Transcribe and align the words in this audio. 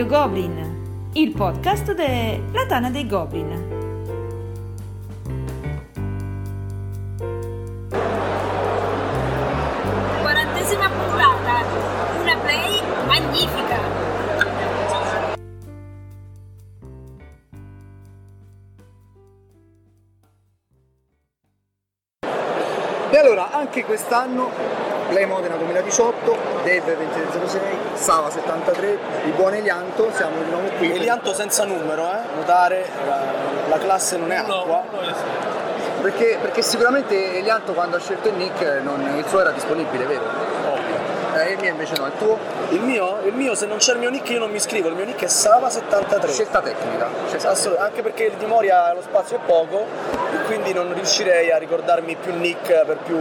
Radio 0.00 0.18
Goblin, 0.18 1.10
il 1.12 1.32
podcast 1.32 1.92
della 1.92 2.64
Tana 2.66 2.88
dei 2.88 3.06
Goblin. 3.06 3.48
Quarantesima 10.22 10.88
puntata, 10.88 11.64
una 12.18 12.36
play 12.36 12.80
magnifica. 13.06 13.78
E 23.10 23.18
allora, 23.18 23.50
anche 23.50 23.84
quest'anno, 23.84 24.48
Play 25.10 25.26
Modena 25.26 25.56
2018, 25.56 26.36
Dave 26.62 26.80
2306, 26.96 27.60
Sava 27.94 28.30
73, 28.30 28.98
il 29.24 29.32
buon 29.32 29.54
Elianto, 29.54 30.08
siamo 30.14 30.36
di 30.42 30.50
nuovo 30.50 30.68
qui. 30.78 30.94
Elianto 30.94 31.34
senza 31.34 31.64
numero, 31.64 32.04
eh? 32.12 32.18
Notare, 32.36 32.86
la, 33.06 33.18
la 33.68 33.78
classe 33.78 34.16
non 34.16 34.30
è 34.30 34.36
acqua. 34.36 34.82
Perché, 36.00 36.38
perché 36.40 36.62
sicuramente 36.62 37.36
Elianto 37.38 37.72
quando 37.74 37.96
ha 37.96 38.00
scelto 38.00 38.28
il 38.28 38.34
nick 38.34 38.62
non- 38.82 39.16
il 39.18 39.24
suo 39.26 39.40
era 39.40 39.50
disponibile, 39.50 40.04
vero? 40.06 40.22
Eh, 41.34 41.52
il 41.52 41.58
mio 41.60 41.70
invece 41.70 41.94
no, 41.98 42.06
il 42.06 42.12
tuo? 42.18 42.38
Il 42.70 42.80
mio, 42.80 43.18
il 43.24 43.32
mio, 43.34 43.54
se 43.54 43.66
non 43.66 43.76
c'è 43.78 43.92
il 43.92 43.98
mio 43.98 44.10
nick 44.10 44.28
io 44.30 44.38
non 44.38 44.50
mi 44.50 44.56
iscrivo, 44.56 44.88
il 44.88 44.94
mio 44.94 45.04
nick 45.04 45.22
è 45.22 45.26
Sava73. 45.26 46.28
Scelta 46.28 46.60
tecnica. 46.60 47.08
Scelta- 47.28 47.50
Assolut- 47.50 47.80
anche 47.80 48.02
perché 48.02 48.24
il 48.24 48.32
di 48.34 48.46
Moria 48.46 48.92
lo 48.94 49.02
spazio 49.02 49.36
è 49.36 49.40
poco 49.44 49.86
quindi 50.50 50.72
non 50.72 50.92
riuscirei 50.92 51.52
a 51.52 51.58
ricordarmi 51.58 52.16
più 52.16 52.34
nick 52.36 52.84
per 52.84 52.96
più 53.04 53.16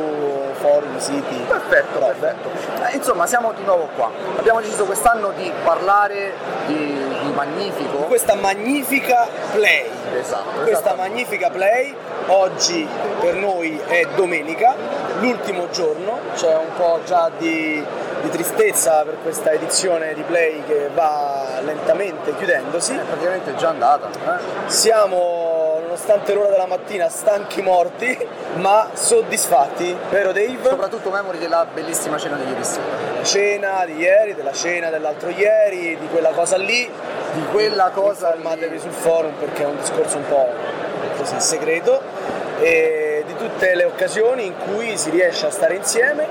forum, 0.59 0.97
siti. 0.97 1.35
Perfetto, 1.47 1.99
Robe. 1.99 2.13
perfetto. 2.19 2.49
Eh, 2.87 2.95
insomma, 2.95 3.27
siamo 3.27 3.53
di 3.53 3.63
nuovo 3.63 3.87
qua. 3.95 4.09
Abbiamo 4.37 4.61
deciso 4.61 4.85
quest'anno 4.85 5.31
di 5.37 5.51
parlare 5.63 6.33
di, 6.65 6.75
di 7.21 7.31
Magnifico. 7.35 7.97
Questa 7.99 8.33
magnifica 8.33 9.27
play. 9.51 9.85
Esatto, 10.19 10.49
Questa 10.63 10.71
esattamente. 10.71 11.09
magnifica 11.09 11.49
play 11.51 11.95
oggi 12.27 12.87
per 13.19 13.35
noi 13.35 13.79
è 13.87 14.07
domenica, 14.15 14.73
l'ultimo 15.19 15.69
giorno, 15.69 16.17
c'è 16.35 16.55
un 16.55 16.73
po' 16.75 16.99
già 17.05 17.29
di, 17.37 17.83
di 18.21 18.29
tristezza 18.29 19.03
per 19.03 19.17
questa 19.21 19.51
edizione 19.51 20.13
di 20.15 20.23
play 20.23 20.63
che 20.65 20.89
va 20.95 21.59
lentamente 21.63 22.35
chiudendosi. 22.35 22.95
Eh, 22.95 22.99
praticamente 23.01 23.51
è 23.51 23.55
già 23.55 23.69
andata. 23.69 24.09
eh. 24.09 24.69
Siamo, 24.69 25.58
nonostante 25.99 26.33
l'ora 26.33 26.49
della 26.49 26.65
mattina, 26.65 27.09
stanchi 27.09 27.61
morti, 27.61 28.17
ma 28.55 28.89
soddisfatti, 28.93 29.95
vero 30.09 30.31
Dave? 30.31 30.57
Soprattutto 30.63 31.09
memori 31.09 31.39
della 31.39 31.67
bellissima 31.71 32.17
cena 32.17 32.37
di 32.37 32.49
ieri 32.49 32.63
sera. 32.63 32.83
Cena 33.21 33.85
di 33.85 33.97
ieri, 33.97 34.33
della 34.33 34.53
cena 34.53 34.89
dell'altro 34.89 35.29
ieri, 35.29 35.97
di 35.99 36.07
quella 36.07 36.29
cosa 36.29 36.55
lì, 36.55 36.89
Di 37.33 37.43
quella 37.51 37.91
cosa 37.93 38.33
informatevi 38.33 38.75
lì. 38.75 38.79
sul 38.79 38.91
forum 38.91 39.33
perché 39.33 39.63
è 39.63 39.65
un 39.65 39.77
discorso 39.77 40.17
un 40.17 40.27
po' 40.27 40.47
così 41.17 41.39
segreto, 41.39 42.01
e 42.59 43.23
di 43.27 43.35
tutte 43.35 43.75
le 43.75 43.83
occasioni 43.83 44.45
in 44.45 44.53
cui 44.57 44.97
si 44.97 45.09
riesce 45.09 45.47
a 45.47 45.51
stare 45.51 45.75
insieme 45.75 46.27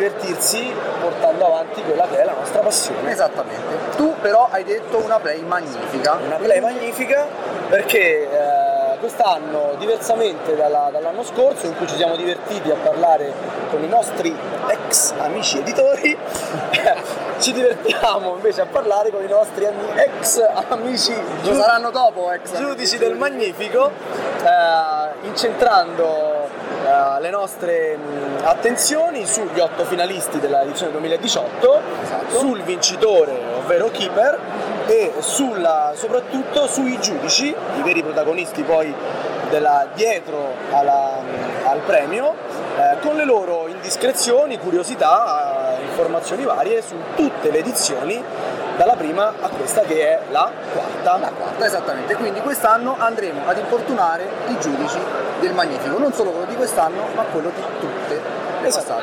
divertirsi 0.00 0.72
portando 1.00 1.46
avanti 1.46 1.82
quella 1.82 2.06
che 2.08 2.20
è 2.20 2.24
la 2.24 2.32
nostra 2.38 2.60
passione. 2.60 3.10
Esattamente. 3.10 3.96
Tu 3.96 4.14
però 4.20 4.48
hai 4.50 4.64
detto 4.64 4.98
una 4.98 5.18
play 5.18 5.42
magnifica. 5.42 6.18
Una 6.24 6.36
play 6.36 6.60
magnifica 6.60 7.26
perché 7.68 8.22
eh, 8.30 8.98
quest'anno, 8.98 9.74
diversamente 9.78 10.56
dalla- 10.56 10.88
dall'anno 10.90 11.22
scorso, 11.22 11.66
in 11.66 11.76
cui 11.76 11.86
ci 11.86 11.96
siamo 11.96 12.16
divertiti 12.16 12.70
a 12.70 12.76
parlare 12.82 13.32
con 13.70 13.82
i 13.82 13.88
nostri 13.88 14.34
ex 14.68 15.12
amici 15.18 15.58
editori, 15.58 16.16
ci 17.38 17.52
divertiamo 17.52 18.34
invece 18.34 18.62
a 18.62 18.66
parlare 18.66 19.10
con 19.10 19.22
i 19.22 19.28
nostri 19.28 19.64
ami- 19.66 19.88
ex 19.94 20.42
amici 20.68 21.14
Lo 21.14 21.52
giu- 21.52 21.60
saranno 21.60 21.90
dopo, 21.90 22.30
ex 22.32 22.56
giudici 22.56 22.98
del 22.98 23.14
Magnifico, 23.16 23.90
eh, 24.42 25.26
incentrando 25.26 26.39
le 27.20 27.30
nostre 27.30 27.96
mh, 27.96 28.44
attenzioni 28.44 29.26
sugli 29.26 29.58
otto 29.60 29.84
finalisti 29.84 30.38
dell'edizione 30.40 30.92
2018, 30.92 31.80
Esatto. 32.02 32.38
sul 32.38 32.62
vincitore, 32.62 33.38
ovvero 33.58 33.90
Keeper, 33.90 34.38
e 34.86 35.12
sulla- 35.20 35.92
soprattutto 35.94 36.66
sui 36.66 36.98
giudici, 37.00 37.46
i 37.48 37.82
veri 37.82 38.02
protagonisti 38.02 38.62
poi 38.62 38.92
della- 39.48 39.86
dietro 39.94 40.54
alla- 40.72 41.18
al 41.64 41.78
premio, 41.80 42.34
eh, 42.76 42.98
con 43.00 43.14
le 43.16 43.24
loro 43.24 43.66
indiscrezioni, 43.68 44.58
curiosità, 44.58 45.76
eh, 45.78 45.82
informazioni 45.82 46.44
varie 46.44 46.82
su 46.82 46.94
tutte 47.14 47.50
le 47.50 47.58
edizioni, 47.58 48.22
dalla 48.80 48.96
prima 48.96 49.34
a 49.38 49.48
questa 49.50 49.82
che 49.82 50.08
è 50.08 50.20
la 50.30 50.50
quarta. 50.72 51.18
La 51.18 51.30
quarta, 51.36 51.66
esattamente. 51.66 52.14
Quindi 52.14 52.40
quest'anno 52.40 52.96
andremo 52.98 53.46
ad 53.46 53.58
importunare 53.58 54.26
i 54.46 54.58
giudici 54.58 54.98
del 55.38 55.52
Magnifico, 55.52 55.98
non 55.98 56.14
solo 56.14 56.30
quello 56.30 56.46
di 56.46 56.56
quest'anno, 56.56 57.04
ma 57.14 57.24
quello 57.24 57.50
di 57.54 57.60
tutte 57.78 58.19
Esatto. 58.62 58.94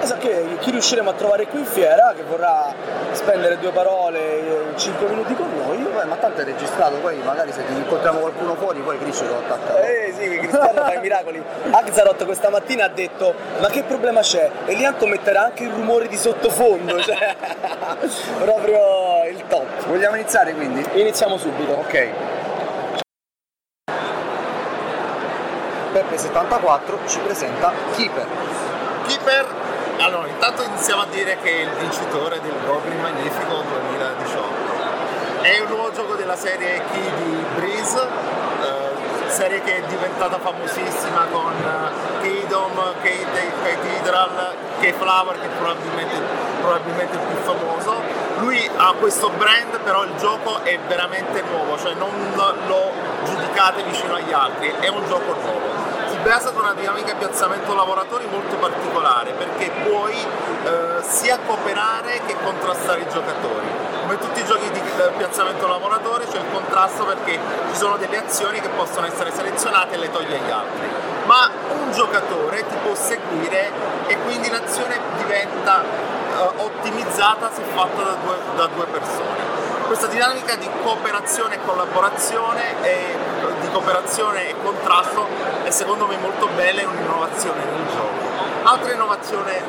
Esatto, 0.00 0.20
che 0.20 0.56
chi 0.60 0.70
riusciremo 0.70 1.10
a 1.10 1.12
trovare 1.12 1.46
qui 1.46 1.60
in 1.60 1.66
fiera, 1.66 2.12
che 2.14 2.22
vorrà 2.22 2.72
spendere 3.12 3.58
due 3.58 3.70
parole, 3.70 4.72
5 4.76 5.08
minuti 5.08 5.34
con 5.34 5.48
noi. 5.54 5.78
Beh, 5.78 6.04
ma 6.04 6.16
tanto 6.16 6.40
è 6.40 6.44
registrato, 6.44 6.96
poi 6.96 7.16
magari 7.24 7.52
se 7.52 7.64
ti 7.66 7.72
incontriamo 7.72 8.20
qualcuno 8.20 8.54
fuori, 8.54 8.80
poi 8.80 8.98
Crisce 8.98 9.26
lo 9.26 9.38
attacca. 9.38 9.80
Eh 9.80 10.14
sì, 10.16 10.38
Cristiano 10.38 10.82
fa 10.82 10.94
i 10.94 11.00
miracoli. 11.02 11.42
Axarot 11.70 12.24
questa 12.24 12.50
mattina 12.50 12.84
ha 12.84 12.88
detto 12.88 13.34
ma 13.60 13.68
che 13.68 13.82
problema 13.82 14.20
c'è? 14.20 14.50
Elianto 14.66 15.06
metterà 15.06 15.44
anche 15.44 15.64
il 15.64 15.70
rumore 15.70 16.08
di 16.08 16.16
sottofondo, 16.16 17.00
cioè 17.00 17.34
proprio 18.40 19.24
il 19.30 19.42
top. 19.48 19.86
Vogliamo 19.86 20.16
iniziare 20.16 20.54
quindi? 20.54 20.84
Iniziamo 20.94 21.36
subito. 21.36 21.72
Ok. 21.72 22.08
Peppe74 25.92 27.06
ci 27.06 27.18
presenta 27.18 27.70
Keeper. 27.94 28.71
Keeper, 29.06 29.46
allora 29.98 30.28
intanto 30.28 30.62
iniziamo 30.62 31.02
a 31.02 31.06
dire 31.06 31.36
che 31.42 31.50
è 31.50 31.62
il 31.62 31.70
vincitore 31.78 32.40
del 32.40 32.54
Goblin 32.66 33.00
Magnifico 33.00 33.62
2018. 33.68 35.42
È 35.42 35.60
un 35.60 35.68
nuovo 35.68 35.92
gioco 35.92 36.14
della 36.14 36.36
serie 36.36 36.82
Key 36.92 37.10
di 37.16 37.44
Breeze, 37.56 38.00
eh, 38.00 39.30
serie 39.30 39.60
che 39.62 39.76
è 39.76 39.82
diventata 39.88 40.38
famosissima 40.38 41.26
con 41.30 41.52
eh, 41.52 42.22
Kingdom, 42.22 42.74
Kate, 43.02 43.52
Cathedral, 43.62 44.54
Keyflower 44.80 45.40
che 45.40 45.46
è 45.46 45.50
probabilmente, 45.58 46.14
probabilmente 46.60 47.16
il 47.16 47.22
più 47.22 47.36
famoso. 47.42 48.02
Lui 48.38 48.70
ha 48.76 48.94
questo 48.98 49.30
brand, 49.30 49.78
però 49.80 50.04
il 50.04 50.14
gioco 50.18 50.62
è 50.62 50.78
veramente 50.86 51.42
nuovo, 51.50 51.78
cioè 51.78 51.94
non 51.94 52.10
lo 52.66 52.92
giudicate 53.24 53.82
vicino 53.82 54.14
agli 54.14 54.32
altri, 54.32 54.72
è 54.80 54.88
un 54.88 55.06
gioco 55.06 55.34
nuovo 55.40 55.81
basa 56.22 56.50
su 56.50 56.58
una 56.58 56.72
dinamica 56.72 57.14
piazzamento 57.14 57.74
lavoratori 57.74 58.26
molto 58.30 58.56
particolare 58.56 59.32
perché 59.32 59.70
puoi 59.84 60.14
eh, 60.14 61.02
sia 61.02 61.38
cooperare 61.44 62.20
che 62.26 62.36
contrastare 62.42 63.00
i 63.00 63.08
giocatori. 63.10 63.66
Come 64.02 64.18
tutti 64.18 64.40
i 64.40 64.44
giochi 64.44 64.70
di 64.70 64.78
eh, 64.78 65.10
piazzamento 65.16 65.66
lavoratore 65.66 66.26
c'è 66.26 66.38
il 66.38 66.44
contrasto 66.52 67.04
perché 67.04 67.38
ci 67.72 67.76
sono 67.76 67.96
delle 67.96 68.18
azioni 68.18 68.60
che 68.60 68.68
possono 68.68 69.06
essere 69.06 69.32
selezionate 69.32 69.96
e 69.96 69.98
le 69.98 70.10
togli 70.10 70.32
agli 70.32 70.50
altri. 70.50 70.88
Ma 71.24 71.50
un 71.80 71.92
giocatore 71.92 72.66
ti 72.68 72.76
può 72.84 72.94
seguire 72.94 73.70
e 74.06 74.16
quindi 74.18 74.48
l'azione 74.48 74.98
diventa 75.16 75.82
eh, 75.82 76.50
ottimizzata 76.56 77.50
se 77.52 77.62
fatta 77.74 78.02
da 78.02 78.16
due, 78.22 78.36
da 78.54 78.66
due 78.66 78.86
persone. 78.86 79.60
Questa 79.86 80.06
dinamica 80.06 80.54
di 80.54 80.68
cooperazione 80.82 81.56
e 81.56 81.58
collaborazione 81.64 82.82
e 82.82 83.31
di 83.62 83.70
cooperazione 83.70 84.48
e 84.50 84.54
contrasto 84.62 85.26
è 85.62 85.70
secondo 85.70 86.06
me 86.06 86.16
molto 86.18 86.48
bella 86.54 86.80
e 86.80 86.84
un'innovazione 86.84 87.64
nel 87.64 87.86
gioco. 87.90 88.20
Altra 88.64 88.92
innovazione 88.92 89.62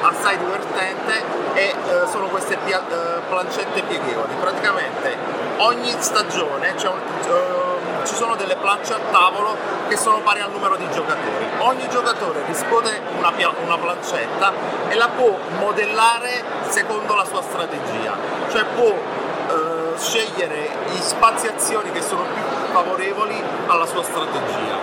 assai 0.00 0.38
divertente 0.38 1.22
è, 1.52 1.58
eh, 1.60 2.06
sono 2.10 2.26
queste 2.28 2.56
pia- 2.64 2.82
eh, 2.88 3.20
plancette 3.28 3.82
pieghevoli. 3.82 4.34
Praticamente 4.40 5.16
ogni 5.58 5.94
stagione 5.98 6.70
un- 6.70 7.00
eh, 7.28 8.06
ci 8.06 8.14
sono 8.14 8.34
delle 8.34 8.56
planche 8.56 8.92
a 8.94 8.98
tavolo 9.12 9.56
che 9.88 9.96
sono 9.96 10.18
pari 10.22 10.40
al 10.40 10.50
numero 10.50 10.76
di 10.76 10.88
giocatori. 10.90 11.46
Ogni 11.58 11.88
giocatore 11.88 12.42
riscuote 12.46 13.00
una, 13.18 13.30
pia- 13.30 13.52
una 13.64 13.78
plancetta 13.78 14.52
e 14.88 14.94
la 14.96 15.08
può 15.08 15.38
modellare 15.58 16.42
secondo 16.68 17.14
la 17.14 17.24
sua 17.24 17.42
strategia. 17.42 18.16
Cioè 18.50 18.64
può 18.74 18.90
eh, 19.52 19.98
scegliere 19.98 20.68
gli 20.88 21.00
spazi 21.00 21.46
azioni 21.46 21.92
che 21.92 22.00
sono 22.02 22.22
più 22.22 22.42
favorevoli 22.72 23.40
alla 23.66 23.86
sua 23.86 24.02
strategia. 24.02 24.76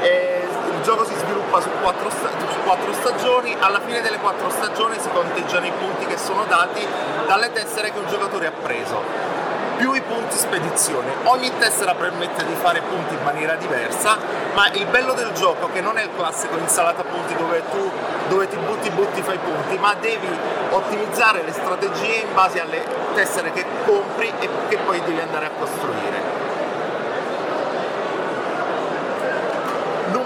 E 0.00 0.46
il 0.76 0.82
gioco 0.82 1.04
si 1.04 1.14
sviluppa 1.14 1.60
su 1.60 1.68
quattro, 1.80 2.10
sta- 2.10 2.30
su 2.38 2.60
quattro 2.62 2.92
stagioni, 2.92 3.56
alla 3.58 3.80
fine 3.80 4.00
delle 4.00 4.18
quattro 4.18 4.50
stagioni 4.50 4.96
si 5.00 5.08
conteggiano 5.12 5.66
i 5.66 5.72
punti 5.72 6.06
che 6.06 6.16
sono 6.18 6.44
dati 6.44 6.86
dalle 7.26 7.50
tessere 7.52 7.90
che 7.92 7.98
un 7.98 8.06
giocatore 8.08 8.46
ha 8.46 8.52
preso. 8.52 9.36
più 9.78 9.92
i 9.92 10.02
punti 10.02 10.36
spedizione. 10.36 11.06
Ogni 11.24 11.52
tessera 11.56 11.94
permette 11.94 12.44
di 12.44 12.54
fare 12.54 12.80
punti 12.80 13.14
in 13.14 13.22
maniera 13.22 13.54
diversa, 13.54 14.18
ma 14.52 14.68
il 14.72 14.84
bello 14.86 15.12
del 15.14 15.30
gioco 15.32 15.70
che 15.72 15.80
non 15.80 15.96
è 15.96 16.02
il 16.02 16.10
classico 16.16 16.56
insalata 16.56 17.04
punti 17.04 17.36
dove 17.36 17.62
tu 17.70 17.88
dove 18.28 18.48
ti 18.48 18.56
butti 18.56 18.90
butti 18.90 19.22
fai 19.22 19.38
punti, 19.38 19.78
ma 19.78 19.94
devi 19.94 20.28
ottimizzare 20.70 21.42
le 21.44 21.52
strategie 21.52 22.22
in 22.26 22.34
base 22.34 22.60
alle 22.60 22.84
tessere 23.14 23.52
che 23.52 23.64
compri 23.86 24.30
e 24.40 24.48
che 24.68 24.78
poi 24.78 25.00
devi 25.02 25.20
andare 25.20 25.46
a 25.46 25.50
costruire. 25.56 26.27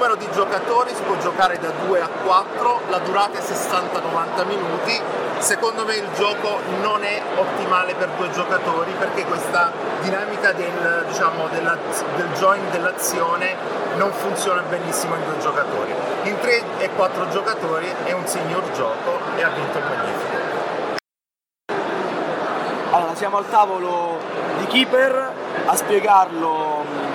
Numero 0.03 0.19
di 0.19 0.29
giocatori 0.33 0.93
si 0.93 1.03
può 1.03 1.17
giocare 1.19 1.61
da 1.61 1.71
2 1.87 2.01
a 2.01 2.09
4, 2.09 2.81
la 2.89 2.99
durata 2.99 3.39
è 3.39 3.41
60-90 3.41 4.47
minuti. 4.49 5.01
Secondo 5.39 5.85
me 5.85 5.95
il 5.95 6.09
gioco 6.17 6.59
non 6.81 7.05
è 7.05 7.23
ottimale 7.37 7.95
per 7.95 8.09
due 8.17 8.29
giocatori 8.33 8.91
perché 8.99 9.25
questa 9.25 9.71
dinamica 10.01 10.51
del, 10.55 11.05
diciamo, 11.07 11.47
della, 11.53 11.79
del 12.17 12.27
join 12.33 12.69
dell'azione 12.73 13.55
non 13.95 14.11
funziona 14.11 14.63
benissimo 14.63 15.15
in 15.15 15.25
due 15.25 15.39
giocatori. 15.39 15.95
In 16.25 16.37
3 16.41 16.63
e 16.79 16.91
4 16.97 17.29
giocatori 17.29 17.87
è 18.03 18.11
un 18.11 18.27
signor 18.27 18.73
gioco 18.73 19.21
e 19.37 19.43
ha 19.45 19.51
vinto 19.51 19.79
il 19.79 19.85
magnifico. 19.85 20.37
Allora, 22.91 23.15
siamo 23.15 23.39
al 23.39 23.49
tavolo 23.49 24.19
di 24.59 24.67
Keeper 24.67 25.33
a 25.65 25.77
spiegarlo 25.77 27.12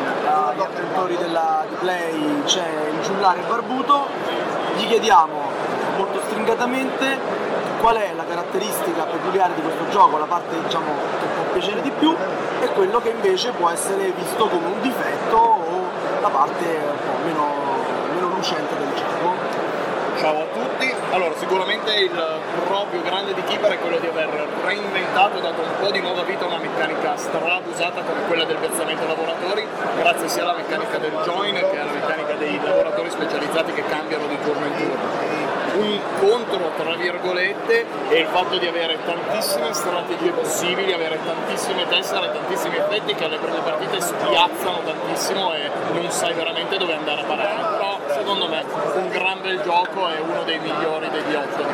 agli 0.58 0.64
avventori 0.64 1.18
della, 1.18 1.66
di 1.70 1.76
Play 1.76 2.42
c'è 2.46 2.90
il 2.92 3.02
giullare 3.02 3.42
barbuto, 3.48 4.08
gli 4.76 4.88
chiediamo 4.88 5.40
molto 5.98 6.20
stringatamente 6.26 7.20
qual 7.80 7.96
è 7.98 8.14
la 8.16 8.26
caratteristica 8.26 9.04
peculiare 9.04 9.54
di 9.54 9.62
questo 9.62 9.88
gioco, 9.90 10.18
la 10.18 10.26
parte 10.26 10.60
diciamo, 10.60 10.92
che 11.20 11.26
può 11.28 11.44
piacere 11.54 11.82
di 11.82 11.92
più 11.92 12.16
e 12.60 12.68
quello 12.70 13.00
che 13.00 13.10
invece 13.10 13.52
può 13.52 13.70
essere 13.70 14.12
visto 14.12 14.48
come 14.48 14.66
un 14.66 14.82
difetto 14.82 15.38
o 15.38 15.86
la 16.22 16.30
parte 16.30 16.66
un 16.66 16.98
po' 17.06 17.24
meno, 17.24 17.46
meno 18.16 18.28
lucente 18.30 18.76
del 18.78 18.94
gioco. 18.96 19.67
Ciao 20.20 20.42
a 20.42 20.46
tutti, 20.52 20.92
allora 21.12 21.36
sicuramente 21.38 21.94
il 21.94 22.42
proprio 22.66 23.02
grande 23.04 23.36
di 23.36 23.44
Keeper 23.44 23.74
è 23.74 23.80
quello 23.80 24.00
di 24.00 24.08
aver 24.08 24.30
reinventato, 24.66 25.40
dato 25.40 25.62
un 25.62 25.80
po' 25.80 25.92
di 25.92 26.00
nuova 26.02 26.24
vita 26.24 26.46
a 26.46 26.48
una 26.48 26.58
meccanica 26.58 27.16
strabusata 27.16 28.02
come 28.02 28.26
quella 28.26 28.44
del 28.46 28.58
piazzamento 28.58 29.06
lavoratori, 29.06 29.68
grazie 29.96 30.28
sia 30.28 30.42
alla 30.42 30.56
meccanica 30.56 30.98
del 30.98 31.12
join 31.24 31.54
che 31.54 31.80
alla 31.80 31.92
meccanica 31.92 32.34
dei 32.34 32.60
lavoratori 32.62 33.12
specializzati 33.12 33.74
che 33.74 33.84
cambiano 33.86 34.26
di 34.26 34.40
turno 34.42 34.66
in 34.66 34.76
turno. 34.76 35.46
Un 35.78 36.00
contro, 36.20 36.72
tra 36.76 36.96
virgolette, 36.96 37.86
è 38.10 38.16
il 38.16 38.26
fatto 38.28 38.58
di 38.58 38.66
avere 38.66 38.98
tantissime 39.06 39.72
strategie 39.74 40.32
possibili, 40.32 40.92
avere 40.94 41.20
tantissime 41.24 41.88
tessere, 41.88 42.32
tantissimi 42.32 42.78
effetti 42.78 43.14
che 43.14 43.24
alle 43.24 43.38
prime 43.38 43.60
partite 43.60 44.02
spiazzano 44.02 44.80
tantissimo 44.84 45.54
e 45.54 45.70
non 45.92 46.10
sai 46.10 46.34
veramente 46.34 46.78
dove 46.78 46.96
andare 46.96 47.22
a 47.22 47.24
parare. 47.26 47.78
Però 47.78 47.97
secondo 48.10 48.48
me 48.48 48.64
un 48.96 49.10
gran 49.10 49.42
bel 49.42 49.62
gioco 49.62 50.08
è 50.08 50.20
uno 50.20 50.44
dei 50.44 50.60
migliori 50.60 51.10
degli 51.10 51.34
otto. 51.34 51.66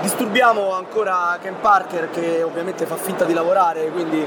Disturbiamo 0.00 0.72
ancora 0.72 1.36
Ken 1.40 1.60
Parker 1.60 2.10
che 2.10 2.42
ovviamente 2.42 2.86
fa 2.86 2.96
finta 2.96 3.24
di 3.24 3.34
lavorare, 3.34 3.90
quindi 3.90 4.26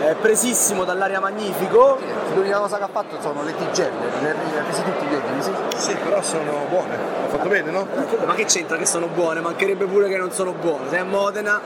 è 0.00 0.14
presissimo 0.14 0.84
dall'aria 0.84 1.20
magnifico. 1.20 1.98
L'unica 2.34 2.58
cosa 2.58 2.78
che 2.78 2.84
ha 2.84 2.88
fatto 2.90 3.16
sono 3.20 3.42
le 3.42 3.54
tigelle, 3.54 3.90
le 4.22 4.30
ha 4.30 4.62
presi 4.62 4.82
tutti 4.82 5.04
gli 5.06 5.14
ordini, 5.14 5.42
sì. 5.42 5.52
Sì, 5.76 5.94
però 5.96 6.22
sono 6.22 6.66
buone. 6.68 6.96
Ho 7.26 7.28
fatto 7.28 7.48
bene, 7.48 7.70
no? 7.70 7.86
Ma 8.24 8.34
che 8.34 8.44
c'entra 8.44 8.76
che 8.76 8.86
sono 8.86 9.06
buone? 9.08 9.40
Mancherebbe 9.40 9.84
pure 9.86 10.08
che 10.08 10.16
non 10.16 10.30
sono 10.32 10.52
buone. 10.52 10.88
Sei 10.88 10.98
a 11.00 11.04
Modena. 11.04 11.60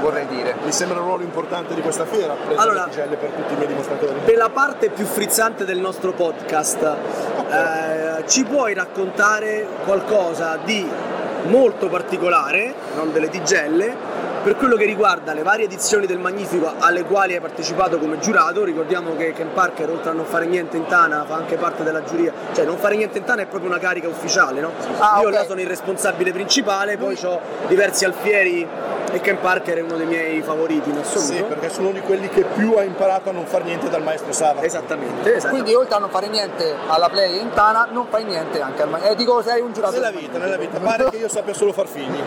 Vorrei 0.00 0.26
dire. 0.26 0.56
Mi 0.64 0.72
sembra 0.72 1.00
un 1.00 1.06
ruolo 1.06 1.22
importante 1.22 1.74
di 1.74 1.80
questa 1.80 2.04
fiera, 2.04 2.34
prendere 2.34 2.60
Allora- 2.60 2.84
le 2.84 2.90
tigelle 2.90 3.16
per 3.16 3.30
tutti 3.30 3.52
i 3.52 3.56
miei 3.56 3.68
dimostratori. 3.68 4.20
Per 4.24 4.36
la 4.36 4.48
parte 4.50 4.88
più 4.90 5.04
frizzante 5.04 5.64
del 5.64 5.78
nostro 5.78 6.12
podcast, 6.12 6.82
eh, 7.50 8.24
ci 8.26 8.44
puoi 8.44 8.74
raccontare 8.74 9.66
qualcosa 9.84 10.58
di 10.64 10.88
molto 11.44 11.88
particolare, 11.88 12.74
non 12.94 13.12
delle 13.12 13.28
tigelle, 13.28 14.26
per 14.42 14.56
quello 14.56 14.76
che 14.76 14.84
riguarda 14.84 15.32
le 15.34 15.42
varie 15.42 15.64
edizioni 15.64 16.06
del 16.06 16.18
Magnifico 16.18 16.72
alle 16.78 17.04
quali 17.04 17.34
hai 17.34 17.40
partecipato 17.40 17.98
come 17.98 18.18
giurato, 18.18 18.64
ricordiamo 18.64 19.14
che 19.16 19.32
Ken 19.32 19.52
Parker 19.52 19.90
oltre 19.90 20.10
a 20.10 20.12
non 20.12 20.24
fare 20.24 20.46
niente 20.46 20.76
in 20.76 20.86
Tana 20.86 21.24
fa 21.26 21.34
anche 21.34 21.56
parte 21.56 21.82
della 21.82 22.02
giuria, 22.04 22.32
cioè 22.54 22.64
non 22.64 22.78
fare 22.78 22.96
niente 22.96 23.18
in 23.18 23.24
Tana 23.24 23.42
è 23.42 23.46
proprio 23.46 23.68
una 23.68 23.78
carica 23.80 24.08
ufficiale, 24.08 24.60
no? 24.60 24.72
Ah, 24.98 25.18
Io 25.20 25.28
ok. 25.28 25.34
là 25.34 25.44
sono 25.44 25.60
il 25.60 25.66
responsabile 25.66 26.32
principale, 26.32 26.96
poi 26.96 27.18
ho 27.24 27.40
diversi 27.66 28.04
alfieri 28.04 28.66
e 29.10 29.20
Ken 29.20 29.38
Parker 29.40 29.78
è 29.78 29.80
uno 29.80 29.96
dei 29.96 30.06
miei 30.06 30.42
favoriti 30.42 30.90
in 30.90 30.98
assoluto. 30.98 31.32
Sì, 31.32 31.42
perché 31.42 31.70
sono 31.70 31.88
uno 31.88 31.98
di 31.98 32.04
quelli 32.04 32.28
che 32.28 32.42
più 32.42 32.74
ha 32.76 32.82
imparato 32.82 33.30
a 33.30 33.32
non 33.32 33.46
fare 33.46 33.64
niente 33.64 33.88
dal 33.88 34.02
maestro 34.02 34.32
Sava. 34.32 34.62
Esattamente, 34.62 35.34
esatto. 35.36 35.52
Quindi 35.54 35.74
oltre 35.74 35.96
a 35.96 35.98
non 35.98 36.10
fare 36.10 36.28
niente 36.28 36.74
alla 36.86 37.08
play 37.08 37.40
in 37.40 37.50
Tana, 37.52 37.88
non 37.90 38.06
fai 38.08 38.24
niente 38.24 38.60
anche 38.60 38.82
al 38.82 39.00
Eh, 39.02 39.14
dico 39.14 39.42
sei 39.42 39.60
un 39.60 39.72
giurato. 39.72 39.94
Nella 39.94 40.10
vita, 40.10 40.38
nella 40.38 40.56
vita. 40.56 40.78
Pare 40.78 41.10
che 41.10 41.16
io 41.16 41.28
sappia 41.28 41.54
solo 41.54 41.72
far 41.72 41.86
figli. 41.86 42.18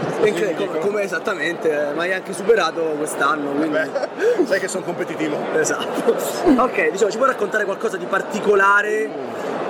Come, 0.79 1.03
esattamente, 1.03 1.89
eh, 1.89 1.93
ma 1.93 2.03
hai 2.03 2.13
anche 2.13 2.33
superato 2.33 2.81
quest'anno, 2.97 3.51
quindi... 3.51 3.69
Beh, 3.69 4.45
sai 4.45 4.59
che 4.59 4.67
sono 4.67 4.83
competitivo. 4.83 5.37
Esatto. 5.53 6.15
Ok, 6.57 6.91
diciamo, 6.91 7.11
ci 7.11 7.17
puoi 7.17 7.29
raccontare 7.29 7.65
qualcosa 7.65 7.97
di 7.97 8.05
particolare? 8.05 9.09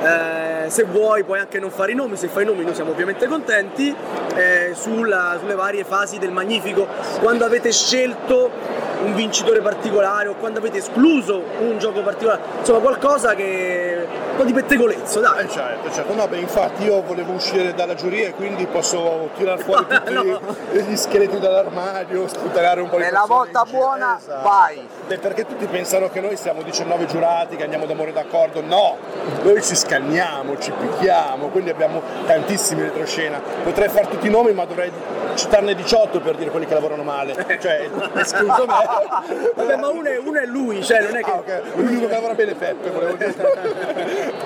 Eh, 0.03 0.50
se 0.69 0.83
vuoi 0.83 1.23
puoi 1.23 1.39
anche 1.39 1.59
non 1.59 1.71
fare 1.71 1.91
i 1.91 1.95
nomi, 1.95 2.15
se 2.17 2.27
fai 2.27 2.43
i 2.43 2.45
nomi 2.45 2.63
noi 2.63 2.75
siamo 2.75 2.91
ovviamente 2.91 3.27
contenti, 3.27 3.93
eh, 4.35 4.71
sulla- 4.73 5.37
sulle 5.39 5.55
varie 5.55 5.83
fasi 5.83 6.17
del 6.17 6.31
Magnifico, 6.31 6.87
quando 7.19 7.45
avete 7.45 7.71
scelto 7.71 8.49
un 9.03 9.15
vincitore 9.15 9.61
particolare 9.61 10.27
o 10.27 10.35
quando 10.35 10.59
avete 10.59 10.77
escluso 10.79 11.41
un 11.59 11.77
gioco 11.79 12.01
particolare, 12.01 12.41
insomma 12.59 12.79
qualcosa 12.79 13.33
che... 13.35 14.07
un 14.31 14.35
po' 14.37 14.43
di 14.43 14.53
pettegolezzo, 14.53 15.19
dai. 15.19 15.45
Eh 15.45 15.49
certo, 15.49 15.91
certo. 15.91 16.13
No, 16.13 16.27
beh, 16.27 16.37
infatti 16.37 16.83
io 16.83 17.01
volevo 17.01 17.33
uscire 17.33 17.73
dalla 17.73 17.95
giuria 17.95 18.27
e 18.27 18.33
quindi 18.33 18.65
posso 18.67 19.29
tirare 19.35 19.61
fuori 19.63 19.85
tutti 19.87 20.13
No. 20.13 20.39
gli 20.71 20.95
scheletri 20.95 21.39
dall'armadio, 21.39 22.27
sputare 22.27 22.81
un 22.81 22.89
po' 22.89 22.97
di 22.97 23.03
È 23.03 23.11
la 23.11 23.25
volta 23.27 23.63
buona, 23.69 24.17
Esatto. 24.19 24.47
vai. 24.47 24.87
Beh, 25.07 25.17
perché 25.17 25.45
tutti 25.45 25.65
pensano 25.65 26.09
che 26.09 26.21
noi 26.21 26.37
siamo 26.37 26.61
19 26.61 27.05
giurati, 27.07 27.55
che 27.55 27.63
andiamo 27.63 27.85
d'amore 27.85 28.13
d'accordo. 28.13 28.61
No, 28.61 28.97
noi 29.43 29.61
ci 29.63 29.75
scanniamo, 29.75 30.57
ci 30.59 30.71
picchiamo, 30.71 31.47
quindi 31.47 31.69
abbiamo 31.69 32.01
tantissimi 32.25 32.81
retroscena. 32.83 33.41
Potrei 33.63 33.89
fare 33.89 34.07
tutti 34.07 34.27
i 34.27 34.29
nomi, 34.29 34.53
ma 34.53 34.65
dovrei 34.65 34.91
citarne 35.35 35.73
18 35.75 36.19
per 36.19 36.35
dire 36.35 36.49
quelli 36.51 36.65
che 36.65 36.73
lavorano 36.73 37.03
male. 37.03 37.29
Cioè, 37.61 37.89
escluso 38.15 38.65
me. 38.65 38.90
Vabbè, 39.55 39.75
ma 39.77 39.87
uno 39.89 40.03
è, 40.07 40.17
uno 40.17 40.39
è 40.39 40.45
lui, 40.45 40.83
cioè 40.83 41.01
non 41.01 41.15
è 41.15 41.23
che... 41.23 41.31
Ah, 41.31 41.35
ok. 41.35 41.61
L'unico 41.75 42.07
che 42.07 42.13
lavora 42.13 42.33
bene 42.33 42.53
Peppe, 42.53 42.89
volevo 42.89 43.15
dire. 43.15 43.33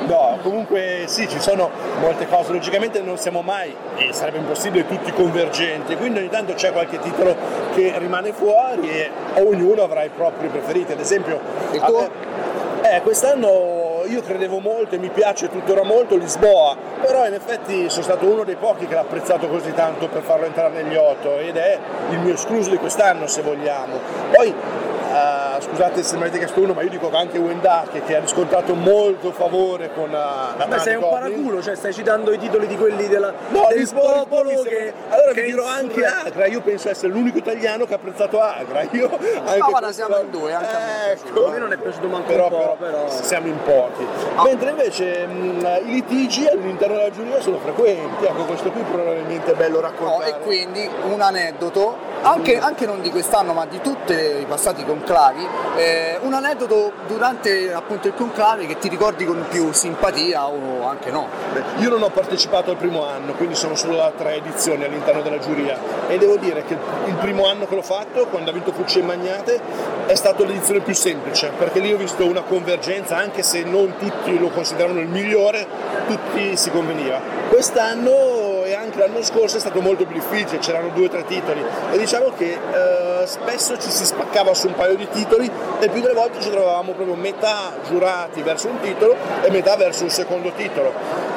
No, 0.08 0.38
comunque 0.42 1.04
sì, 1.08 1.28
ci 1.28 1.40
sono 1.40 1.70
molte 2.00 2.28
cose, 2.28 2.52
logicamente 2.52 3.02
non 3.02 3.18
siamo 3.18 3.42
mai, 3.42 3.76
e 3.98 4.14
sarebbe 4.14 4.38
impossibile, 4.38 4.88
tutti 4.88 5.12
convergenti, 5.12 5.96
quindi 5.96 6.20
ogni 6.20 6.30
tanto 6.30 6.54
c'è 6.54 6.72
qualche 6.72 7.00
titolo 7.00 7.36
che 7.74 7.94
rimane 7.98 8.32
fuori 8.34 8.90
e 8.90 9.10
ognuno 9.36 9.84
avrà 9.84 10.04
i 10.04 10.10
propri 10.10 10.48
preferiti. 10.48 10.92
Ad 10.92 11.00
esempio, 11.00 11.40
Il 11.72 11.82
tuo? 11.82 12.00
me- 12.00 12.94
eh, 12.96 13.02
quest'anno 13.02 13.85
io 14.06 14.22
credevo 14.22 14.60
molto 14.60 14.96
e 14.96 14.98
mi 14.98 15.10
piace 15.10 15.50
tuttora 15.50 15.84
molto 15.84 16.16
Lisboa, 16.16 16.76
però 17.02 17.26
in 17.26 17.34
effetti 17.34 17.90
sono 17.90 18.04
stato 18.04 18.26
uno 18.26 18.44
dei 18.44 18.56
pochi 18.56 18.88
che 18.88 18.94
l'ha 18.94 19.02
apprezzato 19.02 19.48
così 19.48 19.74
tanto 19.74 20.08
per 20.08 20.22
farlo 20.22 20.46
entrare 20.46 20.82
negli 20.82 20.96
otto 20.96 21.38
ed 21.38 21.58
è 21.58 21.78
il 22.12 22.20
mio 22.20 22.34
escluso 22.34 22.70
di 22.70 22.78
quest'anno 22.78 23.28
se 23.28 23.42
vogliamo. 23.42 24.00
Poi 24.32 24.48
eh, 24.48 25.55
scusate 25.60 26.04
se 26.04 26.18
mi 26.18 26.30
che 26.30 26.48
sto 26.48 26.62
uno, 26.62 26.74
ma 26.74 26.82
io 26.82 26.90
dico 26.90 27.10
che 27.10 27.16
anche 27.16 27.38
Wendake 27.38 28.04
che 28.04 28.16
ha 28.16 28.20
riscontrato 28.20 28.74
molto 28.74 29.32
favore 29.32 29.92
con 29.94 30.10
eh, 30.10 30.58
la 30.58 30.66
Beh, 30.68 30.80
sei 30.80 30.96
un 30.96 31.10
paraculo, 31.10 31.62
cioè 31.62 31.76
stai 31.76 31.94
citando 31.94 32.32
i 32.32 32.38
titoli 32.38 32.68
di 32.68 32.78
quelli 32.78 33.08
della, 33.08 33.32
No, 33.50 33.68
del 33.70 33.90
popolo 33.94 34.50
che... 34.50 34.58
sembra- 34.58 35.16
Allora 35.16 35.32
che 35.32 35.42
vi 35.42 35.52
dirò 35.52 35.66
anche 35.66 36.06
Agra, 36.06 36.46
io 36.48 36.62
penso 36.62 36.90
essere 36.90 37.12
l'unico 37.12 37.38
italiano 37.38 37.86
che 37.86 37.94
ha 37.94 37.96
apprezzato 37.98 38.40
Agra. 38.42 38.84
Io 38.92 39.10
anche 39.12 39.60
Ah, 39.60 39.68
guarda, 39.70 39.92
siamo 39.92 40.18
in 40.20 40.30
due, 40.30 40.54
anche 40.54 40.76
a 40.76 40.80
me 40.80 41.12
è 41.12 41.16
Ecco. 41.16 41.48
A 41.48 41.52
me 41.52 41.58
non 41.58 41.72
è 41.72 41.78
piaciuto 41.78 42.08
manco 42.08 42.28
però, 42.28 42.44
un 42.46 42.50
po', 42.50 42.76
però 42.80 43.04
però... 43.06 43.22
siamo 43.22 43.48
in 43.48 43.58
pochi. 43.64 44.06
Mentre 44.44 44.70
invece 44.70 45.26
mh, 45.26 45.80
i 45.86 45.92
litigi 45.94 46.48
all'interno 46.48 46.96
della 46.96 47.12
giuria 47.12 47.40
sono 47.42 47.58
frequenti, 47.60 48.26
ecco 48.26 48.44
questo 48.44 48.72
qui 48.72 48.82
probabilmente 48.82 49.52
è 49.52 49.56
bello 49.56 49.76
No, 49.76 49.82
raccontare. 49.82 50.30
e 50.30 50.40
quindi 50.40 50.90
un 51.10 51.22
aneddoto, 51.22 51.96
anche, 52.22 52.58
anche 52.60 52.86
non 52.86 53.02
di 53.02 53.10
quest'anno 53.12 53.54
ma 53.54 53.66
di 53.66 53.82
tutti 53.82 54.14
i 54.14 54.46
passati 54.48 54.84
conclavi, 54.86 55.45
eh, 55.76 56.18
un 56.22 56.34
aneddoto 56.34 56.92
durante 57.08 57.74
appunto 57.74 58.08
il 58.08 58.14
conclave 58.14 58.66
che 58.66 58.78
ti 58.78 58.90
ricordi 58.90 59.26
con 59.26 59.46
più 59.50 59.72
simpatia 59.72 60.48
o 60.48 60.88
anche 60.88 61.12
no. 61.12 61.28
Beh, 61.54 61.82
Io 61.82 61.90
non 61.90 62.02
ho 62.02 62.10
partecipato 62.10 62.72
al 62.72 62.78
primo 62.78 63.06
anno, 63.06 63.34
quindi 63.34 63.56
sono 63.56 63.76
solo 63.76 64.04
a 64.04 64.12
tre 64.16 64.36
edizioni 64.36 64.84
all'interno 64.84 65.22
della 65.22 65.40
giuria 65.40 65.78
e 66.08 66.18
devo 66.18 66.38
dire 66.38 66.64
che 66.64 66.78
il 67.06 67.16
primo 67.16 67.48
anno 67.48 67.66
che 67.66 67.76
l'ho 67.76 67.82
fatto, 67.82 68.28
quando 68.28 68.50
ha 68.50 68.54
vinto 68.54 68.72
Fucci 68.72 69.00
e 69.00 69.04
Magnate, 69.04 69.60
è 70.06 70.16
stata 70.16 70.44
l'edizione 70.44 70.82
più 70.82 70.94
semplice, 70.94 71.52
perché 71.58 71.80
lì 71.80 71.94
ho 71.94 71.98
visto 71.98 72.26
una 72.26 72.42
convergenza, 72.42 73.18
anche 73.18 73.44
se 73.44 73.64
non 73.64 73.96
tutti 73.98 74.38
lo 74.38 74.50
consideravano 74.50 75.00
il 75.00 75.08
migliore, 75.08 75.68
tutti 76.08 76.56
si 76.56 76.70
conveniva. 76.70 77.20
Quest'anno 77.50 78.64
e 78.66 78.74
anche 78.74 78.98
l'anno 79.00 79.22
scorso 79.22 79.58
è 79.58 79.60
stato 79.60 79.80
molto 79.82 80.06
più 80.06 80.16
difficile, 80.16 80.60
c'erano 80.60 80.90
due 80.90 81.06
o 81.06 81.10
tre 81.10 81.24
titoli 81.26 81.64
e 81.92 81.98
diciamo 81.98 82.32
che 82.36 82.52
eh, 82.54 83.28
spesso 83.28 83.78
ci 83.78 83.90
si 83.90 84.06
spaccava 84.06 84.54
su 84.54 84.68
un 84.68 84.76
paio 84.76 84.96
di 84.96 85.08
titoli 85.10 85.50
e 85.80 85.90
più 85.90 86.02
delle 86.02 86.14
volte 86.14 86.42
ci 86.42 86.50
trovavamo 86.50 86.94
proprio 86.94 87.16
metà 87.16 87.74
giurati 87.88 88.42
verso 88.42 88.68
un 88.68 88.80
titolo 88.80 89.16
e 89.44 89.52
metà 89.52 89.76
verso 89.76 90.04
un 90.04 90.10
secondo 90.10 90.52
titolo. 90.52 90.92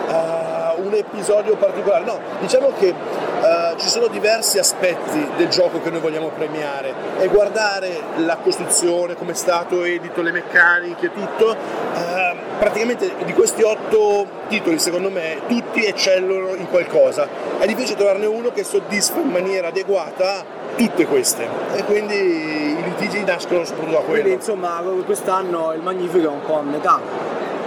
Uh, 0.08 0.82
un 0.82 0.94
episodio 0.94 1.56
particolare, 1.56 2.04
no, 2.04 2.18
diciamo 2.40 2.72
che 2.78 2.94
uh, 3.40 3.76
ci 3.78 3.88
sono 3.88 4.06
diversi 4.08 4.58
aspetti 4.58 5.26
del 5.36 5.48
gioco 5.48 5.80
che 5.80 5.90
noi 5.90 6.00
vogliamo 6.00 6.28
premiare 6.28 6.94
e 7.18 7.28
guardare 7.28 8.00
la 8.16 8.36
costruzione, 8.36 9.14
come 9.16 9.32
è 9.32 9.34
stato 9.34 9.84
edito, 9.84 10.22
le 10.22 10.32
meccaniche, 10.32 11.12
tutto, 11.12 11.50
uh, 11.50 12.36
praticamente 12.58 13.12
di 13.24 13.32
questi 13.32 13.62
otto 13.62 14.26
titoli 14.48 14.78
secondo 14.78 15.10
me 15.10 15.40
tutti 15.46 15.84
eccellono 15.84 16.54
in 16.54 16.68
qualcosa, 16.68 17.28
è 17.58 17.66
difficile 17.66 17.96
trovarne 17.96 18.26
uno 18.26 18.50
che 18.50 18.64
soddisfa 18.64 19.18
in 19.20 19.30
maniera 19.30 19.68
adeguata 19.68 20.44
tutte 20.76 21.06
queste. 21.06 21.46
E 21.74 21.84
quindi 21.84 22.14
i 22.14 22.82
litigi 22.82 23.22
nascono 23.24 23.64
soprattutto 23.64 23.92
da 23.92 23.98
quello. 23.98 24.22
Quindi 24.22 24.32
insomma 24.32 24.82
quest'anno 25.04 25.72
il 25.72 25.82
Magnifico 25.82 26.28
è 26.28 26.30
un 26.30 26.42
po' 26.42 26.58
a 26.58 26.62
metà 26.62 27.00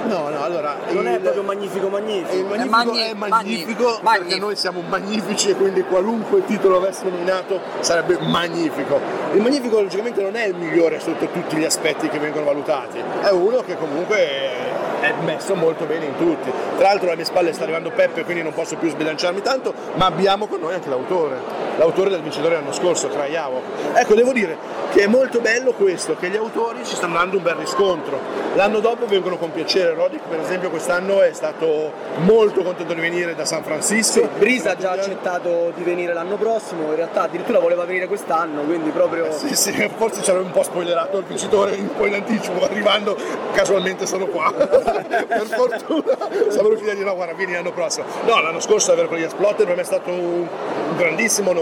No, 0.08 0.30
no, 0.30 0.44
allora. 0.44 0.78
Non 0.90 1.06
il, 1.08 1.14
è 1.14 1.20
proprio 1.20 1.44
magnifico 1.44 1.88
magnifico. 1.90 2.36
Il 2.36 2.46
magnifico 2.46 2.70
è, 2.70 2.70
magni- 2.70 3.02
è 3.02 3.14
magnifico 3.14 4.00
magni- 4.02 4.18
perché 4.20 4.40
noi 4.40 4.56
siamo 4.56 4.82
magnifici 4.82 5.50
e 5.50 5.56
quindi 5.56 5.84
qualunque 5.84 6.46
titolo 6.46 6.78
avesse 6.78 7.04
nominato 7.10 7.60
sarebbe 7.80 8.18
magnifico. 8.20 9.00
Il 9.34 9.42
magnifico 9.42 9.82
logicamente 9.82 10.22
non 10.22 10.36
è 10.36 10.46
il 10.46 10.56
migliore 10.56 11.00
sotto 11.00 11.28
tutti 11.28 11.56
gli 11.56 11.66
aspetti 11.66 12.08
che 12.10 12.20
vengono 12.20 12.46
valutati, 12.46 13.02
è 13.22 13.30
uno 13.30 13.62
che 13.62 13.78
comunque 13.78 14.18
è 15.02 15.14
messo 15.24 15.56
molto 15.56 15.86
bene 15.86 16.06
in 16.06 16.16
tutti. 16.18 16.52
Tra 16.78 16.88
l'altro 16.88 17.08
alle 17.08 17.16
mie 17.18 17.26
spalle 17.26 17.54
sta 17.54 17.64
arrivando 17.64 17.90
Peppe, 17.92 18.24
quindi 18.24 18.44
non 18.44 18.54
posso 18.54 18.76
più 18.76 18.90
sbilanciarmi 18.90 19.42
tanto, 19.42 19.74
ma 19.96 20.06
abbiamo 20.06 20.48
con 20.48 20.60
noi 20.60 20.74
anche 20.74 20.90
l'autore, 20.90 21.38
l'autore 21.78 22.10
del 22.10 22.22
vincitore 22.22 22.56
l'anno 22.56 22.74
scorso, 22.74 23.08
Krajavo. 23.08 23.62
Ecco, 23.94 24.14
devo 24.14 24.34
dire 24.34 24.58
che 24.92 25.04
è 25.04 25.08
molto 25.08 25.40
bello 25.40 25.72
questo, 25.72 26.16
che 26.16 26.30
gli 26.30 26.36
autori 26.36 26.84
ci 26.84 26.96
stanno 26.96 27.14
dando 27.14 27.38
un 27.38 27.44
bel 27.44 27.56
riscontro. 27.56 28.20
L'anno 28.56 28.80
dopo 28.80 29.06
vengono 29.06 29.38
con 29.38 29.52
piacere, 29.52 29.94
Rodic 29.94 30.22
per 30.30 30.40
esempio 30.40 30.70
quest'anno 30.70 31.22
è 31.22 31.32
stato 31.32 31.92
molto 32.18 32.62
contento 32.64 32.94
di 32.94 33.00
venire 33.00 33.34
da 33.34 33.46
San 33.46 33.64
Francisco. 33.64 34.20
Sì, 34.20 34.30
Brisa 34.38 34.72
ha 34.72 34.76
già 34.76 34.92
accettato 34.92 35.72
di 35.74 35.84
venire 35.84 36.14
l'anno 36.14 36.36
prossimo, 36.36 36.90
in 36.90 36.96
realtà 36.96 37.24
addirittura 37.24 37.60
voleva 37.60 37.86
venire 37.86 38.08
quest'anno, 38.08 38.64
quindi 38.64 38.90
proprio... 38.90 39.28
Eh 39.28 39.32
sì, 39.32 39.56
sì, 39.56 39.90
forse 39.96 40.22
ci 40.22 40.30
aveva 40.30 40.46
un 40.46 40.52
po' 40.52 40.64
spoilerato 40.64 41.18
il 41.18 41.24
vincitore 41.24 41.72
un 41.76 41.96
po' 41.96 42.06
in 42.06 42.16
anticipo, 42.16 42.64
arrivando 42.66 43.16
casualmente 43.54 44.06
sono 44.06 44.26
qua. 44.26 44.52
per 45.32 45.46
fortuna 45.48 46.18
siamo 46.50 46.68
riusciti 46.68 46.90
a 46.90 46.94
dire 46.94 47.06
no 47.06 47.16
guarda 47.16 47.34
vieni 47.34 47.54
l'anno 47.54 47.72
prossimo 47.72 48.06
no 48.26 48.42
l'anno 48.42 48.60
scorso 48.60 48.92
aver 48.92 49.08
con 49.08 49.18
gli 49.18 49.24
Exploiter 49.24 49.66
per 49.66 49.76
me 49.76 49.82
è 49.82 49.86
stato 49.86 50.10
un, 50.10 50.48
un 50.90 50.96
grandissimo 50.98 51.52
onore 51.52 51.61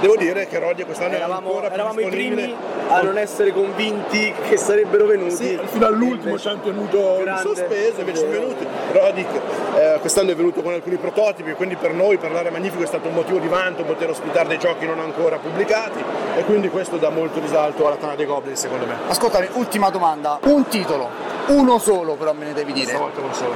devo 0.00 0.16
dire 0.16 0.46
che 0.46 0.58
Rodia 0.58 0.84
quest'anno 0.84 1.14
eravamo, 1.14 1.50
è 1.50 1.54
ancora 1.54 1.72
eravamo 1.72 2.00
i 2.00 2.08
primi 2.08 2.54
a 2.88 3.02
non 3.02 3.18
essere 3.18 3.52
convinti 3.52 4.32
che 4.48 4.56
sarebbero 4.56 5.06
venuti. 5.06 5.34
Sì, 5.34 5.58
fino 5.64 5.86
all'ultimo 5.86 6.38
ci 6.38 6.48
hanno 6.48 6.60
tenuto 6.60 7.22
in 7.24 7.38
sospeso 7.40 8.00
invece 8.00 8.18
sono 8.18 8.30
venuti. 8.30 8.66
Rodic 8.92 9.28
eh, 9.76 9.98
quest'anno 10.00 10.30
è 10.30 10.34
venuto 10.34 10.62
con 10.62 10.72
alcuni 10.72 10.96
prototipi 10.96 11.52
quindi 11.52 11.76
per 11.76 11.92
noi 11.92 12.16
per 12.18 12.32
l'area 12.32 12.50
Magnifico 12.50 12.82
è 12.82 12.86
stato 12.86 13.08
un 13.08 13.14
motivo 13.14 13.38
di 13.38 13.48
vanto 13.48 13.84
poter 13.84 14.10
ospitare 14.10 14.48
dei 14.48 14.58
giochi 14.58 14.86
non 14.86 14.98
ancora 14.98 15.36
pubblicati 15.36 16.02
e 16.36 16.44
quindi 16.44 16.68
questo 16.68 16.96
dà 16.96 17.10
molto 17.10 17.40
risalto 17.40 17.86
alla 17.86 17.96
Tana 17.96 18.14
dei 18.14 18.26
Goblin 18.26 18.56
secondo 18.56 18.86
me. 18.86 18.96
Ascoltami 19.08 19.48
ultima 19.52 19.90
domanda. 19.90 20.38
Un 20.44 20.66
titolo 20.68 21.37
uno 21.48 21.78
solo 21.78 22.14
però 22.14 22.32
me 22.32 22.46
ne 22.46 22.52
devi 22.52 22.72
dire. 22.72 22.88
Stavolta 22.88 23.20
uno 23.20 23.34
solo. 23.34 23.54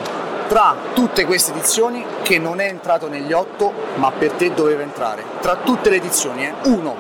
Tra 0.49 0.75
tutte 0.93 1.25
queste 1.25 1.53
edizioni 1.53 2.05
che 2.23 2.39
non 2.39 2.61
è 2.61 2.67
entrato 2.67 3.09
negli 3.09 3.33
otto, 3.33 3.73
ma 3.95 4.11
per 4.11 4.33
te 4.33 4.53
doveva 4.53 4.83
entrare. 4.83 5.25
Tra 5.41 5.57
tutte 5.57 5.89
le 5.91 5.97
edizioni, 5.97 6.45
eh? 6.45 6.55
Uno. 6.65 6.95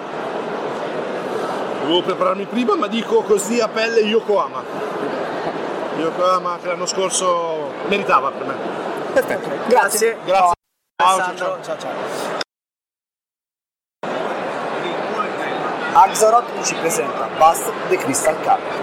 Dovevo 1.80 2.02
prepararmi 2.02 2.46
prima, 2.46 2.76
ma 2.76 2.86
dico 2.86 3.22
così 3.22 3.60
a 3.60 3.68
pelle 3.68 4.00
Yokohama. 4.00 4.62
Yokohama 5.98 6.58
che 6.62 6.68
l'anno 6.68 6.86
scorso 6.86 7.72
meritava 7.88 8.30
per 8.30 8.46
me. 8.46 8.54
Perfetto, 9.12 9.48
grazie. 9.66 10.18
Grazie. 10.24 10.52
Ciao, 10.96 11.18
ciao, 11.18 11.36
ciao. 11.36 11.58
ciao, 11.62 11.78
ciao. 11.78 12.40
Axaroth 15.94 16.64
ci 16.64 16.74
presenta 16.76 17.28
Bust 17.36 17.70
the 17.88 17.96
Crystal 17.98 18.36
Cup. 18.40 18.81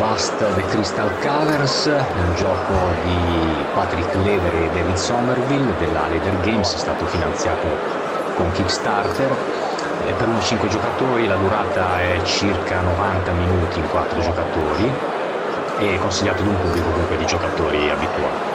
Vast 0.00 0.34
The 0.54 0.64
Crystal 0.68 1.10
Covers, 1.20 1.84
un 1.84 2.34
gioco 2.34 2.72
di 3.04 3.54
Patrick 3.74 4.14
Lever 4.14 4.54
e 4.54 4.70
David 4.72 4.94
Somerville 4.94 5.74
della 5.78 6.08
Leader 6.08 6.40
Games, 6.40 6.74
è 6.74 6.78
stato 6.78 7.04
finanziato 7.04 7.66
con 8.34 8.50
Kickstarter. 8.52 9.30
E 10.06 10.12
per 10.12 10.26
uno 10.26 10.40
5 10.40 10.68
giocatori 10.68 11.26
la 11.26 11.34
durata 11.34 12.00
è 12.00 12.18
circa 12.22 12.80
90 12.80 13.32
minuti 13.32 13.78
in 13.78 13.90
4 13.90 14.20
giocatori 14.22 14.90
e 15.80 15.98
consigliato 15.98 16.40
ad 16.40 16.48
un 16.48 16.56
pubblico 16.62 16.88
comunque 16.88 17.18
di 17.18 17.26
giocatori 17.26 17.90
abituati. 17.90 18.48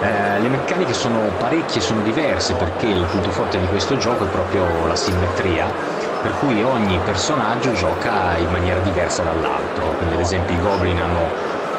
Eh, 0.00 0.40
le 0.40 0.48
meccaniche 0.48 0.94
sono 0.94 1.20
parecchie, 1.36 1.82
sono 1.82 2.00
diverse 2.00 2.54
perché 2.54 2.86
il 2.86 3.04
punto 3.04 3.30
forte 3.30 3.60
di 3.60 3.66
questo 3.66 3.98
gioco 3.98 4.24
è 4.24 4.28
proprio 4.28 4.86
la 4.86 4.96
simmetria 4.96 5.91
per 6.22 6.32
cui 6.38 6.62
ogni 6.62 6.98
personaggio 7.04 7.72
gioca 7.72 8.36
in 8.38 8.48
maniera 8.50 8.78
diversa 8.80 9.22
dall'altro, 9.22 9.86
quindi 9.96 10.14
ad 10.14 10.20
esempio 10.20 10.54
i 10.54 10.60
goblin 10.60 10.98
hanno 10.98 11.28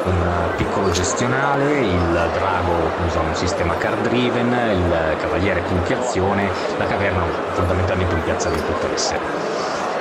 un 0.04 0.50
piccolo 0.56 0.90
gestionale, 0.90 1.80
il 1.80 2.30
drago 2.34 2.72
usa 3.06 3.20
un 3.20 3.34
sistema 3.34 3.74
card 3.78 4.02
driven, 4.02 4.52
il 4.52 5.16
cavaliere 5.18 5.60
puntiazione, 5.60 6.50
la 6.76 6.86
caverna 6.86 7.22
fondamentalmente 7.52 8.14
un 8.14 8.22
piazzamento 8.22 8.72
tessere. 8.86 9.20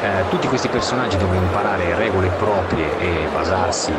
Eh, 0.01 0.27
tutti 0.27 0.49
questi 0.49 0.67
personaggi 0.67 1.15
devono 1.15 1.39
imparare 1.39 1.95
regole 1.95 2.27
proprie 2.37 2.99
e 2.99 3.29
basarsi 3.31 3.93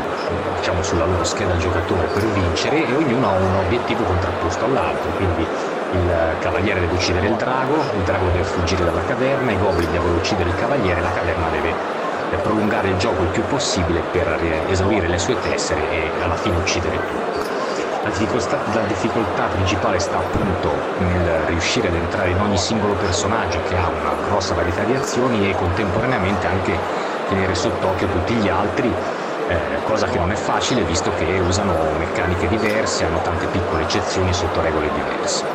diciamo, 0.59 0.83
sulla 0.83 1.07
loro 1.07 1.25
scheda 1.25 1.57
giocatore 1.57 2.07
per 2.09 2.27
vincere 2.27 2.87
e 2.87 2.95
ognuno 2.95 3.29
ha 3.29 3.33
un 3.33 3.55
obiettivo 3.65 4.05
contrapposto 4.05 4.67
all'altro, 4.67 5.11
quindi 5.17 5.47
il 5.95 6.37
cavaliere 6.41 6.81
deve 6.81 6.95
uccidere 6.95 7.29
il 7.29 7.35
drago, 7.35 7.75
il 7.75 8.03
drago 8.05 8.27
deve 8.31 8.45
fuggire 8.45 8.85
dalla 8.85 9.05
caverna, 9.07 9.53
i 9.53 9.59
goblin 9.59 9.91
devono 9.93 10.17
uccidere 10.17 10.49
il 10.49 10.57
cavaliere, 10.57 11.01
la 11.01 11.13
caverna 11.13 11.49
deve 11.51 11.75
eh, 12.31 12.37
prolungare 12.37 12.89
il 12.89 12.97
gioco 12.97 13.23
il 13.23 13.29
più 13.29 13.43
possibile 13.47 14.01
per 14.11 14.39
esaurire 14.69 15.07
le 15.09 15.19
sue 15.19 15.37
tessere 15.41 15.81
e 15.91 16.11
alla 16.23 16.37
fine 16.37 16.57
uccidere 16.57 16.97
tutto. 16.97 17.53
La 18.03 18.11
difficoltà, 18.11 18.59
la 18.75 18.83
difficoltà, 18.83 19.45
principale 19.47 19.99
sta 19.99 20.19
appunto 20.19 20.71
nel 20.99 21.39
riuscire 21.47 21.89
ad 21.89 21.95
entrare 21.95 22.31
in 22.31 22.41
ogni 22.41 22.59
singolo 22.59 22.93
personaggio 22.95 23.61
che 23.69 23.77
ha 23.77 23.89
una 23.89 24.15
grossa 24.29 24.55
varietà 24.55 24.83
di 24.83 24.95
azioni 24.95 25.49
e 25.49 25.55
contemporaneamente 25.55 26.47
anche 26.47 26.77
tenere 27.29 27.55
sott'occhio 27.55 28.09
tutti 28.09 28.35
gli 28.35 28.49
altri 28.49 28.93
eh, 29.49 29.83
cosa 29.85 30.07
che 30.07 30.19
non 30.19 30.31
è 30.31 30.35
facile 30.35 30.83
visto 30.83 31.11
che 31.17 31.25
usano 31.47 31.75
meccaniche 31.99 32.49
diverse, 32.49 33.05
hanno 33.05 33.21
tante 33.21 33.47
piccole 33.47 33.83
eccezioni 33.83 34.33
sotto 34.33 34.61
regole 34.61 34.91
diverse. 34.93 35.54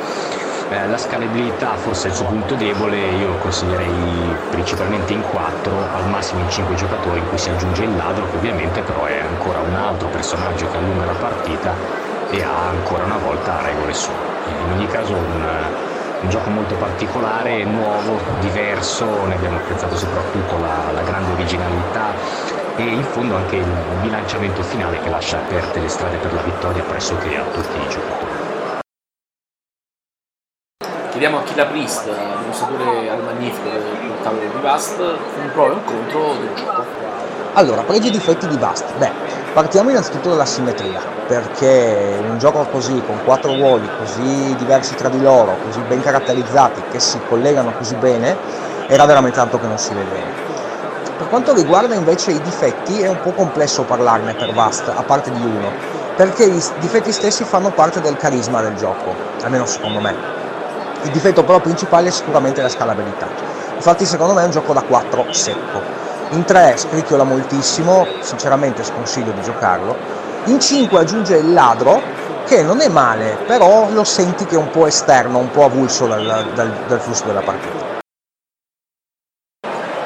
Eh, 0.72 0.88
la 0.88 0.98
scalabilità 0.98 1.78
forse 1.78 2.08
è 2.08 2.12
il 2.12 2.16
suo 2.16 2.26
punto 2.26 2.54
debole, 2.54 2.96
io 2.96 3.30
lo 3.30 3.38
consiglierei 3.38 4.38
principalmente 4.52 5.14
in 5.14 5.24
4, 5.24 5.72
al 5.96 6.08
massimo 6.10 6.42
in 6.42 6.50
5 6.50 6.76
giocatori 6.76 7.18
in 7.18 7.28
cui 7.28 7.40
si 7.40 7.50
aggiunge 7.50 7.86
il 7.86 7.96
ladro 7.96 8.30
che 8.30 8.38
ovviamente 8.38 8.84
però 8.84 9.06
è 9.06 9.20
ancora 9.20 9.62
un 9.62 9.74
altro 9.74 10.10
personaggio 10.10 10.70
che 10.70 10.78
allunga 10.78 11.06
la 11.06 11.14
partita 11.14 11.74
e 12.30 12.44
ha 12.44 12.68
ancora 12.70 13.04
una 13.04 13.18
volta 13.18 13.62
regole 13.64 13.94
sue. 13.96 14.14
In 14.46 14.72
ogni 14.74 14.86
caso 14.86 15.16
un, 15.16 15.44
un 16.22 16.30
gioco 16.30 16.52
molto 16.52 16.76
particolare, 16.76 17.64
nuovo, 17.64 18.22
diverso, 18.40 19.26
ne 19.26 19.34
abbiamo 19.34 19.58
apprezzato 19.58 19.98
soprattutto 19.98 20.60
la, 20.60 20.92
la 20.92 21.02
grande 21.02 21.32
originalità 21.32 22.14
e 22.76 22.84
in 22.84 23.04
fondo 23.06 23.36
anche 23.36 23.56
il 23.56 23.98
bilanciamento 24.02 24.62
finale 24.62 25.00
che 25.00 25.10
lascia 25.10 25.38
aperte 25.38 25.80
le 25.80 25.88
strade 25.88 26.18
per 26.18 26.32
la 26.32 26.44
vittoria 26.44 26.84
pressoché 26.84 27.38
a 27.38 27.46
tutti 27.46 27.80
i 27.80 27.88
giocatori. 27.88 28.39
Chiediamo 31.20 31.44
a 31.44 31.48
Killa 31.50 31.66
Priest, 31.66 32.08
l'amministratore 32.08 33.10
al 33.10 33.22
Magnifico 33.22 33.68
del 33.68 34.08
portale 34.08 34.40
di 34.40 34.62
Vast, 34.62 35.00
un 35.00 35.52
pro 35.52 35.66
e 35.66 35.72
un 35.72 35.84
contro 35.84 36.34
del 36.40 36.54
gioco. 36.56 36.86
Allora, 37.56 37.82
pregi 37.82 38.08
e 38.08 38.12
difetti 38.12 38.48
di 38.48 38.58
Vast. 38.58 38.86
Beh, 38.96 39.12
partiamo 39.52 39.90
innanzitutto 39.90 40.30
dalla 40.30 40.46
simmetria, 40.46 41.02
perché 41.28 42.22
un 42.26 42.38
gioco 42.40 42.66
così, 42.72 43.04
con 43.06 43.20
quattro 43.26 43.54
ruoli 43.54 43.90
così 43.98 44.56
diversi 44.56 44.96
tra 44.96 45.10
di 45.10 45.22
loro, 45.22 45.58
così 45.66 45.82
ben 45.82 46.02
caratterizzati, 46.02 46.84
che 46.90 47.02
si 47.02 47.20
collegano 47.28 47.74
così 47.74 47.96
bene, 47.96 48.38
era 48.88 49.04
veramente 49.04 49.36
tanto 49.36 49.60
che 49.60 49.68
non 49.68 49.78
si 49.78 49.94
vedeva. 49.94 50.26
Per 51.18 51.28
quanto 51.28 51.54
riguarda 51.54 51.96
invece 51.96 52.32
i 52.32 52.42
difetti 52.42 53.02
è 53.02 53.10
un 53.10 53.20
po' 53.20 53.34
complesso 53.34 53.84
parlarne 53.84 54.36
per 54.36 54.54
Vast, 54.54 54.88
a 54.88 55.04
parte 55.04 55.32
di 55.34 55.42
uno, 55.42 55.70
perché 56.16 56.46
i 56.46 56.64
difetti 56.80 57.12
stessi 57.12 57.44
fanno 57.44 57.72
parte 57.72 58.00
del 58.00 58.16
carisma 58.16 58.62
del 58.62 58.76
gioco, 58.76 59.14
almeno 59.44 59.66
secondo 59.66 60.00
me. 60.00 60.39
Il 61.04 61.12
difetto 61.12 61.44
però 61.44 61.60
principale 61.60 62.10
è 62.10 62.12
sicuramente 62.12 62.62
la 62.62 62.70
scalabilità. 62.70 63.28
Infatti 63.76 64.06
secondo 64.06 64.34
me 64.34 64.42
è 64.42 64.46
un 64.46 64.52
gioco 64.52 64.74
da 64.74 64.82
4 64.82 65.32
secco. 65.32 65.82
In 66.32 66.44
3 66.44 66.76
scricchiola 66.76 67.24
moltissimo, 67.24 68.06
sinceramente 68.20 68.84
sconsiglio 68.84 69.32
di 69.32 69.42
giocarlo. 69.42 69.96
In 70.46 70.60
5 70.60 71.00
aggiunge 71.00 71.38
il 71.38 71.54
ladro, 71.54 72.02
che 72.46 72.62
non 72.64 72.82
è 72.82 72.90
male, 72.90 73.38
però 73.48 73.90
lo 73.90 74.04
senti 74.04 74.46
che 74.46 74.56
è 74.56 74.58
un 74.58 74.70
po' 74.72 74.88
esterno, 74.88 75.38
un 75.38 75.52
po' 75.52 75.64
avulso 75.64 76.08
dal, 76.08 76.52
dal, 76.54 76.72
dal 76.88 77.00
flusso 77.00 77.24
della 77.26 77.42
partita. 77.42 77.98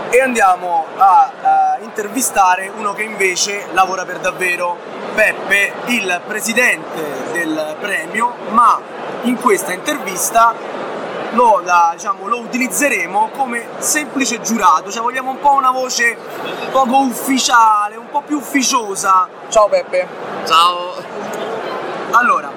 E 0.10 0.22
andiamo 0.22 0.86
a, 0.96 1.32
a 1.42 1.78
intervistare 1.82 2.72
uno 2.76 2.94
che 2.94 3.02
invece 3.02 3.66
lavora 3.72 4.06
per 4.06 4.20
davvero, 4.20 4.78
Peppe, 5.16 5.74
il 5.86 6.22
presidente 6.28 7.32
del 7.32 7.76
premio, 7.80 8.34
ma 8.50 8.80
in 9.24 9.40
questa 9.40 9.74
intervista 9.74 10.54
lo, 11.34 11.62
la, 11.64 11.92
diciamo, 11.94 12.28
lo 12.28 12.40
utilizzeremo 12.40 13.30
come 13.36 13.68
semplice 13.78 14.42
giurato, 14.42 14.92
cioè 14.92 15.02
vogliamo 15.02 15.32
un 15.32 15.40
po' 15.40 15.54
una 15.54 15.72
voce 15.72 16.18
poco 16.72 16.98
ufficiale, 17.00 17.96
un 17.96 18.10
po' 18.10 18.22
più 18.22 18.38
ufficiosa. 18.38 19.28
Ciao 19.50 19.68
Peppe. 19.68 20.08
Ciao. 20.46 20.94
Allora, 22.12 22.52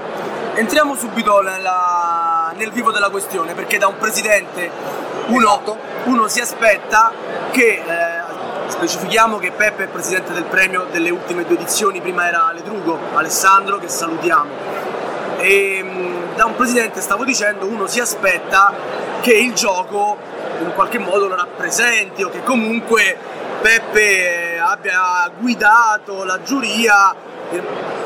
entriamo 0.55 0.95
subito 0.95 1.41
nella- 1.41 2.53
nel 2.57 2.71
vivo 2.71 2.91
della 2.91 3.11
questione, 3.11 3.55
perché 3.55 3.79
da 3.79 3.87
un 3.87 3.97
presidente 3.99 4.71
uno, 5.27 5.47
Esatto. 5.47 5.79
uno 6.05 6.29
si 6.29 6.41
aspetta 6.41 7.11
che, 7.51 7.83
eh, 7.87 8.35
specifichiamo 8.69 9.39
che 9.39 9.53
Peppe 9.53 9.85
è 9.85 9.87
presidente 9.89 10.33
del 10.33 10.45
premio 10.45 10.87
delle 10.91 11.11
ultime 11.11 11.45
due 11.45 11.57
edizioni, 11.57 12.01
prima 12.01 12.29
era 12.29 12.51
Ledrugo, 12.53 12.99
Alessandro 13.15 13.79
che 13.79 13.89
salutiamo. 13.89 14.51
E 15.39 15.83
mh, 15.83 16.35
da 16.37 16.47
un 16.47 16.57
presidente, 16.57 17.01
stavo 17.01 17.25
dicendo, 17.25 17.67
uno 17.67 17.87
si 17.87 18.01
aspetta 18.01 18.73
che 19.21 19.33
il 19.33 19.53
gioco 19.55 20.17
in 20.61 20.73
qualche 20.75 20.99
modo 20.99 21.29
lo 21.29 21.35
rappresenti 21.35 22.23
o 22.23 22.29
che 22.31 22.43
comunque 22.43 23.17
Peppe 23.61 24.59
abbia 24.59 25.31
guidato 25.39 26.25
la 26.25 26.43
giuria. 26.43 27.15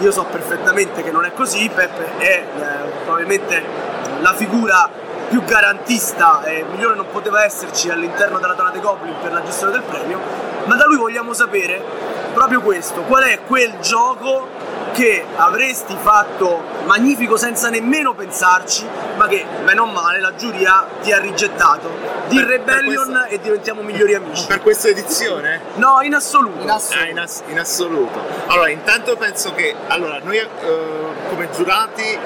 Io 0.01 0.13
so 0.13 0.25
perfettamente 0.25 1.03
che 1.03 1.11
non 1.11 1.25
è 1.25 1.33
così, 1.33 1.69
Peppe 1.69 2.19
è 2.19 2.45
eh, 2.59 3.05
probabilmente 3.05 3.63
la 4.21 4.35
figura 4.35 4.89
più 5.29 5.45
garantista 5.45 6.43
e 6.43 6.65
migliore 6.71 6.97
non 6.97 7.07
poteva 7.11 7.45
esserci 7.45 7.89
all'interno 7.89 8.39
della 8.39 8.55
Tonate 8.55 8.81
Goblin 8.81 9.15
per 9.23 9.33
la 9.33 9.43
gestione 9.43 9.73
del 9.73 9.83
premio, 9.83 10.21
ma 10.65 10.75
da 10.77 10.85
lui 10.87 10.97
vogliamo 10.97 11.33
sapere 11.33 11.83
proprio 12.33 12.61
questo, 12.61 13.03
qual 13.03 13.25
è 13.25 13.41
quel 13.47 13.79
gioco 13.81 14.47
che 14.93 15.25
avresti 15.37 15.97
fatto 16.01 16.63
magnifico 16.85 17.37
senza 17.37 17.69
nemmeno 17.71 18.13
pensarci, 18.15 18.87
ma 19.17 19.27
che 19.29 19.45
bene 19.65 19.81
o 19.81 19.87
male 19.87 20.21
la 20.21 20.35
giuria 20.35 20.85
ti 21.03 21.13
ha 21.13 21.19
rigettato. 21.19 21.89
Di 22.29 22.37
Per- 22.37 22.47
per 22.47 22.75
Rebellion 22.77 23.07
questo- 23.11 23.25
e 23.35 23.41
diventiamo 23.41 23.83
migliori 23.83 24.15
amici. 24.15 24.47
Per 24.47 24.61
questa 24.63 24.89
edizione? 24.89 25.61
No, 25.75 26.01
in 26.03 26.15
assoluto. 26.15 26.63
In 26.63 26.71
assoluto. 26.71 27.05
Ah, 27.05 27.09
in, 27.09 27.19
ass- 27.19 27.43
in 27.47 27.59
assoluto. 27.59 28.21
Allora, 28.47 28.69
intanto 28.69 29.17
penso 29.17 29.53
che 29.55 29.75
allora, 29.89 30.19
noi 30.23 30.39
eh, 30.39 30.49
come 31.29 31.49
giurati 31.51 32.19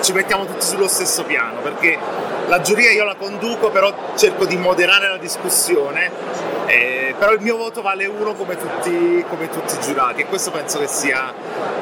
ci 0.00 0.12
mettiamo 0.12 0.44
tutti 0.46 0.64
sullo 0.64 0.88
stesso 0.88 1.22
piano 1.24 1.60
perché 1.60 1.98
la 2.48 2.60
giuria 2.60 2.90
io 2.92 3.04
la 3.04 3.14
conduco, 3.14 3.70
però 3.70 3.92
cerco 4.16 4.44
di 4.46 4.56
moderare 4.56 5.08
la 5.08 5.16
discussione. 5.18 6.55
Eh, 6.66 7.14
però 7.18 7.32
il 7.32 7.40
mio 7.40 7.56
voto 7.56 7.82
vale 7.82 8.06
uno 8.06 8.34
come 8.34 8.56
tutti, 8.56 9.24
come 9.28 9.48
tutti 9.48 9.74
i 9.74 9.80
giurati 9.80 10.22
e 10.22 10.26
questo 10.26 10.50
penso 10.50 10.78
che 10.78 10.86
sia, 10.86 11.32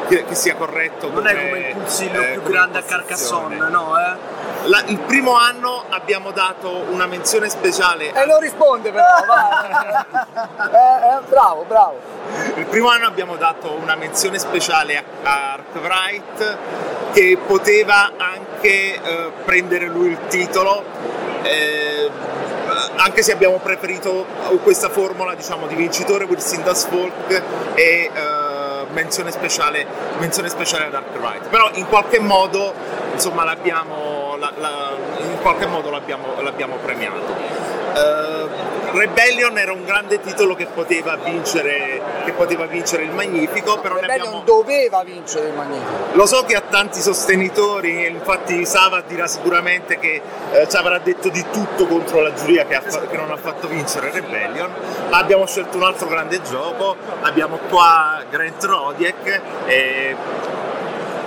che, 0.08 0.24
che 0.24 0.34
sia 0.34 0.54
corretto. 0.54 1.10
Non 1.10 1.26
è 1.26 1.34
come 1.34 1.58
il 1.68 1.74
pulsillo 1.76 2.20
eh, 2.20 2.26
più 2.32 2.42
grande 2.42 2.78
a. 2.78 2.82
Carcassonne, 2.82 3.68
no, 3.68 3.98
eh? 3.98 4.42
La- 4.66 4.82
il 4.86 4.98
primo 4.98 5.36
anno 5.36 5.84
abbiamo 5.90 6.30
dato 6.30 6.84
una 6.90 7.06
menzione 7.06 7.48
speciale 7.50 8.12
E 8.12 8.24
non 8.24 8.40
risponde 8.40 8.90
però, 8.92 9.06
vai. 9.26 10.32
Eh, 10.74 10.76
eh, 10.76 11.18
bravo, 11.28 11.64
bravo. 11.66 11.98
Il 12.56 12.66
primo 12.66 12.88
anno 12.88 13.06
abbiamo 13.06 13.36
dato 13.36 13.72
una 13.72 13.94
menzione 13.94 14.38
speciale 14.38 14.96
a 14.96 15.02
a 15.24 15.52
Arkwright 15.54 16.56
che 17.12 17.38
poteva 17.44 18.12
anche 18.16 19.00
eh, 19.00 19.32
prendere 19.44 19.86
lui 19.86 20.10
il 20.10 20.18
titolo, 20.28 20.82
eh, 21.44 22.10
anche 22.96 23.22
se 23.22 23.32
abbiamo 23.32 23.58
preferito 23.58 24.26
questa 24.62 24.88
formula 24.88 25.34
diciamo, 25.34 25.66
di 25.66 25.74
vincitore 25.74 26.24
Wilson 26.24 26.62
Das 26.64 26.86
Folk 26.86 27.42
e 27.74 28.10
eh, 28.12 28.86
menzione, 28.92 29.30
speciale, 29.30 29.86
menzione 30.18 30.48
speciale 30.48 30.86
ad 30.86 30.94
Arkwright. 30.94 31.48
Però 31.48 31.68
in 31.74 31.86
qualche 31.88 32.18
modo, 32.20 32.72
insomma, 33.12 33.44
l'abbiamo, 33.44 34.36
la- 34.38 34.52
la- 34.58 34.92
in 35.18 35.40
qualche 35.42 35.66
modo 35.66 35.90
l'abbiamo, 35.90 36.40
l'abbiamo 36.40 36.76
premiato. 36.76 37.34
Eh, 37.94 38.73
Rebellion 38.94 39.58
era 39.58 39.72
un 39.72 39.84
grande 39.84 40.20
titolo 40.20 40.54
che 40.54 40.66
poteva 40.66 41.16
vincere, 41.16 42.00
che 42.24 42.32
poteva 42.32 42.66
vincere 42.66 43.02
il 43.02 43.10
Magnifico, 43.10 43.80
però 43.80 43.96
Rebellion 43.96 44.28
abbiamo... 44.28 44.44
doveva 44.44 45.02
vincere 45.02 45.48
il 45.48 45.54
Magnifico. 45.54 45.90
Lo 46.12 46.26
so 46.26 46.44
che 46.44 46.54
ha 46.54 46.60
tanti 46.60 47.00
sostenitori, 47.00 48.06
infatti 48.06 48.64
Sava 48.64 49.00
dirà 49.00 49.26
sicuramente 49.26 49.98
che 49.98 50.22
eh, 50.52 50.68
ci 50.68 50.76
avrà 50.76 50.98
detto 50.98 51.28
di 51.28 51.44
tutto 51.50 51.86
contro 51.86 52.20
la 52.20 52.32
giuria 52.34 52.66
che, 52.66 52.80
fa- 52.80 53.06
che 53.08 53.16
non 53.16 53.32
ha 53.32 53.36
fatto 53.36 53.66
vincere 53.66 54.12
Rebellion, 54.12 54.70
ma 55.10 55.18
abbiamo 55.18 55.44
scelto 55.44 55.76
un 55.76 55.82
altro 55.82 56.06
grande 56.06 56.40
gioco, 56.42 56.94
abbiamo 57.22 57.58
qua 57.68 58.22
Grant 58.30 58.62
Rodiek 58.62 59.40
e... 59.66 60.62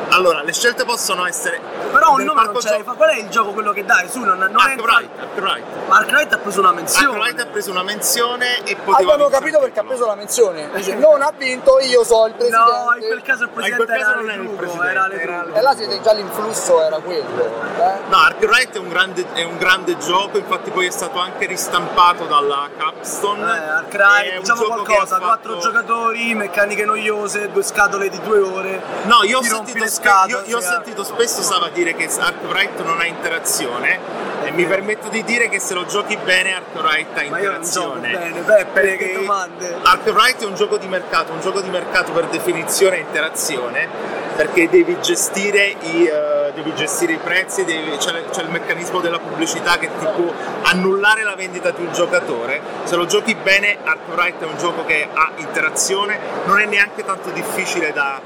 Allora, 0.09 0.41
le 0.41 0.53
scelte 0.53 0.85
possono 0.85 1.25
essere... 1.25 1.59
Però 1.91 2.13
un 2.15 2.23
nome 2.23 2.43
non 2.43 2.59
ce 2.59 2.69
l'hai 2.69 2.83
Qual 2.83 3.09
è 3.09 3.17
il 3.17 3.29
gioco 3.29 3.51
quello 3.51 3.71
che 3.71 3.85
dai? 3.85 4.09
Su, 4.09 4.19
non, 4.19 4.37
non 4.37 4.49
è 4.49 4.71
Arkwright, 4.71 5.09
Arkwright. 5.19 5.63
Mark 5.87 6.09
Wright 6.09 6.33
ha 6.33 6.37
preso 6.37 6.59
una 6.59 6.71
menzione. 6.71 7.05
Arkwright 7.05 7.39
ha 7.39 7.45
preso 7.45 7.71
una 7.71 7.83
menzione 7.83 8.63
e 8.63 8.75
poteva 8.75 9.13
Abbiamo 9.13 9.15
vincere 9.15 9.39
capito 9.39 9.59
perché 9.59 9.79
ha 9.79 9.83
preso 9.83 10.05
la 10.05 10.15
menzione. 10.15 10.69
Dice, 10.73 10.95
non 10.95 11.21
ha 11.21 11.31
vinto, 11.35 11.79
io 11.79 12.03
so 12.03 12.25
il 12.25 12.33
presidente. 12.33 12.71
No, 12.71 12.95
in 12.99 13.07
quel 13.07 13.21
caso 13.21 13.43
il 13.43 13.49
Ma 13.49 13.55
presidente 13.61 13.85
quel 13.85 13.97
caso 13.97 14.11
era 14.11 14.19
non 14.19 14.29
era 14.29 14.41
il 14.41 14.49
presidente, 14.49 15.21
era 15.21 15.43
era. 15.43 15.45
E 15.53 15.61
là 15.61 15.75
siete 15.75 16.01
già 16.01 16.13
l'influsso 16.13 16.81
era 16.83 16.97
quello. 16.99 17.45
Eh? 17.77 17.99
No, 18.09 18.17
Arkwright 18.17 18.75
è 18.75 18.79
un, 18.79 18.89
grande, 18.89 19.25
è 19.33 19.43
un 19.43 19.57
grande 19.57 19.97
gioco, 19.97 20.37
infatti 20.37 20.71
poi 20.71 20.87
è 20.87 20.91
stato 20.91 21.19
anche 21.19 21.45
ristampato 21.45 22.25
dalla 22.25 22.69
Capstone. 22.77 23.41
Eh, 23.41 23.63
È 23.63 23.67
Arkwright, 23.67 24.33
un 24.33 24.39
diciamo 24.39 24.63
qualcosa, 24.63 25.17
quattro 25.19 25.53
fatto- 25.53 25.65
giocatori, 25.67 26.33
meccaniche 26.33 26.85
noiose, 26.85 27.51
due 27.51 27.63
scatole 27.63 28.09
di 28.09 28.19
due 28.21 28.39
ore. 28.39 28.81
No, 29.03 29.23
io 29.23 29.39
ho, 29.39 29.41
sentito, 29.43 29.85
scatole. 30.01 30.31
io- 30.31 30.43
io 30.45 30.57
ho 30.57 30.61
sentito 30.61 31.03
spesso 31.03 31.41
Sava 31.41 31.69
dire 31.69 31.93
che 31.95 32.09
Arkwright 32.19 32.81
non 32.83 32.99
ha 32.99 33.05
interazione 33.05 33.99
e 34.43 34.51
mi 34.51 34.65
permetto 34.65 35.09
di 35.09 35.23
dire 35.23 35.49
che 35.49 35.59
se 35.59 35.73
lo 35.73 35.85
giochi 35.85 36.15
bene 36.17 36.53
Arkwright 36.53 37.17
ha 37.17 37.29
Ma 37.29 37.37
interazione. 37.37 38.09
bene, 38.09 38.41
Peppe, 38.41 38.95
che 38.97 39.13
domande. 39.13 39.75
Arkwright 39.81 40.41
è 40.41 40.45
un 40.45 40.55
gioco 40.55 40.77
di 40.77 40.87
mercato, 40.87 41.31
un 41.33 41.41
gioco 41.41 41.61
di 41.61 41.69
mercato 41.69 42.11
per 42.11 42.25
definizione 42.25 42.97
e 42.97 42.99
interazione, 42.99 43.87
perché 44.35 44.69
devi 44.69 44.97
gestire 45.01 45.75
i, 45.81 46.05
eh, 46.05 46.51
devi 46.53 46.73
gestire 46.75 47.13
i 47.13 47.17
prezzi, 47.17 47.65
devi- 47.65 47.97
c'è, 47.97 48.23
c'è 48.29 48.41
il 48.43 48.49
meccanismo 48.49 48.99
della 49.01 49.19
pubblicità 49.19 49.77
che 49.77 49.89
ti 49.99 50.05
può 50.15 50.31
annullare 50.63 51.23
la 51.23 51.35
vendita 51.35 51.71
di 51.71 51.81
un 51.83 51.91
giocatore. 51.91 52.61
Se 52.83 52.95
lo 52.95 53.05
giochi 53.05 53.35
bene, 53.35 53.77
Arkwright 53.83 54.41
è 54.41 54.45
un 54.45 54.57
gioco 54.57 54.85
che 54.85 55.07
ha 55.11 55.31
interazione, 55.37 56.19
non 56.45 56.59
è 56.59 56.65
neanche 56.65 57.03
tanto 57.03 57.29
difficile 57.31 57.91
da, 57.91 58.21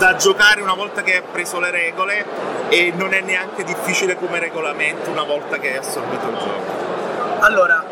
da 0.00 0.16
giocare 0.16 0.62
una 0.62 0.72
volta 0.72 1.02
che 1.02 1.16
hai 1.16 1.22
preso 1.30 1.60
le 1.60 1.70
regole 1.70 2.24
e 2.70 2.90
non 2.96 3.12
è 3.12 3.20
neanche 3.20 3.64
difficile 3.64 4.16
come 4.16 4.38
regolamento 4.38 5.10
una 5.10 5.24
volta 5.24 5.58
che 5.58 5.72
hai 5.72 5.76
assorbito 5.76 6.26
il 6.26 6.36
gioco. 6.38 7.40
Allora, 7.40 7.84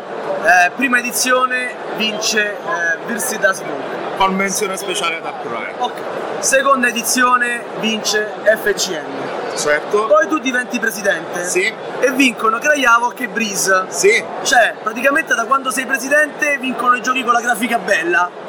eh, 0.43 0.71
prima 0.75 0.97
edizione 0.97 1.75
vince 1.97 2.53
eh, 2.53 2.97
Virsi 3.05 3.37
das 3.37 3.61
Book. 3.61 4.17
Con 4.17 4.35
menzione 4.35 4.75
speciale 4.75 5.17
ad 5.17 5.25
Arkwright. 5.27 5.75
Ok. 5.77 5.93
Seconda 6.39 6.87
edizione 6.87 7.63
vince 7.79 8.33
FCM. 8.43 9.55
Certo. 9.55 10.07
Poi 10.07 10.27
tu 10.27 10.39
diventi 10.39 10.79
presidente. 10.79 11.45
Sì. 11.45 11.71
E 11.99 12.11
vincono 12.13 12.57
Krajavok 12.57 13.19
e 13.19 13.27
Breeze. 13.27 13.85
Sì, 13.89 14.23
Cioè, 14.41 14.73
praticamente 14.81 15.35
da 15.35 15.45
quando 15.45 15.69
sei 15.69 15.85
presidente 15.85 16.57
vincono 16.57 16.95
i 16.95 17.03
giochi 17.03 17.23
con 17.23 17.33
la 17.33 17.41
grafica 17.41 17.77
bella. 17.77 18.48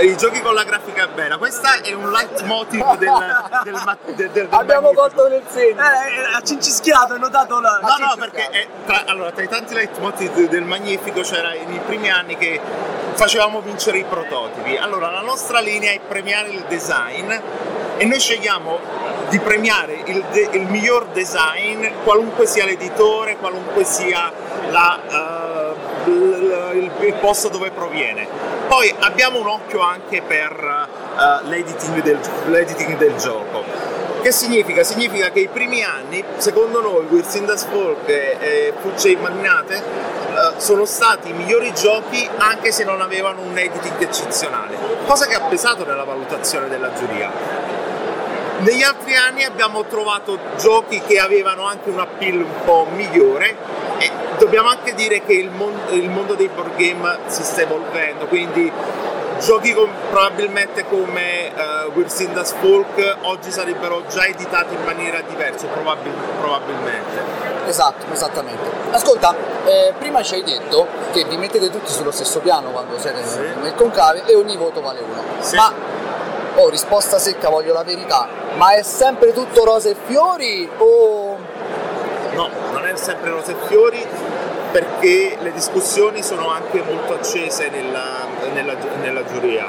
I 0.00 0.16
giochi 0.16 0.40
con 0.40 0.54
la 0.54 0.64
grafica 0.64 1.06
bella, 1.06 1.38
questa 1.38 1.80
è 1.80 1.92
un 1.92 2.10
leitmotiv 2.10 2.96
del, 2.96 3.10
del, 3.64 3.82
ma- 3.84 3.96
del, 4.04 4.14
del, 4.14 4.30
del 4.30 4.48
Abbiamo 4.50 4.92
colto 4.92 5.28
nel 5.28 5.42
segno. 5.48 5.80
Eh, 5.80 6.20
eh, 6.20 6.34
ha 6.34 6.42
cincischiato, 6.42 7.14
hai 7.14 7.18
notato 7.18 7.60
la... 7.60 7.80
No, 7.82 8.06
no, 8.06 8.14
perché 8.18 8.48
è 8.50 8.66
tra, 8.86 9.04
allora, 9.06 9.30
tra 9.32 9.42
i 9.42 9.48
tanti 9.48 9.74
leitmotiv 9.74 10.48
del 10.48 10.64
Magnifico 10.64 11.20
c'era 11.22 11.50
nei 11.50 11.80
primi 11.86 12.10
anni 12.10 12.36
che 12.36 12.60
facevamo 13.14 13.60
vincere 13.60 13.98
i 13.98 14.04
prototipi. 14.04 14.76
Allora, 14.76 15.10
la 15.10 15.20
nostra 15.22 15.60
linea 15.60 15.92
è 15.92 16.00
premiare 16.00 16.48
il 16.50 16.64
design 16.68 17.30
e 17.96 18.04
noi 18.04 18.18
scegliamo 18.18 18.78
di 19.28 19.38
premiare 19.40 20.00
il, 20.06 20.24
de- 20.30 20.48
il 20.52 20.66
miglior 20.66 21.06
design, 21.08 21.86
qualunque 22.02 22.46
sia 22.46 22.64
l'editore, 22.64 23.36
qualunque 23.36 23.84
sia 23.84 24.32
la, 24.70 24.98
eh, 25.08 25.72
l- 25.99 25.99
il, 26.10 26.90
il 27.00 27.14
posto 27.14 27.48
dove 27.48 27.70
proviene. 27.70 28.26
Poi 28.68 28.92
abbiamo 29.00 29.40
un 29.40 29.48
occhio 29.48 29.80
anche 29.80 30.22
per 30.22 30.52
eh, 30.52 31.48
l'editing, 31.48 32.02
del, 32.02 32.18
l'editing 32.46 32.96
del 32.96 33.16
gioco. 33.16 33.64
Che 34.22 34.32
significa? 34.32 34.84
Significa 34.84 35.30
che 35.30 35.40
i 35.40 35.48
primi 35.48 35.82
anni, 35.82 36.22
secondo 36.36 36.82
noi, 36.82 37.06
Wirsindas 37.08 37.64
Folk 37.64 38.06
e, 38.06 38.74
Fucce 38.78 39.16
Magnate 39.16 39.76
eh, 39.76 40.52
sono 40.58 40.84
stati 40.84 41.30
i 41.30 41.32
migliori 41.32 41.72
giochi 41.72 42.28
anche 42.36 42.70
se 42.70 42.84
non 42.84 43.00
avevano 43.00 43.40
un 43.40 43.56
editing 43.56 43.98
eccezionale, 43.98 44.76
cosa 45.06 45.26
che 45.26 45.34
ha 45.34 45.40
pesato 45.40 45.86
nella 45.86 46.04
valutazione 46.04 46.68
della 46.68 46.92
giuria. 46.92 47.59
Negli 48.60 48.82
altri 48.82 49.16
anni 49.16 49.44
abbiamo 49.44 49.84
trovato 49.84 50.38
giochi 50.58 51.00
che 51.00 51.18
avevano 51.18 51.64
anche 51.66 51.88
un 51.88 51.98
appeal 51.98 52.36
un 52.42 52.64
po' 52.64 52.86
migliore 52.94 53.56
e 53.98 54.10
dobbiamo 54.38 54.68
anche 54.68 54.94
dire 54.94 55.24
che 55.24 55.32
il, 55.32 55.50
mon- 55.50 55.80
il 55.90 56.10
mondo 56.10 56.34
dei 56.34 56.48
board 56.48 56.76
game 56.76 57.18
si 57.26 57.42
sta 57.42 57.62
evolvendo, 57.62 58.26
quindi 58.26 58.70
giochi 59.40 59.72
con- 59.72 59.88
probabilmente 60.10 60.84
come 60.86 61.50
uh, 61.54 61.90
We're 61.94 62.10
Seen 62.10 62.34
Das 62.34 62.52
Folk 62.60 63.16
oggi 63.22 63.50
sarebbero 63.50 64.02
già 64.10 64.26
editati 64.26 64.74
in 64.74 64.84
maniera 64.84 65.22
diversa, 65.22 65.66
probabil- 65.66 66.12
probabilmente. 66.38 67.38
Esatto, 67.66 68.04
esattamente. 68.12 68.68
Ascolta, 68.90 69.34
eh, 69.64 69.94
prima 69.98 70.22
ci 70.22 70.34
hai 70.34 70.42
detto 70.42 70.86
che 71.12 71.24
vi 71.24 71.38
mettete 71.38 71.70
tutti 71.70 71.90
sullo 71.90 72.10
stesso 72.10 72.40
piano 72.40 72.70
quando 72.72 72.98
siete 72.98 73.24
Sì. 73.24 73.38
nel 73.62 73.74
conclave 73.74 74.24
e 74.26 74.34
ogni 74.34 74.56
voto 74.58 74.82
vale 74.82 75.00
uno. 75.00 75.22
Sì. 75.38 75.56
Ma, 75.56 75.72
oh, 76.56 76.68
risposta 76.68 77.18
secca, 77.18 77.48
voglio 77.48 77.72
la 77.72 77.82
verità, 77.82 78.28
ma 78.56 78.74
è 78.74 78.82
sempre 78.82 79.32
tutto 79.32 79.64
rose 79.64 79.90
e 79.90 79.96
fiori 80.06 80.68
o... 80.78 81.36
No, 82.32 82.48
non 82.72 82.86
è 82.86 82.96
sempre 82.96 83.30
rose 83.30 83.52
e 83.52 83.66
fiori 83.66 84.06
perché 84.70 85.36
le 85.40 85.52
discussioni 85.52 86.22
sono 86.22 86.48
anche 86.48 86.82
molto 86.82 87.14
accese 87.14 87.68
nella, 87.68 88.26
nella, 88.52 88.74
nella 89.00 89.24
giuria. 89.24 89.66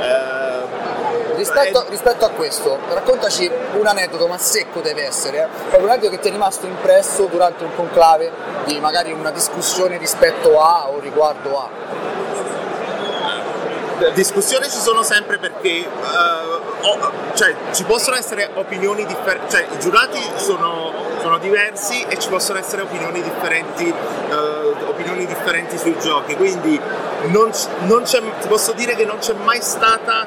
Eh, 0.00 0.42
Rispetto, 1.34 1.86
è- 1.86 1.90
rispetto 1.90 2.24
a 2.26 2.28
questo, 2.28 2.78
raccontaci 2.90 3.50
un 3.78 3.86
aneddoto, 3.86 4.26
ma 4.26 4.36
secco 4.38 4.80
deve 4.80 5.06
essere, 5.06 5.44
eh? 5.44 5.46
proprio 5.68 5.84
un 5.84 5.88
aneddoto 5.88 6.10
che 6.10 6.20
ti 6.20 6.28
è 6.28 6.30
rimasto 6.30 6.66
impresso 6.66 7.24
durante 7.24 7.64
un 7.64 7.74
conclave 7.74 8.30
di 8.66 8.78
magari 8.78 9.12
una 9.12 9.30
discussione 9.30 9.96
rispetto 9.96 10.60
a 10.60 10.88
o 10.88 11.00
riguardo 11.00 11.58
a. 11.58 11.68
discussioni 14.10 14.64
ci 14.68 14.78
sono 14.78 15.02
sempre 15.02 15.38
perché 15.38 15.68
eh, 15.68 15.86
o- 16.80 17.10
cioè, 17.34 17.54
ci 17.72 17.84
possono 17.84 18.16
essere 18.16 18.50
opinioni 18.54 19.04
differenti, 19.06 19.50
cioè 19.50 19.66
i 19.70 19.78
giurati 19.78 20.18
sono, 20.36 20.92
sono 21.20 21.38
diversi 21.38 22.02
e 22.08 22.18
ci 22.18 22.28
possono 22.28 22.58
essere 22.58 22.82
opinioni 22.82 23.22
differenti, 23.22 23.86
eh, 23.88 24.34
opinioni 24.86 25.26
differenti 25.26 25.78
sui 25.78 25.96
giochi, 26.00 26.34
quindi 26.36 26.78
non, 27.28 27.50
non 27.82 28.02
ti 28.04 28.48
posso 28.48 28.72
dire 28.72 28.94
che 28.96 29.04
non 29.04 29.18
c'è 29.18 29.34
mai 29.34 29.60
stata 29.62 30.26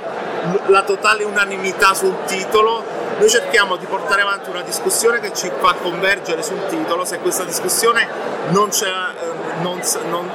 la 0.67 0.83
totale 0.83 1.23
unanimità 1.23 1.93
sul 1.93 2.15
titolo. 2.25 3.03
Noi 3.17 3.29
cerchiamo 3.29 3.77
di 3.77 3.85
portare 3.85 4.23
avanti 4.23 4.49
una 4.49 4.61
discussione 4.61 5.21
che 5.21 5.33
ci 5.33 5.49
fa 5.59 5.73
convergere 5.81 6.43
sul 6.43 6.65
titolo, 6.67 7.05
se 7.05 7.19
questa 7.19 7.45
discussione 7.45 8.05
non, 8.49 8.69
eh, 8.69 9.61
non 9.61 9.79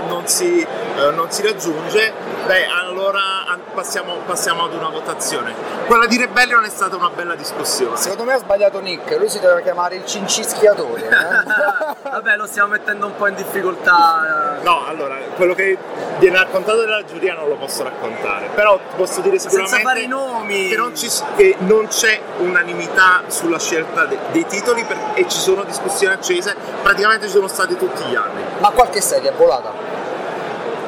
non- 0.09 0.27
si, 0.27 0.67
non 1.13 1.31
si 1.31 1.43
raggiunge, 1.43 2.13
beh 2.47 2.67
allora 2.67 3.21
passiamo, 3.75 4.15
passiamo 4.27 4.65
ad 4.65 4.75
una 4.75 4.89
votazione. 4.89 5.55
Quella 5.87 6.07
di 6.07 6.17
Rebellion 6.17 6.65
è 6.65 6.69
stata 6.69 6.97
una 6.97 7.11
bella 7.11 7.35
discussione. 7.35 7.97
Secondo 7.97 8.25
me 8.25 8.35
ha 8.35 8.39
sbagliato 8.39 8.81
Nick, 8.81 9.17
lui 9.19 9.29
si 9.29 9.39
deve 9.41 9.63
chiamare 9.63 9.97
il 9.97 10.07
cincischiatore. 10.07 11.09
eh? 11.09 12.09
Vabbè, 12.11 12.37
lo 12.37 12.47
stiamo 12.47 12.71
mettendo 12.71 13.07
un 13.07 13.17
po' 13.17 13.27
in 13.29 13.35
difficoltà. 13.35 14.59
No, 14.63 14.87
allora, 14.87 15.17
quello 15.37 15.55
che 15.55 15.77
viene 16.19 16.37
raccontato 16.39 16.85
dalla 16.85 17.05
giuria 17.05 17.35
non 17.35 17.49
lo 17.49 17.57
posso 17.57 17.83
raccontare, 17.83 18.49
però 18.55 18.77
ti 18.77 18.97
posso 18.97 19.21
dire 19.21 19.39
Senza 19.39 19.57
sicuramente 19.65 19.87
fare 19.89 20.01
i 20.03 20.07
nomi. 20.09 20.69
Che, 20.69 20.77
non 20.77 20.97
ci- 20.97 21.11
che 21.37 21.57
non 21.59 21.87
c'è 21.89 22.21
unanimità 22.39 23.23
sulla 23.29 23.59
scelta 23.59 24.05
de- 24.07 24.19
dei 24.33 24.47
titoli 24.47 24.85
per- 24.85 24.99
e 25.15 25.27
ci 25.29 25.39
sono 25.39 25.63
discussioni 25.65 26.13
accese, 26.15 26.55
praticamente 26.83 27.27
ci 27.27 27.33
sono 27.33 27.49
stati 27.49 27.77
tutti 27.77 28.03
gli 28.05 28.15
anni. 28.15 28.43
ma 28.59 28.71
qualche 28.71 29.01
sedia 29.01 29.31
è 29.31 29.35
volata. 29.35 29.73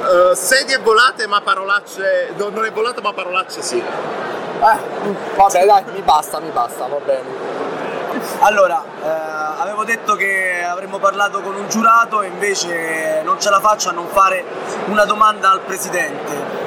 Eh, 0.03 0.35
sedie 0.35 0.79
volate 0.79 1.29
ma 1.29 1.41
parolacce, 1.41 2.33
no, 2.37 2.49
non 2.49 2.65
è 2.65 2.73
volata 2.73 3.01
ma 3.01 3.13
parolacce 3.13 3.63
sì. 3.63 3.79
Eh, 3.79 4.79
vabbè 5.37 5.65
dai, 5.65 5.85
mi 5.93 6.03
basta, 6.03 6.41
mi 6.41 6.51
basta, 6.51 6.87
va 6.87 6.97
bene. 6.97 7.61
Allora, 8.41 8.83
eh, 9.01 9.61
avevo 9.61 9.85
detto 9.85 10.17
che 10.17 10.65
avremmo 10.65 10.99
parlato 10.99 11.41
con 11.41 11.55
un 11.55 11.69
giurato 11.69 12.23
e 12.23 12.27
invece 12.27 13.23
non 13.23 13.41
ce 13.41 13.51
la 13.51 13.61
faccio 13.61 13.91
a 13.91 13.93
non 13.93 14.09
fare 14.09 14.45
una 14.87 15.05
domanda 15.05 15.51
al 15.51 15.61
presidente. 15.61 16.61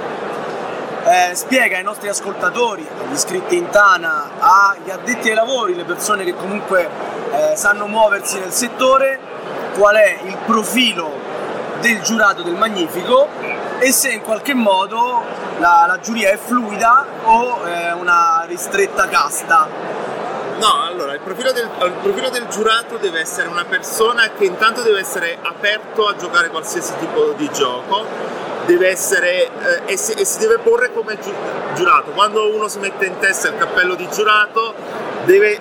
Eh, 1.04 1.36
spiega 1.36 1.76
ai 1.78 1.84
nostri 1.84 2.08
ascoltatori, 2.08 2.88
agli 3.04 3.14
iscritti 3.14 3.58
in 3.58 3.70
Tana, 3.70 4.30
agli 4.40 4.90
addetti 4.90 5.30
ai 5.30 5.36
lavori, 5.36 5.76
le 5.76 5.84
persone 5.84 6.24
che 6.24 6.36
comunque 6.36 6.90
eh, 7.32 7.56
sanno 7.56 7.86
muoversi 7.86 8.40
nel 8.40 8.52
settore, 8.52 9.20
qual 9.78 9.96
è 9.96 10.20
il 10.24 10.38
profilo 10.46 11.25
del 11.86 12.02
giurato 12.02 12.42
del 12.42 12.56
Magnifico 12.56 13.28
e 13.78 13.92
se 13.92 14.10
in 14.10 14.22
qualche 14.24 14.56
modo 14.56 15.22
la, 15.60 15.86
la 15.88 16.00
giuria 16.00 16.32
è 16.32 16.38
fluida 16.38 17.06
o 17.26 17.62
è 17.62 17.94
una 17.94 18.44
ristretta 18.48 19.08
casta. 19.08 19.68
No, 20.58 20.82
allora 20.84 21.14
il 21.14 21.20
profilo, 21.20 21.52
del, 21.52 21.70
il 21.84 21.92
profilo 22.02 22.30
del 22.30 22.48
giurato 22.48 22.98
deve 22.98 23.20
essere 23.20 23.50
una 23.50 23.66
persona 23.66 24.30
che 24.36 24.46
intanto 24.46 24.82
deve 24.82 25.00
essere 25.00 25.38
aperto 25.40 26.08
a 26.08 26.16
giocare 26.16 26.50
qualsiasi 26.50 26.94
tipo 26.98 27.34
di 27.38 27.48
gioco, 27.52 28.04
deve 28.66 28.90
essere 28.90 29.44
eh, 29.46 29.82
e, 29.86 29.98
si, 29.98 30.14
e 30.14 30.26
si 30.26 30.40
deve 30.40 30.58
porre 30.58 30.92
come 30.92 31.20
giu- 31.20 31.36
giurato. 31.76 32.12
Quando 32.12 32.52
uno 32.52 32.68
si 32.68 32.80
mette 32.80 33.06
in 33.06 33.20
testa 33.20 33.50
il 33.50 33.58
cappello 33.58 33.94
di 33.94 34.10
giurato 34.10 34.74
deve 35.26 35.60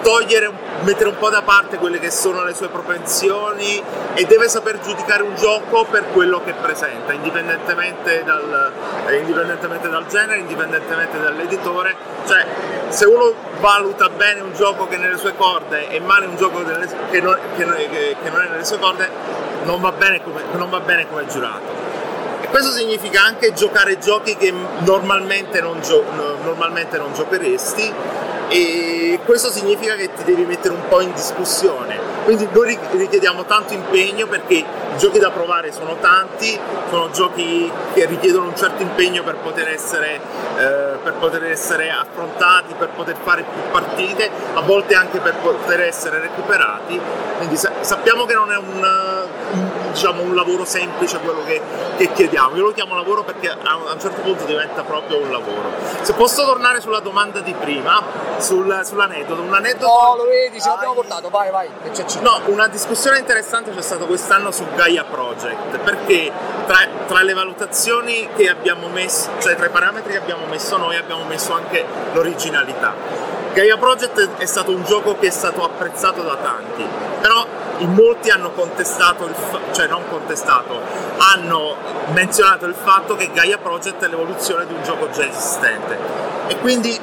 togliere, 0.00 0.46
un- 0.46 0.56
mettere 0.82 1.08
un 1.08 1.18
po' 1.18 1.28
da 1.28 1.42
parte 1.42 1.76
quelle 1.76 1.98
che 1.98 2.10
sono 2.10 2.44
le 2.44 2.54
sue 2.54 2.68
propensioni 2.68 3.82
e 4.14 4.24
deve 4.24 4.48
saper 4.48 4.80
giudicare 4.80 5.22
un 5.22 5.34
gioco 5.34 5.84
per 5.84 6.04
quello 6.12 6.42
che 6.44 6.54
presenta, 6.54 7.12
indipendentemente 7.12 8.22
dal, 8.24 8.72
eh, 9.06 9.16
indipendentemente 9.16 9.88
dal 9.88 10.06
genere, 10.06 10.38
indipendentemente 10.38 11.18
dall'editore. 11.18 11.96
Cioè, 12.26 12.46
se 12.88 13.06
uno 13.06 13.34
valuta 13.60 14.08
bene 14.08 14.40
un 14.40 14.54
gioco 14.54 14.86
che 14.86 14.96
è 14.96 14.98
nelle 14.98 15.18
sue 15.18 15.34
corde 15.34 15.88
e 15.88 16.00
male 16.00 16.26
un 16.26 16.36
gioco 16.36 16.62
che, 17.10 17.20
non, 17.20 17.36
è 17.36 18.48
nelle 18.48 18.64
sue 18.64 18.78
corde, 18.78 19.10
non 19.64 19.80
va 19.80 19.92
bene 19.92 20.22
come, 20.22 20.42
non 20.52 20.70
va 20.70 20.80
bene 20.80 21.08
come 21.08 21.26
giurato. 21.26 21.86
E 22.40 22.46
questo 22.48 22.70
significa 22.70 23.22
anche 23.22 23.52
giocare 23.52 23.98
giochi 23.98 24.36
che 24.36 24.52
normalmente 24.78 25.60
non, 25.60 25.80
gio- 25.80 26.04
no- 26.14 26.36
normalmente 26.42 26.96
non 26.96 27.12
giocheresti 27.12 27.92
e 28.48 29.20
questo 29.24 29.50
significa 29.50 29.94
che 29.94 30.12
ti 30.12 30.24
devi 30.24 30.44
mettere 30.44 30.74
un 30.74 30.82
po' 30.88 31.00
in 31.00 31.12
discussione. 31.12 32.07
Quindi 32.28 32.46
noi 32.52 32.66
ri- 32.66 32.98
richiediamo 32.98 33.46
tanto 33.46 33.72
impegno 33.72 34.26
perché 34.26 34.52
i 34.56 34.66
giochi 34.98 35.18
da 35.18 35.30
provare 35.30 35.72
sono 35.72 35.96
tanti, 35.98 36.60
sono 36.90 37.08
giochi 37.10 37.72
che 37.94 38.04
richiedono 38.04 38.48
un 38.48 38.54
certo 38.54 38.82
impegno 38.82 39.22
per 39.22 39.36
poter 39.36 39.68
essere, 39.68 40.16
eh, 40.58 40.98
per 41.02 41.14
poter 41.18 41.44
essere 41.44 41.88
affrontati, 41.90 42.74
per 42.74 42.90
poter 42.90 43.16
fare 43.22 43.44
più 43.44 43.62
partite, 43.70 44.30
a 44.52 44.60
volte 44.60 44.94
anche 44.94 45.20
per 45.20 45.36
poter 45.36 45.80
essere 45.80 46.20
recuperati. 46.20 47.00
Quindi 47.38 47.56
sa- 47.56 47.72
sappiamo 47.80 48.26
che 48.26 48.34
non 48.34 48.52
è 48.52 48.58
un, 48.58 48.86
un- 49.52 49.70
diciamo, 49.92 50.20
un 50.20 50.34
lavoro 50.34 50.66
semplice 50.66 51.18
quello 51.20 51.42
che, 51.46 51.62
che 51.96 52.12
chiediamo. 52.12 52.56
Io 52.56 52.64
lo 52.64 52.72
chiamo 52.72 52.94
lavoro 52.94 53.24
perché 53.24 53.48
a 53.48 53.76
un, 53.76 53.98
certo 53.98 54.20
punto 54.20 54.44
diventa 54.44 54.82
proprio 54.82 55.16
un 55.16 55.30
lavoro. 55.30 55.70
Se 56.02 56.12
posso 56.12 56.44
tornare 56.44 56.82
sulla 56.82 57.00
domanda 57.00 57.40
di 57.40 57.54
prima, 57.54 58.02
sul- 58.36 58.82
sull'aneddoto, 58.84 59.40
un 59.40 59.54
aneddoto 59.54 59.86
Oh, 59.90 60.16
lo 60.16 60.24
vedi, 60.24 60.60
ce 60.60 60.68
l'abbiamo 60.68 60.92
portato, 60.92 61.30
vai, 61.30 61.50
vai, 61.50 61.68
che 61.82 61.90
c'è. 61.90 62.17
No, 62.20 62.40
una 62.46 62.66
discussione 62.66 63.18
interessante 63.18 63.70
c'è 63.70 63.80
stata 63.80 64.04
quest'anno 64.04 64.50
su 64.50 64.66
Gaia 64.74 65.04
Project, 65.04 65.78
perché 65.78 66.30
tra, 66.66 66.78
tra 67.06 67.22
le 67.22 67.32
valutazioni 67.32 68.28
che 68.34 68.48
abbiamo 68.48 68.88
messo, 68.88 69.30
cioè 69.38 69.54
tra 69.54 69.66
i 69.66 69.70
parametri 69.70 70.12
che 70.12 70.18
abbiamo 70.18 70.44
messo 70.46 70.76
noi, 70.76 70.96
abbiamo 70.96 71.22
messo 71.24 71.52
anche 71.52 71.84
l'originalità. 72.12 72.92
Gaia 73.52 73.76
Project 73.76 74.30
è 74.38 74.46
stato 74.46 74.72
un 74.72 74.82
gioco 74.84 75.16
che 75.18 75.28
è 75.28 75.30
stato 75.30 75.64
apprezzato 75.64 76.22
da 76.22 76.36
tanti, 76.36 76.84
però 77.20 77.46
in 77.78 77.92
molti 77.92 78.30
hanno 78.30 78.50
contestato, 78.50 79.24
il 79.24 79.34
fa- 79.34 79.60
cioè 79.72 79.86
non 79.86 80.02
contestato, 80.08 80.80
hanno 81.18 81.76
menzionato 82.08 82.66
il 82.66 82.74
fatto 82.74 83.14
che 83.14 83.30
Gaia 83.32 83.58
Project 83.58 84.04
è 84.04 84.08
l'evoluzione 84.08 84.66
di 84.66 84.72
un 84.74 84.82
gioco 84.82 85.08
già 85.10 85.24
esistente. 85.24 85.96
E 86.48 86.56
quindi 86.58 86.98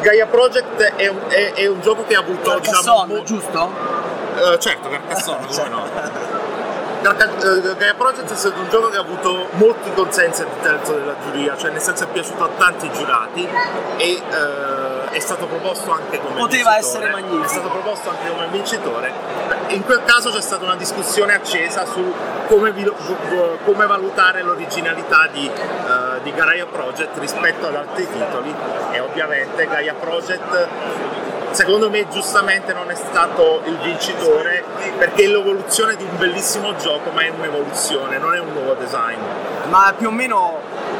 Gaia 0.00 0.26
Project 0.26 0.80
è 0.94 1.08
un, 1.08 1.18
è- 1.26 1.52
è 1.54 1.66
un 1.66 1.80
gioco 1.80 2.04
che 2.06 2.14
ha 2.14 2.20
avuto 2.20 2.58
diciamo, 2.58 2.60
Carcassonne, 2.60 3.14
mo- 3.14 3.22
giusto? 3.24 3.98
Eh, 4.36 4.58
certo, 4.58 4.88
Carcassonne, 4.88 5.46
come 5.46 5.68
no? 5.68 5.88
Carca- 7.02 7.30
eh, 7.30 7.76
Gaia 7.76 7.94
Project 7.94 8.30
è 8.30 8.36
stato 8.36 8.60
un 8.60 8.68
gioco 8.68 8.88
che 8.90 8.98
ha 8.98 9.00
avuto 9.00 9.48
molti 9.52 9.90
consensi 9.94 10.42
all'interno 10.42 10.92
della 10.92 11.14
giuria, 11.24 11.56
cioè 11.56 11.70
nel 11.70 11.80
senso 11.80 12.04
è 12.04 12.06
piaciuto 12.08 12.44
a 12.44 12.48
tanti 12.58 12.90
giurati 12.92 13.48
e 13.96 14.10
eh, 14.30 15.08
è 15.10 15.18
stato 15.18 15.46
proposto 15.46 15.90
anche 15.92 16.20
come 16.20 16.38
Poteva 16.38 16.72
vincitore. 16.74 16.78
essere 16.78 17.10
magnifico. 17.10 17.42
È 17.44 17.48
stato 17.48 17.68
proposto 17.70 18.10
anche 18.10 18.28
come 18.30 18.46
vincitore. 18.50 19.12
In 19.68 19.82
quel 19.84 20.02
caso 20.04 20.30
c'è 20.30 20.42
stata 20.42 20.64
una 20.64 20.76
discussione 20.76 21.32
accesa 21.34 21.86
su 21.86 22.12
come, 22.46 22.70
vi- 22.72 22.92
come 23.64 23.86
valutare 23.86 24.42
l'originalità 24.42 25.26
di, 25.32 25.46
eh, 25.46 26.22
di 26.22 26.34
Gaia 26.34 26.66
Project 26.66 27.16
rispetto 27.18 27.66
ad 27.66 27.76
altri 27.76 28.06
titoli 28.10 28.54
e 28.92 29.00
ovviamente 29.00 29.66
Gaia 29.66 29.94
Project 29.94 30.68
secondo 31.52 31.90
me 31.90 32.08
giustamente 32.08 32.72
non 32.72 32.90
è 32.90 32.94
stato 32.94 33.62
il 33.64 33.76
vincitore 33.78 34.62
perché 34.98 35.24
è 35.24 35.26
l'evoluzione 35.26 35.96
di 35.96 36.04
un 36.04 36.16
bellissimo 36.16 36.76
gioco 36.76 37.10
ma 37.10 37.22
è 37.22 37.28
un'evoluzione, 37.28 38.18
non 38.18 38.34
è 38.34 38.38
un 38.38 38.52
nuovo 38.52 38.74
design. 38.74 39.18
Ma 39.68 39.92
più 39.96 40.08
o 40.08 40.10
meno 40.10 40.58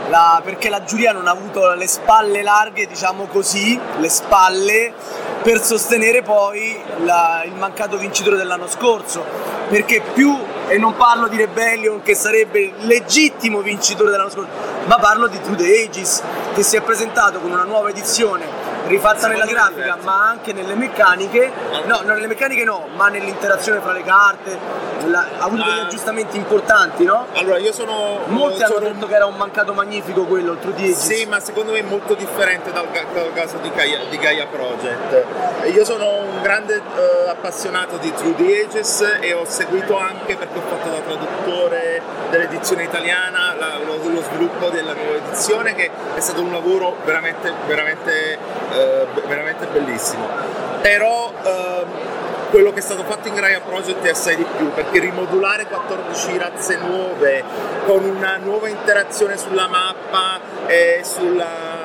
la- 0.09 0.41
perché 0.45 0.69
la 0.69 0.83
giuria 0.85 1.13
non 1.13 1.27
ha 1.27 1.31
avuto 1.31 1.73
le 1.75 1.87
spalle 1.87 2.43
larghe, 2.43 2.87
diciamo 2.87 3.27
così, 3.27 3.79
le 3.99 4.09
spalle 4.09 4.93
per 5.43 5.63
sostenere 5.63 6.23
poi 6.23 6.79
la- 7.05 7.43
il 7.45 7.55
mancato 7.55 7.97
vincitore 7.97 8.37
dell'anno 8.37 8.69
scorso. 8.69 9.25
Perché 9.69 10.03
più, 10.13 10.37
e 10.67 10.79
non 10.79 10.97
parlo 10.97 11.29
di 11.29 11.37
Rebellion 11.37 12.03
che 12.03 12.17
sarebbe 12.17 12.59
il 12.59 12.87
legittimo 12.87 13.61
vincitore 13.61 14.11
dell'anno 14.11 14.31
scorso, 14.31 14.49
ma 14.87 14.97
parlo 14.99 15.29
di 15.29 15.41
True 15.41 15.57
the 15.57 15.85
Ages 15.85 16.23
che 16.55 16.63
si 16.65 16.77
è 16.77 16.81
presentato 16.81 17.39
con 17.39 17.53
una 17.53 17.63
nuova 17.63 17.89
edizione 17.91 18.45
rifatta 18.87 19.29
nella 19.29 19.45
grafica 19.47 19.97
ma 20.03 20.29
anche 20.29 20.53
nelle 20.53 20.75
meccaniche, 20.75 21.51
no, 21.87 22.01
non 22.05 22.15
nelle 22.15 22.27
meccaniche 22.27 22.65
no, 22.65 22.87
ma 22.97 23.09
nell'interazione 23.09 23.81
fra 23.81 23.93
le 23.93 24.03
carte, 24.03 24.59
la- 25.07 25.27
ha 25.39 25.45
avuto 25.45 25.63
degli 25.65 25.79
Ah. 25.79 25.83
aggiustamenti 25.85 26.37
importanti, 26.37 27.05
no? 27.05 27.27
Allora, 27.35 27.59
io 27.59 27.73
sono. 27.73 28.21
Molti 28.27 28.63
hanno 28.63 28.75
sono 28.75 28.87
detto 28.89 29.07
che 29.07 29.15
era 29.15 29.27
un 29.27 29.37
mancato 29.37 29.73
magnifico 29.73 30.25
quello, 30.25 30.53
il 30.53 30.59
True 30.59 30.75
Ages. 30.75 30.99
Sì, 30.99 31.27
ma 31.27 31.41
secondo 31.41 31.73
me 31.73 31.79
è 31.79 31.83
molto 31.83 32.15
differente 32.15 32.73
dal, 32.73 32.87
dal 33.13 33.33
caso 33.33 33.57
di 33.59 33.71
Gaia, 33.75 34.01
di 34.09 34.19
Gaia 34.19 34.47
Project. 34.47 35.25
Io 35.73 35.85
sono 35.85 36.07
un 36.17 36.43
grande 36.43 36.75
eh, 36.77 37.29
appassionato 37.29 37.97
di 37.99 38.13
True 38.13 38.35
the 38.35 38.65
Ages 38.67 39.19
e 39.21 39.33
ho 39.33 39.45
seguito 39.47 39.97
anche 39.99 40.37
perché 40.37 40.59
ho 40.59 40.63
fatto 40.69 40.89
da 40.91 40.99
traduttore 41.01 42.03
dell'edizione 42.31 42.83
italiana 42.85 43.55
la- 43.59 43.79
lo, 43.85 43.97
lo 44.09 44.23
sviluppo 44.23 44.69
della 44.69 44.93
nuova 44.93 45.17
edizione 45.17 45.75
che 45.75 45.91
è 46.15 46.21
stato 46.21 46.43
un 46.43 46.53
lavoro 46.53 46.97
veramente, 47.05 47.53
veramente, 47.67 48.39
eh, 48.73 49.07
veramente 49.27 49.67
bellissimo. 49.67 50.27
Però 50.81 51.33
ehm, 51.43 51.85
quello 52.51 52.73
che 52.73 52.79
è 52.79 52.83
stato 52.83 53.05
fatto 53.05 53.29
in 53.29 53.35
Gaia 53.35 53.61
Project 53.61 54.03
è 54.05 54.11
assai 54.11 54.37
di 54.37 54.47
più 54.57 54.73
perché 54.73 54.99
rimodulare 54.99 55.67
14 55.67 56.37
razze 56.39 56.77
nuove 56.79 57.45
con 57.87 58.03
una 58.05 58.37
nuova 58.39 58.69
interazione 58.69 59.37
sulla 59.37 59.69
mappa 59.69 60.41
e 60.67 61.01
sulla- 61.05 61.79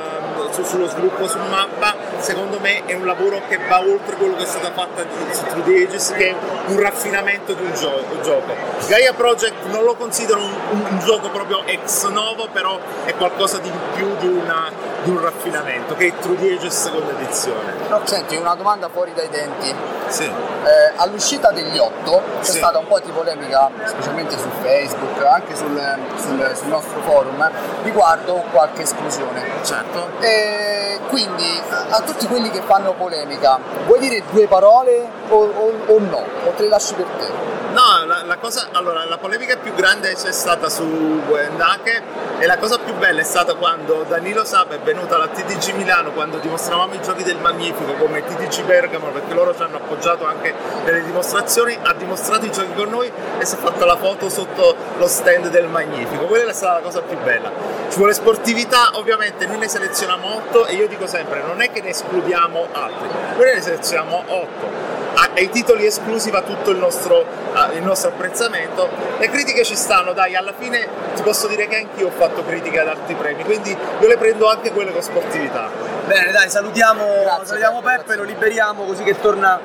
su- 0.51 0.63
sullo 0.63 0.87
sviluppo 0.87 1.27
su 1.27 1.37
mappa 1.49 1.95
secondo 2.19 2.59
me 2.59 2.83
è 2.85 2.93
un 2.93 3.05
lavoro 3.05 3.41
che 3.47 3.59
va 3.67 3.79
oltre 3.79 4.15
quello 4.15 4.35
che 4.37 4.43
è 4.43 4.45
stato 4.47 4.71
fatto 4.73 5.05
su 5.31 5.43
True 5.45 5.63
the 5.63 5.83
Ages 5.87 6.13
che 6.15 6.29
è 6.29 6.35
un 6.67 6.79
raffinamento 6.79 7.53
di 7.53 7.63
un 7.63 7.73
gio- 7.73 8.03
un 8.09 8.21
gioco 8.23 8.53
Gaia 8.87 9.13
Project 9.13 9.65
non 9.67 9.83
lo 9.83 9.93
considero 9.95 10.39
un, 10.39 10.51
un- 10.71 10.85
un 10.89 10.99
gioco 10.99 11.29
proprio 11.29 11.63
ex 11.65 12.07
novo 12.07 12.47
però 12.51 12.79
è 13.05 13.13
qualcosa 13.15 13.57
di 13.59 13.71
più 13.95 14.15
di, 14.17 14.27
una- 14.27 14.71
di 15.05 15.11
un 15.11 15.21
raffinamento 15.21 15.95
che 15.95 16.07
è 16.07 16.13
True 16.19 16.35
Ages 16.55 16.81
seconda 16.83 17.11
edizione 17.11 17.73
No, 17.89 18.01
senti, 18.05 18.35
una 18.35 18.55
domanda 18.55 18.89
fuori 18.89 19.13
dai 19.13 19.29
denti. 19.29 19.73
sì. 20.07 20.23
Eh, 20.25 20.93
all'uscita 20.95 21.51
degli 21.51 21.77
otto 21.77 22.21
c'è 22.39 22.43
Sì. 22.51 22.57
stata 22.57 22.79
un 22.79 22.87
po' 22.87 22.99
di 22.99 23.11
polemica, 23.11 23.69
specialmente 23.85 24.35
su 24.37 24.49
Facebook, 24.61 25.23
anche 25.23 25.55
sul, 25.55 25.79
sul- 26.17 26.51
sul 26.55 26.67
nostro 26.67 26.99
forum, 27.01 27.49
riguardo 27.83 28.43
qualche 28.51 28.81
esclusione. 28.81 29.43
certo 29.63 30.07
E 30.21 30.99
quindi 31.07 31.61
a 31.69 31.83
a 31.97 32.01
tutti 32.01 32.25
quelli 32.27 32.49
che 32.49 32.61
fanno 32.65 32.93
polemica, 32.93 33.59
vuoi 33.85 33.99
dire 33.99 34.23
due 34.31 34.47
parole 34.47 35.07
o, 35.29 35.35
o- 35.35 35.93
o 35.93 35.99
no? 35.99 36.23
O 36.45 36.49
te 36.55 36.63
le 36.63 36.69
lasci 36.69 36.93
per 36.95 37.05
te? 37.19 37.53
No, 37.75 38.05
la, 38.05 38.23
la 38.23 38.37
cosa, 38.37 38.69
allora, 38.71 39.03
la 39.03 39.17
polemica 39.17 39.57
più 39.57 39.73
grande 39.73 40.13
c'è 40.15 40.31
stata 40.31 40.69
su 40.69 40.81
Wendake 41.27 42.01
e 42.39 42.45
la 42.45 42.57
cosa 42.57 42.79
più 42.79 42.93
bella 42.93 43.19
è 43.19 43.23
stata 43.25 43.55
quando 43.55 44.05
Danilo 44.07 44.45
Sab 44.45 44.71
è 44.71 44.79
venuto 44.79 45.13
alla 45.15 45.27
TDG 45.27 45.73
Milano 45.73 46.11
quando 46.11 46.37
dimostravamo 46.37 46.93
i 46.93 47.01
giochi 47.01 47.23
del 47.23 47.35
Magnifico 47.37 47.91
come 47.95 48.23
TDG 48.23 48.63
Bergamo 48.63 49.07
perché 49.07 49.33
loro 49.33 49.53
ci 49.53 49.61
hanno 49.61 49.75
appoggiato 49.75 50.25
anche 50.25 50.53
nelle 50.85 51.03
dimostrazioni, 51.03 51.77
ha 51.81 51.91
dimostrato 51.91 52.45
i 52.45 52.51
giochi 52.53 52.73
con 52.75 52.87
noi 52.87 53.11
e 53.39 53.43
si 53.43 53.55
è 53.55 53.57
fatta 53.57 53.83
la 53.83 53.97
foto 53.97 54.29
sotto 54.29 54.73
lo 54.97 55.07
stand 55.07 55.49
del 55.49 55.67
Magnifico. 55.67 56.27
Quella 56.27 56.51
è 56.51 56.53
stata 56.53 56.75
la 56.75 56.79
cosa 56.79 57.01
più 57.01 57.17
bella. 57.17 57.51
Ci 57.89 57.97
vuole 57.97 58.13
sportività, 58.13 58.91
ovviamente 58.93 59.45
noi 59.47 59.57
ne 59.57 59.67
selezioniamo 59.67 60.35
8 60.47 60.67
e 60.67 60.75
io 60.75 60.87
dico 60.87 61.07
sempre 61.07 61.43
non 61.45 61.59
è 61.59 61.69
che 61.73 61.81
ne 61.81 61.89
escludiamo 61.89 62.69
altri, 62.71 63.09
noi 63.35 63.53
ne 63.53 63.61
selezioniamo 63.61 64.23
8 64.27 65.03
a- 65.04 65.04
ai 65.15 65.49
titoli 65.49 65.85
esclusi 65.85 66.29
va 66.29 66.41
tutto 66.41 66.71
il 66.71 66.77
nostro, 66.77 67.25
ah, 67.53 67.71
il 67.73 67.83
nostro 67.83 68.09
apprezzamento. 68.09 68.89
Le 69.17 69.29
critiche 69.29 69.63
ci 69.63 69.75
stanno, 69.75 70.13
dai, 70.13 70.35
alla 70.35 70.53
fine 70.57 70.87
ti 71.15 71.21
posso 71.21 71.47
dire 71.47 71.67
che 71.67 71.77
anch'io 71.77 72.07
ho 72.07 72.11
fatto 72.11 72.43
critiche 72.43 72.79
ad 72.79 72.87
altri 72.87 73.15
premi, 73.15 73.43
quindi 73.43 73.75
io 73.99 74.07
le 74.07 74.17
prendo 74.17 74.49
anche 74.49 74.71
quelle 74.71 74.91
con 74.91 75.01
sportività. 75.01 75.69
Bene, 76.05 76.31
dai, 76.31 76.49
salutiamo, 76.49 77.03
Grazie, 77.03 77.45
salutiamo 77.45 77.81
Peppe, 77.81 77.97
Peppe, 77.97 78.15
lo 78.15 78.23
liberiamo 78.23 78.83
così 78.83 79.03
che 79.03 79.19
torna 79.19 79.59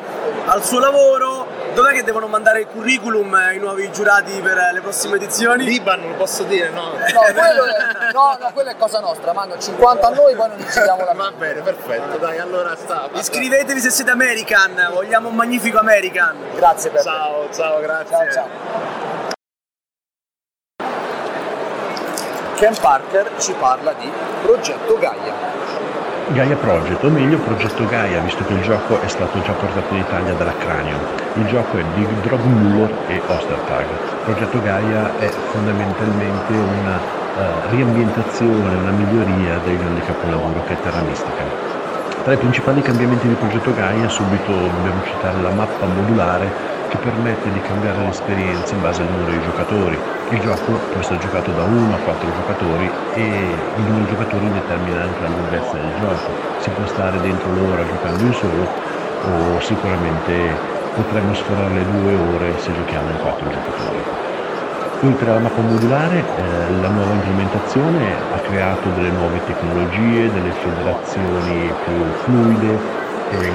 al 0.46 0.64
suo 0.64 0.78
lavoro. 0.78 1.59
Dov'è 1.74 1.92
che 1.92 2.02
devono 2.02 2.26
mandare 2.26 2.60
il 2.60 2.66
curriculum 2.66 3.34
eh, 3.34 3.54
i 3.54 3.58
nuovi 3.58 3.90
giurati 3.92 4.32
per 4.40 4.58
eh, 4.58 4.72
le 4.72 4.80
prossime 4.80 5.16
edizioni? 5.16 5.64
Liban, 5.64 6.00
lo 6.08 6.14
posso 6.14 6.42
dire, 6.42 6.70
no? 6.70 6.90
No, 6.90 7.20
quello 7.32 7.64
è, 7.64 8.12
no, 8.12 8.36
no, 8.40 8.50
quella 8.52 8.70
è 8.72 8.76
cosa 8.76 8.98
nostra, 9.00 9.32
mando 9.32 9.56
50 9.56 10.06
a 10.06 10.10
noi, 10.10 10.34
poi 10.34 10.48
non 10.48 10.56
decidiamo 10.58 11.04
la 11.04 11.12
Va 11.20 11.30
bene, 11.30 11.60
perfetto, 11.60 12.16
dai, 12.18 12.38
allora 12.38 12.74
sta. 12.76 13.02
basta. 13.02 13.18
Iscrivetevi 13.18 13.80
se 13.80 13.90
siete 13.90 14.10
American, 14.10 14.88
vogliamo 14.92 15.28
un 15.28 15.34
magnifico 15.36 15.78
American. 15.78 16.36
Grazie 16.54 16.90
Peppe. 16.90 17.04
Ciao, 17.04 17.48
ciao, 17.52 17.80
grazie. 17.80 18.16
Ciao, 18.16 18.32
ciao. 18.32 18.48
Ken 22.56 22.76
Parker 22.78 23.30
ci 23.38 23.52
parla 23.52 23.92
di 23.94 24.10
Progetto 24.42 24.98
Gaia. 24.98 25.49
Gaia 26.32 26.54
Project, 26.54 27.02
o 27.02 27.10
meglio 27.10 27.38
Progetto 27.38 27.84
Gaia, 27.86 28.20
visto 28.20 28.44
che 28.44 28.52
il 28.52 28.62
gioco 28.62 29.00
è 29.00 29.08
stato 29.08 29.40
già 29.42 29.50
portato 29.50 29.92
in 29.92 29.98
Italia 29.98 30.32
dalla 30.34 30.54
Cranio. 30.58 30.96
Il 31.34 31.46
gioco 31.46 31.76
è 31.76 31.82
Big 31.96 32.08
Drog 32.22 32.40
Muller 32.44 32.88
e 33.08 33.20
Ostertag. 33.26 33.86
Progetto 34.22 34.62
Gaia 34.62 35.18
è 35.18 35.28
fondamentalmente 35.50 36.52
una 36.52 36.98
eh, 37.36 37.70
riambientazione, 37.70 38.76
una 38.76 38.90
miglioria 38.92 39.58
del 39.64 39.76
grande 39.76 40.02
capolavoro 40.02 40.62
che 40.66 40.74
è 40.74 40.80
Terra 40.80 41.00
Mistica. 41.00 41.42
Tra 42.22 42.32
i 42.32 42.36
principali 42.36 42.80
cambiamenti 42.80 43.26
di 43.26 43.34
Progetto 43.34 43.74
Gaia 43.74 44.08
subito 44.08 44.52
dobbiamo 44.52 45.02
citare 45.02 45.40
la 45.42 45.50
mappa 45.50 45.86
modulare 45.86 46.48
che 46.90 46.96
permette 46.98 47.50
di 47.50 47.60
cambiare 47.62 48.04
l'esperienza 48.04 48.72
in 48.74 48.82
base 48.82 49.02
al 49.02 49.08
numero 49.10 49.32
di 49.32 49.42
giocatori. 49.42 49.98
Il 50.30 50.38
gioco 50.38 50.78
può 50.92 51.00
essere 51.00 51.18
giocato 51.18 51.50
da 51.50 51.64
1 51.64 51.92
a 51.92 51.98
4 51.98 52.30
giocatori 52.30 52.88
e 53.14 53.22
il 53.24 53.82
numero 53.82 54.04
di 54.04 54.10
giocatori 54.10 54.52
determina 54.52 55.02
anche 55.02 55.22
la 55.22 55.28
lunghezza 55.28 55.72
del 55.72 55.90
gioco. 55.98 56.30
Si 56.60 56.70
può 56.70 56.86
stare 56.86 57.20
dentro 57.20 57.52
l'ora 57.52 57.84
giocando 57.84 58.22
in 58.22 58.32
solo 58.34 58.62
o 59.26 59.60
sicuramente 59.60 60.54
potremmo 60.94 61.34
sforare 61.34 61.74
le 61.74 61.84
due 61.84 62.14
ore 62.14 62.58
se 62.60 62.72
giochiamo 62.72 63.10
in 63.10 63.18
4 63.18 63.50
giocatori. 63.50 64.02
Oltre 65.02 65.30
alla 65.30 65.40
mappa 65.40 65.62
modulare, 65.62 66.18
eh, 66.18 66.80
la 66.80 66.88
nuova 66.88 67.12
implementazione 67.12 68.14
ha 68.32 68.38
creato 68.38 68.88
delle 68.90 69.10
nuove 69.10 69.40
tecnologie, 69.44 70.30
delle 70.30 70.52
federazioni 70.52 71.72
più 71.84 72.04
fluide, 72.22 72.78
eh, 73.30 73.52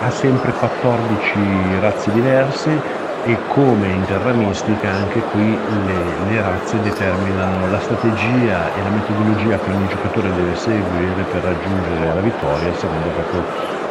ha 0.00 0.10
sempre 0.10 0.52
14 0.52 1.80
razze 1.80 2.12
diverse 2.12 3.08
e 3.24 3.36
come 3.48 3.86
in 3.86 4.04
Terra 4.06 4.32
Mistica 4.32 4.88
anche 4.88 5.20
qui 5.20 5.44
le, 5.86 6.28
le 6.28 6.40
razze 6.40 6.80
determinano 6.80 7.70
la 7.70 7.78
strategia 7.80 8.72
e 8.74 8.82
la 8.82 8.88
metodologia 8.88 9.58
che 9.58 9.70
ogni 9.70 9.86
giocatore 9.88 10.32
deve 10.34 10.56
seguire 10.56 11.22
per 11.30 11.42
raggiungere 11.42 12.14
la 12.14 12.20
vittoria 12.20 12.72
secondo 12.74 13.08
proprio 13.08 13.44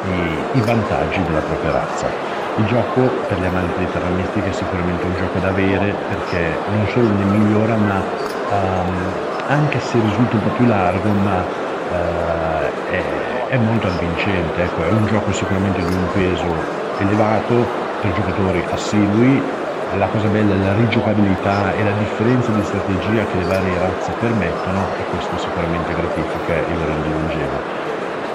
i, 0.09 0.57
i 0.57 0.61
vantaggi 0.61 1.21
della 1.23 1.41
propria 1.41 1.71
razza. 1.71 2.07
Il 2.55 2.65
gioco 2.65 3.01
per 3.27 3.39
gli 3.39 3.45
amanti 3.45 3.79
di 3.79 3.91
Terra 3.91 4.09
Mistica 4.09 4.47
è 4.47 4.51
sicuramente 4.51 5.05
un 5.05 5.13
gioco 5.15 5.39
da 5.39 5.49
avere 5.49 5.93
perché 6.09 6.57
non 6.73 6.87
solo 6.87 7.09
ne 7.09 7.23
migliora 7.25 7.75
ma 7.75 8.01
ehm, 8.49 9.13
anche 9.47 9.79
se 9.79 9.99
risulta 9.99 10.35
un 10.35 10.41
po' 10.41 10.49
più 10.57 10.65
largo 10.65 11.09
ma 11.11 11.43
eh, 11.91 12.91
è, 12.91 13.47
è 13.49 13.57
molto 13.57 13.87
avvincente, 13.87 14.63
ecco, 14.63 14.83
è 14.83 14.89
un 14.89 15.05
gioco 15.05 15.31
sicuramente 15.31 15.85
di 15.85 15.93
un 15.93 16.07
peso 16.13 16.77
elevato 16.97 17.88
per 18.01 18.13
giocatori 18.13 18.63
assidui, 18.71 19.41
la 19.97 20.07
cosa 20.07 20.27
bella 20.27 20.53
è 20.53 20.57
la 20.57 20.73
rigiocabilità 20.75 21.73
e 21.73 21.83
la 21.83 21.91
differenza 21.97 22.51
di 22.51 22.63
strategia 22.63 23.25
che 23.25 23.37
le 23.37 23.45
varie 23.45 23.79
razze 23.79 24.11
permettono 24.19 24.85
e 24.99 25.03
questo 25.09 25.37
sicuramente 25.37 25.93
gratifica 25.93 26.53
lo 26.53 26.85
rende 26.85 27.09
longevo. 27.09 27.57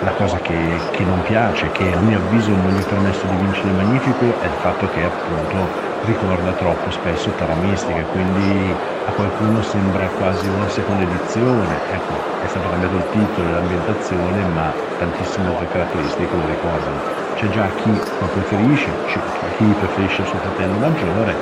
La 0.01 0.11
cosa 0.11 0.37
che, 0.39 0.59
che 0.91 1.05
non 1.05 1.23
piace, 1.23 1.71
che 1.71 1.95
a 1.95 2.01
mio 2.01 2.19
avviso 2.19 2.51
non 2.51 2.75
gli 2.75 2.83
ha 2.83 2.85
permesso 2.85 3.25
di 3.27 3.37
vincere 3.37 3.69
il 3.69 3.75
Magnifico, 3.75 4.25
è 4.41 4.47
il 4.47 4.59
fatto 4.61 4.89
che 4.91 5.05
appunto 5.05 5.93
ricorda 6.05 6.51
troppo 6.53 6.91
spesso 6.91 7.31
Terra 7.31 7.55
Mistica, 7.55 8.03
quindi 8.13 8.75
a 9.07 9.11
qualcuno 9.13 9.63
sembra 9.63 10.07
quasi 10.19 10.47
una 10.49 10.69
seconda 10.69 11.05
edizione. 11.05 11.79
Ecco, 11.93 12.13
è 12.43 12.49
stato 12.49 12.69
cambiato 12.69 12.97
il 12.97 13.05
titolo 13.13 13.49
e 13.49 13.53
l'ambientazione, 13.53 14.45
ma 14.53 14.73
tantissime 14.99 15.49
altre 15.49 15.69
caratteristiche 15.69 16.37
lo 16.37 16.47
ricordano. 16.47 17.01
C'è 17.37 17.49
già 17.49 17.67
chi 17.83 17.91
lo 17.91 18.27
preferisce, 18.27 18.91
c'è 19.07 19.19
chi 19.57 19.65
preferisce 19.79 20.23
il 20.23 20.29
suo 20.29 20.39
fratello 20.39 20.79
maggiore, 20.79 21.35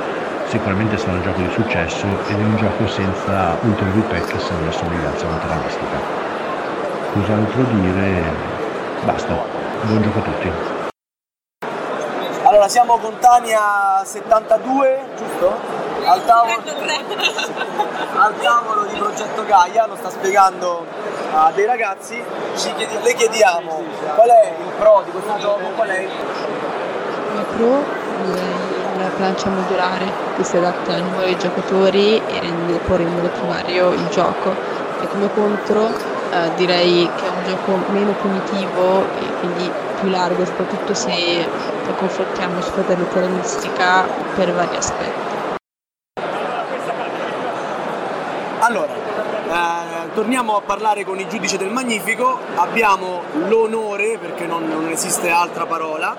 sicuramente 0.47 0.97
sarà 0.97 1.13
un 1.13 1.21
gioco 1.21 1.41
di 1.41 1.51
successo 1.51 2.05
ed 2.27 2.39
è 2.39 2.43
un 2.43 2.55
gioco 2.57 2.87
senza 2.87 3.57
ulteriori 3.61 4.01
pecche 4.01 4.39
se 4.39 4.53
non 4.53 4.65
la 4.65 4.71
somiglianza 4.71 5.25
Mistica. 5.63 5.97
Cos'altro 7.13 7.63
dire? 7.63 8.23
Basta. 9.03 9.35
Buon 9.81 10.01
gioco 10.01 10.19
a 10.19 10.21
tutti. 10.21 10.51
Allora 12.43 12.67
siamo 12.67 12.97
con 12.97 13.17
Tania 13.19 14.01
72, 14.03 14.99
giusto? 15.17 15.81
al 16.05 16.25
tavolo, 16.25 16.61
al 18.17 18.37
tavolo 18.39 18.83
di 18.83 18.95
Progetto 18.97 19.45
Gaia, 19.45 19.85
lo 19.85 19.95
sta 19.95 20.09
spiegando 20.09 20.85
a 21.33 21.51
dei 21.55 21.65
ragazzi, 21.65 22.21
ci 22.55 22.73
chiedi- 22.75 23.01
le 23.01 23.13
chiediamo 23.13 23.83
qual 24.15 24.29
è 24.29 24.53
il 24.59 24.71
pro 24.77 25.01
di 25.05 25.11
questo 25.11 25.37
gioco, 25.37 25.69
qual 25.75 25.87
è 25.87 25.99
il 25.99 27.45
pro 27.55 28.02
la 28.97 29.09
plancia 29.15 29.49
modulare 29.49 30.11
che 30.35 30.43
si 30.43 30.57
adatta 30.57 30.93
ai 30.93 31.01
nuovi 31.01 31.37
giocatori 31.37 32.17
e 32.17 32.39
rende- 32.39 32.79
rendere 32.85 33.29
più 33.29 33.45
vario 33.47 33.91
il 33.91 34.07
gioco. 34.09 34.55
E 35.01 35.07
come 35.07 35.29
contro 35.33 35.89
eh, 36.31 36.51
direi 36.55 37.09
che 37.15 37.25
è 37.25 37.29
un 37.29 37.43
gioco 37.45 37.91
meno 37.91 38.11
punitivo 38.13 39.01
e 39.19 39.39
quindi 39.39 39.71
più 39.99 40.09
largo, 40.09 40.45
soprattutto 40.45 40.93
se 40.93 41.45
lo 41.85 41.93
confrontiamo 41.93 42.61
su 42.61 42.71
fratello 42.71 43.05
terroristica 43.05 44.05
per 44.35 44.53
vari 44.53 44.75
aspetti. 44.75 45.31
Allora, 48.59 48.93
eh, 48.93 50.13
torniamo 50.13 50.55
a 50.55 50.61
parlare 50.61 51.03
con 51.03 51.19
i 51.19 51.27
giudici 51.27 51.57
del 51.57 51.69
Magnifico. 51.69 52.39
Abbiamo 52.55 53.21
l'onore, 53.47 54.17
perché 54.17 54.45
non, 54.45 54.67
non 54.67 54.87
esiste 54.89 55.29
altra 55.29 55.65
parola, 55.65 56.15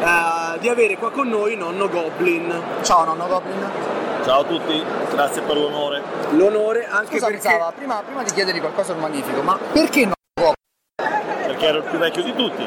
eh, 0.00 0.58
di 0.58 0.68
avere 0.68 0.96
qua 0.96 1.10
con 1.10 1.28
noi 1.28 1.56
nonno 1.56 1.88
Goblin. 1.88 2.62
Ciao 2.82 3.04
nonno 3.04 3.26
Goblin. 3.26 3.70
Ciao 4.24 4.40
a 4.40 4.44
tutti, 4.44 4.84
grazie 5.10 5.42
per 5.42 5.56
l'onore. 5.56 6.02
L'onore 6.30 6.86
anche 6.86 7.14
Scusa, 7.14 7.26
perché... 7.26 7.48
Sava, 7.48 7.72
prima, 7.74 8.02
prima 8.04 8.22
di 8.22 8.30
chiedergli 8.32 8.60
qualcosa 8.60 8.92
al 8.92 8.98
magnifico, 8.98 9.40
ma 9.42 9.58
perché 9.72 10.00
nonno 10.00 10.14
Goblin? 10.34 11.46
Perché 11.46 11.66
ero 11.66 11.78
il 11.78 11.84
più 11.84 11.98
vecchio 11.98 12.22
di 12.22 12.34
tutti. 12.34 12.62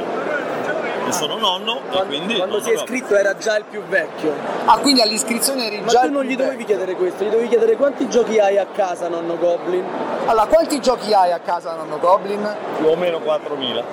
Io 1.05 1.11
sono 1.11 1.37
nonno 1.37 1.81
e 1.91 2.05
quindi. 2.05 2.35
Quando 2.37 2.61
si 2.61 2.71
è 2.71 2.73
iscritto 2.73 3.15
era 3.15 3.35
già 3.35 3.57
il 3.57 3.65
più 3.69 3.81
vecchio. 3.83 4.33
Ah, 4.65 4.77
quindi 4.77 5.01
all'iscrizione 5.01 5.65
eri 5.65 5.81
Ma 5.81 5.87
già 5.87 6.01
tu 6.01 6.05
il 6.07 6.11
non 6.13 6.23
gli 6.23 6.35
dovevi 6.35 6.57
vecchio. 6.57 6.65
chiedere 6.67 6.95
questo, 6.95 7.23
gli 7.23 7.29
dovevi 7.29 7.47
chiedere 7.47 7.75
quanti 7.75 8.09
giochi 8.09 8.39
hai 8.39 8.57
a 8.57 8.65
casa, 8.67 9.07
nonno 9.07 9.37
Goblin. 9.37 9.83
Allora, 10.25 10.45
quanti 10.45 10.79
giochi 10.79 11.13
hai 11.13 11.31
a 11.31 11.39
casa 11.39 11.75
nonno 11.75 11.99
Goblin? 11.99 12.55
Più 12.77 12.87
o 12.87 12.95
meno 12.95 13.17
4.000. 13.19 13.83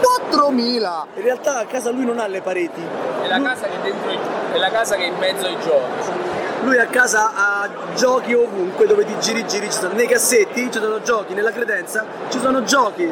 4.000! 0.00 1.04
In 1.16 1.22
realtà 1.22 1.58
a 1.58 1.66
casa 1.66 1.90
lui 1.90 2.04
non 2.04 2.18
ha 2.18 2.26
le 2.26 2.40
pareti. 2.40 2.80
È 3.22 3.28
la 3.28 3.40
casa 3.40 3.66
che 3.66 3.76
è 3.76 3.80
dentro 3.82 4.10
è 4.52 4.58
la 4.58 4.70
casa 4.70 4.96
che 4.96 5.04
è 5.04 5.06
in 5.06 5.16
mezzo 5.16 5.46
ai 5.46 5.56
giochi. 5.60 6.28
Lui 6.62 6.78
a 6.78 6.86
casa 6.86 7.32
ha 7.34 7.68
giochi 7.94 8.34
ovunque 8.34 8.86
dove 8.86 9.04
ti 9.04 9.14
giri 9.18 9.46
giri, 9.46 9.70
ci 9.70 9.78
sono 9.78 9.94
nei 9.94 10.06
cassetti, 10.06 10.70
ci 10.70 10.78
sono 10.78 11.00
giochi, 11.00 11.32
nella 11.32 11.52
credenza 11.52 12.04
ci 12.28 12.38
sono 12.38 12.62
giochi, 12.64 13.10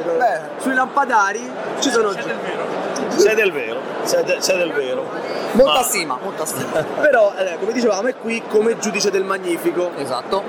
sui 0.59 0.75
lampadari 0.75 1.51
ci 1.79 1.91
sono 1.91 2.13
giochi. 2.13 2.33
C'è 3.17 3.35
del 3.35 3.51
vero, 3.53 3.81
c'è, 4.05 4.23
de- 4.23 4.37
c'è 4.37 4.57
del 4.57 4.73
vero. 4.73 5.05
Molta 5.53 5.73
Ma- 5.73 5.83
stima, 5.83 6.19
molta 6.23 6.45
stima. 6.45 6.85
Però, 7.01 7.33
eh, 7.37 7.57
come 7.59 7.73
dicevamo, 7.73 8.09
è 8.09 8.15
qui 8.17 8.43
come 8.49 8.79
giudice 8.79 9.11
del 9.11 9.25
Magnifico. 9.25 9.93
Esatto. 9.97 10.43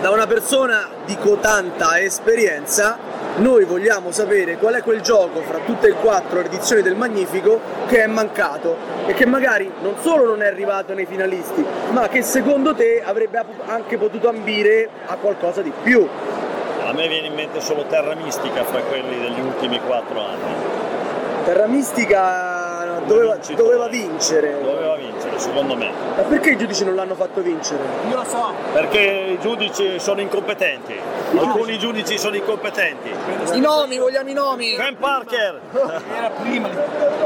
Da 0.00 0.10
una 0.10 0.26
persona 0.26 0.88
di 1.04 1.16
cotanta 1.18 2.00
esperienza, 2.00 2.96
noi 3.36 3.64
vogliamo 3.64 4.10
sapere 4.10 4.58
qual 4.58 4.74
è 4.74 4.82
quel 4.82 5.00
gioco 5.00 5.40
fra 5.40 5.58
tutte 5.64 5.88
e 5.88 5.92
quattro 5.92 6.40
le 6.40 6.46
edizioni 6.46 6.82
del 6.82 6.96
Magnifico 6.96 7.60
che 7.86 8.02
è 8.02 8.06
mancato 8.06 8.76
e 9.06 9.14
che 9.14 9.24
magari 9.24 9.72
non 9.80 9.94
solo 10.00 10.26
non 10.26 10.42
è 10.42 10.46
arrivato 10.46 10.92
nei 10.92 11.06
finalisti, 11.06 11.64
ma 11.92 12.08
che 12.08 12.22
secondo 12.22 12.74
te 12.74 13.02
avrebbe 13.02 13.42
anche 13.66 13.96
potuto 13.96 14.28
ambire 14.28 14.88
a 15.06 15.16
qualcosa 15.16 15.62
di 15.62 15.72
più. 15.82 16.06
A 16.84 16.92
me 16.92 17.08
viene 17.08 17.28
in 17.28 17.34
mente 17.34 17.60
solo 17.60 17.84
Terra 17.86 18.14
Mistica 18.14 18.64
fra 18.64 18.80
quelli 18.80 19.18
degli 19.18 19.40
ultimi 19.40 19.80
4 19.80 20.20
anni. 20.20 20.54
Terra 21.44 21.66
Mistica 21.66 22.51
doveva, 23.06 23.36
doveva 23.54 23.88
vincere. 23.88 24.60
Doveva 24.62 24.96
vincere, 24.96 25.38
secondo 25.38 25.76
me. 25.76 25.90
Ma 26.16 26.22
perché 26.22 26.50
i 26.50 26.56
giudici 26.58 26.84
non 26.84 26.94
l'hanno 26.94 27.14
fatto 27.14 27.40
vincere? 27.40 27.80
Io 28.08 28.16
lo 28.16 28.24
so. 28.24 28.52
Perché 28.72 28.98
i 28.98 29.38
giudici 29.40 29.98
sono 29.98 30.20
incompetenti. 30.20 30.98
Alcuni 31.36 31.78
giudici 31.78 32.18
sono 32.18 32.36
incompetenti. 32.36 33.10
I 33.52 33.60
nomi, 33.60 33.98
vogliamo 33.98 34.28
i 34.28 34.34
nomi! 34.34 34.74
Ken 34.76 34.96
Parker! 34.96 35.60
Era 36.16 36.30
prima, 36.30 36.68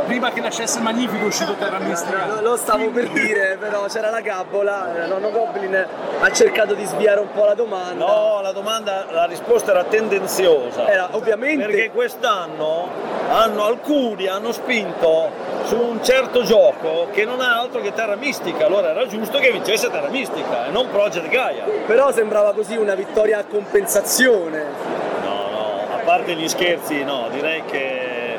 prima 0.07 0.31
che 0.31 0.41
nascesse 0.41 0.79
il 0.79 0.85
Magnifico 0.85 1.25
è 1.25 1.27
uscito 1.27 1.55
Terra 1.55 1.79
Mistica. 1.79 2.27
Lo, 2.27 2.41
lo 2.41 2.57
stavo 2.57 2.89
per 2.91 3.09
dire, 3.09 3.57
però 3.59 3.87
c'era 3.87 4.11
la 4.11 4.21
gabbola, 4.21 5.07
nonno 5.07 5.31
Goblin 5.31 5.87
ha 6.21 6.33
cercato 6.33 6.75
di 6.75 6.85
sviare 6.85 7.21
un 7.21 7.31
po' 7.33 7.45
la 7.45 7.55
domanda. 7.55 8.07
No, 8.07 8.41
la 8.41 8.53
domanda, 8.53 9.07
la 9.11 9.25
risposta 9.27 9.73
era 9.73 9.85
tendenziosa. 9.85 10.87
Era 10.89 11.09
ovviamente 11.13 11.67
Perché 11.67 11.91
quest'anno 11.91 12.89
hanno, 13.29 13.65
alcuni 13.65 14.27
hanno 14.27 14.53
spinto 14.53 15.31
su 15.67 15.77
un 15.77 16.03
certo 16.03 16.43
gioco 16.43 17.09
che 17.13 17.25
non 17.25 17.41
ha 17.41 17.59
altro 17.59 17.81
che 17.81 17.93
Terra 17.93 18.15
Mistica, 18.17 18.67
allora 18.67 18.91
era 18.91 19.07
giusto 19.07 19.39
che 19.39 19.51
vincesse 19.51 19.91
Terra 19.91 20.09
Mistica 20.09 20.67
e 20.67 20.71
non 20.71 20.89
Project 20.91 21.29
Gaia. 21.29 21.65
Però 21.87 22.13
sembrava 22.13 22.53
così 22.53 22.77
una 22.77 22.95
vittoria 22.95 23.39
a 23.39 23.45
compensazione. 23.45 24.65
No, 25.23 25.51
no, 25.51 25.81
a 25.95 25.99
parte 26.05 26.35
gli 26.35 26.49
scherzi, 26.49 27.03
no, 27.03 27.29
direi 27.33 27.65
che 27.65 28.39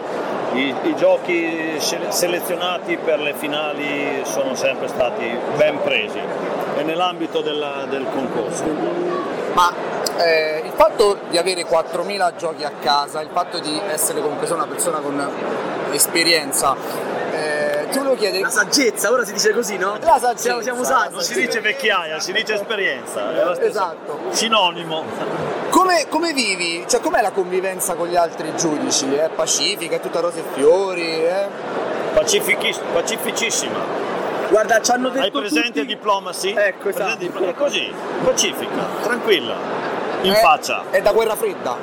i, 0.53 0.73
i 0.83 0.95
giochi 0.95 1.75
sele- 1.79 2.11
selezionati 2.11 2.97
per 2.97 3.19
le 3.19 3.33
finali 3.33 4.21
sono 4.23 4.55
sempre 4.55 4.87
stati 4.87 5.29
ben 5.57 5.81
presi 5.81 6.19
e 6.77 6.83
nell'ambito 6.83 7.41
della- 7.41 7.85
del 7.89 8.05
concorso. 8.09 8.63
Ma 9.53 9.73
eh, 10.19 10.61
il 10.63 10.71
fatto 10.75 11.17
di 11.29 11.37
avere 11.37 11.65
4.000 11.65 12.35
giochi 12.37 12.63
a 12.63 12.71
casa, 12.79 13.21
il 13.21 13.29
fatto 13.33 13.59
di 13.59 13.81
essere 13.89 14.21
comunque 14.21 14.47
una 14.51 14.65
persona 14.67 14.99
con 14.99 15.29
esperienza, 15.91 16.75
ti 17.89 17.97
volevo 17.97 18.15
chiedere... 18.15 18.41
La 18.43 18.49
saggezza, 18.49 19.11
ora 19.11 19.23
si 19.25 19.33
dice 19.33 19.51
così, 19.53 19.77
no? 19.77 19.97
La 20.01 20.17
saggezza. 20.19 20.41
Siamo, 20.41 20.61
siamo 20.61 20.83
saggi. 20.83 21.13
Non 21.13 21.21
si 21.21 21.33
dice 21.33 21.59
vecchiaia, 21.61 22.19
si 22.19 22.31
dice 22.31 22.53
esperienza, 22.55 23.31
lo 23.31 23.59
Esatto. 23.59 24.19
sinonimo. 24.29 25.03
Come, 25.69 26.05
come 26.09 26.33
vivi? 26.33 26.85
Cioè, 26.87 26.99
com'è 27.01 27.21
la 27.21 27.31
convivenza 27.31 27.95
con 27.95 28.07
gli 28.07 28.15
altri 28.15 28.55
giudici? 28.55 29.13
È 29.13 29.29
pacifica, 29.33 29.95
è 29.95 29.99
tutta 29.99 30.19
rose 30.19 30.39
e 30.39 30.43
fiori? 30.53 31.23
Eh? 31.25 31.47
Pacificissima. 32.93 34.05
Guarda, 34.49 34.81
ci 34.81 34.91
hanno 34.91 35.09
detto 35.09 35.25
Hai 35.25 35.31
presente 35.31 35.67
tutti... 35.67 35.79
il 35.79 35.85
diplomacy? 35.87 36.53
Ecco, 36.55 36.83
Presente 36.83 37.03
esatto. 37.07 37.17
diplo- 37.19 37.47
È 37.49 37.53
così, 37.53 37.91
pacifica, 38.23 38.85
tranquilla, 39.03 39.55
in 40.21 40.31
È- 40.31 40.35
faccia. 40.39 40.83
È 40.89 41.01
da 41.01 41.11
guerra 41.11 41.35
fredda? 41.35 41.75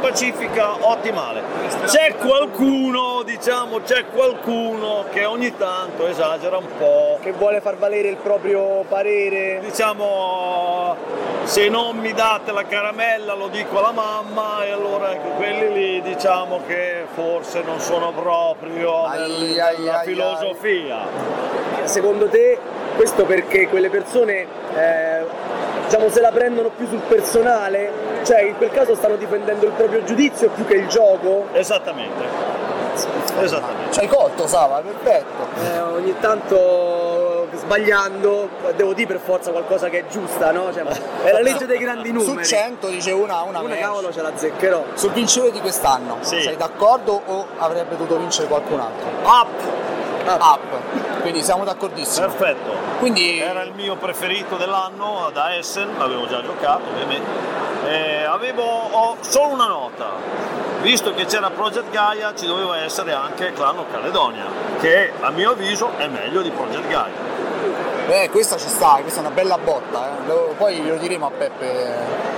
Pacifica, 0.00 0.86
ottimale. 0.86 1.42
C'è 1.86 2.14
qualcuno, 2.16 3.22
diciamo, 3.24 3.80
c'è 3.80 4.06
qualcuno 4.06 5.04
che 5.10 5.24
ogni 5.24 5.56
tanto 5.56 6.06
esagera 6.06 6.56
un 6.56 6.68
po'. 6.78 7.18
Che 7.20 7.32
vuole 7.32 7.60
far 7.60 7.76
valere 7.76 8.08
il 8.08 8.16
proprio 8.16 8.84
parere. 8.88 9.60
Diciamo, 9.60 10.96
se 11.44 11.68
non 11.68 11.98
mi 11.98 12.12
date 12.12 12.52
la 12.52 12.64
caramella 12.64 13.34
lo 13.34 13.48
dico 13.48 13.78
alla 13.78 13.92
mamma 13.92 14.64
e 14.64 14.70
allora 14.70 15.12
ecco, 15.12 15.30
quelli 15.30 15.72
lì 15.72 16.02
diciamo 16.02 16.60
che 16.66 17.06
forse 17.12 17.62
non 17.62 17.80
sono 17.80 18.12
proprio 18.12 19.04
Ai, 19.04 19.58
ai, 19.58 19.88
ai, 19.88 20.04
filosofia. 20.04 20.98
Secondo 21.84 22.28
te 22.28 22.58
questo 22.96 23.24
perché 23.24 23.68
quelle 23.68 23.88
persone 23.88 24.46
eh, 24.76 25.24
diciamo 25.84 26.08
se 26.08 26.20
la 26.20 26.30
prendono 26.30 26.70
più 26.70 26.86
sul 26.86 27.00
personale? 27.00 28.09
Cioè 28.22 28.42
in 28.42 28.56
quel 28.56 28.70
caso 28.70 28.94
stanno 28.94 29.16
difendendo 29.16 29.66
il 29.66 29.72
proprio 29.72 30.02
giudizio 30.04 30.48
più 30.50 30.66
che 30.66 30.74
il 30.74 30.88
gioco? 30.88 31.46
Esattamente. 31.52 32.24
Esattamente. 33.40 33.92
Ci 33.92 34.00
hai 34.00 34.08
colto, 34.08 34.46
Sava, 34.46 34.80
perfetto. 34.80 35.46
Eh, 35.62 35.80
ogni 35.80 36.14
tanto 36.20 37.48
sbagliando 37.54 38.48
devo 38.76 38.92
dire 38.94 39.06
per 39.06 39.20
forza 39.20 39.50
qualcosa 39.50 39.88
che 39.88 40.00
è 40.00 40.04
giusta, 40.08 40.50
no? 40.52 40.72
Cioè, 40.72 40.82
è 41.24 41.32
la 41.32 41.40
legge 41.40 41.66
dei 41.66 41.78
grandi 41.78 42.12
numeri. 42.12 42.44
Su 42.44 42.54
100 42.54 42.88
dice 42.88 43.10
una, 43.12 43.42
una, 43.42 43.60
Una 43.60 43.76
cavolo 43.76 44.12
ce 44.12 44.22
la 44.22 44.32
zeccherò. 44.34 44.84
Sul 44.94 45.12
vincitore 45.12 45.50
di 45.50 45.60
quest'anno, 45.60 46.18
Sì. 46.20 46.42
sei 46.42 46.56
d'accordo 46.56 47.20
o 47.24 47.46
avrebbe 47.58 47.96
dovuto 47.96 48.18
vincere 48.18 48.48
qualcun 48.48 48.80
altro? 48.80 49.08
Up! 49.22 49.48
Up. 50.26 51.20
Quindi 51.20 51.42
siamo 51.42 51.64
d'accordissimo. 51.64 52.26
Perfetto. 52.26 52.70
Quindi 52.98 53.38
Era 53.40 53.62
il 53.62 53.72
mio 53.74 53.96
preferito 53.96 54.56
dell'anno 54.56 55.30
da 55.32 55.56
Essen, 55.56 55.88
l'avevo 55.98 56.26
già 56.26 56.42
giocato 56.42 56.82
ovviamente. 56.92 57.58
Eh, 57.86 58.24
avevo 58.24 58.62
ho 58.62 59.16
solo 59.20 59.52
una 59.54 59.66
nota. 59.66 60.08
Visto 60.80 61.12
che 61.14 61.26
c'era 61.26 61.50
Project 61.50 61.90
Gaia 61.90 62.34
ci 62.34 62.46
doveva 62.46 62.78
essere 62.78 63.12
anche 63.12 63.52
Clano 63.52 63.84
Caledonia, 63.90 64.44
che 64.80 65.12
a 65.20 65.30
mio 65.30 65.50
avviso 65.50 65.90
è 65.98 66.06
meglio 66.06 66.40
di 66.40 66.50
Project 66.50 66.86
Gaia. 66.88 67.28
eh, 68.08 68.30
questa 68.30 68.56
ci 68.56 68.68
sta, 68.68 68.98
questa 69.02 69.20
è 69.20 69.24
una 69.24 69.34
bella 69.34 69.58
botta, 69.58 70.06
eh. 70.06 70.26
Lo- 70.26 70.54
poi 70.56 70.76
glielo 70.76 70.96
diremo 70.96 71.26
a 71.26 71.30
Peppe. 71.30 71.94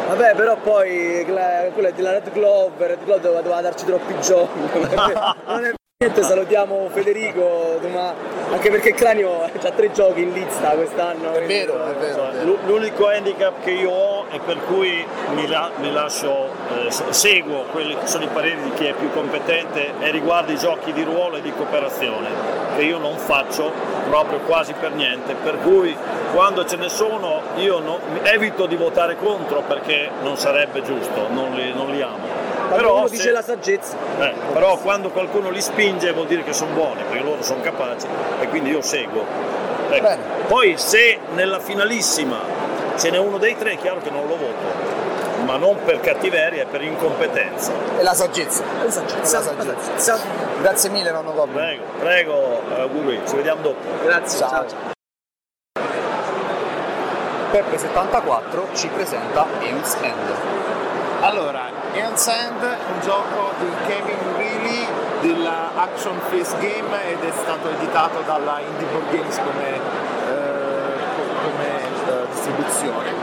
Vabbè, 0.09 0.35
però 0.35 0.57
poi 0.57 1.23
quella 1.25 1.63
è 1.67 1.93
della 1.95 2.11
Red 2.13 2.33
Glove, 2.33 2.87
Red 2.87 3.05
Glove 3.05 3.21
doveva, 3.21 3.41
doveva 3.43 3.61
darci 3.61 3.85
troppi 3.85 4.21
giochi. 4.21 4.59
Non 5.47 5.65
è 5.65 5.73
salutiamo 6.11 6.89
Federico, 6.93 7.79
ma 7.93 8.13
anche 8.51 8.71
perché 8.71 8.89
il 8.91 8.95
cranio 8.95 9.43
ha 9.43 9.71
tre 9.71 9.93
giochi 9.93 10.23
in 10.23 10.33
lista 10.33 10.71
quest'anno. 10.71 11.33
È 11.33 11.45
vero, 11.47 11.85
è 11.87 11.95
vero. 11.95 12.29
è 12.29 12.33
vero. 12.33 12.45
L'u- 12.45 12.59
L'unico 12.67 13.07
handicap 13.09 13.63
che 13.63 13.71
io 13.71 13.91
ho 13.91 14.25
e 14.31 14.41
per 14.45 14.59
cui 14.67 15.05
mi, 15.35 15.47
la- 15.47 15.71
mi 15.77 15.93
lascio, 15.93 16.49
eh, 16.87 16.91
seguo 17.11 17.65
quelli 17.73 17.97
che 17.97 18.07
sono 18.07 18.25
i 18.25 18.29
pareri 18.29 18.61
di 18.63 18.73
chi 18.75 18.87
è 18.87 18.93
più 18.95 19.11
competente 19.13 19.93
e 20.01 20.11
riguarda 20.11 20.53
i 20.53 20.57
giochi 20.59 20.93
di 20.93 21.03
ruolo 21.05 21.37
e 21.37 21.41
di 21.43 21.53
cooperazione, 21.53 22.29
che 22.77 22.83
io 22.83 22.99
non 22.99 23.17
faccio 23.19 23.71
proprio 24.09 24.41
quasi 24.41 24.73
per 24.73 24.93
niente, 24.93 25.35
per 25.35 25.59
cui 25.61 25.95
quando 26.35 26.65
ce 26.67 26.77
ne 26.77 26.89
sono 26.89 27.41
io 27.57 27.79
no- 27.79 28.01
evito 28.25 28.67
di 28.67 28.77
votare 28.77 29.17
contro 29.17 29.63
perché 29.67 30.11
non 30.23 30.37
sarebbe 30.37 30.83
giusto, 30.83 31.29
non 31.31 31.53
li, 31.55 31.73
non 31.75 31.91
li 31.91 32.03
amo. 32.03 32.42
Uno 32.75 33.07
se- 33.07 33.17
dice 33.17 33.31
la 33.31 33.43
saggezza. 33.43 33.97
eh, 34.21 34.33
però 34.53 34.77
quando 34.79 35.11
qualcuno 35.11 35.51
li 35.51 35.61
spinge 35.61 36.13
vuol 36.13 36.27
dire 36.27 36.43
che 36.45 36.53
sono 36.53 36.73
buoni, 36.73 37.03
perché 37.09 37.23
loro 37.23 37.43
sono 37.43 37.61
capaci 37.61 38.07
e 38.41 38.49
quindi 38.49 38.71
io 38.71 38.81
seguo. 38.83 39.25
Ecco. 39.91 40.17
Poi 40.47 40.75
se 40.79 41.19
nella 41.35 41.59
finalissima 41.59 42.39
ce 42.97 43.11
n'è 43.11 43.19
uno 43.19 43.39
dei 43.39 43.57
tre, 43.59 43.73
è 43.73 43.77
chiaro 43.77 44.01
che 44.01 44.11
non 44.11 44.27
lo 44.27 44.37
voto, 44.37 44.91
ma 45.45 45.57
non 45.57 45.77
per 45.85 46.01
cattiveria, 46.01 46.63
è 46.63 46.67
per 46.67 46.83
incompetenza. 46.83 47.73
E 47.99 48.03
la 48.03 48.15
saggezza. 48.15 48.63
La 48.83 48.91
saggezza. 48.91 49.39
La 49.41 49.63
saggezza. 49.65 50.19
Grazie 50.61 50.91
mille 50.91 51.11
nonno 51.11 51.33
Goblin. 51.33 51.55
Prego, 51.57 51.83
prego, 51.99 52.61
eh, 52.77 52.81
auguri, 52.81 53.21
ci 53.27 53.35
vediamo 53.37 53.61
dopo. 53.63 53.87
Grazie, 54.05 54.39
ciao. 54.39 54.65
Peppe74 57.53 58.75
ci 58.75 58.89
presenta 58.89 59.47
Eons 59.61 59.97
End. 60.01 60.82
Allora, 61.23 61.71
Eons 61.93 62.27
End 62.27 62.65
è 62.65 62.79
un 62.93 63.01
gioco 63.01 63.53
di 63.61 63.71
Kevin 63.87 64.19
Reilly 64.37 64.85
della 65.21 65.71
Action 65.77 66.19
Face 66.29 66.53
Game 66.59 67.11
ed 67.11 67.23
è 67.23 67.31
stato 67.31 67.69
editato 67.69 68.23
dalla 68.27 68.59
Indie 68.59 68.89
Board 68.89 69.09
Games 69.09 69.39
come, 69.39 69.71
eh, 69.71 70.99
co- 71.15 71.49
come, 71.49 71.79
eh, 71.79 72.27
distribuzione. 72.29 73.15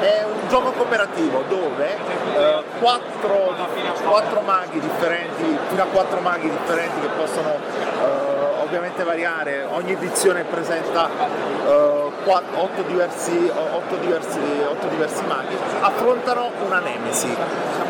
È 0.00 0.24
un 0.24 0.48
gioco 0.48 0.70
cooperativo 0.72 1.44
dove 1.46 1.94
eh, 2.34 2.62
quattro, 2.78 3.54
quattro 4.02 4.40
maghi 4.40 4.80
differenti, 4.80 5.58
fino 5.68 5.82
a 5.82 5.86
quattro 5.92 6.20
maghi 6.20 6.48
differenti 6.48 7.00
che 7.00 7.08
possono 7.08 7.50
eh, 7.50 8.41
ovviamente 8.72 9.04
variare, 9.04 9.66
ogni 9.70 9.92
edizione 9.92 10.44
presenta 10.44 11.06
eh, 11.06 12.10
qua- 12.24 12.40
otto, 12.54 12.80
diversi, 12.86 13.50
otto 13.54 13.96
diversi- 13.96 14.38
otto 14.66 14.86
diversi 14.88 15.22
maghi, 15.26 15.54
affrontano 15.82 16.50
una 16.64 16.78
nemesi 16.78 17.28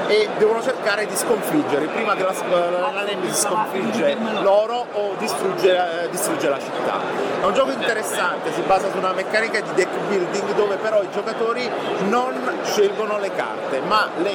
e 0.08 0.28
devono 0.38 0.60
cercare 0.60 1.06
di 1.06 1.14
sconfiggere, 1.16 1.86
prima 1.86 2.14
che 2.16 2.24
la, 2.24 2.32
la- 2.50 2.90
la 2.92 3.02
nemesi 3.04 3.42
sconfigge 3.42 4.16
loro 4.40 4.84
o 4.92 5.14
distrugge, 5.18 6.02
eh, 6.02 6.08
distrugge 6.10 6.48
la 6.48 6.58
città. 6.58 6.98
È 7.40 7.44
un 7.44 7.54
gioco 7.54 7.70
interessante, 7.70 8.52
si 8.52 8.62
basa 8.62 8.90
su 8.90 8.98
una 8.98 9.12
meccanica 9.12 9.60
di 9.60 9.70
deck 9.74 9.90
building 10.08 10.52
dove 10.54 10.76
però 10.76 11.00
i 11.02 11.08
giocatori 11.12 11.70
non 12.08 12.34
scelgono 12.64 13.18
le 13.20 13.30
carte, 13.36 13.80
ma 13.86 14.08
le 14.16 14.30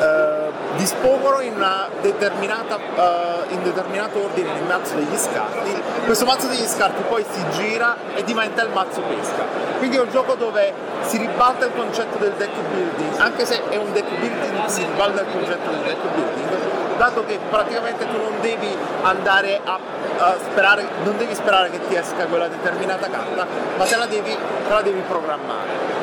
eh, 0.00 0.50
dispongono 0.76 1.40
in, 1.40 1.60
eh, 1.60 3.52
in 3.52 3.62
determinato 3.62 4.22
ordine 4.22 4.52
nel 4.52 4.64
mazzo 4.64 4.94
degli 4.94 5.16
scarti. 5.16 5.82
Questo 6.04 6.24
mazzo 6.24 6.46
degli 6.46 6.66
scarti 6.66 7.02
poi 7.08 7.24
si 7.30 7.44
gira 7.50 7.96
e 8.14 8.24
diventa 8.24 8.62
il 8.62 8.70
mazzo 8.72 9.00
pesca. 9.02 9.44
Quindi 9.78 9.96
è 9.96 10.00
un 10.00 10.10
gioco 10.10 10.34
dove 10.34 10.72
si 11.02 11.18
ribalta 11.18 11.66
il 11.66 11.72
concetto 11.76 12.18
del 12.18 12.32
deck 12.32 12.54
building, 12.70 13.18
anche 13.18 13.44
se 13.44 13.62
è 13.68 13.76
un 13.76 13.92
deck 13.92 14.08
building 14.08 14.66
si 14.66 14.84
ribalta 14.84 15.22
il 15.22 15.28
concetto 15.30 15.70
del 15.70 15.80
deck 15.80 16.00
building, 16.14 16.96
dato 16.96 17.24
che 17.24 17.38
praticamente 17.50 18.06
tu 18.08 18.16
non 18.16 18.32
devi 18.40 18.76
andare 19.02 19.60
a, 19.62 19.78
a 20.18 20.34
sperare, 20.42 20.86
non 21.02 21.16
devi 21.16 21.34
sperare 21.34 21.70
che 21.70 21.80
ti 21.86 21.94
esca 21.94 22.24
quella 22.26 22.48
determinata 22.48 23.08
carta, 23.08 23.46
ma 23.76 23.84
te 23.84 23.96
la 23.96 24.06
devi, 24.06 24.30
te 24.32 24.72
la 24.72 24.82
devi 24.82 25.02
programmare 25.06 25.93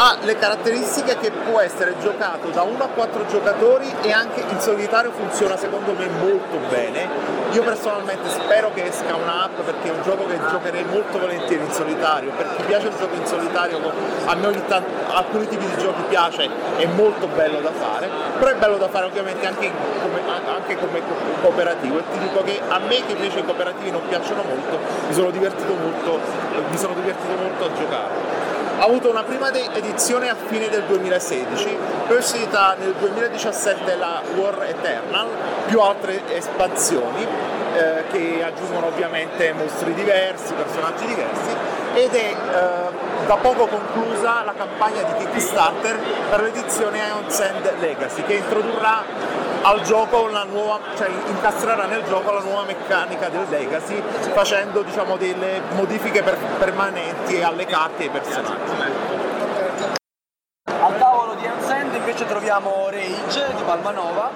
ha 0.00 0.16
le 0.22 0.38
caratteristiche 0.38 1.18
che 1.18 1.32
può 1.32 1.58
essere 1.58 1.96
giocato 1.98 2.50
da 2.50 2.62
1 2.62 2.84
a 2.84 2.86
4 2.86 3.26
giocatori 3.26 3.92
e 4.02 4.12
anche 4.12 4.44
in 4.48 4.60
solitario 4.60 5.10
funziona 5.10 5.56
secondo 5.56 5.92
me 5.92 6.06
molto 6.06 6.56
bene. 6.70 7.08
Io 7.50 7.64
personalmente 7.64 8.28
spero 8.28 8.70
che 8.72 8.84
esca 8.84 9.16
un'app 9.16 9.58
perché 9.58 9.88
è 9.88 9.90
un 9.90 10.00
gioco 10.02 10.24
che 10.26 10.38
giocherei 10.50 10.84
molto 10.84 11.18
volentieri 11.18 11.64
in 11.64 11.72
solitario, 11.72 12.30
per 12.30 12.46
chi 12.54 12.62
piace 12.62 12.86
il 12.86 12.94
gioco 12.96 13.16
in 13.16 13.26
solitario, 13.26 13.80
a 14.26 14.34
me 14.36 14.46
ogni 14.46 14.62
tanto 14.68 14.88
alcuni 15.12 15.48
tipi 15.48 15.66
di 15.66 15.82
giochi 15.82 16.02
piace, 16.08 16.48
è 16.76 16.86
molto 16.86 17.26
bello 17.26 17.60
da 17.60 17.72
fare, 17.72 18.08
però 18.38 18.52
è 18.52 18.54
bello 18.54 18.76
da 18.76 18.88
fare 18.88 19.06
ovviamente 19.06 19.46
anche 19.48 19.68
come, 20.00 20.20
anche 20.46 20.76
come 20.76 21.00
co- 21.00 21.40
cooperativo. 21.40 21.98
E 21.98 22.02
ti 22.12 22.18
dico 22.20 22.44
che 22.44 22.60
a 22.68 22.78
me 22.78 23.04
che 23.04 23.12
invece 23.12 23.40
i 23.40 23.44
cooperativi 23.44 23.90
non 23.90 24.02
piacciono 24.06 24.44
molto, 24.44 24.78
mi 25.08 25.14
sono 25.14 25.30
divertito 25.32 25.74
molto, 25.74 26.20
mi 26.70 26.76
sono 26.78 26.94
divertito 26.94 27.34
molto 27.34 27.64
a 27.64 27.72
giocare 27.74 28.47
ha 28.78 28.84
avuto 28.84 29.10
una 29.10 29.24
prima 29.24 29.50
de- 29.50 29.68
edizione 29.72 30.28
a 30.28 30.36
fine 30.36 30.68
del 30.68 30.84
2016, 30.84 31.76
poi 32.06 32.16
è 32.16 32.18
uscita 32.18 32.76
nel 32.78 32.94
2017 32.98 33.96
la 33.96 34.22
War 34.36 34.62
Eternal, 34.62 35.26
più 35.66 35.80
altre 35.80 36.22
espansioni 36.34 37.26
eh, 37.74 38.04
che 38.10 38.42
aggiungono 38.44 38.86
ovviamente 38.86 39.52
mostri 39.52 39.92
diversi, 39.94 40.52
personaggi 40.54 41.06
diversi 41.06 41.56
ed 41.94 42.14
è 42.14 42.30
eh, 42.30 43.26
da 43.26 43.36
poco 43.36 43.66
conclusa 43.66 44.44
la 44.44 44.54
campagna 44.56 45.02
di 45.02 45.26
Kickstarter 45.26 45.98
per 46.30 46.40
l'edizione 46.42 46.98
Ions 46.98 47.40
End 47.40 47.72
Legacy 47.80 48.22
che 48.22 48.34
introdurrà 48.34 49.02
al 49.62 49.82
gioco 49.82 50.22
una 50.22 50.44
nuova, 50.44 50.78
cioè 50.96 51.08
incastrerà 51.26 51.86
nel 51.86 52.04
gioco 52.04 52.32
la 52.32 52.40
nuova 52.40 52.62
meccanica 52.64 53.28
del 53.28 53.46
Legacy 53.48 54.02
facendo 54.32 54.82
diciamo 54.82 55.16
delle 55.16 55.62
modifiche 55.74 56.22
per- 56.22 56.38
permanenti 56.58 57.42
alle 57.42 57.66
carte 57.66 58.04
e 58.04 58.06
ai 58.06 58.10
personaggi. 58.10 58.72
Al 60.64 60.98
tavolo 60.98 61.34
di 61.34 61.46
Ansend 61.46 61.94
invece 61.94 62.26
troviamo 62.26 62.88
Rage 62.88 63.54
di 63.56 63.62
Palmanova 63.62 64.30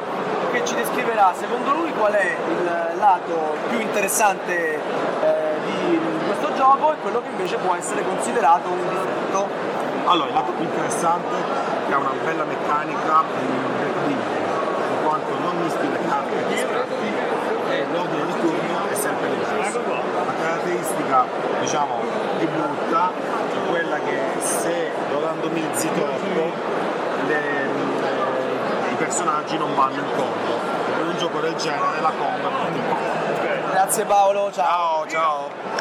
che 0.52 0.64
ci 0.66 0.74
descriverà 0.74 1.32
secondo 1.34 1.72
lui 1.72 1.92
qual 1.92 2.12
è 2.12 2.36
il 2.48 2.98
lato 2.98 3.56
più 3.68 3.80
interessante 3.80 4.74
eh, 4.74 4.80
di 5.64 6.00
questo 6.26 6.52
gioco 6.54 6.92
e 6.92 6.96
quello 7.00 7.22
che 7.22 7.28
invece 7.28 7.56
può 7.56 7.74
essere 7.74 8.02
considerato 8.04 8.68
un 8.68 8.88
difetto. 8.88 9.48
Allora, 10.04 10.28
il 10.28 10.34
lato 10.34 10.52
più 10.52 10.64
interessante 10.64 11.34
è 11.36 11.86
che 11.88 11.94
ha 11.94 11.98
una 11.98 12.12
bella 12.24 12.44
meccanica 12.44 13.22
di 13.38 13.46
deck 13.78 13.94
building, 14.04 14.42
in 15.12 15.51
mischi 15.62 15.90
le 15.90 15.98
carte 16.08 16.46
di 16.48 16.54
e 17.72 17.86
l'ordine 17.90 18.26
di 18.26 18.32
turno 18.40 18.88
è 18.90 18.94
sempre 18.94 19.28
stesso. 19.44 19.80
La 20.26 20.32
caratteristica, 20.40 21.24
diciamo, 21.60 22.00
più 22.38 22.48
brutta 22.48 23.10
è 23.10 23.70
quella 23.70 23.96
che 23.98 24.18
se 24.40 24.90
lo 25.10 25.20
randomizzi 25.20 25.88
troppo 25.92 26.52
le- 27.26 27.70
i 28.90 28.94
personaggi 28.96 29.56
non 29.56 29.74
vanno 29.74 29.94
in 30.00 30.06
combo. 30.14 30.60
Per 30.94 31.06
un 31.06 31.16
gioco 31.16 31.40
del 31.40 31.54
genere 31.54 32.00
la 32.00 32.12
combo 32.18 32.48
è 32.48 32.50
molto 32.50 32.78
importante. 32.78 33.70
Grazie 33.70 34.04
Paolo, 34.04 34.52
ciao. 34.52 35.06
Ciao, 35.06 35.08
ciao. 35.08 35.80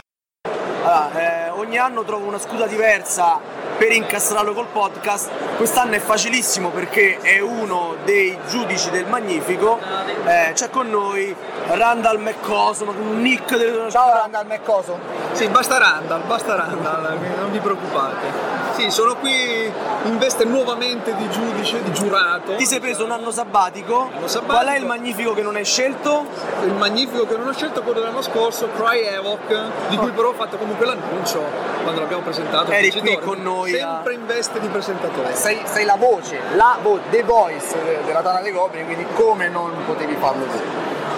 Allora, 0.84 1.12
eh, 1.14 1.50
ogni 1.50 1.78
anno 1.78 2.04
trovo 2.04 2.26
una 2.26 2.40
scusa 2.40 2.66
diversa 2.66 3.40
per 3.82 3.94
incastrarlo 3.94 4.54
col 4.54 4.68
podcast. 4.68 5.32
Quest'anno 5.58 5.94
è 5.94 6.00
facilissimo 6.00 6.70
perché 6.70 7.18
è 7.20 7.40
uno 7.40 7.96
dei 8.04 8.38
giudici 8.48 8.92
del 8.92 9.08
Magnifico. 9.08 9.80
Eh, 10.24 10.52
c'è 10.54 10.70
con 10.70 10.88
noi 10.88 11.36
Randall 11.66 12.22
McCoso, 12.22 12.86
ma 12.86 12.92
con 12.94 13.08
un 13.08 13.22
nick 13.24 13.58
del... 13.58 13.88
Ciao 13.90 14.14
Randall 14.14 14.46
McCoso. 14.46 15.00
Sì, 15.32 15.48
basta 15.48 15.80
Randall, 15.80 16.28
basta 16.28 16.56
Randall, 16.56 17.18
non 17.40 17.52
vi 17.52 17.58
preoccupate. 17.58 18.61
Sì, 18.76 18.90
sono 18.90 19.16
qui 19.16 19.72
in 20.04 20.18
veste 20.18 20.46
nuovamente 20.46 21.14
di 21.16 21.30
giudice, 21.30 21.82
di 21.84 21.92
giurato. 21.92 22.56
Ti 22.56 22.66
sei 22.66 22.80
preso 22.80 23.04
un 23.04 23.12
anno 23.12 23.32
sabbatico. 23.32 24.10
sabbatico. 24.26 24.46
Qual 24.54 24.68
è 24.68 24.78
il 24.78 24.86
magnifico 24.86 25.34
che 25.34 25.42
non 25.42 25.56
hai 25.56 25.66
scelto? 25.66 26.26
Il 26.64 26.74
magnifico 26.74 27.26
che 27.28 27.36
non 27.38 27.48
ho 27.48 27.54
scelto 27.54 27.80
è 27.82 27.84
quello 27.84 28.00
dell'anno 28.00 28.22
scorso, 28.22 28.70
Cry 28.76 29.02
Evoc, 29.02 29.62
di 29.90 29.98
cui 29.98 30.12
però 30.12 30.30
ho 30.30 30.34
fatto 30.34 30.58
comunque 30.58 30.86
l'annuncio 30.86 31.44
quando 31.84 32.00
l'abbiamo 32.02 32.24
presentato. 32.24 32.72
Eri 32.72 32.92
qui 32.92 33.18
con 33.20 33.42
noi 33.42 33.80
a- 33.80 33.94
Sempre 33.96 34.14
in 34.14 34.26
veste 34.26 34.60
di 34.60 34.68
presentatore. 34.68 35.36
Sei, 35.36 35.62
sei 35.66 35.86
la 35.86 35.96
voce, 35.96 36.40
la 36.56 36.78
vo- 36.82 37.00
The 37.10 37.24
Voice 37.24 37.76
de- 37.84 38.00
della 38.06 38.22
Tana 38.22 38.40
dei 38.42 38.52
Goblin, 38.52 38.86
quindi 38.86 39.06
come 39.14 39.48
non 39.50 39.72
potevi 39.86 40.16
farlo 40.20 40.46
tu? 40.46 40.60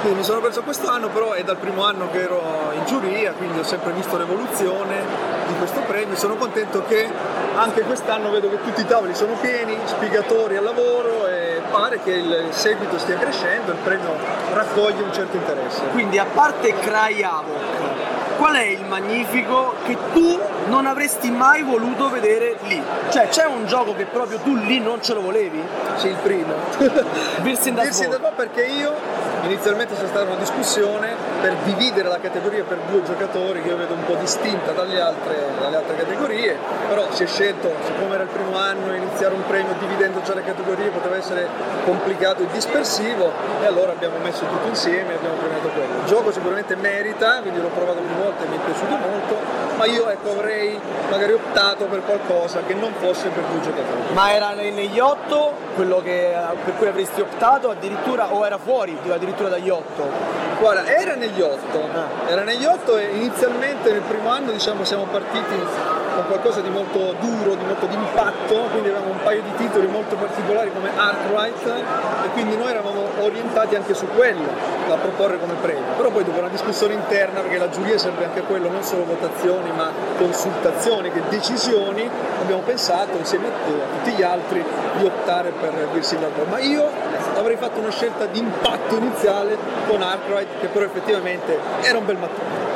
Quindi 0.03 0.19
mi 0.19 0.25
sono 0.25 0.41
preso 0.41 0.63
quest'anno, 0.63 1.07
però 1.07 1.31
è 1.31 1.45
dal 1.45 1.55
primo 1.55 1.85
anno 1.85 2.09
che 2.11 2.23
ero 2.23 2.41
in 2.73 2.83
giuria, 2.85 3.31
quindi 3.31 3.59
ho 3.59 3.63
sempre 3.63 3.93
visto 3.93 4.17
l'evoluzione 4.17 4.97
di 5.47 5.53
questo 5.57 5.79
premio. 5.87 6.17
Sono 6.17 6.35
contento 6.35 6.83
che 6.85 7.09
anche 7.55 7.83
quest'anno 7.83 8.29
vedo 8.29 8.49
che 8.49 8.61
tutti 8.61 8.81
i 8.81 8.85
tavoli 8.85 9.15
sono 9.15 9.35
pieni, 9.39 9.77
spiegatori 9.85 10.57
al 10.57 10.65
lavoro 10.65 11.25
e 11.27 11.61
pare 11.71 12.01
che 12.03 12.11
il 12.11 12.47
seguito 12.49 12.97
stia 12.97 13.17
crescendo, 13.17 13.71
il 13.71 13.77
premio 13.77 14.13
raccoglie 14.51 15.03
un 15.03 15.13
certo 15.13 15.37
interesse. 15.37 15.83
Quindi 15.93 16.17
a 16.17 16.25
parte 16.25 16.77
Cry 16.79 17.23
Havoc, 17.23 18.35
qual 18.35 18.55
è 18.55 18.65
il 18.65 18.83
magnifico 18.83 19.75
che 19.85 19.95
tu 20.11 20.37
non 20.67 20.85
avresti 20.85 21.31
mai 21.31 21.63
voluto 21.63 22.09
vedere 22.09 22.57
lì? 22.63 22.83
Cioè 23.09 23.29
c'è 23.29 23.45
un 23.45 23.65
gioco 23.67 23.95
che 23.95 24.03
proprio 24.03 24.37
tu 24.39 24.53
lì 24.55 24.81
non 24.81 25.01
ce 25.01 25.13
lo 25.13 25.21
volevi? 25.21 25.63
Sì, 25.95 26.07
il 26.07 26.17
primo. 26.21 26.53
Birsin 27.39 27.75
das 27.75 27.85
Birsin 27.85 28.09
Boot 28.09 28.33
perché 28.33 28.65
io 28.65 29.31
inizialmente 29.43 29.95
c'è 29.95 30.07
stata 30.07 30.23
una 30.25 30.35
discussione 30.39 31.15
per 31.41 31.55
dividere 31.63 32.07
la 32.07 32.19
categoria 32.19 32.63
per 32.63 32.77
due 32.89 33.03
giocatori 33.03 33.61
che 33.61 33.69
io 33.69 33.77
vedo 33.77 33.93
un 33.93 34.05
po' 34.05 34.15
distinta 34.15 34.71
dalle 34.71 34.99
altre, 34.99 35.35
dalle 35.59 35.75
altre 35.77 35.95
categorie, 35.97 36.57
però 36.87 37.05
si 37.11 37.23
è 37.23 37.27
scelto, 37.27 37.71
siccome 37.83 38.13
era 38.15 38.23
il 38.23 38.29
primo 38.29 38.57
anno, 38.57 38.93
iniziare 38.93 39.33
un 39.33 39.45
premio 39.45 39.73
dividendo 39.79 40.21
già 40.21 40.33
le 40.33 40.43
categorie 40.43 40.89
poteva 40.89 41.17
essere 41.17 41.47
complicato 41.85 42.43
e 42.43 42.47
dispersivo 42.51 43.31
e 43.61 43.65
allora 43.65 43.91
abbiamo 43.91 44.17
messo 44.23 44.45
tutto 44.45 44.67
insieme 44.67 45.13
e 45.13 45.15
abbiamo 45.15 45.35
premiato 45.35 45.67
quello. 45.69 45.93
Il 45.99 46.05
gioco 46.05 46.31
sicuramente 46.31 46.75
merita, 46.75 47.39
quindi 47.41 47.61
l'ho 47.61 47.69
provato 47.73 47.99
più 47.99 48.15
volte 48.15 48.45
e 48.45 48.47
mi 48.47 48.55
è 48.55 48.59
piaciuto 48.59 48.95
molto, 48.95 49.37
ma 49.75 49.85
io 49.85 50.09
ecco, 50.09 50.31
avrei 50.31 50.79
magari 51.09 51.33
optato 51.33 51.85
per 51.85 52.03
qualcosa 52.05 52.61
che 52.65 52.73
non 52.73 52.93
fosse 52.99 53.27
per 53.29 53.43
due 53.43 53.59
giocatori. 53.61 54.13
Ma 54.13 54.31
era 54.33 54.53
ne- 54.53 54.71
negli 54.71 54.99
otto 54.99 55.53
quello 55.75 56.01
che- 56.01 56.33
per 56.63 56.75
cui 56.77 56.87
avresti 56.87 57.21
optato 57.21 57.69
addirittura 57.69 58.33
o 58.33 58.45
era 58.45 58.57
fuori 58.57 58.97
addirittura 59.03 59.31
dagli 59.41 59.69
otto? 59.69 60.07
Guarda, 60.59 60.85
era 60.85 61.15
negli 61.15 61.41
otto, 61.41 61.89
era 62.27 62.43
negli 62.43 62.65
otto 62.65 62.97
e 62.97 63.09
inizialmente 63.15 63.91
nel 63.91 64.01
primo 64.01 64.29
anno 64.29 64.51
diciamo 64.51 64.83
siamo 64.85 65.05
partiti 65.05 65.55
con 66.13 66.27
qualcosa 66.27 66.61
di 66.61 66.69
molto 66.69 67.15
duro, 67.19 67.55
di 67.55 67.65
molto 67.65 67.87
d'impatto, 67.87 68.53
quindi 68.71 68.89
avevamo 68.89 69.11
un 69.11 69.21
paio 69.23 69.41
di 69.41 69.55
titoli 69.55 69.87
molto 69.87 70.15
particolari 70.15 70.71
come 70.71 70.89
Arkwright 70.95 71.67
e 71.67 72.29
quindi 72.33 72.55
noi 72.55 72.69
eravamo 72.69 73.09
orientati 73.19 73.75
anche 73.75 73.93
su 73.93 74.07
quello 74.15 74.47
da 74.87 74.95
proporre 74.95 75.39
come 75.39 75.55
premio. 75.61 75.93
Però 75.97 76.09
poi 76.09 76.23
dopo 76.23 76.39
una 76.39 76.49
discussione 76.49 76.93
interna, 76.93 77.41
perché 77.41 77.57
la 77.57 77.69
giuria 77.69 77.97
serve 77.97 78.25
anche 78.25 78.39
a 78.39 78.43
quello, 78.43 78.69
non 78.69 78.83
solo 78.83 79.05
votazioni 79.05 79.71
ma 79.71 79.91
consultazioni, 80.17 81.11
che 81.11 81.21
decisioni, 81.29 82.09
abbiamo 82.41 82.61
pensato 82.61 83.17
insieme 83.17 83.47
a 83.47 83.51
te 83.65 83.71
a 83.71 83.97
tutti 83.97 84.11
gli 84.11 84.23
altri 84.23 84.63
di 84.97 85.05
optare 85.05 85.51
per 85.59 85.71
Bill 85.91 86.01
Silverberg. 86.01 86.47
Ma 86.49 86.59
io 86.59 86.89
avrei 87.35 87.57
fatto 87.57 87.79
una 87.79 87.91
scelta 87.91 88.25
di 88.25 88.39
impatto 88.39 88.95
iniziale 88.95 89.57
con 89.87 90.01
Arkwright 90.01 90.59
che 90.59 90.67
però 90.67 90.85
effettivamente 90.85 91.59
era 91.81 91.97
un 91.97 92.05
bel 92.05 92.17
mattone. 92.17 92.71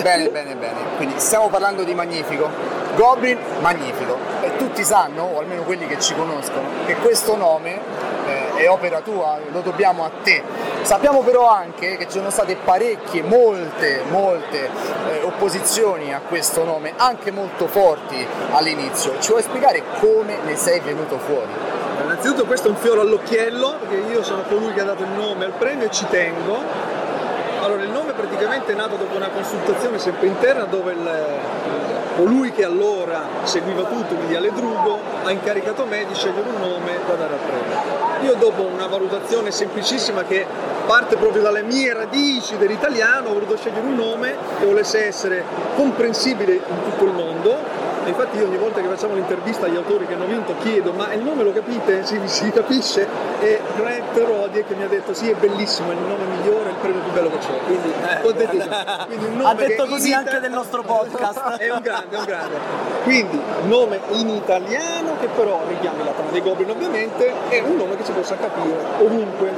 Bene, 0.00 0.30
bene, 0.30 0.54
bene. 0.54 0.80
Quindi 0.96 1.18
stiamo 1.18 1.48
parlando 1.48 1.84
di 1.84 1.94
Magnifico. 1.94 2.48
Goblin, 2.94 3.38
Magnifico. 3.60 4.16
E 4.40 4.56
tutti 4.56 4.84
sanno, 4.84 5.24
o 5.24 5.38
almeno 5.38 5.62
quelli 5.62 5.86
che 5.86 5.98
ci 6.00 6.14
conoscono, 6.14 6.66
che 6.86 6.94
questo 6.96 7.36
nome 7.36 7.78
eh, 8.26 8.56
è 8.56 8.70
opera 8.70 9.00
tua, 9.00 9.38
lo 9.50 9.60
dobbiamo 9.60 10.04
a 10.04 10.10
te. 10.22 10.42
Sappiamo 10.82 11.20
però 11.20 11.48
anche 11.48 11.96
che 11.96 12.04
ci 12.04 12.18
sono 12.18 12.30
state 12.30 12.56
parecchie, 12.56 13.22
molte, 13.22 14.02
molte 14.08 14.70
eh, 15.10 15.22
opposizioni 15.22 16.12
a 16.12 16.20
questo 16.26 16.64
nome, 16.64 16.94
anche 16.96 17.30
molto 17.30 17.66
forti 17.66 18.26
all'inizio. 18.52 19.18
Ci 19.18 19.30
vuoi 19.30 19.42
spiegare 19.42 19.82
come 20.00 20.38
ne 20.44 20.56
sei 20.56 20.80
venuto 20.80 21.18
fuori? 21.18 21.81
Innanzitutto 22.22 22.46
questo 22.46 22.68
è 22.68 22.70
un 22.70 22.76
fiore 22.76 23.00
all'occhiello, 23.00 23.78
perché 23.80 23.96
io 24.12 24.22
sono 24.22 24.42
colui 24.42 24.72
che 24.72 24.80
ha 24.80 24.84
dato 24.84 25.02
il 25.02 25.08
nome 25.08 25.44
al 25.44 25.54
premio 25.58 25.86
e 25.86 25.90
ci 25.90 26.06
tengo. 26.08 26.56
Allora, 27.60 27.82
il 27.82 27.90
nome 27.90 28.12
praticamente 28.12 28.70
è 28.70 28.76
nato 28.76 28.94
dopo 28.94 29.16
una 29.16 29.26
consultazione 29.26 29.98
sempre 29.98 30.28
interna 30.28 30.62
dove 30.62 30.92
il, 30.92 31.10
colui 32.14 32.52
che 32.52 32.62
allora 32.64 33.22
seguiva 33.42 33.82
tutto, 33.82 34.14
quindi 34.14 34.36
Aledrugo, 34.36 35.00
ha 35.24 35.32
incaricato 35.32 35.84
me 35.84 36.06
di 36.06 36.14
scegliere 36.14 36.48
un 36.48 36.60
nome 36.60 37.00
da 37.08 37.14
dare 37.14 37.32
al 37.32 37.40
premio. 37.40 38.30
Io 38.30 38.34
dopo 38.36 38.62
una 38.62 38.86
valutazione 38.86 39.50
semplicissima 39.50 40.22
che 40.22 40.46
parte 40.86 41.16
proprio 41.16 41.42
dalle 41.42 41.62
mie 41.64 41.92
radici 41.92 42.56
dell'italiano, 42.56 43.30
ho 43.30 43.32
voluto 43.32 43.56
scegliere 43.56 43.84
un 43.84 43.96
nome 43.96 44.36
che 44.60 44.64
volesse 44.64 45.06
essere 45.06 45.42
comprensibile 45.74 46.52
in 46.52 46.82
tutto 46.84 47.02
il 47.02 47.14
mondo 47.14 47.82
e 48.04 48.08
infatti 48.08 48.36
io 48.36 48.46
ogni 48.46 48.56
volta 48.56 48.80
che 48.80 48.88
facciamo 48.88 49.14
l'intervista 49.14 49.66
agli 49.66 49.76
autori 49.76 50.06
che 50.06 50.14
hanno 50.14 50.24
vinto 50.24 50.54
chiedo 50.60 50.92
ma 50.92 51.12
il 51.12 51.22
nome 51.22 51.42
lo 51.42 51.52
capite? 51.52 52.00
Si, 52.12 52.20
si 52.24 52.50
capisce? 52.50 53.06
E 53.40 53.60
Grant 53.76 54.16
Rodie 54.16 54.64
che 54.64 54.74
mi 54.74 54.82
ha 54.82 54.88
detto 54.88 55.14
sì 55.14 55.30
è 55.30 55.34
bellissimo, 55.34 55.90
è 55.90 55.94
il 55.94 56.00
nome 56.00 56.24
migliore, 56.24 56.68
è 56.68 56.72
il 56.72 56.78
premio 56.80 57.00
più 57.00 57.12
bello 57.12 57.30
che 57.30 57.38
c'è. 57.38 57.58
Quindi, 57.64 57.92
contentissimo. 58.22 58.76
Quindi 59.06 59.24
un 59.24 59.36
nome 59.36 59.50
ha 59.50 59.54
detto 59.54 59.86
così 59.86 60.08
in 60.08 60.14
anche 60.14 60.30
ita- 60.30 60.38
del 60.40 60.50
nostro 60.50 60.82
podcast. 60.82 61.56
è 61.58 61.70
un 61.70 61.80
grande, 61.80 62.16
è 62.16 62.18
un 62.18 62.24
grande. 62.24 62.56
Quindi 63.04 63.40
nome 63.62 64.00
in 64.10 64.28
italiano 64.30 65.16
che 65.20 65.28
però 65.28 65.60
richiami 65.68 66.04
la 66.04 66.10
trama 66.10 66.30
dei 66.30 66.42
Goblin 66.42 66.70
ovviamente 66.70 67.32
e 67.48 67.60
un 67.60 67.76
nome 67.76 67.96
che 67.96 68.04
si 68.04 68.12
possa 68.12 68.36
capire 68.36 68.78
ovunque. 68.98 69.52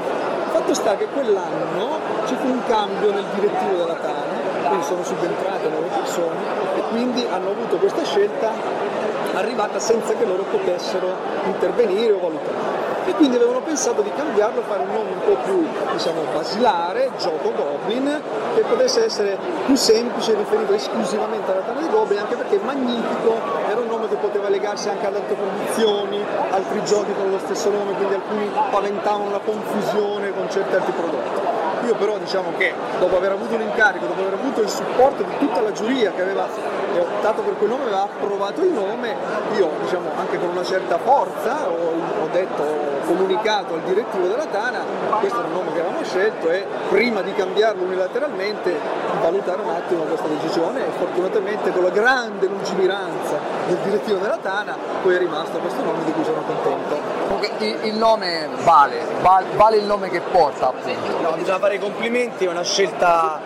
Fatto 0.50 0.74
sta 0.74 0.96
che 0.96 1.06
quell'anno 1.06 1.98
ci 2.26 2.36
fu 2.36 2.46
un 2.46 2.60
cambio 2.66 3.10
nel 3.12 3.24
direttivo 3.34 3.76
della 3.76 3.94
Tana, 3.94 4.68
quindi 4.68 4.84
sono 4.84 5.02
subentrate 5.02 5.68
nuove 5.68 5.88
persone 5.88 6.63
quindi 6.94 7.26
hanno 7.28 7.50
avuto 7.50 7.76
questa 7.76 8.04
scelta 8.04 8.52
arrivata 9.34 9.80
senza 9.80 10.14
che 10.14 10.24
loro 10.24 10.44
potessero 10.44 11.08
intervenire 11.46 12.12
o 12.12 12.20
valutare. 12.20 12.82
E 13.06 13.12
quindi 13.14 13.36
avevano 13.36 13.60
pensato 13.60 14.00
di 14.00 14.10
cambiarlo, 14.16 14.62
fare 14.62 14.84
un 14.84 14.92
nome 14.94 15.10
un 15.10 15.20
po' 15.26 15.36
più 15.42 15.66
diciamo, 15.92 16.22
basilare, 16.32 17.10
gioco 17.18 17.52
Goblin, 17.52 18.22
che 18.54 18.62
potesse 18.62 19.04
essere 19.04 19.36
più 19.66 19.74
semplice, 19.74 20.34
riferito 20.34 20.72
esclusivamente 20.72 21.50
alla 21.50 21.62
Tana 21.62 21.80
dei 21.80 21.90
Goblin, 21.90 22.20
anche 22.20 22.36
perché 22.36 22.60
Magnifico 22.64 23.34
era 23.68 23.80
un 23.80 23.88
nome 23.88 24.08
che 24.08 24.14
poteva 24.14 24.48
legarsi 24.48 24.88
anche 24.88 25.06
ad 25.06 25.16
altre 25.16 25.34
produzioni, 25.34 26.24
altri 26.50 26.82
giochi 26.84 27.12
con 27.14 27.30
lo 27.30 27.38
stesso 27.40 27.70
nome, 27.70 27.92
quindi 27.94 28.14
alcuni 28.14 28.48
paventavano 28.70 29.30
la 29.32 29.40
confusione 29.44 30.32
con 30.32 30.48
certi 30.48 30.74
altri 30.74 30.92
prodotti. 30.92 31.63
Io 31.84 31.94
però 31.96 32.16
diciamo 32.18 32.52
che 32.56 32.72
dopo 32.98 33.16
aver 33.16 33.32
avuto 33.32 33.54
un 33.54 33.60
incarico, 33.60 34.06
dopo 34.06 34.20
aver 34.22 34.34
avuto 34.34 34.62
il 34.62 34.68
supporto 34.68 35.22
di 35.22 35.36
tutta 35.38 35.60
la 35.60 35.72
giuria 35.72 36.12
che 36.12 36.22
aveva 36.22 36.46
e 36.94 37.00
optato 37.00 37.42
per 37.42 37.56
quel 37.56 37.70
nome, 37.70 37.82
aveva 37.82 38.04
approvato 38.04 38.62
il 38.62 38.72
nome, 38.72 39.16
io 39.56 39.70
diciamo 39.82 40.10
anche 40.16 40.38
con 40.38 40.50
una 40.50 40.62
certa 40.62 40.98
forza 40.98 41.68
ho, 41.68 42.22
ho 42.22 42.28
detto, 42.30 42.62
ho 42.62 43.06
comunicato 43.06 43.74
al 43.74 43.80
direttivo 43.82 44.28
della 44.28 44.46
Tana, 44.46 44.80
questo 45.18 45.38
era 45.38 45.48
il 45.48 45.52
nome 45.52 45.72
che 45.72 45.80
avevamo 45.80 46.04
scelto 46.04 46.50
e 46.50 46.64
prima 46.88 47.20
di 47.22 47.32
cambiarlo 47.34 47.82
unilateralmente 47.82 48.78
valutare 49.20 49.62
un 49.62 49.70
attimo 49.70 50.02
questa 50.04 50.28
decisione 50.28 50.86
e 50.86 50.90
fortunatamente 50.96 51.72
con 51.72 51.82
la 51.82 51.90
grande 51.90 52.46
lungimiranza 52.46 53.38
del 53.66 53.78
direttivo 53.78 54.18
della 54.18 54.38
Tana 54.38 54.76
poi 55.02 55.16
è 55.16 55.18
rimasto 55.18 55.58
questo 55.58 55.82
nome 55.82 56.04
di 56.04 56.12
cui 56.12 56.24
sono 56.24 56.42
contento. 56.42 57.13
Comunque 57.46 57.66
il, 57.66 57.84
il 57.86 57.94
nome 57.94 58.48
vale, 58.62 59.00
val- 59.20 59.46
vale 59.54 59.76
il 59.76 59.84
nome 59.84 60.08
che 60.10 60.20
porta 60.20 60.68
appunto. 60.68 61.20
No, 61.20 61.32
bisogna 61.32 61.58
fare 61.58 61.74
i 61.76 61.78
complimenti, 61.78 62.44
è 62.44 62.48
una 62.48 62.62
scelta 62.62 63.40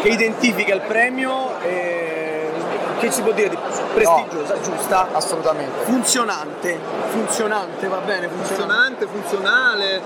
che 0.00 0.08
identifica 0.08 0.74
il 0.74 0.80
premio 0.82 1.58
e 1.60 2.50
che 2.98 3.10
si 3.10 3.22
può 3.22 3.32
dire 3.32 3.50
di 3.50 3.58
prestigiosa, 3.92 4.58
giusta, 4.60 5.08
assolutamente. 5.12 5.84
Funzionante, 5.84 6.78
funzionante, 7.08 7.86
va 7.88 7.98
bene, 7.98 8.28
funzionante, 8.28 9.06
funzionale, 9.06 10.00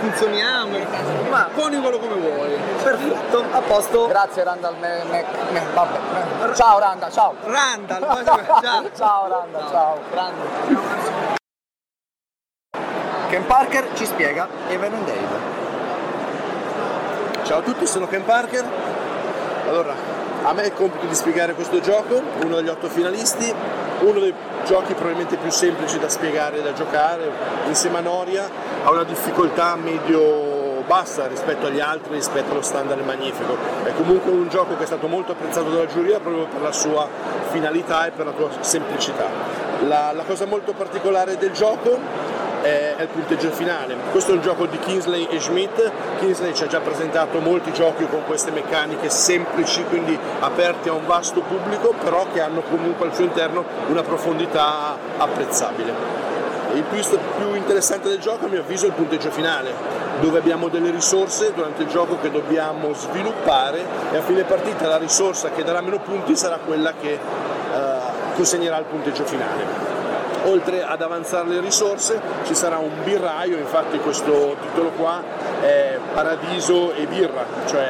funzioniamo, 0.00 0.78
ma 1.30 1.48
coniugalo 1.54 1.98
come 1.98 2.14
vuoi. 2.16 2.56
Perfetto, 2.82 3.44
a 3.52 3.60
posto. 3.60 4.06
Grazie 4.08 4.44
Randall 4.44 4.74
Me- 4.78 5.02
Me- 5.10 5.24
Me- 5.52 5.66
vabbè. 5.72 6.52
Ciao 6.54 6.78
Randa, 6.78 7.10
ciao. 7.10 7.34
Randall, 7.44 8.24
ciao. 8.24 8.90
ciao 8.94 9.28
Randa, 9.28 9.66
ciao. 9.70 9.98
Grande. 10.10 11.46
Ken 13.28 13.44
Parker 13.44 13.88
ci 13.92 14.06
spiega 14.06 14.48
Evan 14.68 14.94
and 14.94 15.04
Dave. 15.04 15.56
Ciao 17.44 17.58
a 17.58 17.62
tutti, 17.62 17.86
sono 17.86 18.06
Ken 18.06 18.24
Parker. 18.24 18.64
Allora, 19.68 19.94
a 20.44 20.52
me 20.54 20.62
è 20.62 20.66
il 20.66 20.72
compito 20.72 21.04
di 21.04 21.14
spiegare 21.14 21.52
questo 21.52 21.78
gioco, 21.80 22.22
uno 22.42 22.56
degli 22.56 22.68
otto 22.68 22.88
finalisti, 22.88 23.52
uno 24.00 24.18
dei 24.18 24.32
giochi 24.64 24.94
probabilmente 24.94 25.36
più 25.36 25.50
semplici 25.50 25.98
da 25.98 26.08
spiegare 26.08 26.60
e 26.60 26.62
da 26.62 26.72
giocare, 26.72 27.30
insieme 27.66 27.98
a 27.98 28.00
Noria 28.00 28.48
ha 28.82 28.90
una 28.90 29.04
difficoltà 29.04 29.76
medio 29.76 30.82
bassa 30.86 31.26
rispetto 31.26 31.66
agli 31.66 31.80
altri, 31.80 32.14
rispetto 32.14 32.52
allo 32.52 32.62
standard 32.62 33.04
magnifico. 33.04 33.58
È 33.84 33.92
comunque 33.94 34.32
un 34.32 34.48
gioco 34.48 34.74
che 34.74 34.84
è 34.84 34.86
stato 34.86 35.06
molto 35.06 35.32
apprezzato 35.32 35.68
dalla 35.68 35.86
giuria 35.86 36.18
proprio 36.18 36.46
per 36.46 36.62
la 36.62 36.72
sua 36.72 37.06
finalità 37.50 38.06
e 38.06 38.10
per 38.10 38.24
la 38.24 38.32
sua 38.34 38.48
semplicità. 38.60 39.26
La, 39.86 40.12
la 40.12 40.22
cosa 40.22 40.46
molto 40.46 40.72
particolare 40.72 41.36
del 41.36 41.52
gioco 41.52 42.37
è 42.62 42.96
il 43.00 43.08
punteggio 43.08 43.50
finale. 43.50 43.96
Questo 44.10 44.32
è 44.32 44.34
un 44.34 44.40
gioco 44.40 44.66
di 44.66 44.78
Kingsley 44.78 45.26
e 45.30 45.40
Schmidt. 45.40 45.90
Kingsley 46.18 46.54
ci 46.54 46.64
ha 46.64 46.66
già 46.66 46.80
presentato 46.80 47.40
molti 47.40 47.72
giochi 47.72 48.06
con 48.06 48.24
queste 48.24 48.50
meccaniche 48.50 49.08
semplici, 49.10 49.84
quindi 49.84 50.18
aperti 50.40 50.88
a 50.88 50.92
un 50.92 51.06
vasto 51.06 51.40
pubblico, 51.40 51.94
però 52.02 52.26
che 52.32 52.40
hanno 52.40 52.62
comunque 52.62 53.06
al 53.06 53.14
suo 53.14 53.24
interno 53.24 53.64
una 53.88 54.02
profondità 54.02 54.96
apprezzabile. 55.16 56.26
Il 56.74 56.84
twist 56.90 57.18
più 57.36 57.54
interessante 57.54 58.08
del 58.08 58.18
gioco 58.18 58.44
a 58.44 58.48
mio 58.48 58.60
avviso 58.60 58.84
è 58.84 58.88
il 58.88 58.94
punteggio 58.94 59.30
finale, 59.30 59.72
dove 60.20 60.38
abbiamo 60.38 60.68
delle 60.68 60.90
risorse 60.90 61.52
durante 61.54 61.82
il 61.82 61.88
gioco 61.88 62.18
che 62.20 62.30
dobbiamo 62.30 62.92
sviluppare 62.92 63.82
e 64.12 64.16
a 64.18 64.22
fine 64.22 64.44
partita 64.44 64.86
la 64.86 64.98
risorsa 64.98 65.50
che 65.50 65.64
darà 65.64 65.80
meno 65.80 65.98
punti 65.98 66.36
sarà 66.36 66.58
quella 66.64 66.92
che 67.00 67.12
eh, 67.12 67.18
consegnerà 68.34 68.78
il 68.78 68.84
punteggio 68.84 69.24
finale 69.24 69.87
oltre 70.48 70.82
ad 70.82 71.02
avanzare 71.02 71.48
le 71.48 71.60
risorse 71.60 72.20
ci 72.44 72.54
sarà 72.54 72.78
un 72.78 73.02
birraio, 73.04 73.58
infatti 73.58 73.98
questo 73.98 74.56
titolo 74.60 74.90
qua 74.90 75.22
è 75.60 75.98
paradiso 76.12 76.92
e 76.94 77.06
birra, 77.06 77.44
cioè 77.66 77.86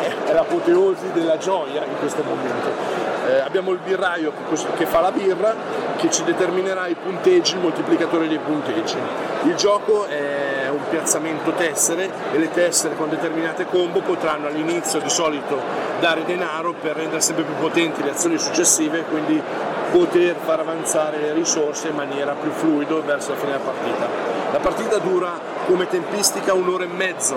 è, 0.00 0.14
è 0.26 0.32
l'apoteosi 0.32 1.12
della 1.12 1.38
gioia 1.38 1.84
in 1.84 1.98
questo 1.98 2.22
momento. 2.22 3.08
Eh, 3.26 3.40
abbiamo 3.40 3.70
il 3.72 3.78
birraio 3.78 4.32
che, 4.76 4.86
fa 4.86 5.00
la 5.00 5.12
birra 5.12 5.54
che 5.96 6.10
ci 6.10 6.24
determinerà 6.24 6.86
i 6.86 6.94
punteggi, 6.94 7.54
il 7.54 7.60
moltiplicatore 7.60 8.26
dei 8.26 8.38
punteggi. 8.38 8.96
Il 9.42 9.54
gioco 9.56 10.06
è 10.06 10.68
un 10.70 10.80
piazzamento 10.88 11.52
tessere 11.52 12.10
e 12.32 12.38
le 12.38 12.50
tessere 12.50 12.96
con 12.96 13.10
determinate 13.10 13.66
combo 13.66 14.00
potranno 14.00 14.46
all'inizio 14.46 15.00
di 15.00 15.10
solito 15.10 15.60
dare 16.00 16.24
denaro 16.24 16.74
per 16.80 16.96
rendere 16.96 17.20
sempre 17.20 17.44
più 17.44 17.54
potenti 17.56 18.02
le 18.02 18.10
azioni 18.10 18.38
successive 18.38 19.04
quindi 19.04 19.42
poter 19.90 20.36
far 20.36 20.60
avanzare 20.60 21.18
le 21.18 21.32
risorse 21.32 21.88
in 21.88 21.94
maniera 21.94 22.32
più 22.32 22.50
fluido 22.50 23.02
verso 23.04 23.30
la 23.30 23.36
fine 23.36 23.52
della 23.52 23.64
partita. 23.64 24.06
La 24.52 24.58
partita 24.58 24.98
dura 24.98 25.38
come 25.66 25.88
tempistica 25.88 26.54
un'ora 26.54 26.84
e 26.84 26.88
mezzo 26.88 27.36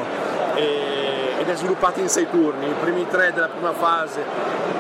e- 0.56 0.94
ed 1.40 1.50
è 1.50 1.56
sviluppata 1.56 2.00
in 2.00 2.08
sei 2.08 2.30
turni. 2.30 2.68
I 2.68 2.76
primi 2.80 3.06
tre 3.10 3.34
della 3.34 3.50
prima 3.50 3.74
fase 3.74 4.24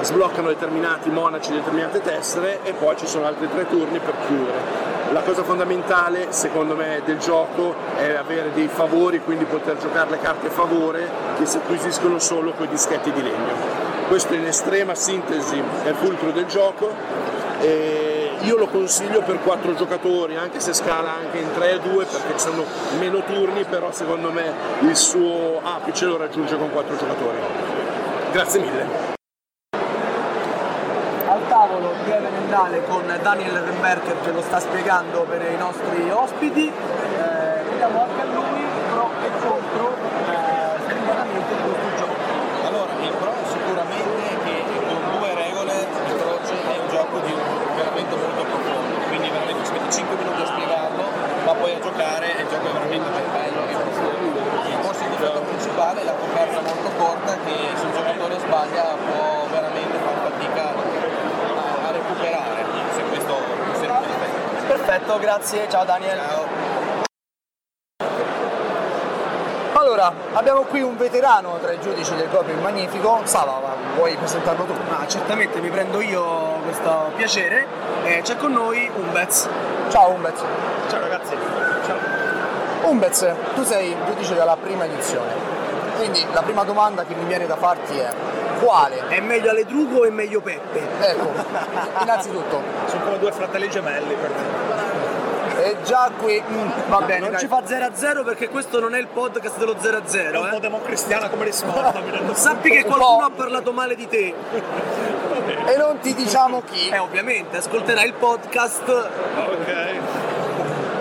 sbloccano 0.01 0.47
determinati 0.47 1.09
monaci, 1.09 1.51
determinate 1.51 2.01
tessere 2.01 2.59
e 2.63 2.73
poi 2.73 2.95
ci 2.95 3.05
sono 3.05 3.25
altri 3.25 3.49
tre 3.49 3.67
turni 3.67 3.99
per 3.99 4.13
chiudere. 4.25 4.91
La 5.11 5.21
cosa 5.21 5.43
fondamentale 5.43 6.27
secondo 6.29 6.75
me 6.75 7.01
del 7.05 7.17
gioco 7.17 7.75
è 7.97 8.13
avere 8.13 8.51
dei 8.53 8.67
favori, 8.67 9.19
quindi 9.21 9.43
poter 9.43 9.77
giocare 9.77 10.09
le 10.11 10.19
carte 10.19 10.47
a 10.47 10.51
favore 10.51 11.09
che 11.37 11.45
si 11.45 11.57
acquisiscono 11.57 12.17
solo 12.19 12.53
con 12.53 12.65
i 12.65 12.69
dischetti 12.69 13.11
di 13.11 13.21
legno. 13.21 13.81
Questo 14.07 14.33
in 14.33 14.45
estrema 14.45 14.95
sintesi 14.95 15.61
è 15.83 15.89
il 15.89 15.95
fulcro 15.95 16.31
del 16.31 16.45
gioco. 16.45 16.91
E 17.63 18.31
io 18.41 18.57
lo 18.57 18.67
consiglio 18.67 19.21
per 19.21 19.39
quattro 19.39 19.73
giocatori, 19.73 20.35
anche 20.35 20.59
se 20.59 20.73
scala 20.73 21.13
anche 21.13 21.37
in 21.37 21.53
3 21.53 21.71
e 21.71 21.79
2 21.79 22.05
perché 22.05 22.37
sono 22.37 22.65
meno 22.99 23.23
turni, 23.23 23.63
però 23.63 23.89
secondo 23.93 24.31
me 24.31 24.51
il 24.81 24.95
suo 24.97 25.61
apice 25.63 26.05
lo 26.05 26.17
raggiunge 26.17 26.57
con 26.57 26.69
quattro 26.71 26.97
giocatori. 26.97 27.37
Grazie 28.33 28.59
mille. 28.59 29.11
al 31.33 31.47
tavolo 31.47 31.93
di 32.03 32.11
Even 32.11 32.33
Endale 32.35 32.83
con 32.85 33.01
Daniel 33.21 33.57
Remberger 33.57 34.21
che 34.21 34.31
lo 34.31 34.41
sta 34.41 34.59
spiegando 34.59 35.21
per 35.21 35.41
i 35.41 35.57
nostri 35.57 36.09
ospiti. 36.11 36.67
Eh, 36.67 37.63
vediamo 37.69 38.03
anche 38.03 38.21
a 38.21 38.25
lui 38.25 38.61
pro 38.91 39.09
e 39.23 39.29
contro 39.39 39.95
eh, 40.29 40.79
spontaneamente 40.85 41.55
di 41.55 41.61
questo 41.63 41.97
gioco. 41.97 42.67
Allora, 42.67 42.91
il 43.01 43.13
pro 43.17 43.33
sicuramente 43.49 44.29
è 44.29 44.43
che 44.45 44.63
con 44.85 45.17
due 45.17 45.33
regole 45.33 45.73
il 45.73 46.15
croce 46.21 46.53
è 46.53 46.77
un 46.77 46.89
gioco 46.89 47.19
di 47.25 47.33
veramente 47.75 48.15
molto 48.15 48.43
profondo, 48.43 48.95
quindi 49.07 49.29
veramente 49.29 49.65
ci 49.65 49.71
metti 49.71 49.82
5 49.93 50.15
minuti 50.15 50.41
a 50.41 50.45
spiegarlo, 50.47 51.03
ma 51.45 51.53
poi 51.53 51.71
a 51.75 51.79
giocare 51.79 52.35
è 52.35 52.41
il 52.41 52.47
gioco 52.47 52.67
è 52.67 52.71
veramente 52.71 53.09
più 53.11 53.31
bello 53.31 53.61
e 53.61 53.75
profondo. 53.75 54.39
Forse 54.81 55.03
il 55.03 55.09
difetto 55.11 55.39
principale 55.41 56.01
è 56.01 56.03
la 56.03 56.13
coperta 56.13 56.61
molto 56.61 56.89
corta 56.97 57.37
che 57.45 57.55
se 57.75 57.85
un 57.85 57.93
giocatore 57.93 58.39
sbaglia 58.39 58.95
può 59.05 59.45
veramente 59.51 59.97
far 59.99 60.31
fatica 60.31 60.63
a, 60.63 61.87
a 61.87 61.91
recuperare, 61.91 62.65
se 62.95 63.01
questo 63.03 63.37
è 63.37 63.85
il 63.85 64.05
difetto. 64.07 64.65
Perfetto, 64.65 65.19
grazie, 65.19 65.69
ciao 65.69 65.85
Daniel. 65.85 66.19
Allora, 69.73 70.11
abbiamo 70.33 70.61
qui 70.61 70.81
un 70.81 70.97
veterano 70.97 71.59
tra 71.59 71.71
i 71.71 71.79
giudici 71.79 72.15
del 72.15 72.29
Goblin 72.29 72.59
Magnifico. 72.61 73.19
Sava, 73.25 73.59
va, 73.59 73.75
vuoi 73.95 74.15
presentarlo 74.15 74.63
tu? 74.63 74.73
Ah, 74.89 75.05
certamente 75.07 75.59
mi 75.59 75.69
prendo 75.69 76.01
io 76.01 76.61
questo 76.63 77.11
piacere. 77.15 77.67
Eh, 78.03 78.21
c'è 78.23 78.37
con 78.37 78.53
noi 78.53 78.89
Umbez. 78.95 79.47
Ciao 79.89 80.11
Umbez. 80.11 80.39
Ciao 80.89 80.99
ragazzi. 80.99 81.35
Umbez, 82.83 83.33
tu 83.55 83.63
sei 83.63 83.95
giudice 84.05 84.33
della 84.33 84.57
prima 84.57 84.85
edizione. 84.85 85.31
Quindi 85.95 86.25
la 86.33 86.41
prima 86.41 86.63
domanda 86.63 87.03
che 87.05 87.13
mi 87.15 87.25
viene 87.25 87.45
da 87.45 87.55
farti 87.55 87.97
è 87.97 88.09
quale? 88.59 89.07
È 89.07 89.19
meglio 89.19 89.51
Aledrugo 89.51 89.99
o 89.99 90.05
è 90.05 90.09
meglio 90.09 90.41
Peppe? 90.41 90.81
Ecco, 90.99 91.31
innanzitutto. 92.01 92.61
Sono 92.87 93.03
come 93.03 93.19
due 93.19 93.31
fratelli 93.31 93.69
gemelli 93.69 94.13
per 94.15 94.29
me. 94.29 94.82
E 95.59 95.77
già 95.83 96.09
qui 96.17 96.41
mm, 96.41 96.69
va 96.87 97.01
bene. 97.01 97.19
non 97.19 97.31
dai. 97.31 97.39
ci 97.39 97.47
fa 97.47 97.61
0 97.63 97.85
a 97.85 97.91
0 97.93 98.23
perché 98.23 98.49
questo 98.49 98.79
non 98.79 98.95
è 98.95 98.99
il 98.99 99.07
podcast 99.07 99.57
dello 99.57 99.75
0 99.79 99.97
a 99.97 100.01
0. 100.05 100.31
È 100.31 100.43
un 100.43 100.49
po' 100.49 100.59
democristiana 100.59 101.29
come 101.29 101.45
risposta. 101.45 101.93
Sappi 102.33 102.69
che 102.69 102.83
qualcuno 102.83 103.25
ha 103.25 103.31
parlato 103.31 103.71
male 103.71 103.95
di 103.95 104.07
te. 104.07 104.33
E 105.65 105.77
non 105.77 105.99
ti 105.99 106.13
diciamo 106.13 106.61
chi. 106.61 106.89
Eh, 106.89 106.97
ovviamente, 106.97 107.57
ascolterai 107.57 108.05
il 108.05 108.13
podcast. 108.13 108.87
Ok. 108.87 109.99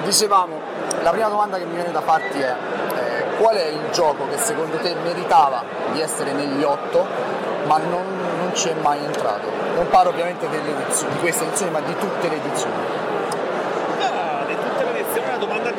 Dicevamo, 0.05 0.59
la 1.03 1.11
prima 1.11 1.29
domanda 1.29 1.59
che 1.59 1.65
mi 1.65 1.75
viene 1.75 1.93
da 1.93 2.01
farti 2.01 2.41
è 2.41 2.55
eh, 2.55 3.37
qual 3.39 3.55
è 3.57 3.67
il 3.67 3.91
gioco 3.93 4.29
che 4.29 4.37
secondo 4.39 4.77
te 4.79 4.95
meritava 5.03 5.63
di 5.93 6.01
essere 6.01 6.33
negli 6.33 6.63
otto 6.63 7.07
ma 7.67 7.79
non, 7.79 8.05
non 8.39 8.51
ci 8.55 8.69
è 8.69 8.75
mai 8.75 9.05
entrato? 9.05 9.49
Non 9.77 9.89
parlo 9.89 10.11
ovviamente 10.11 10.49
delle 10.49 10.71
edizioni- 10.71 11.13
di 11.15 11.19
queste 11.21 11.45
edizioni 11.45 11.71
ma 11.71 11.81
di 11.81 11.97
tutte 11.97 12.29
le 12.29 12.37
edizioni. 12.37 12.75
Ah, 14.01 14.45
di 14.47 14.55
tutte 14.57 14.85
le 14.85 14.99
edizioni 14.99 15.27
è 15.27 15.29
una 15.29 15.39
domanda 15.39 15.71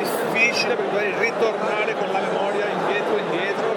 difficile 0.54 0.76
perché 0.76 0.90
dovrei 0.90 1.14
ritornare 1.18 1.94
con 1.94 2.12
la 2.12 2.20
memoria 2.20 2.66
indietro 2.66 3.18
indietro. 3.18 3.74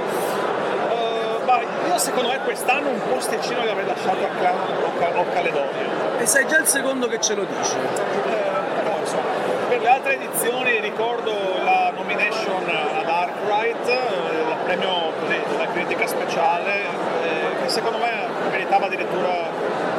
Eh, 0.90 1.44
ma 1.44 1.60
io 1.88 1.98
secondo 1.98 2.30
me 2.30 2.40
quest'anno 2.44 2.90
un 2.90 3.02
posticino 3.10 3.64
l'avrei 3.64 3.86
lasciato 3.86 4.24
a, 4.24 4.30
Ca- 4.40 4.54
o 4.54 4.92
Ca- 5.00 5.20
o 5.20 5.26
Caledonia. 5.34 6.20
E 6.20 6.26
sei 6.26 6.48
già 6.48 6.60
il 6.60 6.68
secondo 6.68 7.08
che 7.08 7.20
ce 7.20 7.34
lo 7.34 7.46
dice. 7.46 7.76
Eh, 7.76 8.84
no, 8.84 8.98
insomma, 9.00 9.24
per 9.68 9.82
le 9.82 9.88
altre 9.88 10.14
edizioni 10.16 10.80
ricordo 10.80 11.34
la 11.64 11.92
nomination 11.96 12.64
ad 12.70 13.10
Arkwright, 13.10 13.88
eh, 13.88 14.50
il 14.50 14.56
premio 14.64 15.12
così, 15.20 15.40
della 15.50 15.68
critica 15.72 16.06
speciale, 16.06 16.82
eh, 17.24 17.62
che 17.64 17.70
secondo 17.70 17.98
me 17.98 18.28
meritava 18.52 18.86
addirittura, 18.86 19.50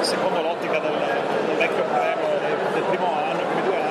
secondo 0.01 0.41
l'ottica 0.43 0.79
del, 0.79 0.93
del 1.47 1.57
vecchio 1.57 1.83
premio 1.83 2.27
del, 2.29 2.73
del 2.73 2.83
primo 2.83 3.15
anno, 3.17 3.41
i 3.41 3.45
primi 3.45 3.63
due 3.63 3.77
anni, 3.77 3.89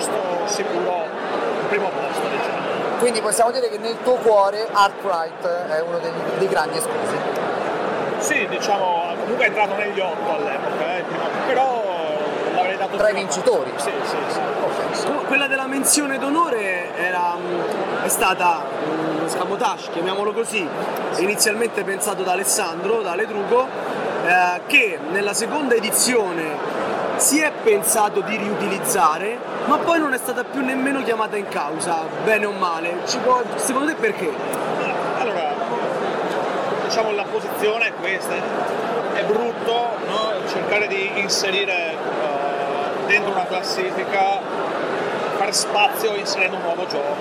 posto 0.00 0.46
sicuro, 0.46 1.04
il 1.60 1.66
primo 1.68 1.88
posto 1.88 2.26
diciamo. 2.28 2.98
Quindi 2.98 3.20
possiamo 3.20 3.50
dire 3.50 3.68
che 3.68 3.78
nel 3.78 3.96
tuo 4.02 4.14
cuore 4.14 4.66
Arkwright 4.72 5.46
è 5.46 5.80
uno 5.80 5.98
dei, 5.98 6.10
dei 6.38 6.48
grandi 6.48 6.78
esclusi. 6.78 7.16
Sì, 8.18 8.46
diciamo, 8.48 9.14
comunque 9.18 9.44
è 9.44 9.48
entrato 9.48 9.74
negli 9.76 9.98
otto 9.98 10.34
all'epoca, 10.34 10.96
eh, 10.96 11.04
però 11.46 11.82
l'avrei 12.54 12.76
dato 12.76 12.96
Tra 12.96 13.08
i 13.08 13.14
vincitori? 13.14 13.72
Sì, 13.76 13.90
sì, 14.04 14.16
sì. 14.28 15.06
Que- 15.06 15.24
Quella 15.26 15.46
della 15.46 15.66
menzione 15.66 16.18
d'onore 16.18 16.94
era, 16.96 17.34
mm, 17.36 18.04
è 18.04 18.08
stata 18.08 18.62
un 18.84 19.28
scamotage, 19.28 19.90
chiamiamolo 19.92 20.32
così, 20.32 20.66
inizialmente 21.16 21.82
pensato 21.84 22.22
da 22.22 22.32
Alessandro, 22.32 23.00
da 23.00 23.14
Ledrugo, 23.14 23.66
eh, 24.26 24.60
che 24.66 24.98
nella 25.10 25.32
seconda 25.32 25.74
edizione 25.74 26.79
si 27.20 27.38
è 27.38 27.52
pensato 27.62 28.22
di 28.22 28.34
riutilizzare, 28.34 29.38
ma 29.66 29.76
poi 29.76 29.98
non 29.98 30.14
è 30.14 30.16
stata 30.16 30.42
più 30.42 30.64
nemmeno 30.64 31.02
chiamata 31.02 31.36
in 31.36 31.48
causa, 31.48 31.98
bene 32.24 32.46
o 32.46 32.52
male. 32.52 33.02
Ci 33.06 33.18
può- 33.18 33.42
secondo 33.56 33.92
te 33.92 33.94
perché? 33.94 34.32
Allora, 35.18 35.52
diciamo 36.84 37.12
la 37.12 37.24
posizione 37.24 37.88
è 37.88 37.92
questa, 37.92 38.32
è 39.12 39.22
brutto 39.24 39.72
no? 40.06 40.32
cercare 40.48 40.86
di 40.86 41.10
inserire 41.16 41.90
eh, 41.92 43.06
dentro 43.06 43.32
una 43.32 43.44
classifica, 43.44 44.40
fare 45.36 45.52
spazio 45.52 46.14
inserendo 46.14 46.56
un 46.56 46.62
nuovo 46.62 46.86
gioco. 46.86 47.16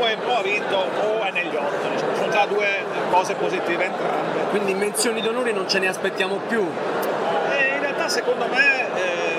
O, 0.00 0.04
è, 0.04 0.18
o 0.26 0.36
ha 0.36 0.42
vinto 0.42 0.76
o 0.76 1.22
è 1.22 1.30
negli 1.30 1.54
otto, 1.54 1.88
diciamo. 1.90 2.16
sono 2.16 2.28
già 2.32 2.44
due 2.46 2.84
cose 3.08 3.34
positive 3.34 3.84
entrambe. 3.84 4.40
Quindi 4.50 4.74
menzioni 4.74 5.20
d'onore 5.20 5.52
non 5.52 5.68
ce 5.68 5.78
ne 5.78 5.86
aspettiamo 5.86 6.40
più. 6.48 6.68
E 7.52 7.74
in 7.76 7.80
realtà 7.80 8.08
secondo 8.08 8.46
me 8.48 8.86
eh, 8.96 9.33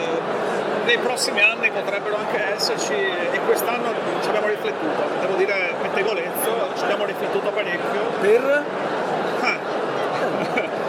nei 0.85 0.97
prossimi 0.99 1.41
anni 1.41 1.69
potrebbero 1.71 2.15
anche 2.15 2.53
esserci 2.55 2.93
e 2.93 3.39
quest'anno 3.45 3.91
ci 4.21 4.29
abbiamo 4.29 4.47
riflettuto, 4.47 5.03
devo 5.19 5.35
dire 5.35 5.73
pettegolezzo, 5.81 6.69
ci 6.77 6.83
abbiamo 6.83 7.05
riflettuto 7.05 7.49
parecchio. 7.49 8.01
Per? 8.21 8.63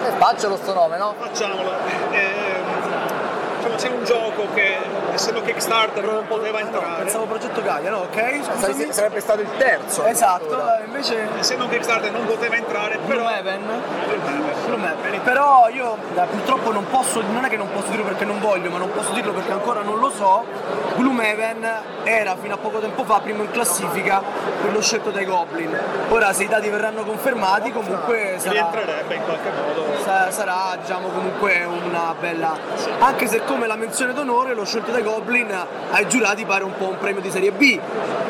E 0.07 0.11
faccelo 0.19 0.57
sto 0.57 0.73
nome, 0.73 0.99
no? 0.99 1.15
Facciamolo. 1.19 1.73
Ehm, 2.13 2.63
diciamo, 3.57 3.75
c'è 3.75 3.89
un 3.89 4.05
gioco 4.05 4.47
che 4.55 4.77
essendo 5.13 5.43
Kickstarter 5.43 6.05
non 6.05 6.27
poteva 6.27 6.61
entrare. 6.61 7.03
Pensavo 7.03 7.25
progetto 7.27 7.63
Gaia, 7.63 7.91
no? 7.91 7.99
Ok? 7.99 8.45
Scusami. 8.45 8.93
Sarebbe 8.93 9.21
stato 9.21 9.41
il 9.41 9.49
terzo. 9.57 10.05
Esatto, 10.05 10.59
eh, 10.79 10.85
invece 10.85 11.29
Essendo 11.39 11.65
un 11.65 11.71
Kickstarter 11.71 12.11
non 12.11 12.27
poteva 12.27 12.57
entrare, 12.57 12.99
però. 12.99 13.21
Gloomhaven. 13.21 13.63
Gloomhaven. 14.67 15.21
Però 15.23 15.69
io 15.69 15.97
purtroppo 16.31 16.73
non 16.73 16.87
posso, 16.89 17.23
non 17.23 17.45
è 17.45 17.49
che 17.49 17.57
non 17.57 17.71
posso 17.73 17.91
dirlo 17.91 18.05
perché 18.05 18.25
non 18.25 18.41
voglio, 18.41 18.71
ma 18.71 18.79
non 18.79 18.91
posso 18.93 19.13
dirlo 19.13 19.33
perché 19.33 19.53
ancora 19.53 19.83
non 19.83 19.99
lo 19.99 20.11
so. 20.11 20.45
Gloomhaven 20.97 21.69
era 22.05 22.37
fino 22.37 22.55
a 22.55 22.59
poco 22.59 22.79
tempo 22.79 23.05
fa 23.05 23.21
primo 23.21 23.43
in 23.43 23.51
classifica 23.51 24.23
per 24.67 24.75
lo 24.75 24.83
scelto 24.83 25.11
dai 25.11 25.25
Goblin. 25.25 25.79
Ora 26.09 26.33
se 26.33 26.43
i 26.43 26.49
dati 26.49 26.69
verranno 26.69 27.05
confermati 27.05 27.71
comunque 27.71 28.35
sarà, 28.39 28.53
rientrerebbe 28.53 29.15
in 29.15 29.23
qualche 29.25 29.51
modo. 29.51 29.85
sa- 30.03 30.31
sarà 30.33 30.77
diciamo 30.81 31.09
comunque 31.09 31.65
una 31.65 32.15
bella. 32.19 32.57
Anche 32.99 33.29
se 33.29 33.45
come 33.45 33.69
la 33.69 33.77
menzione 33.77 34.13
d'onore 34.13 34.55
lo 34.55 34.65
scelto 34.65 34.91
dai 34.91 35.03
Goblin 35.03 35.55
ai 35.91 36.09
giurati 36.09 36.45
pare 36.45 36.65
un 36.65 36.77
po' 36.77 36.89
un 36.89 36.99
premio 36.99 37.21
di 37.21 37.31
serie 37.31 37.53
B. 37.53 37.79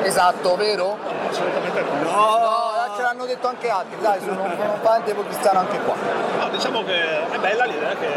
Esatto, 0.02 0.56
vero? 0.56 0.98
Assolutamente 1.30 1.82
no. 2.02 2.10
No, 2.10 2.94
ce 2.96 3.02
l'hanno 3.02 3.24
detto 3.24 3.48
anche 3.48 3.68
altri, 3.70 3.96
dai, 4.00 4.20
sono, 4.20 4.46
sono 4.56 4.78
fan 4.82 5.02
democristiano 5.04 5.58
anche 5.60 5.78
qua. 5.80 5.94
No, 6.38 6.48
diciamo 6.50 6.84
che 6.84 7.30
è 7.30 7.38
bella 7.38 7.64
l'idea 7.64 7.94
che 7.94 8.08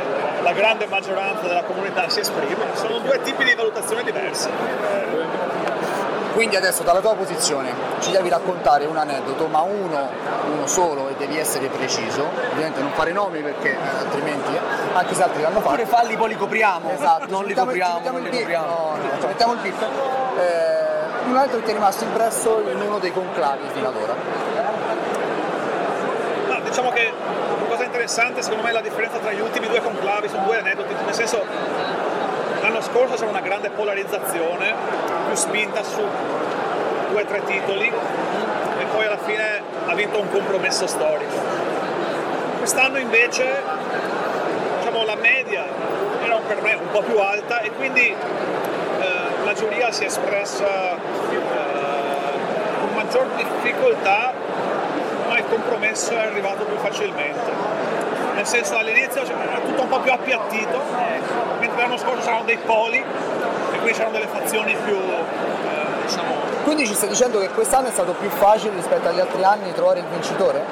la 0.41 0.51
grande 0.51 0.88
maggioranza 0.88 1.47
della 1.47 1.63
comunità 1.63 2.09
si 2.09 2.20
esprime. 2.20 2.65
Sono 2.74 2.99
due 2.99 3.22
tipi 3.22 3.45
di 3.45 3.55
valutazioni 3.55 4.03
diverse. 4.03 4.49
Quindi 6.34 6.56
adesso 6.56 6.84
dalla 6.84 7.00
tua 7.00 7.16
posizione 7.16 7.74
ci 8.00 8.12
devi 8.12 8.30
raccontare 8.30 8.86
un 8.86 8.96
aneddoto, 8.98 9.48
ma 9.48 9.62
uno, 9.62 10.08
uno 10.52 10.68
solo 10.68 11.10
e 11.10 11.16
devi 11.18 11.38
essere 11.38 11.68
preciso, 11.68 12.30
ovviamente 12.52 12.82
non 12.82 12.92
fare 12.94 13.12
nomi 13.12 13.40
perché 13.42 13.72
eh, 13.72 13.98
altrimenti, 14.00 14.58
anche 14.94 15.14
se 15.16 15.24
altri 15.24 15.42
l'hanno 15.42 15.60
fatto. 15.60 15.70
Oppure 15.74 15.86
falli 15.86 16.16
poi 16.16 16.30
li 16.30 16.38
copriamo. 16.38 16.92
Esatto, 16.92 17.26
Non 17.30 17.46
li 17.46 17.54
copriamo, 17.54 18.00
non 18.12 18.22
il 18.26 18.30
li 18.30 18.38
copriamo. 18.40 18.66
no, 18.66 18.96
no, 18.96 19.20
ci 19.20 19.26
mettiamo 19.26 19.54
il 19.54 19.60
bip. 19.60 19.82
Eh, 19.82 21.28
un 21.30 21.36
altro 21.36 21.58
che 21.60 21.64
ti 21.66 21.72
è 21.72 21.74
rimasto 21.74 22.04
impresso 22.04 22.64
in 22.72 22.80
uno 22.80 23.00
dei 23.00 23.12
conclavi 23.12 23.68
fino 23.74 23.88
ad 23.88 23.96
ora. 23.96 24.14
No, 26.48 26.60
diciamo 26.62 26.90
che 26.92 27.12
una 27.58 27.68
cosa 27.70 27.84
interessante 27.84 28.42
secondo 28.42 28.64
me 28.64 28.70
è 28.70 28.74
la 28.74 28.82
differenza 28.82 29.18
tra 29.18 29.32
gli 29.32 29.42
ultimi 29.42 29.68
due 29.68 29.82
conclavi, 29.82 30.30
sono 30.30 30.44
due 30.46 30.60
aneddoti, 30.60 30.94
nel 31.06 31.14
senso 31.14 31.44
l'anno 32.62 32.82
scorso 32.82 33.16
c'era 33.16 33.30
una 33.30 33.41
grande 33.41 33.70
polarizzazione, 33.70 34.74
più 35.28 35.36
spinta 35.36 35.84
su 35.84 36.01
due 37.10 37.22
o 37.22 37.26
tre 37.26 37.43
titoli 37.45 37.88
e 37.88 38.86
poi 38.91 39.05
alla 39.05 39.18
fine 39.18 39.62
ha 39.88 39.93
vinto 39.93 40.20
un 40.20 40.30
compromesso 40.30 40.88
storico. 40.88 41.36
Quest'anno 42.57 42.97
invece 42.97 43.62
diciamo, 44.78 45.05
la 45.05 45.16
media 45.16 45.66
era 46.24 46.38
per 46.38 46.62
me 46.62 46.74
un 46.74 46.91
po' 46.91 47.01
più 47.01 47.18
alta 47.20 47.62
e 47.62 47.72
quindi 47.72 48.07
eh, 48.10 48.16
la 49.43 49.53
giuria 49.53 49.91
si 49.91 50.03
è 50.03 50.07
espressa 50.07 50.95
eh, 50.95 51.39
con 52.80 52.93
maggior 52.93 53.28
difficoltà 53.36 54.34
ma 55.28 55.38
il 55.38 55.45
compromesso 55.47 56.12
è 56.12 56.26
arrivato 56.26 56.64
più 56.66 56.76
facilmente. 56.78 57.79
Nel 58.40 58.48
senso 58.48 58.78
all'inizio 58.78 59.26
cioè, 59.26 59.36
era 59.36 59.60
tutto 59.60 59.82
un 59.82 59.90
po' 59.90 60.00
più 60.00 60.14
appiattito, 60.14 60.80
mentre 61.60 61.82
l'anno 61.82 61.98
scorso 61.98 62.22
c'erano 62.22 62.46
dei 62.46 62.56
poli 62.56 62.96
e 62.98 63.78
quindi 63.80 63.92
c'erano 63.92 64.14
delle 64.14 64.28
fazioni 64.28 64.78
più, 64.86 64.96
eh, 64.96 66.06
diciamo, 66.06 66.36
Quindi 66.64 66.88
ci 66.88 66.94
stai 66.94 67.10
dicendo 67.10 67.40
che 67.40 67.50
quest'anno 67.50 67.90
è 67.90 67.92
stato 67.92 68.14
più 68.14 68.30
facile 68.30 68.76
rispetto 68.76 69.10
agli 69.10 69.20
altri 69.20 69.44
anni 69.44 69.74
trovare 69.74 70.00
il 70.00 70.06
vincitore? 70.06 70.64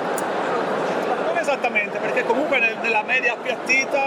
non 1.26 1.38
esattamente, 1.38 1.97
perché 1.97 2.24
comunque 2.24 2.57
nel- 2.59 2.78
nella 2.82 3.03
media 3.03 3.34
appiattita 3.34 3.99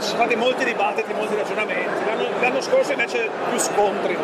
ci 0.00 0.06
sono 0.06 0.16
stati 0.18 0.34
molti 0.34 0.64
dibattiti, 0.64 1.12
molti 1.12 1.36
ragionamenti. 1.36 2.04
L'anno, 2.06 2.26
l'anno 2.40 2.60
scorso 2.62 2.90
invece 2.90 3.30
più 3.48 3.58
scontri. 3.60 4.18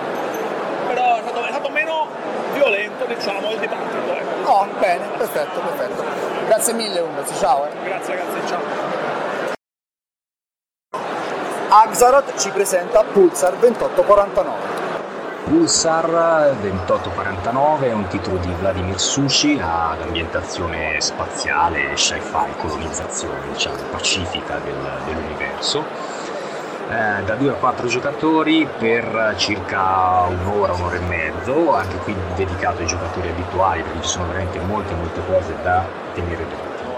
Però 0.88 1.16
è 1.16 1.20
stato, 1.22 1.45
è 1.45 1.51
stato 1.51 1.68
meno 1.68 2.09
violento, 2.55 3.05
diciamo, 3.05 3.53
il 3.53 3.59
dibattito. 3.61 4.16
ecco. 4.16 4.51
Oh, 4.51 4.66
bene, 4.80 5.05
perfetto, 5.16 5.61
perfetto. 5.61 6.30
Grazie 6.51 6.72
mille 6.72 6.98
Umbras, 6.98 7.32
ciao. 7.38 7.64
Eh. 7.64 7.70
Grazie 7.84 8.16
ragazzi, 8.16 8.46
ciao. 8.48 8.61
Axaroth 11.68 12.36
ci 12.40 12.51
presenta 12.51 13.05
Pulsar 13.05 13.55
2849. 13.55 14.59
Pulsar 15.44 16.57
2849 16.61 17.86
è 17.86 17.92
un 17.92 18.09
titolo 18.09 18.38
di 18.38 18.53
Vladimir 18.59 18.98
Sushi 18.98 19.61
ad 19.62 20.01
ambientazione 20.01 21.01
spaziale, 21.01 21.94
sci-fi, 21.94 22.53
colonizzazione, 22.59 23.46
diciamo, 23.53 23.76
pacifica 23.92 24.59
del- 24.59 24.98
dell'universo. 25.07 25.84
Eh, 26.90 27.22
da 27.22 27.36
2 27.36 27.51
a 27.51 27.55
4 27.55 27.86
giocatori 27.86 28.66
per 28.76 29.34
circa 29.36 30.22
un'ora, 30.26 30.72
un'ora 30.72 30.96
e 30.96 30.98
mezzo, 30.98 31.72
anche 31.72 31.96
qui 31.98 32.16
dedicato 32.34 32.80
ai 32.80 32.86
giocatori 32.86 33.28
abituali 33.28 33.82
perché 33.82 34.03
ci 34.03 34.09
sono 34.09 34.26
veramente 34.26 34.59
molte 34.59 34.94
molte 34.94 35.20
cose 35.24 35.55
da 35.62 35.84
tenere 36.20 36.46
d'occhio. 36.46 36.88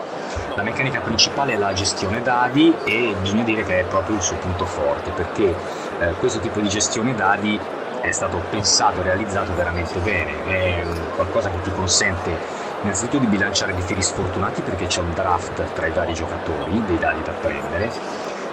La 0.54 0.62
meccanica 0.62 1.00
principale 1.00 1.54
è 1.54 1.56
la 1.56 1.72
gestione 1.72 2.22
dadi 2.22 2.74
e 2.84 3.14
bisogna 3.20 3.44
dire 3.44 3.64
che 3.64 3.80
è 3.80 3.84
proprio 3.84 4.16
il 4.16 4.22
suo 4.22 4.36
punto 4.36 4.66
forte 4.66 5.10
perché 5.10 5.54
eh, 5.98 6.12
questo 6.18 6.40
tipo 6.40 6.60
di 6.60 6.68
gestione 6.68 7.14
dadi 7.14 7.58
è 8.00 8.10
stato 8.10 8.42
pensato 8.50 9.00
e 9.00 9.04
realizzato 9.04 9.54
veramente 9.54 9.98
bene, 10.00 10.44
è 10.46 10.82
un 10.84 11.00
qualcosa 11.14 11.50
che 11.50 11.60
ti 11.62 11.70
consente 11.70 12.36
innanzitutto 12.82 13.18
di 13.18 13.26
bilanciare 13.26 13.74
dei 13.74 13.84
tiri 13.84 14.02
sfortunati 14.02 14.60
perché 14.60 14.86
c'è 14.86 15.00
un 15.00 15.12
draft 15.14 15.72
tra 15.72 15.86
i 15.86 15.92
vari 15.92 16.12
giocatori, 16.12 16.82
dei 16.84 16.98
dadi 16.98 17.22
da 17.22 17.32
prendere. 17.32 17.90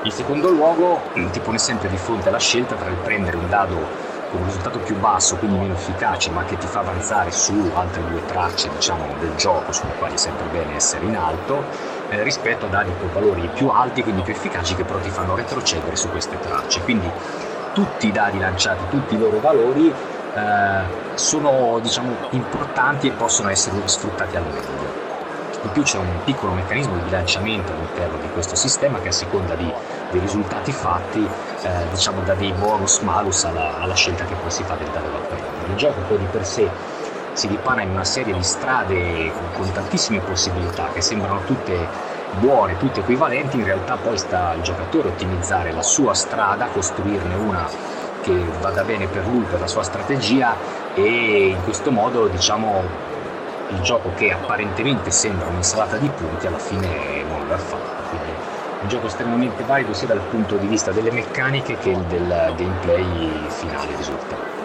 In 0.03 0.11
secondo 0.11 0.49
luogo 0.49 1.01
mm, 1.17 1.29
ti 1.29 1.39
pone 1.39 1.57
sempre 1.57 1.89
di 1.89 1.97
fronte 1.97 2.29
alla 2.29 2.37
scelta 2.37 2.75
tra 2.75 2.89
il 2.89 2.95
prendere 2.95 3.37
un 3.37 3.49
dado 3.49 4.07
un 4.31 4.45
risultato 4.45 4.79
più 4.79 4.97
basso, 4.97 5.37
quindi 5.37 5.57
meno 5.57 5.73
efficace, 5.73 6.29
ma 6.29 6.43
che 6.43 6.57
ti 6.57 6.67
fa 6.67 6.79
avanzare 6.79 7.31
su 7.31 7.71
altre 7.73 8.03
due 8.07 8.23
tracce 8.25 8.69
diciamo, 8.69 9.05
del 9.19 9.35
gioco, 9.35 9.71
sulle 9.71 9.93
quali 9.97 10.13
è 10.13 10.17
sempre 10.17 10.45
bene 10.47 10.75
essere 10.75 11.05
in 11.05 11.15
alto, 11.15 11.63
eh, 12.09 12.23
rispetto 12.23 12.65
a 12.65 12.69
dadi 12.69 12.91
con 12.99 13.11
valori 13.11 13.49
più 13.53 13.69
alti, 13.69 14.03
quindi 14.03 14.21
più 14.21 14.33
efficaci, 14.33 14.75
che 14.75 14.83
però 14.83 14.99
ti 14.99 15.09
fanno 15.09 15.35
retrocedere 15.35 15.95
su 15.95 16.09
queste 16.09 16.39
tracce. 16.39 16.81
Quindi 16.81 17.09
tutti 17.73 18.07
i 18.07 18.11
dadi 18.11 18.39
lanciati, 18.39 18.83
tutti 18.89 19.15
i 19.15 19.19
loro 19.19 19.39
valori 19.39 19.91
eh, 20.33 20.83
sono 21.15 21.79
diciamo, 21.81 22.15
importanti 22.31 23.07
e 23.07 23.11
possono 23.11 23.49
essere 23.49 23.75
sfruttati 23.85 24.35
al 24.35 24.43
meglio. 24.43 25.08
In 25.61 25.71
più 25.71 25.83
c'è 25.83 25.97
un 25.97 26.23
piccolo 26.23 26.53
meccanismo 26.53 26.95
di 26.95 27.01
bilanciamento 27.01 27.73
all'interno 27.73 28.17
di 28.17 28.29
questo 28.29 28.55
sistema 28.55 28.99
che 29.01 29.09
a 29.09 29.11
seconda 29.11 29.55
di- 29.55 29.73
dei 30.09 30.21
risultati 30.21 30.71
fatti 30.71 31.19
eh, 31.19 31.89
diciamo 31.91 32.21
dà 32.21 32.33
dei 32.33 32.53
bonus 32.53 32.99
malus 32.99 33.43
alla, 33.43 33.77
alla 33.77 33.93
scelta 33.93 34.23
che 34.23 34.35
poi 34.35 34.51
si 34.51 34.63
fa 34.63 34.75
del 34.75 34.87
dado 34.87 35.09
da. 35.09 35.19
Il 35.67 35.75
gioco 35.75 35.99
poi 36.07 36.17
di 36.17 36.25
per 36.31 36.45
sé 36.45 36.69
si 37.33 37.47
dipana 37.47 37.81
in 37.81 37.91
una 37.91 38.05
serie 38.05 38.33
di 38.33 38.43
strade 38.43 39.31
con, 39.33 39.51
con 39.51 39.71
tantissime 39.73 40.21
possibilità 40.21 40.89
che 40.93 41.01
sembrano 41.01 41.43
tutte 41.43 41.87
buone, 42.29 42.77
tutte 42.77 43.01
equivalenti, 43.01 43.57
in 43.57 43.65
realtà 43.65 43.97
poi 43.97 44.17
sta 44.17 44.49
al 44.49 44.61
giocatore 44.61 45.09
ottimizzare 45.09 45.73
la 45.73 45.81
sua 45.81 46.13
strada, 46.13 46.67
costruirne 46.67 47.35
una 47.35 47.69
che 48.21 48.49
vada 48.59 48.83
bene 48.83 49.07
per 49.07 49.27
lui, 49.27 49.43
per 49.43 49.59
la 49.59 49.67
sua 49.67 49.83
strategia 49.83 50.55
e 50.93 51.47
in 51.49 51.61
questo 51.63 51.91
modo 51.91 52.27
diciamo 52.27 53.07
il 53.69 53.81
gioco 53.81 54.11
che 54.15 54.31
apparentemente 54.31 55.11
sembra 55.11 55.47
un'insalata 55.47 55.97
di 55.97 56.09
punti 56.09 56.47
alla 56.47 56.57
fine 56.57 57.23
non 57.23 57.45
lo 57.45 57.51
è 57.51 57.55
affatto. 57.55 58.09
Quindi 58.09 58.31
un 58.81 58.87
gioco 58.87 59.07
estremamente 59.07 59.63
valido 59.63 59.93
sia 59.93 60.07
dal 60.07 60.21
punto 60.21 60.55
di 60.55 60.67
vista 60.67 60.91
delle 60.91 61.11
meccaniche 61.11 61.77
che 61.77 61.97
del 62.07 62.53
gameplay 62.55 63.45
finale 63.49 63.95
risultato. 63.95 64.57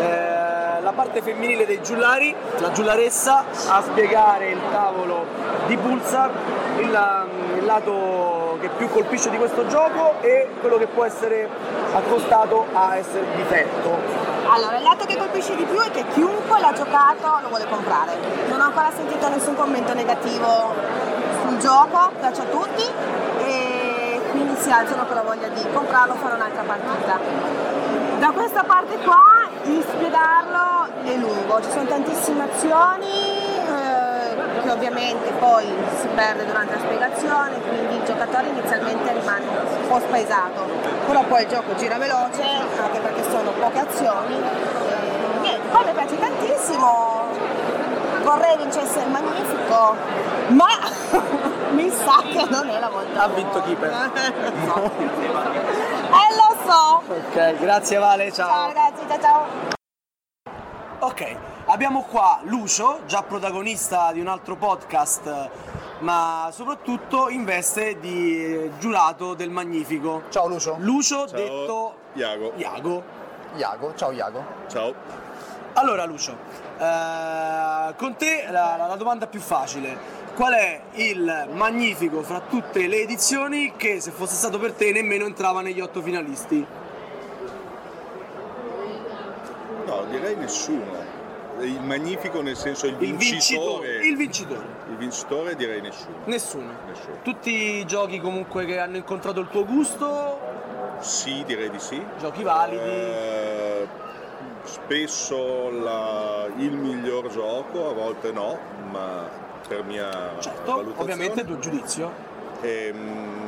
Eh, 0.00 1.22
femminile 1.22 1.66
dei 1.66 1.82
giullari, 1.82 2.34
la 2.58 2.70
giullaressa, 2.72 3.44
a 3.68 3.82
spiegare 3.82 4.50
il 4.50 4.60
tavolo 4.70 5.24
di 5.66 5.76
Pulsar, 5.76 6.30
il, 6.78 7.28
il 7.58 7.64
lato 7.64 8.58
che 8.60 8.68
più 8.76 8.88
colpisce 8.88 9.30
di 9.30 9.36
questo 9.36 9.66
gioco 9.66 10.20
e 10.20 10.48
quello 10.60 10.76
che 10.78 10.86
può 10.86 11.04
essere 11.04 11.48
accostato 11.92 12.66
a 12.72 12.96
essere 12.96 13.24
difetto. 13.34 14.35
Allora, 14.48 14.76
il 14.76 14.82
lato 14.82 15.04
che 15.06 15.16
colpisce 15.16 15.56
di 15.56 15.64
più 15.64 15.78
è 15.80 15.90
che 15.90 16.04
chiunque 16.12 16.60
l'ha 16.60 16.72
giocato 16.72 17.38
lo 17.42 17.48
vuole 17.48 17.66
comprare. 17.68 18.16
Non 18.48 18.60
ho 18.60 18.64
ancora 18.64 18.90
sentito 18.94 19.28
nessun 19.28 19.56
commento 19.56 19.92
negativo 19.92 20.74
sul 21.42 21.58
gioco, 21.58 22.12
piace 22.18 22.42
a 22.42 22.44
tutti 22.44 22.84
e 23.44 24.20
quindi 24.30 24.56
si 24.56 24.70
alzano 24.70 25.04
con 25.06 25.16
la 25.16 25.22
voglia 25.22 25.48
di 25.48 25.64
comprarlo 25.72 26.14
e 26.14 26.16
fare 26.18 26.34
un'altra 26.34 26.62
partita. 26.62 27.18
Da 28.18 28.30
questa 28.30 28.62
parte 28.62 28.96
qua 28.98 29.36
spiegarlo 30.06 30.88
è 31.02 31.16
lungo, 31.16 31.60
ci 31.62 31.70
sono 31.70 31.86
tantissime 31.86 32.44
azioni 32.44 33.45
che 34.66 34.72
ovviamente 34.72 35.30
poi 35.38 35.64
si 36.00 36.08
perde 36.08 36.44
durante 36.44 36.74
la 36.74 36.80
spiegazione, 36.80 37.60
quindi 37.60 37.96
il 37.96 38.02
giocatore 38.04 38.48
inizialmente 38.48 39.12
rimane 39.12 39.46
un 39.46 39.88
po' 39.88 40.00
spaesato, 40.00 40.64
però 41.06 41.22
poi 41.22 41.42
il 41.42 41.48
gioco 41.48 41.74
gira 41.76 41.96
veloce 41.98 42.42
anche 42.42 42.98
perché 42.98 43.22
sono 43.30 43.52
poche 43.52 43.78
azioni. 43.78 44.34
E 44.34 45.38
niente, 45.40 45.68
poi 45.68 45.84
mi 45.84 45.92
piace 45.92 46.18
tantissimo, 46.18 47.28
vorrei 48.24 48.56
vincesse 48.56 48.98
il 48.98 49.08
magnifico, 49.08 49.94
ma 50.48 50.66
mi 51.70 51.88
sa 51.90 52.22
che 52.22 52.44
non 52.48 52.68
è 52.68 52.80
la 52.80 52.88
volta. 52.88 53.22
Ha 53.22 53.28
vinto 53.28 53.62
Keeper. 53.62 54.10
Eh 56.06 56.34
lo 56.34 56.70
so! 56.70 57.02
Ok, 57.08 57.58
grazie 57.58 57.98
Vale, 57.98 58.32
ciao. 58.32 58.48
Ciao 58.48 58.66
ragazzi, 58.66 59.04
ciao 59.08 59.20
ciao! 59.20 59.44
Ok, 61.00 61.36
abbiamo 61.66 62.02
qua 62.02 62.40
Lucio, 62.44 63.00
già 63.06 63.22
protagonista 63.22 64.12
di 64.12 64.20
un 64.20 64.28
altro 64.28 64.56
podcast, 64.56 65.48
ma 66.00 66.48
soprattutto 66.52 67.28
in 67.28 67.44
veste 67.44 67.98
di 68.00 68.70
giurato 68.78 69.34
del 69.34 69.50
Magnifico. 69.50 70.22
Ciao 70.30 70.46
Lucio. 70.48 70.76
Lucio 70.78 71.26
Ciao. 71.26 71.38
detto 71.38 71.94
Iago. 72.14 72.52
Iago. 72.56 73.02
Iago, 73.56 73.94
ciao 73.94 74.10
Iago. 74.12 74.44
Ciao. 74.68 74.94
Allora 75.74 76.04
Lucio, 76.06 76.36
eh, 76.78 77.94
con 77.96 78.16
te 78.16 78.46
la, 78.50 78.76
la- 78.78 78.86
la 78.86 78.96
domanda 78.96 79.26
più 79.26 79.40
facile. 79.40 80.14
Qual 80.34 80.52
è 80.52 80.80
il 80.94 81.48
magnifico 81.52 82.22
fra 82.22 82.40
tutte 82.40 82.86
le 82.86 83.00
edizioni 83.00 83.72
che 83.76 84.00
se 84.02 84.10
fosse 84.10 84.34
stato 84.34 84.58
per 84.58 84.72
te 84.72 84.92
nemmeno 84.92 85.24
entrava 85.24 85.62
negli 85.62 85.80
otto 85.80 86.02
finalisti? 86.02 86.66
No, 89.86 90.04
direi 90.10 90.36
nessuno. 90.36 91.14
Il 91.60 91.80
magnifico 91.82 92.42
nel 92.42 92.56
senso 92.56 92.86
il 92.86 92.96
Il 93.00 93.16
vincitore. 93.16 93.98
vincitore. 93.98 94.06
Il 94.06 94.16
vincitore. 94.16 94.66
Il 94.90 94.96
vincitore 94.96 95.56
direi 95.56 95.80
nessuno. 95.80 96.16
Nessuno. 96.26 96.70
Nessuno. 96.86 97.16
Tutti 97.22 97.50
i 97.78 97.86
giochi 97.86 98.20
comunque 98.20 98.64
che 98.66 98.78
hanno 98.78 98.96
incontrato 98.96 99.40
il 99.40 99.48
tuo 99.48 99.64
gusto, 99.64 100.38
Sì, 101.00 101.42
direi 101.46 101.70
di 101.70 101.78
sì. 101.78 102.02
giochi 102.18 102.42
validi. 102.42 102.82
Eh, 102.82 103.86
spesso 104.64 105.70
la- 105.70 106.46
il 106.56 106.72
miglior 106.72 107.28
gioco, 107.28 107.88
a 107.88 107.92
volte 107.92 108.32
no, 108.32 108.58
ma 108.90 109.28
per 109.66 109.82
mia 109.84 110.34
Certo, 110.40 110.72
valutazione. 110.72 111.12
ovviamente 111.12 111.44
tuo 111.44 111.58
giudizio. 111.58 112.12
Ehm, 112.60 113.45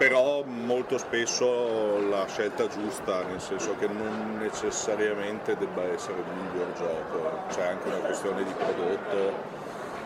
però 0.00 0.42
molto 0.46 0.96
spesso 0.96 2.08
la 2.08 2.24
scelta 2.26 2.66
giusta, 2.68 3.22
nel 3.24 3.38
senso 3.38 3.76
che 3.78 3.86
non 3.86 4.38
necessariamente 4.40 5.58
debba 5.58 5.82
essere 5.82 6.20
il 6.20 6.24
miglior 6.42 6.72
gioco, 6.72 7.30
c'è 7.50 7.66
anche 7.66 7.88
una 7.88 7.98
questione 7.98 8.42
di 8.42 8.50
prodotto, 8.56 9.32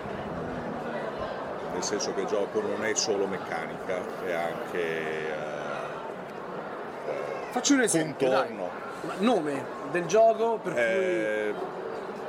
mm, 0.08 1.72
nel 1.74 1.82
senso 1.84 2.12
che 2.12 2.22
il 2.22 2.26
gioco 2.26 2.60
non 2.60 2.84
è 2.84 2.92
solo 2.94 3.26
meccanica, 3.28 4.00
è 4.26 4.32
anche 4.32 5.28
eh, 5.28 5.32
Faccio 7.52 7.74
un 7.74 7.82
esempio. 7.82 8.28
dai. 8.30 8.48
contorno. 8.48 8.70
Ma 9.02 9.14
Nome 9.18 9.64
del 9.92 10.06
gioco 10.06 10.58
per 10.60 10.76
Eh, 10.76 11.54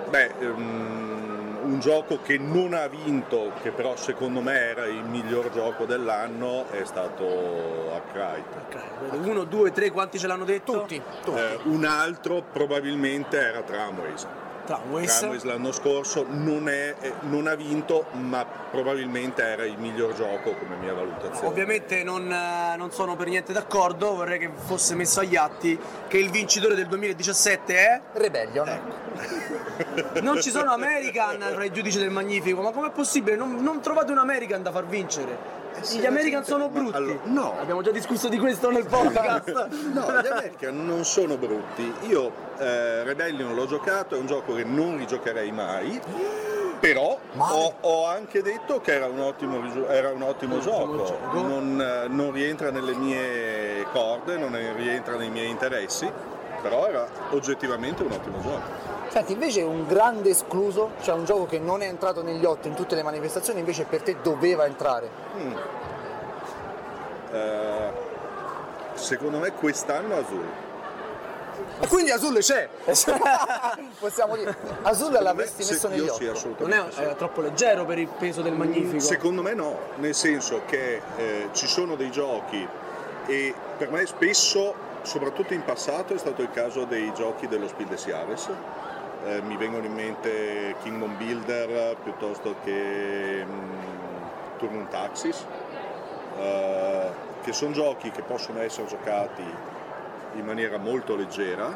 beh, 0.08 0.34
ehm, 0.38 1.35
un 1.66 1.80
gioco 1.80 2.22
che 2.22 2.38
non 2.38 2.74
ha 2.74 2.88
vinto, 2.88 3.52
che 3.62 3.72
però 3.72 3.96
secondo 3.96 4.40
me 4.40 4.58
era 4.58 4.86
il 4.86 5.04
miglior 5.04 5.52
gioco 5.52 5.86
dell'anno, 5.86 6.70
è 6.70 6.86
stato 6.86 7.92
Arkwright. 7.94 9.10
cui 9.10 9.30
uno, 9.30 9.44
due, 9.44 9.72
tre, 9.72 9.90
quanti 9.90 10.20
ce 10.20 10.28
l'hanno 10.28 10.46
detto? 10.46 10.82
Tutti. 10.82 11.02
Eh, 11.34 11.60
un 11.64 11.84
altro 11.84 12.44
probabilmente 12.52 13.40
era 13.40 13.62
Tramways. 13.62 14.28
Tramways. 14.66 15.18
Tramways 15.18 15.44
l'anno 15.44 15.72
scorso 15.72 16.26
non, 16.28 16.68
è- 16.68 16.96
eh, 17.00 17.14
non 17.22 17.48
ha 17.48 17.56
vinto, 17.56 18.06
ma 18.14 18.46
probabilmente 18.46 19.42
era 19.44 19.64
il 19.66 19.78
miglior 19.78 20.14
gioco 20.14 20.54
come 20.56 20.76
mia 20.76 20.94
valutazione. 20.94 21.48
Ovviamente 21.48 22.04
non, 22.04 22.32
eh, 22.32 22.76
non 22.78 22.92
sono 22.92 23.16
per 23.16 23.28
niente 23.28 23.54
d'accordo, 23.54 24.16
vorrei 24.16 24.40
che 24.40 24.52
fosse 24.54 24.96
messo 24.96 25.20
agli 25.22 25.36
atti 25.36 25.80
che 26.08 26.18
il 26.18 26.30
vincitore 26.30 26.76
del 26.76 26.88
2017 26.88 27.76
è... 27.76 28.02
Rebellion. 28.14 29.04
Non 30.22 30.42
ci 30.42 30.50
sono 30.50 30.72
American 30.72 31.38
tra 31.38 31.64
i 31.64 31.72
giudici 31.72 31.98
del 31.98 32.10
Magnifico, 32.10 32.62
ma 32.62 32.72
com'è 32.72 32.92
possibile? 32.92 33.36
Non, 33.36 33.56
non 33.62 33.82
trovate 33.82 34.12
un 34.12 34.18
American 34.18 34.64
da 34.64 34.72
far 34.72 34.86
vincere? 34.86 35.64
Gli 35.98 36.06
American 36.06 36.44
sono 36.44 36.70
brutti. 36.70 37.20
no. 37.26 37.60
Abbiamo 37.60 37.82
già 37.82 37.92
discusso 37.92 38.28
di 38.30 38.38
questo 38.38 38.72
nel 38.72 38.86
podcast. 38.86 39.68
No, 39.94 40.02
gli 40.22 40.28
American 40.28 40.86
non 40.86 41.06
sono 41.06 41.38
brutti. 41.38 41.94
Io 42.08 42.32
eh, 42.58 43.04
Rebellion 43.04 43.54
l'ho 43.54 43.66
giocato, 43.66 44.16
è 44.16 44.18
un 44.18 44.26
gioco 44.26 44.54
che 44.56 44.64
non 44.64 44.98
rigiocherei 44.98 45.52
mai. 45.52 46.00
Però 46.80 47.18
ho, 47.38 47.74
ho 47.80 48.06
anche 48.06 48.42
detto 48.42 48.80
che 48.82 48.94
era 48.94 49.08
un 49.08 49.20
ottimo, 49.20 49.88
era 49.88 50.12
un 50.12 50.22
ottimo 50.22 50.60
gioco, 50.60 51.18
Non, 51.32 51.82
eh, 51.82 52.08
non 52.10 52.32
rientra 52.32 52.70
nelle 52.70 52.94
mie 52.94 53.86
corde, 53.92 54.38
non 54.38 54.52
rientra 54.76 55.16
nei 55.16 55.30
miei 55.30 55.50
interessi, 55.50 56.12
però 56.62 56.86
era 56.88 57.08
oggettivamente 57.32 58.04
un 58.04 58.12
ottimo 58.12 58.40
gioco. 58.42 58.95
Senti, 59.10 59.34
invece 59.34 59.62
un 59.62 59.86
grande 59.88 60.32
escluso, 60.32 60.92
cioè 61.02 61.16
un 61.16 61.26
gioco 61.26 61.46
che 61.46 61.60
non 61.60 61.82
è 61.82 61.88
entrato 61.88 62.22
negli 62.22 62.44
otto 62.44 62.68
in 62.68 62.74
tutte 62.74 62.96
le 62.96 63.04
manifestazioni, 63.04 63.60
invece 63.60 63.86
per 63.86 64.02
te 64.02 64.18
doveva 64.22 64.66
entrare. 64.66 65.10
Mm. 65.38 65.54
Eh, 67.32 67.92
secondo 68.94 69.40
me 69.40 69.52
quest'anno 69.54 70.16
Azul. 70.18 70.46
E 71.80 71.88
quindi 71.88 72.12
Azul 72.12 72.38
c'è! 72.40 72.68
Possiamo 74.00 74.36
dire. 74.36 74.56
Azul 74.82 75.12
l'avresti 75.14 75.64
Se- 75.64 75.74
messo 75.74 75.88
negli 75.88 76.00
io 76.04 76.14
otto. 76.14 76.22
sì, 76.22 76.28
assolutamente 76.28 76.98
Non 76.98 77.08
è, 77.08 77.12
è 77.12 77.16
troppo 77.16 77.42
leggero 77.42 77.86
per 77.86 77.98
il 78.00 78.08
peso 78.08 78.42
del 78.42 78.54
Magnifico. 78.54 79.00
Secondo 79.00 79.42
me 79.42 79.54
no, 79.54 79.78
nel 79.96 80.14
senso 80.16 80.62
che 80.66 81.02
eh, 81.16 81.50
ci 81.54 81.68
sono 81.68 81.96
dei 81.96 82.12
giochi 82.12 82.68
e 83.28 83.54
per 83.78 83.90
me 83.92 84.06
spesso, 84.06 84.74
soprattutto 85.04 85.54
in 85.54 85.64
passato, 85.64 86.14
è 86.14 86.18
stato 86.18 86.42
il 86.42 86.52
caso 86.52 86.84
dei 86.84 87.14
giochi 87.14 87.48
dello 87.48 87.68
Speed 87.68 87.90
de 87.90 87.98
Siares. 87.98 88.50
Eh, 89.26 89.42
mi 89.42 89.58
vengono 89.58 89.86
in 89.86 89.94
mente 89.94 90.76
Kingdom 90.84 91.18
Builder 91.18 91.98
piuttosto 92.04 92.58
che 92.64 93.44
mm, 93.44 94.58
Turn 94.60 94.88
Taxis, 94.88 95.44
eh, 96.38 97.10
che 97.42 97.52
sono 97.52 97.72
giochi 97.72 98.12
che 98.12 98.22
possono 98.22 98.62
essere 98.62 98.86
giocati 98.86 99.44
in 100.36 100.46
maniera 100.46 100.78
molto 100.78 101.16
leggera, 101.16 101.76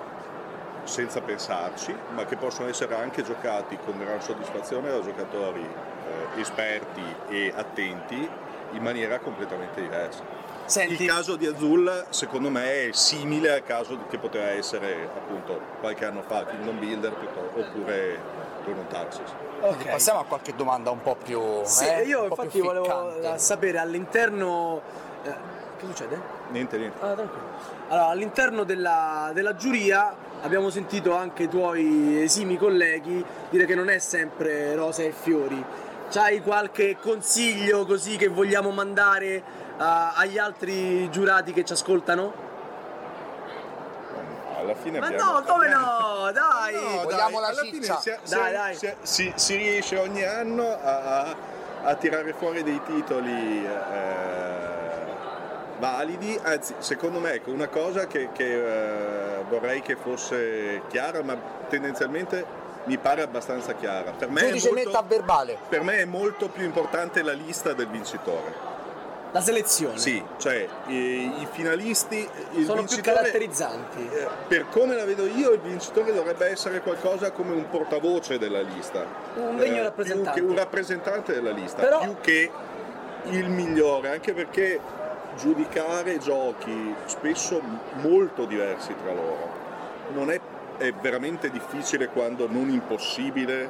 senza 0.84 1.22
pensarci, 1.22 1.96
ma 2.14 2.26
che 2.26 2.36
possono 2.36 2.70
essere 2.70 2.96
anche 2.96 3.24
giocati 3.24 3.80
con 3.84 3.98
gran 3.98 4.22
soddisfazione 4.22 4.92
da 4.92 5.02
giocatori 5.02 5.62
eh, 5.62 6.40
esperti 6.40 7.02
e 7.30 7.52
attenti 7.56 8.30
in 8.74 8.84
maniera 8.84 9.18
completamente 9.18 9.82
diversa. 9.82 10.39
Il 10.76 11.06
caso 11.08 11.36
di 11.36 11.48
Azul 11.48 12.06
secondo 12.10 12.50
me 12.50 12.90
è 12.90 12.92
simile 12.92 13.52
al 13.54 13.64
caso 13.64 13.98
che 14.08 14.20
poteva 14.20 14.50
essere 14.50 15.10
appunto 15.16 15.60
qualche 15.80 16.06
anno 16.06 16.22
fa 16.22 16.46
Kingdom 16.46 16.78
Builder 16.78 17.12
piuttosto- 17.14 17.60
oppure 17.60 18.20
Turn 18.64 18.86
Taxis. 18.88 19.22
Quindi 19.60 19.84
Passiamo 19.86 20.20
a 20.20 20.26
qualche 20.26 20.54
domanda 20.56 20.92
un 20.92 21.02
po' 21.02 21.16
più. 21.22 21.42
Sì, 21.64 21.86
eh, 21.86 22.04
io 22.04 22.26
infatti 22.26 22.60
volevo 22.60 22.84
ficcante. 22.86 23.34
eh, 23.34 23.38
sapere 23.40 23.80
all'interno... 23.80 24.82
eh, 25.24 25.34
che 25.80 25.86
succede? 25.88 26.22
Niente, 26.50 26.78
niente. 26.78 26.98
Ah, 27.04 27.14
tranquillo. 27.14 27.48
Allora, 27.88 28.08
all'interno 28.10 28.64
della, 28.64 29.32
della 29.34 29.56
giuria 29.56 30.14
abbiamo 30.42 30.70
sentito 30.70 31.16
anche 31.16 31.44
i 31.44 31.50
tuoi 31.50 32.22
esimi 32.22 32.58
colleghi 32.58 33.26
dire 33.50 33.66
che 33.66 33.74
non 33.76 33.90
è 33.90 33.98
sempre 33.98 34.76
rosa 34.76 35.02
e 35.02 35.12
fiori. 35.12 35.64
C'hai 36.12 36.42
qualche 36.42 36.98
consiglio 37.02 37.86
così 37.86 38.18
che 38.18 38.28
vogliamo 38.28 38.70
mandare 38.72 39.44
agli 39.80 40.38
altri 40.38 41.10
giurati 41.10 41.54
che 41.54 41.64
ci 41.64 41.74
ascoltano? 41.74 42.48
Alla 44.58 44.76
fine 44.76 45.00
Ma 45.00 45.08
abbiamo- 45.08 45.32
no, 45.40 45.42
come 45.44 45.68
no? 45.70 46.30
Dai! 46.34 46.74
No, 46.74 47.04
Vogliamo 47.04 47.40
dai, 47.40 47.42
la 47.42 47.48
alla 47.48 47.62
fine 47.62 47.80
ciccia. 47.82 48.00
si, 48.00 48.14
si- 48.24 48.36
Dai, 48.36 48.52
dai. 48.52 48.76
si- 48.76 48.94
si- 49.02 49.34
si 49.36 49.56
riesce 49.56 49.98
ogni 49.98 50.24
anno 50.24 50.68
a, 50.68 51.36
a- 51.84 51.96
tirare 51.96 52.34
fuori 52.34 52.62
dei 52.64 52.82
titoli 52.86 53.66
eh, 53.66 54.68
validi, 55.80 56.38
anzi 56.44 56.76
secondo 56.80 57.20
me 57.20 57.32
ecco, 57.34 57.52
una 57.52 57.70
cosa 57.70 58.06
che, 58.06 58.30
che, 58.34 59.38
eh, 59.38 59.44
vorrei 59.48 59.82
che 59.82 59.96
fosse 59.96 60.82
chiara, 60.90 61.24
ma 61.24 61.38
tendenzialmente 61.70 62.46
mi 62.84 62.98
pare 62.98 63.22
abbastanza 63.22 63.74
chiara. 63.76 64.12
Per 64.12 64.30
me, 64.30 64.50
molto, 64.52 64.74
metta 64.74 65.00
a 65.00 65.04
verbale. 65.04 65.58
per 65.70 65.84
me 65.84 66.00
è 66.00 66.06
molto 66.06 66.50
più 66.50 66.66
importante 66.66 67.22
la 67.22 67.32
lista 67.34 67.72
del 67.72 67.88
vincitore. 67.88 68.68
La 69.32 69.42
selezione. 69.42 69.98
Sì, 70.00 70.24
cioè 70.38 70.68
i, 70.88 70.96
i 71.42 71.48
finalisti, 71.52 72.28
Sono 72.66 72.84
più 72.84 73.00
caratterizzanti. 73.02 74.10
eh, 74.12 74.28
per 74.48 74.68
come 74.70 74.96
la 74.96 75.06
vedo 75.06 75.28
io, 75.28 75.52
il 75.52 75.60
vincitore 75.60 76.14
dovrebbe 76.14 76.48
essere 76.48 76.82
qualcosa 76.82 77.32
come 77.32 77.54
un 77.54 77.70
portavoce 77.70 78.40
della 78.40 78.62
lista. 78.62 79.06
Un 79.36 79.58
degno 79.58 79.78
Eh, 79.78 79.84
rappresentante. 79.84 80.42
Un 80.42 80.56
rappresentante 80.56 81.34
della 81.34 81.52
lista, 81.52 81.82
Però- 81.82 82.00
più 82.00 82.16
che 82.22 82.50
il 83.26 83.50
migliore, 83.50 84.10
anche 84.10 84.34
perché 84.34 84.80
giudicare 85.38 86.18
giochi 86.18 86.96
spesso 87.06 87.62
molto 88.02 88.46
diversi 88.46 88.94
tra 89.04 89.14
loro 89.14 89.48
non 90.14 90.32
è, 90.32 90.40
è 90.78 90.92
veramente 90.94 91.52
difficile 91.52 92.08
quando 92.08 92.48
non 92.50 92.68
impossibile 92.70 93.70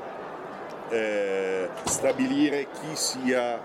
eh, 0.90 1.68
stabilire 1.84 2.68
chi 2.72 2.96
sia 2.96 3.60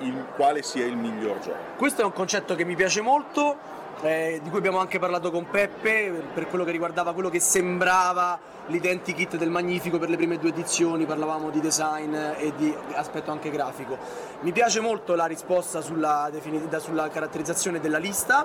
il, 0.00 0.26
quale 0.34 0.62
sia 0.62 0.84
il 0.84 0.96
miglior 0.96 1.38
gioco. 1.38 1.58
Questo 1.76 2.02
è 2.02 2.04
un 2.04 2.12
concetto 2.12 2.54
che 2.54 2.64
mi 2.64 2.74
piace 2.74 3.00
molto, 3.00 3.56
eh, 4.02 4.40
di 4.42 4.50
cui 4.50 4.58
abbiamo 4.58 4.78
anche 4.78 4.98
parlato 4.98 5.30
con 5.30 5.48
Peppe, 5.48 6.10
per 6.34 6.48
quello 6.48 6.64
che 6.64 6.70
riguardava 6.70 7.12
quello 7.14 7.30
che 7.30 7.40
sembrava 7.40 8.38
l'identikit 8.66 9.36
del 9.36 9.48
Magnifico 9.48 9.98
per 9.98 10.10
le 10.10 10.16
prime 10.16 10.38
due 10.38 10.50
edizioni, 10.50 11.06
parlavamo 11.06 11.50
di 11.50 11.60
design 11.60 12.14
e 12.14 12.52
di 12.56 12.74
aspetto 12.94 13.30
anche 13.30 13.50
grafico. 13.50 13.96
Mi 14.40 14.52
piace 14.52 14.80
molto 14.80 15.14
la 15.14 15.26
risposta 15.26 15.80
sulla, 15.80 16.28
defini- 16.30 16.68
da- 16.68 16.78
sulla 16.78 17.08
caratterizzazione 17.08 17.80
della 17.80 17.98
lista, 17.98 18.44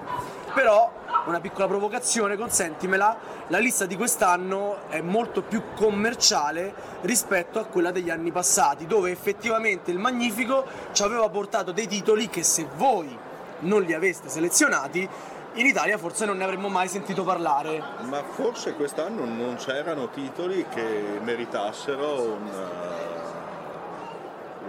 però 0.53 0.89
una 1.25 1.39
piccola 1.39 1.67
provocazione, 1.67 2.37
consentimela, 2.37 3.17
la 3.47 3.59
lista 3.59 3.85
di 3.85 3.95
quest'anno 3.95 4.89
è 4.89 5.01
molto 5.01 5.41
più 5.41 5.61
commerciale 5.75 6.73
rispetto 7.01 7.59
a 7.59 7.65
quella 7.65 7.91
degli 7.91 8.09
anni 8.09 8.31
passati, 8.31 8.85
dove 8.85 9.11
effettivamente 9.11 9.91
il 9.91 9.99
Magnifico 9.99 10.65
ci 10.93 11.03
aveva 11.03 11.27
portato 11.29 11.71
dei 11.71 11.87
titoli 11.87 12.29
che 12.29 12.43
se 12.43 12.67
voi 12.75 13.29
non 13.61 13.81
li 13.83 13.93
aveste 13.93 14.29
selezionati, 14.29 15.07
in 15.53 15.65
Italia 15.65 15.97
forse 15.97 16.25
non 16.25 16.37
ne 16.37 16.43
avremmo 16.43 16.69
mai 16.69 16.87
sentito 16.87 17.23
parlare. 17.23 17.83
Ma 18.01 18.23
forse 18.23 18.73
quest'anno 18.73 19.25
non 19.25 19.55
c'erano 19.55 20.09
titoli 20.09 20.65
che 20.69 21.19
meritassero 21.21 22.37
una, 22.39 22.69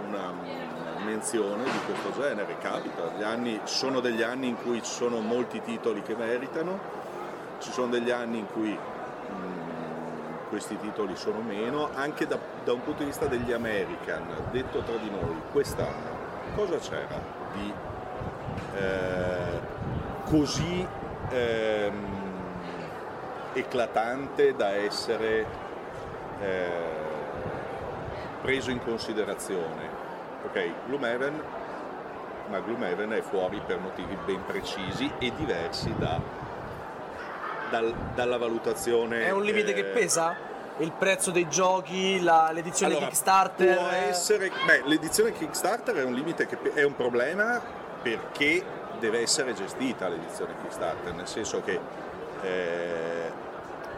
una 0.07 0.33
menzione 1.03 1.63
di 1.63 1.79
questo 1.85 2.11
genere, 2.19 2.57
capita. 2.59 3.11
Gli 3.17 3.23
anni, 3.23 3.59
sono 3.63 3.99
degli 3.99 4.21
anni 4.21 4.47
in 4.47 4.57
cui 4.57 4.83
ci 4.83 4.91
sono 4.91 5.19
molti 5.19 5.61
titoli 5.61 6.01
che 6.01 6.15
meritano, 6.15 6.79
ci 7.59 7.71
sono 7.71 7.87
degli 7.87 8.11
anni 8.11 8.39
in 8.39 8.47
cui 8.47 8.77
mm, 8.77 10.49
questi 10.49 10.77
titoli 10.77 11.15
sono 11.15 11.39
meno, 11.39 11.89
anche 11.93 12.27
da, 12.27 12.37
da 12.63 12.73
un 12.73 12.83
punto 12.83 12.99
di 12.99 13.05
vista 13.05 13.25
degli 13.27 13.51
American, 13.51 14.25
detto 14.51 14.81
tra 14.81 14.97
di 14.97 15.09
noi, 15.09 15.41
quest'anno 15.51 16.13
cosa 16.55 16.77
c'era 16.77 17.19
di 17.53 17.73
eh, 18.75 19.72
così 20.37 20.87
ehm, 21.29 21.93
eclatante 23.53 24.55
da 24.55 24.71
essere 24.73 25.45
eh, 26.41 26.67
preso 28.41 28.71
in 28.71 28.79
considerazione. 28.83 30.01
Ok, 30.45 30.69
Gloomhaven, 30.87 31.43
ma 32.49 32.59
Gloomhaven 32.61 33.11
è 33.11 33.21
fuori 33.21 33.61
per 33.63 33.77
motivi 33.77 34.17
ben 34.25 34.43
precisi 34.43 35.11
e 35.19 35.31
diversi 35.35 35.93
da- 35.99 36.19
dal- 37.69 37.93
dalla 38.15 38.37
valutazione. 38.37 39.25
È 39.27 39.29
un 39.31 39.43
limite 39.43 39.73
che 39.73 39.81
eh, 39.81 39.93
pesa? 39.93 40.35
Il 40.77 40.91
prezzo 40.93 41.29
dei 41.29 41.47
giochi, 41.47 42.19
la- 42.23 42.49
l'edizione 42.51 42.93
allora, 42.93 43.07
Kickstarter? 43.09 43.77
Può 43.77 43.87
essere, 43.89 44.51
beh, 44.65 44.81
l'edizione 44.85 45.31
Kickstarter 45.31 45.95
è 45.97 46.03
un 46.03 46.13
limite 46.13 46.47
che 46.47 46.57
è 46.73 46.83
un 46.83 46.95
problema 46.95 47.61
perché 48.01 48.81
deve 49.03 49.19
essere 49.19 49.53
gestita 49.53 50.07
l'edizione 50.07 50.53
Kickstarter, 50.61 51.13
nel 51.13 51.27
senso 51.27 51.61
che 51.61 51.77
eh, 52.41 53.31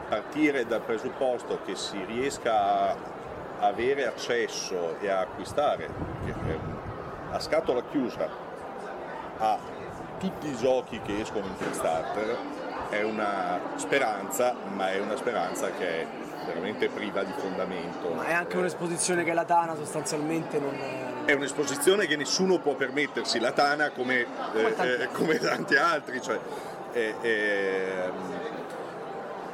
partire 0.09 0.65
dal 0.65 0.81
presupposto 0.81 1.59
che 1.63 1.75
si 1.75 2.03
riesca 2.05 2.89
a 2.89 2.95
avere 3.59 4.07
accesso 4.07 4.99
e 4.99 5.07
a 5.07 5.19
acquistare 5.19 5.87
a 7.29 7.39
scatola 7.39 7.83
chiusa 7.91 8.27
a 9.37 9.59
tutti 10.17 10.47
i 10.47 10.55
giochi 10.55 10.99
che 11.01 11.21
escono 11.21 11.45
in 11.45 11.55
Kickstarter 11.57 12.37
è 12.89 13.03
una 13.03 13.59
speranza, 13.75 14.55
ma 14.73 14.91
è 14.91 14.99
una 14.99 15.15
speranza 15.17 15.69
che 15.69 16.01
è 16.01 16.07
veramente 16.45 16.89
priva 16.89 17.23
di 17.23 17.33
fondamento. 17.37 18.09
Ma 18.09 18.25
è 18.25 18.33
anche 18.33 18.57
un'esposizione 18.57 19.23
che 19.23 19.33
la 19.33 19.45
Tana 19.45 19.75
sostanzialmente 19.75 20.59
non... 20.59 20.75
È 21.25 21.33
un'esposizione 21.33 22.05
che 22.05 22.15
nessuno 22.15 22.59
può 22.59 22.75
permettersi, 22.75 23.39
la 23.39 23.51
Tana 23.51 23.89
come, 23.89 24.25
eh, 24.53 24.73
tanti 24.75 24.87
eh, 24.87 25.07
come 25.11 25.39
tanti 25.39 25.75
altri. 25.75 26.21
Cioè, 26.21 26.39
eh, 26.93 27.15
ehm, 27.21 28.13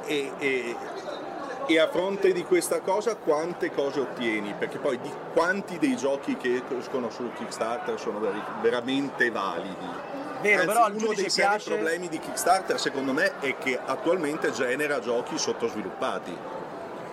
e, 0.05 1.79
a 1.79 1.87
fronte 1.87 2.33
di 2.33 2.43
questa 2.43 2.81
cosa 2.81 3.15
quante 3.15 3.71
cose 3.71 4.01
ottieni? 4.01 4.53
Perché 4.57 4.77
poi 4.77 4.99
di 4.99 5.09
quanti 5.33 5.77
dei 5.77 5.95
giochi 5.95 6.35
che 6.35 6.63
escono 6.77 7.09
sul 7.09 7.31
Kickstarter 7.33 7.97
sono 7.97 8.19
veramente 8.61 9.31
validi? 9.31 10.09
Vero, 10.41 10.61
Anzi, 10.61 10.67
però 10.67 10.87
uno 10.87 11.13
dei 11.13 11.29
seri 11.29 11.47
piace- 11.47 11.69
problemi 11.69 12.09
di 12.09 12.19
Kickstarter 12.19 12.79
secondo 12.79 13.13
me 13.13 13.39
è 13.39 13.57
che 13.57 13.79
attualmente 13.83 14.51
genera 14.51 14.99
giochi 14.99 15.37
sottosviluppati. 15.37 16.37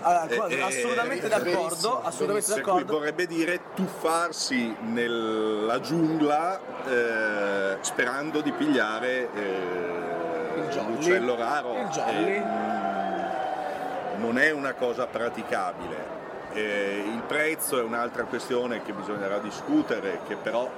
Allora, 0.01 0.27
Eh, 0.29 0.55
eh, 0.55 0.61
assolutamente 0.63 1.27
eh, 1.27 1.29
d'accordo, 1.29 2.03
assolutamente 2.03 2.53
cui 2.53 2.61
d'accordo. 2.63 2.93
vorrebbe 2.99 3.27
dire 3.27 3.61
tuffarsi 3.75 4.75
nella 4.81 5.81
giungla 5.81 6.61
eh, 6.87 7.77
sperando 7.81 8.41
di 8.41 8.53
pigliare 8.53 9.29
eh, 9.35 10.83
l'uccello 10.87 11.35
raro. 11.35 11.73
Il 11.81 11.89
jolly. 11.89 12.35
Eh, 12.37 12.41
mm, 12.45 14.21
non 14.21 14.39
è 14.39 14.51
una 14.51 14.75
cosa 14.75 15.07
praticabile. 15.07 16.17
Il 16.55 17.23
prezzo 17.27 17.79
è 17.79 17.83
un'altra 17.83 18.25
questione 18.25 18.83
che 18.83 18.93
bisognerà 18.93 19.39
discutere, 19.39 20.21
che 20.27 20.35
però 20.35 20.69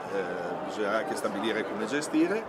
bisognerà 0.66 0.99
anche 0.99 1.14
stabilire 1.14 1.64
come 1.64 1.87
gestire 1.87 2.43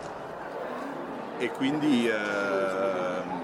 e 1.38 1.49
quindi 1.51 2.09
ehm, 2.09 3.41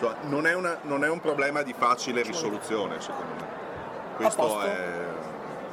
insomma, 0.00 0.16
non, 0.28 0.46
è 0.46 0.54
una- 0.54 0.78
non 0.82 1.04
è 1.04 1.08
un 1.08 1.20
problema 1.20 1.62
di 1.62 1.74
facile 1.76 2.22
risoluzione 2.22 3.00
secondo 3.00 3.34
me. 3.34 3.48
Questo 4.16 4.60
è... 4.62 5.08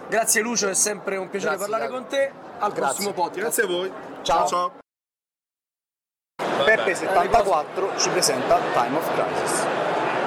Grazie 0.09 0.41
Lucio, 0.41 0.69
è 0.69 0.73
sempre 0.73 1.17
un 1.17 1.29
piacere 1.29 1.55
Grazie, 1.55 1.71
parlare 1.71 1.91
Gabi. 1.91 2.03
con 2.03 2.09
te. 2.11 2.31
Al 2.59 2.71
Grazie. 2.71 2.81
prossimo 2.81 3.13
podcast. 3.13 3.39
Grazie 3.39 3.63
a 3.63 3.67
voi. 3.67 3.91
Ciao. 4.21 4.47
ciao. 4.47 4.71
Peppe74 6.63 7.97
ci 7.99 8.09
presenta 8.09 8.59
Time 8.73 8.97
of 8.97 9.13
Crisis. 9.13 9.65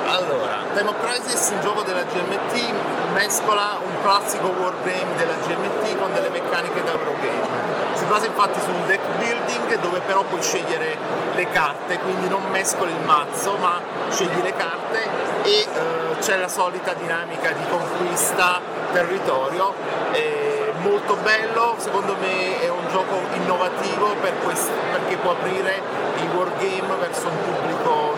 Allora, 0.06 0.64
Time 0.74 0.88
of 0.88 1.00
Crisis, 1.04 1.50
un 1.50 1.60
gioco 1.60 1.82
della 1.82 2.02
GMT, 2.02 2.72
mescola 3.12 3.78
un 3.82 4.02
classico 4.02 4.48
wargame 4.48 5.16
della 5.16 5.34
GMT 5.34 5.98
con 5.98 6.12
delle 6.12 6.28
meccaniche 6.28 6.82
da 6.82 6.92
Eurogame. 6.92 7.68
Si 7.94 8.04
basa 8.04 8.26
infatti 8.26 8.60
su 8.60 8.70
un 8.70 8.86
deck 8.86 9.02
building 9.18 9.80
dove 9.80 10.00
però 10.00 10.22
puoi 10.22 10.42
scegliere 10.42 10.96
le 11.34 11.48
carte, 11.50 11.98
quindi 11.98 12.28
non 12.28 12.42
mescoli 12.50 12.92
il 12.92 13.04
mazzo 13.04 13.56
ma 13.56 13.80
scegli 14.10 14.42
le 14.42 14.54
carte 14.54 15.02
e 15.42 15.50
eh, 15.60 16.18
c'è 16.18 16.36
la 16.36 16.48
solita 16.48 16.92
dinamica 16.94 17.50
di 17.52 17.62
conquista 17.68 18.60
territorio. 18.92 19.74
È 20.12 20.72
molto 20.82 21.16
bello, 21.16 21.74
secondo 21.78 22.16
me 22.20 22.60
è 22.60 22.68
un 22.68 22.88
gioco 22.90 23.20
innovativo 23.34 24.14
per 24.20 24.32
quest- 24.42 24.70
perché 24.92 25.16
può 25.16 25.32
aprire 25.32 25.82
i 26.16 26.26
wargame 26.34 26.94
verso 26.98 27.28
un 27.28 27.36
pubblico 27.44 28.09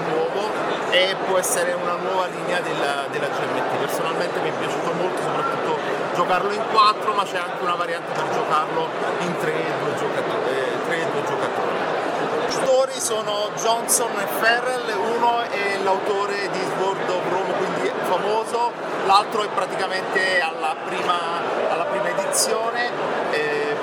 e 0.92 1.16
può 1.26 1.38
essere 1.38 1.72
una 1.72 1.96
nuova 1.96 2.26
linea 2.26 2.60
della, 2.60 3.06
della 3.10 3.28
GMT. 3.28 3.76
Personalmente 3.80 4.38
mi 4.40 4.50
è 4.50 4.52
piaciuto 4.52 4.92
molto, 4.92 5.22
soprattutto 5.22 5.78
giocarlo 6.14 6.52
in 6.52 6.62
4, 6.70 7.12
ma 7.14 7.24
c'è 7.24 7.38
anche 7.38 7.62
una 7.62 7.74
variante 7.74 8.12
per 8.12 8.28
giocarlo 8.28 8.88
in 9.20 9.36
3 9.38 9.50
e 9.52 9.72
2 9.82 9.94
giocatori. 9.96 10.52
eh, 10.52 11.24
giocatori. 11.26 11.80
Gli 12.48 12.54
autori 12.60 13.00
sono 13.00 13.50
Johnson 13.56 14.10
e 14.20 14.26
Ferrell, 14.38 14.94
uno 15.16 15.40
è 15.40 15.78
l'autore 15.82 16.50
di 16.50 16.60
Sword 16.76 17.08
of 17.08 17.22
Rome, 17.30 17.52
quindi 17.56 17.90
famoso, 18.02 18.72
l'altro 19.06 19.44
è 19.44 19.48
praticamente 19.48 20.40
alla 20.40 20.76
prima, 20.84 21.18
alla 21.70 21.84
prima 21.84 22.08
edizione. 22.10 22.90
eh, 23.30 23.76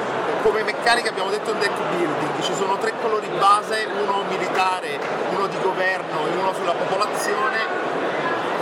come 0.43 0.63
meccanica 0.89 1.11
abbiamo 1.11 1.29
detto 1.29 1.51
un 1.51 1.59
deck 1.59 1.77
building, 1.95 2.41
ci 2.41 2.53
sono 2.55 2.75
tre 2.79 2.93
colori 2.99 3.27
base, 3.37 3.87
uno 4.01 4.23
militare, 4.27 4.97
uno 5.35 5.45
di 5.45 5.55
governo 5.61 6.25
e 6.25 6.35
uno 6.35 6.51
sulla 6.51 6.73
popolazione. 6.73 7.77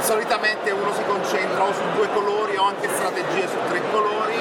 Solitamente 0.01 0.71
uno 0.71 0.91
si 0.93 1.03
concentra 1.05 1.63
o 1.63 1.71
su 1.71 1.84
due 1.95 2.09
colori 2.11 2.57
o 2.57 2.63
anche 2.63 2.89
strategie 2.89 3.47
su 3.47 3.55
tre 3.69 3.82
colori. 3.91 4.36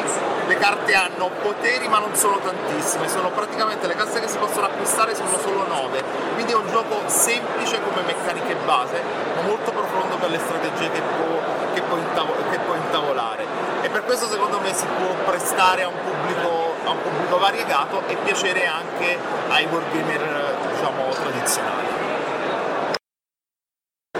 Le 0.48 0.56
carte 0.56 0.94
hanno 0.94 1.30
poteri 1.40 1.86
ma 1.86 1.98
non 1.98 2.12
sono 2.16 2.38
tantissime, 2.38 3.08
sono 3.08 3.30
praticamente 3.30 3.86
le 3.86 3.94
casse 3.94 4.18
che 4.18 4.26
si 4.26 4.38
possono 4.38 4.66
acquistare 4.66 5.14
sono 5.14 5.38
solo 5.38 5.64
9. 5.68 6.02
Quindi 6.34 6.52
è 6.52 6.56
un 6.56 6.68
gioco 6.68 7.02
semplice 7.06 7.80
come 7.82 8.02
meccaniche 8.02 8.56
base, 8.64 9.00
ma 9.36 9.42
molto 9.42 9.70
profondo 9.70 10.16
per 10.16 10.30
le 10.30 10.40
strategie 10.40 10.90
che 10.90 11.00
può, 11.00 11.38
che 11.72 11.82
può 11.82 11.96
intavo- 11.98 12.34
che 12.50 12.58
può 12.58 12.74
intavolare. 12.74 13.46
E 13.82 13.88
per 13.88 14.04
questo 14.04 14.26
secondo 14.26 14.58
me 14.58 14.74
si 14.74 14.86
può 14.86 15.14
prestare 15.24 15.84
a 15.84 15.88
un 15.88 15.94
pubblico, 16.02 16.65
a 16.86 16.90
un 16.90 17.02
pubblico 17.02 17.38
variegato 17.38 18.02
e 18.06 18.16
piacere 18.16 18.66
anche 18.66 19.18
ai 19.48 19.66
wargamer 19.66 20.54
diciamo, 20.72 21.08
tradizionali. 21.10 22.04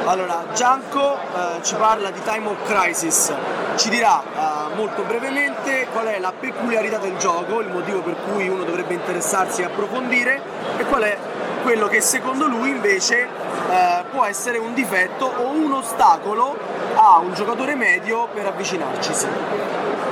Allora, 0.05 0.45
Gianco 0.55 1.17
eh, 1.17 1.62
ci 1.62 1.75
parla 1.75 2.11
di 2.11 2.23
Time 2.23 2.49
of 2.49 2.62
Crisis, 2.64 3.33
ci 3.75 3.89
dirà 3.89 4.23
eh, 4.23 4.75
molto 4.77 5.03
brevemente 5.03 5.89
qual 5.91 6.07
è 6.07 6.21
la 6.21 6.33
peculiarità 6.33 6.99
del 6.99 7.17
gioco, 7.17 7.61
il 7.61 7.69
motivo 7.69 8.03
per 8.03 8.14
cui 8.25 8.49
uno 8.49 8.62
dovrebbe 8.62 8.95
interessarsi 8.95 9.62
e 9.62 9.64
approfondire 9.64 10.41
e 10.77 10.85
qual 10.85 11.03
è 11.03 11.19
quello 11.64 11.89
che 11.89 12.01
secondo 12.01 12.47
lui 12.47 12.71
invece 12.71 13.27
eh, 13.69 14.05
può 14.12 14.25
essere 14.25 14.59
un 14.59 14.75
difetto 14.75 15.25
o 15.25 15.49
un 15.49 15.73
ostacolo 15.73 16.57
a 16.95 17.19
un 17.19 17.35
giocatore 17.35 17.75
medio 17.75 18.29
per 18.33 18.47
avvicinarcisi. 18.47 19.27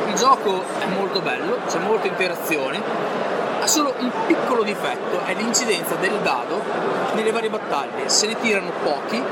Il 0.06 0.14
gioco 0.14 0.62
è 0.78 0.86
molto 0.86 1.20
bello, 1.20 1.58
c'è 1.66 1.78
molta 1.78 2.06
interazione, 2.06 2.80
ha 3.60 3.66
solo 3.66 3.94
un 3.98 4.10
piccolo 4.26 4.62
difetto, 4.62 5.24
è 5.24 5.34
l'incidenza 5.34 5.94
del 5.94 6.18
dado 6.22 6.60
nelle 7.14 7.32
varie 7.32 7.50
battaglie, 7.50 8.08
se 8.08 8.26
ne 8.26 8.38
tirano 8.40 8.70
pochi 8.82 9.22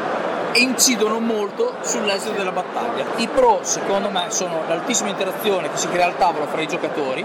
e 0.52 0.60
incidono 0.60 1.18
molto 1.18 1.74
sull'esito 1.82 2.32
della 2.32 2.52
battaglia. 2.52 3.04
I 3.16 3.28
pro 3.28 3.60
secondo 3.62 4.10
me 4.10 4.26
sono 4.30 4.62
l'altissima 4.66 5.10
interazione 5.10 5.70
che 5.70 5.76
si 5.76 5.88
crea 5.88 6.06
al 6.06 6.16
tavolo 6.16 6.46
fra 6.46 6.60
i 6.60 6.66
giocatori 6.66 7.24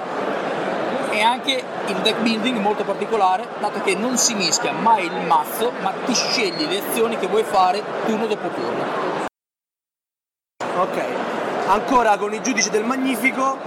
e 1.10 1.22
anche 1.22 1.64
il 1.88 1.95
deck 1.95 2.20
building 2.20 2.60
molto 2.60 2.84
particolare, 2.84 3.48
dato 3.60 3.82
che 3.82 3.95
non 3.95 4.18
si 4.18 4.36
mischia 4.36 4.72
mai 4.72 5.06
il 5.06 5.26
mazzo, 5.26 5.72
ma 5.82 5.91
ti 6.06 6.14
scegli 6.14 6.68
le 6.68 6.84
azioni 6.88 7.18
che 7.18 7.28
vuoi 7.28 7.43
fare 7.43 7.82
turno 8.06 8.28
dopo 8.28 8.50
turno. 8.50 9.06
Ok, 10.80 11.16
ancora 11.68 12.18
con 12.18 12.34
i 12.34 12.41
giudici 12.41 12.70
del 12.70 12.84
Magnifico, 12.84 13.57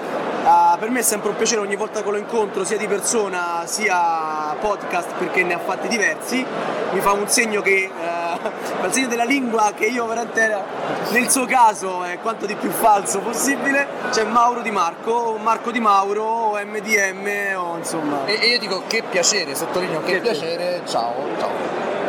eh, 0.43 0.79
per 0.79 0.91
me 0.91 1.01
è 1.01 1.03
sempre 1.03 1.31
un 1.31 1.37
piacere 1.37 1.61
ogni 1.61 1.77
volta 1.77 2.03
che 2.03 2.11
lo 2.11 2.17
incontro, 2.17 2.65
sia 2.65 2.77
di 2.77 2.87
persona 2.87 3.63
sia 3.67 4.57
podcast 4.59 5.13
perché 5.19 5.43
ne 5.43 5.55
ha 5.55 5.59
fatti 5.59 5.89
diversi. 5.89 6.45
Mi 6.93 7.01
fa 7.01 7.13
un 7.13 7.29
segno 7.29 7.61
che, 7.61 7.85
eh, 7.85 7.91
fa 8.81 8.87
il 8.87 8.93
segno 8.93 9.07
della 9.07 9.25
lingua 9.25 9.73
che 9.77 9.87
io 9.87 10.07
veramente 10.07 10.63
nel 11.11 11.31
suo 11.31 11.45
caso 11.45 12.03
è 12.05 12.19
quanto 12.21 12.47
di 12.47 12.55
più 12.55 12.71
falso 12.71 13.21
possibile. 13.21 13.87
C'è 14.11 14.25
Mauro 14.25 14.61
Di 14.61 14.71
Marco, 14.71 15.37
Marco 15.41 15.71
Di 15.71 15.81
Mauro, 15.81 16.25
o 16.25 16.59
MDM 16.65 17.57
o 17.57 17.77
insomma. 17.77 18.25
E, 18.25 18.39
e 18.41 18.47
io 18.47 18.59
dico 18.59 18.83
che 18.87 19.03
piacere, 19.09 19.55
sottolineo 19.55 20.01
che, 20.03 20.15
Che 20.15 20.21
piacere, 20.21 20.83
ciao, 20.87 21.15
ciao. 21.39 22.00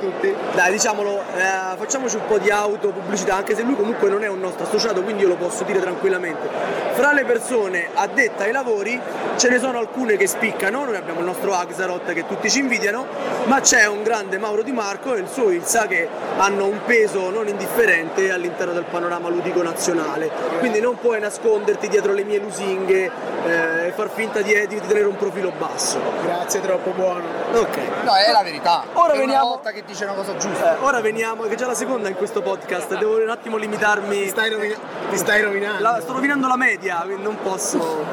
Tutti. 0.00 0.34
Dai, 0.54 0.72
diciamolo, 0.72 1.20
eh, 1.36 1.76
facciamoci 1.76 2.16
un 2.16 2.26
po' 2.26 2.38
di 2.38 2.50
autopubblicità, 2.50 3.36
anche 3.36 3.54
se 3.54 3.62
lui 3.62 3.76
comunque 3.76 4.08
non 4.08 4.24
è 4.24 4.28
un 4.28 4.40
nostro 4.40 4.64
associato, 4.64 5.02
quindi 5.02 5.22
io 5.22 5.28
lo 5.28 5.36
posso 5.36 5.62
dire 5.64 5.78
tranquillamente. 5.80 6.48
Fra 6.94 7.12
le 7.12 7.24
persone 7.24 7.88
addette 7.94 8.42
ai 8.44 8.52
lavori 8.52 9.00
ce 9.36 9.48
ne 9.48 9.58
sono 9.58 9.78
alcune 9.78 10.16
che 10.16 10.26
spiccano, 10.26 10.84
noi 10.84 10.96
abbiamo 10.96 11.20
il 11.20 11.26
nostro 11.26 11.54
Axarot 11.54 12.12
che 12.12 12.26
tutti 12.26 12.50
ci 12.50 12.58
invidiano, 12.58 13.06
ma 13.44 13.60
c'è 13.60 13.86
un 13.86 14.02
grande 14.02 14.38
Mauro 14.38 14.62
Di 14.62 14.72
Marco 14.72 15.14
e 15.14 15.20
il 15.20 15.28
suo 15.28 15.50
Ilsa 15.50 15.86
che 15.86 16.08
hanno 16.36 16.66
un 16.66 16.80
peso 16.84 17.30
non 17.30 17.46
indifferente 17.48 18.30
all'interno 18.32 18.72
del 18.72 18.84
panorama 18.84 19.28
ludico 19.28 19.62
nazionale. 19.62 20.30
Quindi 20.58 20.80
non 20.80 20.98
puoi 20.98 21.20
nasconderti 21.20 21.88
dietro 21.88 22.12
le 22.12 22.24
mie 22.24 22.38
lusinghe 22.38 23.10
eh, 23.46 23.86
e 23.86 23.92
far 23.94 24.10
finta 24.10 24.40
di, 24.40 24.54
di 24.66 24.80
tenere 24.86 25.06
un 25.06 25.16
profilo 25.16 25.52
basso. 25.56 25.98
Grazie, 26.24 26.60
troppo 26.60 26.90
buono. 26.90 27.22
Ok. 27.54 27.78
No, 28.04 28.14
è 28.14 28.30
la 28.32 28.42
verità. 28.42 28.84
Ora 28.94 29.12
È 29.12 29.16
una 29.16 29.24
veniamo- 29.24 29.48
volta 29.48 29.70
che 29.70 29.84
dice 29.90 30.04
una 30.04 30.14
cosa 30.14 30.36
giusta. 30.36 30.76
Eh, 30.76 30.82
ora 30.82 31.00
veniamo, 31.00 31.42
che 31.44 31.54
è 31.54 31.56
già 31.56 31.66
la 31.66 31.74
seconda 31.74 32.08
in 32.08 32.14
questo 32.14 32.42
podcast, 32.42 32.96
devo 32.96 33.20
un 33.20 33.28
attimo 33.28 33.56
limitarmi. 33.56 34.22
Ti 34.22 34.28
stai, 34.28 35.42
rovinando. 35.42 35.82
La- 35.82 36.00
sto 36.00 36.12
rovinando 36.12 36.46
la 36.46 36.56
media, 36.56 37.00
quindi 37.04 37.22
non 37.22 37.36
posso. 37.42 38.04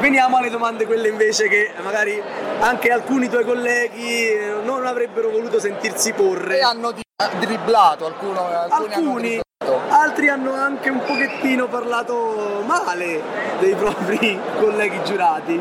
Veniamo 0.00 0.38
alle 0.38 0.48
domande 0.50 0.86
quelle 0.86 1.08
invece 1.08 1.48
che 1.48 1.72
magari 1.82 2.20
anche 2.60 2.90
alcuni 2.90 3.28
tuoi 3.28 3.44
colleghi 3.44 4.30
eh, 4.30 4.54
non 4.64 4.86
avrebbero 4.86 5.28
voluto 5.30 5.60
sentirsi 5.60 6.12
porre. 6.12 6.58
E 6.58 6.62
hanno 6.62 6.92
di- 6.92 7.02
dribblato 7.40 8.06
alcuno, 8.06 8.46
alcuni, 8.46 8.54
hanno 8.72 8.84
Alcuni, 8.94 9.40
dribblato. 9.58 9.92
altri 9.94 10.28
hanno 10.28 10.54
anche 10.54 10.88
un 10.88 11.00
pochettino 11.04 11.66
parlato 11.66 12.62
male 12.64 13.20
dei 13.58 13.74
propri 13.74 14.38
colleghi 14.58 15.02
giurati. 15.04 15.60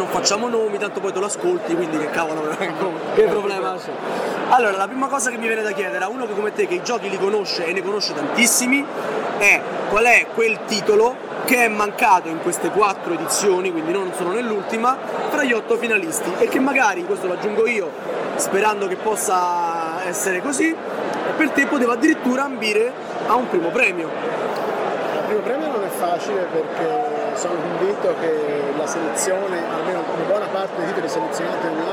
Non 0.00 0.08
facciamo 0.08 0.48
nomi, 0.48 0.78
tanto 0.78 0.98
poi 0.98 1.12
te 1.12 1.18
lo 1.18 1.26
ascolti, 1.26 1.74
quindi 1.74 1.98
che 1.98 2.08
cavolo, 2.08 2.40
che 3.14 3.24
problema 3.24 3.74
c'è? 3.76 3.90
Allora, 4.48 4.78
la 4.78 4.88
prima 4.88 5.08
cosa 5.08 5.28
che 5.28 5.36
mi 5.36 5.46
viene 5.46 5.60
da 5.60 5.72
chiedere 5.72 6.02
a 6.02 6.08
uno 6.08 6.26
che 6.26 6.32
come 6.32 6.54
te 6.54 6.66
che 6.66 6.76
i 6.76 6.82
giochi 6.82 7.10
li 7.10 7.18
conosce 7.18 7.66
e 7.66 7.74
ne 7.74 7.82
conosce 7.82 8.14
tantissimi 8.14 8.82
è 9.36 9.60
qual 9.90 10.04
è 10.04 10.28
quel 10.32 10.60
titolo 10.64 11.14
che 11.44 11.66
è 11.66 11.68
mancato 11.68 12.28
in 12.28 12.40
queste 12.40 12.70
quattro 12.70 13.12
edizioni, 13.12 13.70
quindi 13.70 13.92
non 13.92 14.10
solo 14.16 14.32
nell'ultima, 14.32 14.96
fra 15.28 15.44
gli 15.44 15.52
otto 15.52 15.76
finalisti 15.76 16.32
e 16.38 16.48
che 16.48 16.60
magari, 16.60 17.04
questo 17.04 17.26
lo 17.26 17.34
aggiungo 17.34 17.66
io, 17.66 17.90
sperando 18.36 18.86
che 18.86 18.96
possa 18.96 20.02
essere 20.06 20.40
così, 20.40 20.74
per 21.36 21.50
te 21.50 21.66
poteva 21.66 21.92
addirittura 21.92 22.44
ambire 22.44 22.90
a 23.26 23.34
un 23.34 23.50
primo 23.50 23.68
premio. 23.68 24.08
Il 24.08 25.24
primo 25.26 25.40
premio 25.42 25.70
non 25.72 25.84
è 25.84 25.88
facile 25.88 26.48
perché 26.50 27.19
sono 27.34 27.54
convinto 27.54 28.14
che 28.20 28.72
la 28.76 28.86
selezione, 28.86 29.58
almeno 29.72 30.02
una 30.14 30.24
buona 30.26 30.46
parte 30.46 30.76
dei 30.76 30.86
titoli 30.86 31.08
selezionati 31.08 31.66
ogni 31.66 31.84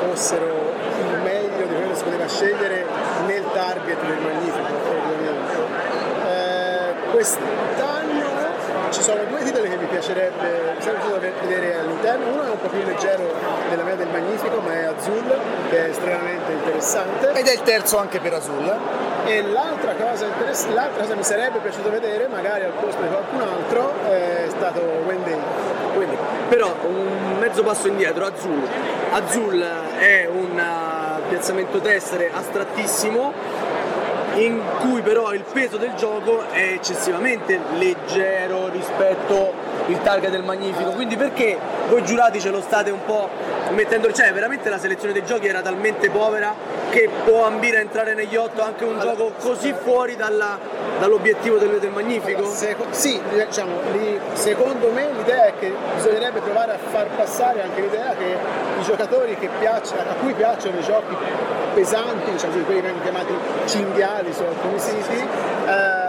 fossero 0.00 0.72
il 1.00 1.20
meglio 1.22 1.66
di 1.66 1.74
quello 1.74 1.88
che 1.88 1.96
si 1.96 2.04
poteva 2.04 2.26
scegliere 2.26 2.86
nel 3.26 3.44
target 3.52 4.00
del 4.06 4.18
Magnifico, 4.18 4.72
ovviamente. 4.90 5.52
Eh, 6.26 7.10
quest'anno 7.10 8.04
ci 8.90 9.02
sono 9.02 9.24
due 9.24 9.42
titoli 9.42 9.68
che 9.68 9.76
mi 9.76 9.86
piacerebbe, 9.86 10.76
piaciuto 10.78 11.18
vedere 11.18 11.78
all'interno, 11.78 12.32
uno 12.32 12.44
è 12.44 12.50
un 12.50 12.60
po' 12.60 12.68
più 12.68 12.82
leggero 12.84 13.32
della 13.68 13.82
mia 13.82 13.96
del 13.96 14.08
Magnifico, 14.08 14.60
ma 14.60 14.72
è 14.72 14.84
Azul, 14.84 15.34
che 15.68 15.86
è 15.86 15.88
estremamente 15.88 16.52
interessante. 16.52 17.32
Ed 17.32 17.46
è 17.46 17.52
il 17.52 17.62
terzo 17.62 17.98
anche 17.98 18.20
per 18.20 18.34
Azul. 18.34 18.72
E 19.26 19.42
l'altra 19.42 19.94
cosa, 19.94 20.26
l'altra 20.74 21.00
cosa 21.00 21.12
che 21.12 21.16
mi 21.16 21.24
sarebbe 21.24 21.58
piaciuto 21.58 21.90
vedere, 21.90 22.28
magari 22.28 22.64
al 22.64 22.72
posto 22.72 23.00
di 23.00 23.08
qualcun 23.08 23.40
altro, 23.40 23.94
è 24.10 24.46
stato 24.48 24.80
Wendy. 25.06 25.36
Quindi, 25.94 26.16
però 26.48 26.74
un 26.82 27.38
mezzo 27.38 27.62
passo 27.62 27.88
indietro, 27.88 28.26
Azul. 28.26 28.68
Azul 29.12 29.60
è 29.98 30.28
un 30.30 30.58
eh, 30.58 31.28
piazzamento 31.28 31.80
tessere 31.80 32.30
astrattissimo 32.34 33.32
in 34.34 34.60
cui 34.80 35.00
però 35.00 35.32
il 35.32 35.44
peso 35.52 35.76
del 35.76 35.94
gioco 35.94 36.48
è 36.50 36.72
eccessivamente 36.72 37.60
leggero 37.76 38.68
rispetto 38.68 39.63
il 39.86 40.00
target 40.02 40.30
del 40.30 40.42
Magnifico. 40.44 40.90
Quindi 40.90 41.16
perché 41.16 41.58
voi 41.88 42.04
giurati 42.04 42.40
ce 42.40 42.50
lo 42.50 42.60
state 42.60 42.90
un 42.90 43.04
po' 43.04 43.28
mettendo, 43.70 44.12
cioè 44.12 44.32
veramente 44.32 44.68
la 44.68 44.78
selezione 44.78 45.12
dei 45.12 45.24
giochi 45.24 45.46
era 45.46 45.60
talmente 45.60 46.10
povera 46.10 46.54
che 46.90 47.08
può 47.24 47.44
ambire 47.44 47.78
a 47.78 47.80
entrare 47.80 48.14
negli 48.14 48.36
otto 48.36 48.62
anche 48.62 48.84
un 48.84 49.00
gioco 49.00 49.32
così 49.40 49.74
fuori 49.82 50.16
dalla- 50.16 50.58
dall'obiettivo 50.98 51.56
del, 51.58 51.78
del 51.80 51.90
Magnifico? 51.90 52.44
Seco- 52.46 52.86
sì, 52.90 53.20
diciamo, 53.32 53.72
lì, 53.92 54.18
secondo 54.34 54.90
me 54.90 55.10
l'idea 55.16 55.46
è 55.46 55.52
che 55.58 55.72
bisognerebbe 55.96 56.40
provare 56.40 56.72
a 56.72 56.78
far 56.90 57.08
passare 57.16 57.62
anche 57.62 57.80
l'idea 57.80 58.14
che 58.16 58.36
i 58.78 58.82
giocatori 58.82 59.36
che 59.36 59.48
piace- 59.58 59.96
a 59.98 60.14
cui 60.20 60.32
piacciono 60.34 60.78
i 60.78 60.82
giochi 60.82 61.16
pesanti, 61.74 62.30
diciamo 62.30 62.52
quelli 62.64 62.80
che 62.80 62.86
vengono 62.86 63.02
chiamati 63.02 63.34
cinghiali 63.66 64.32
su 64.32 64.42
alcuni 64.42 64.78
siti, 64.78 65.16
eh, 65.66 66.03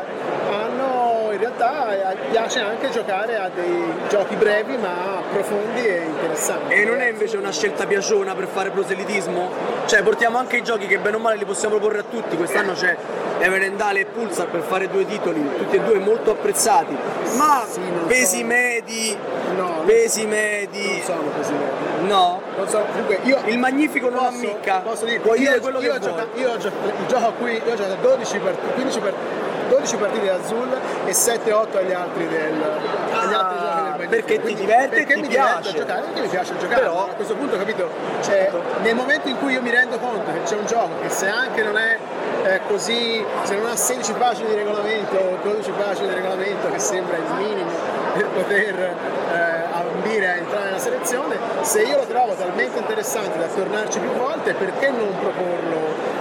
realtà 1.45 2.11
eh, 2.11 2.15
piace 2.31 2.59
anche 2.59 2.89
giocare 2.89 3.37
a 3.37 3.49
dei 3.53 3.93
giochi 4.09 4.35
brevi 4.35 4.77
ma 4.77 5.21
profondi 5.31 5.85
e 5.85 6.05
interessanti. 6.05 6.73
E 6.73 6.83
non 6.85 6.99
è 6.99 7.09
invece 7.09 7.37
una 7.37 7.51
scelta 7.51 7.85
piaciona 7.85 8.33
per 8.33 8.47
fare 8.47 8.71
proselitismo? 8.71 9.49
Cioè 9.85 10.01
portiamo 10.01 10.37
anche 10.37 10.57
i 10.57 10.63
giochi 10.63 10.87
che 10.87 10.97
bene 10.97 11.17
o 11.17 11.19
male 11.19 11.37
li 11.37 11.45
possiamo 11.45 11.75
proporre 11.75 11.99
a 11.99 12.03
tutti, 12.09 12.35
quest'anno 12.35 12.73
c'è 12.73 12.95
Everendale 13.39 14.01
e 14.01 14.05
Pulsar 14.05 14.47
per 14.47 14.61
fare 14.61 14.89
due 14.89 15.05
titoli, 15.05 15.47
tutti 15.57 15.75
e 15.75 15.81
due 15.81 15.99
molto 15.99 16.31
apprezzati, 16.31 16.97
ma 17.37 17.63
pesi 18.07 18.43
medi, 18.43 19.15
pesi 19.85 20.25
medi... 20.25 20.87
Non 20.87 21.01
sono 21.03 21.21
pesi 21.37 21.51
medi. 21.51 22.07
No? 22.07 22.41
Non 22.57 22.67
so, 22.67 22.85
comunque 22.91 23.19
io 23.23 23.39
Il 23.45 23.57
Magnifico 23.59 24.09
non 24.09 24.19
posso, 24.19 24.29
ammicca, 24.29 24.79
posso 24.79 25.05
dirti, 25.05 25.19
puoi 25.21 25.41
io, 25.41 25.49
dire 25.49 25.59
quello 25.59 25.81
io 25.81 25.91
che 25.91 25.97
ho 25.97 25.99
gioca- 25.99 26.27
vuoi. 26.33 26.41
io 26.41 26.57
gioco 27.07 27.27
a 27.27 27.31
cui 27.31 27.51
io 27.53 27.73
ho 27.73 27.75
giocato 27.75 27.95
12 28.01 28.37
partite, 28.39 28.73
15 28.73 28.99
partite 28.99 29.44
12 29.75 29.95
partite 29.97 30.29
Azul 30.29 30.69
e 31.05 31.11
7-8 31.11 31.77
agli 31.77 31.91
altri 31.91 32.27
del 32.29 32.53
agli 33.11 33.33
altri 33.33 33.57
giochi 33.59 33.81
del 33.83 33.95
Magnifico. 33.95 34.03
Ah, 34.03 34.07
perché 34.07 34.33
ti 34.35 34.39
Quindi- 34.41 34.61
diverte 34.61 34.95
e 34.95 34.97
perché 34.99 35.13
ti 35.15 35.21
mi 35.21 35.27
diverte 35.27 35.51
piace. 35.61 35.69
a 35.69 35.79
giocare, 35.81 36.01
perché 36.01 36.21
mi 36.21 36.27
piace 36.27 36.57
giocare. 36.57 36.81
Però- 36.81 37.03
a 37.09 37.13
questo 37.15 37.35
punto 37.35 37.57
capito? 37.57 37.89
Cioè, 38.21 38.51
nel 38.81 38.95
momento 38.95 39.27
in 39.27 39.37
cui 39.39 39.53
io 39.53 39.61
mi 39.61 39.69
rendo 39.71 39.97
conto 39.99 40.31
che 40.31 40.41
c'è 40.43 40.55
un 40.55 40.65
gioco 40.65 40.91
che 41.01 41.09
se 41.09 41.27
anche 41.27 41.61
non 41.63 41.77
è 41.77 41.97
eh, 42.45 42.59
così, 42.67 43.25
se 43.43 43.55
non 43.55 43.65
ha 43.71 43.75
16 43.75 44.13
pagine 44.13 44.49
di 44.49 44.55
regolamento 44.55 45.15
o 45.17 45.37
12 45.41 45.71
pagine 45.71 46.07
di 46.09 46.13
regolamento 46.13 46.69
che 46.71 46.79
sembra 46.79 47.17
il 47.17 47.23
minimo 47.37 47.71
per 48.13 48.27
poter 48.27 48.75
eh, 48.79 49.63
ambire 49.73 50.27
a 50.27 50.35
entrare 50.35 50.65
nella 50.65 50.77
selezione, 50.79 51.37
se 51.61 51.81
io 51.81 51.97
lo 51.97 52.05
trovo 52.05 52.33
talmente 52.35 52.77
interessante 52.79 53.37
da 53.39 53.47
tornarci 53.47 53.99
più 53.99 54.11
volte, 54.11 54.53
perché 54.53 54.89
non 54.89 55.09
proporlo? 55.19 56.14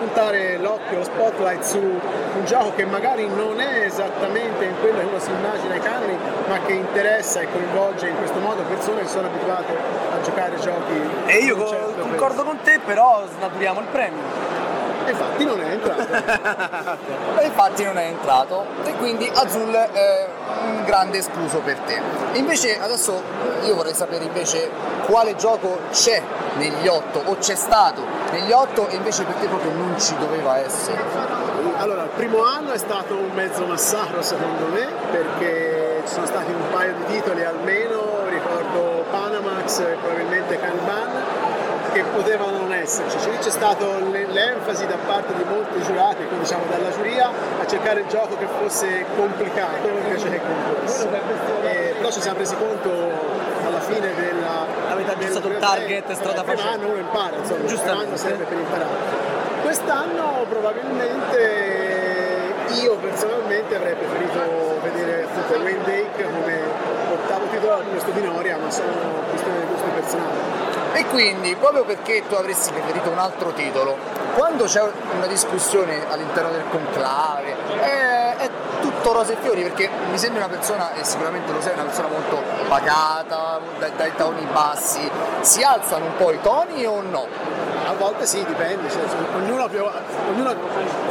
Puntare 0.00 0.56
l'occhio, 0.56 0.96
lo 0.96 1.04
spotlight 1.04 1.62
su 1.62 1.78
un 1.78 2.44
gioco 2.46 2.72
che 2.74 2.86
magari 2.86 3.28
non 3.28 3.60
è 3.60 3.84
esattamente 3.84 4.64
in 4.64 4.74
quello 4.80 4.98
che 4.98 5.04
uno 5.04 5.18
si 5.18 5.30
immagina 5.30 5.74
ai 5.74 5.80
canoni, 5.80 6.16
ma 6.48 6.58
che 6.60 6.72
interessa 6.72 7.40
e 7.40 7.48
coinvolge 7.52 8.08
in 8.08 8.16
questo 8.16 8.38
modo 8.38 8.62
persone 8.62 9.02
che 9.02 9.08
sono 9.08 9.26
abituate 9.26 9.76
a 10.10 10.20
giocare 10.22 10.56
giochi. 10.56 11.00
E 11.26 11.36
io 11.40 11.68
certo 11.68 12.00
concordo 12.00 12.44
con 12.44 12.58
te, 12.62 12.80
però 12.82 13.24
snaturiamo 13.36 13.80
il 13.80 13.86
premio. 13.88 14.22
E 15.04 15.10
infatti 15.10 15.44
non 15.44 15.60
è 15.60 15.70
entrato. 15.70 16.98
E 17.40 17.44
infatti 17.44 17.84
non 17.84 17.98
è 17.98 18.04
entrato 18.06 18.66
e 18.84 18.92
quindi 18.94 19.30
Azul 19.32 19.72
è 19.72 20.28
un 20.64 20.84
grande 20.84 21.18
escluso 21.18 21.58
per 21.60 21.78
te. 21.80 22.00
Invece 22.34 22.80
adesso 22.80 23.22
io 23.64 23.74
vorrei 23.74 23.94
sapere 23.94 24.24
invece 24.24 24.70
quale 25.06 25.36
gioco 25.36 25.78
c'è 25.90 26.22
negli 26.56 26.86
otto 26.86 27.22
o 27.24 27.36
c'è 27.38 27.54
stato 27.54 28.19
negli 28.32 28.52
otto 28.52 28.88
e 28.88 28.96
invece 28.96 29.24
per 29.24 29.34
te 29.34 29.46
proprio 29.46 29.72
non 29.72 29.98
ci 29.98 30.16
doveva 30.18 30.58
essere. 30.58 30.98
Allora, 31.76 32.04
il 32.04 32.10
primo 32.10 32.44
anno 32.44 32.72
è 32.72 32.78
stato 32.78 33.14
un 33.14 33.30
mezzo 33.34 33.64
massacro 33.64 34.22
secondo 34.22 34.66
me, 34.66 34.86
perché 35.10 36.02
ci 36.06 36.12
sono 36.12 36.26
stati 36.26 36.50
un 36.50 36.70
paio 36.70 36.94
di 36.94 37.14
titoli 37.14 37.44
almeno, 37.44 38.26
ricordo 38.28 39.04
Panamax 39.10 39.78
e 39.80 39.96
probabilmente 40.00 40.58
Kanban, 40.58 41.08
che 41.92 42.04
potevano 42.04 42.58
non 42.58 42.72
esserci. 42.72 43.18
Cioè, 43.18 43.38
c'è 43.38 43.50
stata 43.50 43.84
l'enfasi 43.98 44.86
da 44.86 44.96
parte 45.06 45.34
di 45.34 45.44
molti 45.44 45.82
giurati, 45.82 46.24
quindi 46.26 46.40
diciamo 46.40 46.64
dalla 46.70 46.90
giuria, 46.90 47.30
a 47.60 47.66
cercare 47.66 48.00
il 48.00 48.06
gioco 48.06 48.36
che 48.36 48.46
fosse 48.60 49.04
complicato 49.16 49.88
invece 49.88 50.28
che 50.28 50.40
complesso. 50.40 51.08
E, 51.62 51.94
però 51.96 52.10
ci 52.10 52.20
siamo 52.20 52.38
resi 52.38 52.56
conto 52.56 52.90
alla 53.66 53.80
fine 53.80 54.14
della... 54.14 54.29
Avete 55.10 55.24
aggiustato 55.24 55.46
il 55.48 55.52
del- 55.52 55.62
target, 55.62 56.12
strada 56.12 56.42
facendo. 56.44 56.70
anno 56.72 56.86
uno 56.88 56.96
impara, 57.00 57.36
insomma, 57.36 57.64
Giustamente. 57.66 58.16
serve 58.16 58.44
per 58.44 58.58
imparare. 58.58 58.88
Quest'anno 59.62 60.46
probabilmente 60.48 62.54
io 62.80 62.96
personalmente 62.96 63.74
avrei 63.76 63.94
preferito 63.94 64.78
vedere 64.82 65.24
appunto 65.24 65.62
Wayne 65.62 65.84
Dake 65.84 66.22
come 66.22 66.58
ottavo 67.12 67.44
titolo 67.50 67.74
al 67.74 67.82
posto 67.84 68.10
di 68.12 68.22
Noria, 68.22 68.56
ma 68.56 68.70
sono 68.70 68.88
questioni 69.28 69.58
di 69.58 69.64
gusti 69.66 69.88
personali. 69.94 70.38
E 70.92 71.06
quindi, 71.06 71.54
proprio 71.56 71.84
perché 71.84 72.22
tu 72.28 72.34
avresti 72.34 72.72
preferito 72.72 73.10
un 73.10 73.18
altro 73.18 73.52
titolo, 73.52 73.96
quando 74.34 74.64
c'è 74.64 74.82
una 75.16 75.26
discussione 75.26 76.04
all'interno 76.08 76.50
del 76.50 76.64
conclave, 76.70 77.54
è, 77.80 78.36
è 78.36 78.50
tutto 78.80 79.12
rose 79.12 79.34
e 79.34 79.36
fiori, 79.40 79.62
perché 79.62 79.88
mi 80.10 80.18
sembri 80.18 80.38
una 80.38 80.48
persona, 80.48 80.92
e 80.94 81.04
sicuramente 81.04 81.52
lo 81.52 81.60
sei, 81.60 81.74
una 81.74 81.84
persona 81.84 82.08
molto 82.08 82.42
pacata, 82.68 83.60
dai, 83.78 83.92
dai 83.96 84.12
toni 84.16 84.46
bassi, 84.52 85.08
si 85.40 85.62
alzano 85.62 86.06
un 86.06 86.16
po' 86.16 86.32
i 86.32 86.40
toni 86.40 86.84
o 86.84 87.00
no? 87.00 87.60
a 87.90 87.94
volte 87.94 88.24
sì, 88.24 88.44
dipende, 88.44 88.88
cioè, 88.88 89.02
ognuno, 89.34 89.68
ognuno 90.28 90.54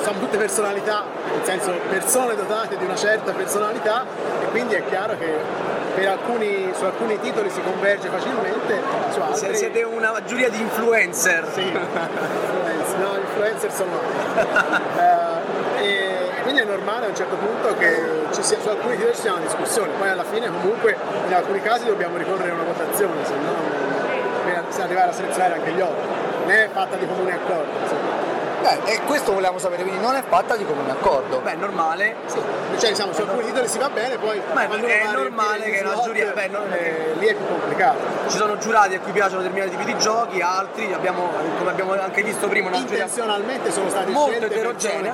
sono 0.01 0.19
tutte 0.19 0.37
personalità, 0.37 1.03
nel 1.29 1.43
senso 1.43 1.73
persone 1.89 2.35
dotate 2.35 2.77
di 2.77 2.85
una 2.85 2.95
certa 2.95 3.33
personalità 3.33 4.05
e 4.41 4.45
quindi 4.45 4.75
è 4.75 4.85
chiaro 4.85 5.17
che 5.17 5.78
alcuni, 6.05 6.71
su 6.73 6.83
alcuni 6.83 7.19
titoli 7.19 7.49
si 7.49 7.61
converge 7.61 8.07
facilmente, 8.09 8.81
su 9.11 9.19
altri... 9.19 9.55
Siete 9.55 9.83
una 9.83 10.23
giuria 10.25 10.49
di 10.49 10.59
influencer. 10.59 11.47
Sì, 11.53 11.61
influencer, 11.61 12.99
no, 12.99 13.17
influencer 13.17 13.71
sono 13.71 13.99
Eh, 15.79 15.83
e 15.83 16.41
quindi 16.43 16.61
è 16.61 16.65
normale 16.65 17.05
a 17.05 17.09
un 17.09 17.15
certo 17.15 17.35
punto 17.35 17.75
che 17.77 18.27
ci 18.31 18.43
sia, 18.43 18.59
su 18.59 18.67
alcuni 18.67 18.95
titoli 18.95 19.15
ci 19.15 19.21
sia 19.21 19.33
una 19.33 19.41
discussione, 19.41 19.91
poi 19.97 20.09
alla 20.09 20.25
fine 20.25 20.47
comunque 20.47 20.95
in 21.27 21.33
alcuni 21.33 21.61
casi 21.61 21.85
dobbiamo 21.85 22.17
ricorrere 22.17 22.51
a 22.51 22.53
una 22.53 22.63
votazione, 22.63 23.25
se 23.25 23.33
no 23.35 23.89
per 24.49 24.63
arrivare 24.83 25.09
a 25.09 25.13
selezionare 25.13 25.53
anche 25.55 25.71
gli 25.71 25.81
otto. 25.81 26.07
Non 26.41 26.51
è 26.51 26.69
fatta 26.71 26.95
di 26.95 27.05
comune 27.05 27.33
accordo. 27.33 27.69
insomma. 27.81 28.08
Beh, 28.61 28.91
e 28.91 28.99
questo 29.05 29.31
volevamo 29.33 29.57
sapere, 29.57 29.83
quindi 29.83 30.01
non 30.01 30.15
è 30.15 30.23
fatta 30.27 30.55
di 30.57 30.65
comune 30.65 30.91
accordo. 30.91 31.39
Beh, 31.39 31.53
è 31.53 31.55
normale. 31.55 32.15
Cioè, 32.77 32.89
diciamo, 32.89 33.13
su 33.13 33.21
alcuni 33.21 33.45
titoli 33.45 33.67
si 33.67 33.77
va 33.77 33.89
bene, 33.89 34.17
poi 34.17 34.41
Ma 34.53 34.63
è- 34.63 35.11
normale 35.11 35.63
che 35.71 35.81
una 35.83 36.01
giuria- 36.03 36.31
beh, 36.31 36.47
non- 36.47 36.71
eh, 36.73 37.13
lì 37.17 37.25
è 37.27 37.35
più 37.35 37.47
complicato. 37.47 37.97
Ci 38.27 38.37
sono 38.37 38.57
giurati 38.57 38.95
a 38.95 38.99
cui 38.99 39.11
piacciono 39.11 39.41
determinati 39.41 39.71
tipi 39.77 39.85
di 39.85 39.97
giochi, 39.97 40.41
altri 40.41 40.91
abbiamo, 40.93 41.29
come 41.57 41.69
abbiamo 41.71 41.93
anche 41.99 42.21
visto 42.21 42.47
prima, 42.47 42.67
una 42.67 42.77
giuria 42.87 43.07
sono 43.71 43.89
state 43.89 44.11
molto 44.11 44.45
eterogenee. 44.45 45.11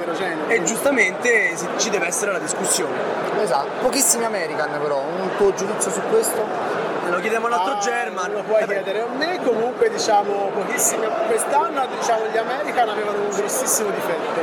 e 0.47 0.63
giustamente 0.63 1.55
ci 1.77 1.89
deve 1.89 2.07
essere 2.07 2.31
la 2.31 2.39
discussione. 2.39 2.93
Esatto, 3.41 3.67
pochissimi 3.81 4.25
American 4.25 4.69
però, 4.81 4.97
un 5.01 5.29
tuo 5.37 5.53
giudizio 5.53 5.91
su 5.91 6.01
questo? 6.09 6.74
Lo 7.09 7.19
chiediamo 7.19 7.45
all'altro 7.47 7.73
Ah, 7.75 7.79
German. 7.79 8.31
Lo 8.33 8.41
puoi 8.43 8.65
chiedere 8.65 9.01
a 9.01 9.05
me, 9.07 9.39
comunque 9.43 9.89
diciamo 9.89 10.49
pochissimi. 10.53 11.05
Quest'anno 11.27 11.85
diciamo, 11.97 12.25
gli 12.31 12.37
American 12.37 12.89
avevano 12.89 13.19
un 13.21 13.29
grossissimo 13.29 13.89
difetto, 13.91 14.41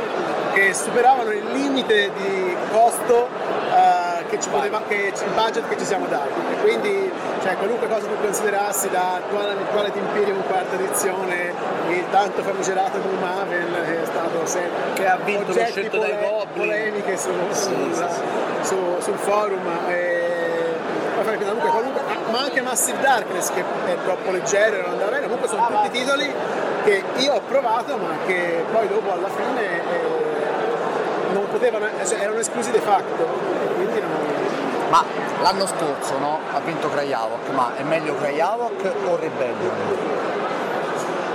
che 0.53 0.73
superavano 0.73 1.31
il 1.31 1.45
limite 1.51 2.11
di 2.15 2.55
costo 2.71 3.27
eh, 3.73 4.25
che 4.27 4.39
ci 4.39 4.49
poteva, 4.49 4.81
che 4.87 5.11
il 5.13 5.31
budget 5.35 5.67
che 5.67 5.77
ci 5.77 5.85
siamo 5.85 6.05
dati. 6.07 6.31
E 6.51 6.61
quindi 6.61 7.11
cioè, 7.43 7.55
qualunque 7.57 7.87
cosa 7.89 8.07
tu 8.07 8.15
considerassi 8.21 8.89
da 8.89 9.19
Twilight 9.29 9.69
Twilight 9.71 9.95
Imperium 9.97 10.41
quarta 10.47 10.75
edizione, 10.75 11.53
il 11.89 12.05
tanto 12.11 12.41
famigerato 12.43 12.97
Blue 12.99 13.19
Maven 13.19 13.75
che 13.85 14.01
è 14.01 14.05
stato 14.05 14.45
sempre 14.45 14.93
Che 14.93 15.07
ha 15.07 15.17
vinto 15.17 15.43
lo 15.47 15.49
oggetti 15.51 15.71
scelto 15.71 15.97
dai 15.97 16.11
pole- 16.11 16.29
Goblin. 16.29 16.67
polemiche 16.67 17.17
su- 17.17 17.29
Sì, 17.51 17.61
sul, 17.63 17.93
sì, 17.93 18.03
sì. 18.03 18.67
su- 18.67 18.95
sul 18.99 19.17
forum. 19.17 19.67
E, 19.89 20.31
poi 21.15 21.23
fare 21.25 21.37
comunque, 21.37 21.69
qualunque- 21.69 22.01
ma 22.33 22.39
anche 22.39 22.61
Massive 22.61 22.99
Darkness 22.99 23.51
che 23.53 23.61
è 23.61 23.95
troppo 24.03 24.31
leggero 24.31 24.77
e 24.77 24.81
non 24.81 24.89
andava 24.93 25.11
bene, 25.11 25.25
comunque 25.25 25.47
sono 25.47 25.67
tutti 25.67 25.99
titoli 25.99 26.33
che 26.83 27.03
io 27.17 27.33
ho 27.35 27.41
provato 27.41 27.95
ma 27.95 28.15
che 28.25 28.65
poi 28.71 28.87
dopo 28.87 29.11
alla 29.11 29.29
fine 29.29 29.61
eh, 29.61 31.31
non 31.31 31.47
potevano, 31.47 31.85
cioè, 32.03 32.19
erano 32.19 32.39
esclusi 32.39 32.71
de 32.71 32.79
facto, 32.79 33.23
quindi 33.75 33.99
non, 33.99 34.09
Ma 34.89 35.05
l'anno 35.43 35.67
scorso 35.67 36.17
no, 36.17 36.39
ha 36.51 36.59
vinto 36.61 36.89
Krajavok, 36.89 37.49
ma 37.51 37.75
è 37.75 37.83
meglio 37.83 38.15
Krajavok 38.15 38.93
o 39.05 39.15
Rebellion? 39.15 40.21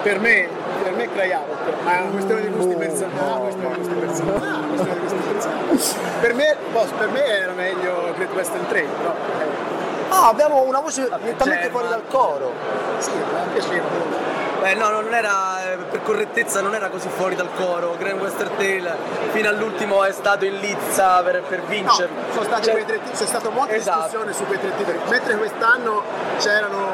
per 0.03 0.19
me, 0.19 0.49
per 0.83 0.95
me 0.95 1.13
Krajavok, 1.13 1.83
ma 1.85 1.97
è 1.97 2.01
una 2.01 2.11
questione 2.11 2.41
di 2.41 2.49
gusti 2.49 2.75
personali, 2.75 3.55
gusti 3.77 3.95
personali, 3.95 4.41
una 4.41 4.67
questione 4.67 4.95
di 4.95 5.01
gusti 5.01 5.29
personali. 5.33 6.21
Per 6.21 6.35
me, 6.35 6.57
boh, 6.73 6.87
per 6.97 7.09
me 7.11 7.25
era 7.25 7.53
meglio 7.53 8.13
Great 8.17 8.33
Western 8.33 8.67
Trail, 8.67 8.89
però 8.89 9.15
eh, 9.39 9.68
Ah, 10.11 10.29
abbiamo 10.29 10.63
una 10.63 10.81
voce 10.81 11.03
nettamente 11.03 11.45
German. 11.45 11.71
fuori 11.71 11.89
dal 11.89 12.03
coro. 12.09 12.53
sì, 12.99 13.11
piaceva 13.53 13.85
molto. 13.91 14.17
Beh, 14.61 14.75
no, 14.75 14.91
non 14.91 15.15
era, 15.15 15.73
eh, 15.73 15.77
per 15.77 16.03
correttezza 16.03 16.61
non 16.61 16.75
era 16.75 16.89
così 16.89 17.09
fuori 17.09 17.37
dal 17.37 17.49
coro. 17.57 17.95
Grand 17.97 18.21
Western 18.21 18.51
Tale 18.57 18.97
fino 19.31 19.49
all'ultimo 19.49 20.03
è 20.03 20.11
stato 20.11 20.45
in 20.47 20.59
lizza 20.59 21.23
per, 21.23 21.43
per 21.43 21.63
vincere. 21.63 22.09
No, 22.13 22.33
sono 22.33 22.45
stati 22.45 22.63
Cioè, 22.65 22.73
quei 22.73 22.85
tre 22.85 23.01
c'è 23.17 23.27
stata 23.27 23.51
molta 23.51 23.75
Esatto. 23.75 23.99
discussione 23.99 24.33
su 24.33 24.45
quei 24.47 24.59
tre 24.59 24.75
titoli, 24.77 24.99
mentre 25.09 25.37
quest'anno 25.37 26.03
c'erano 26.39 26.87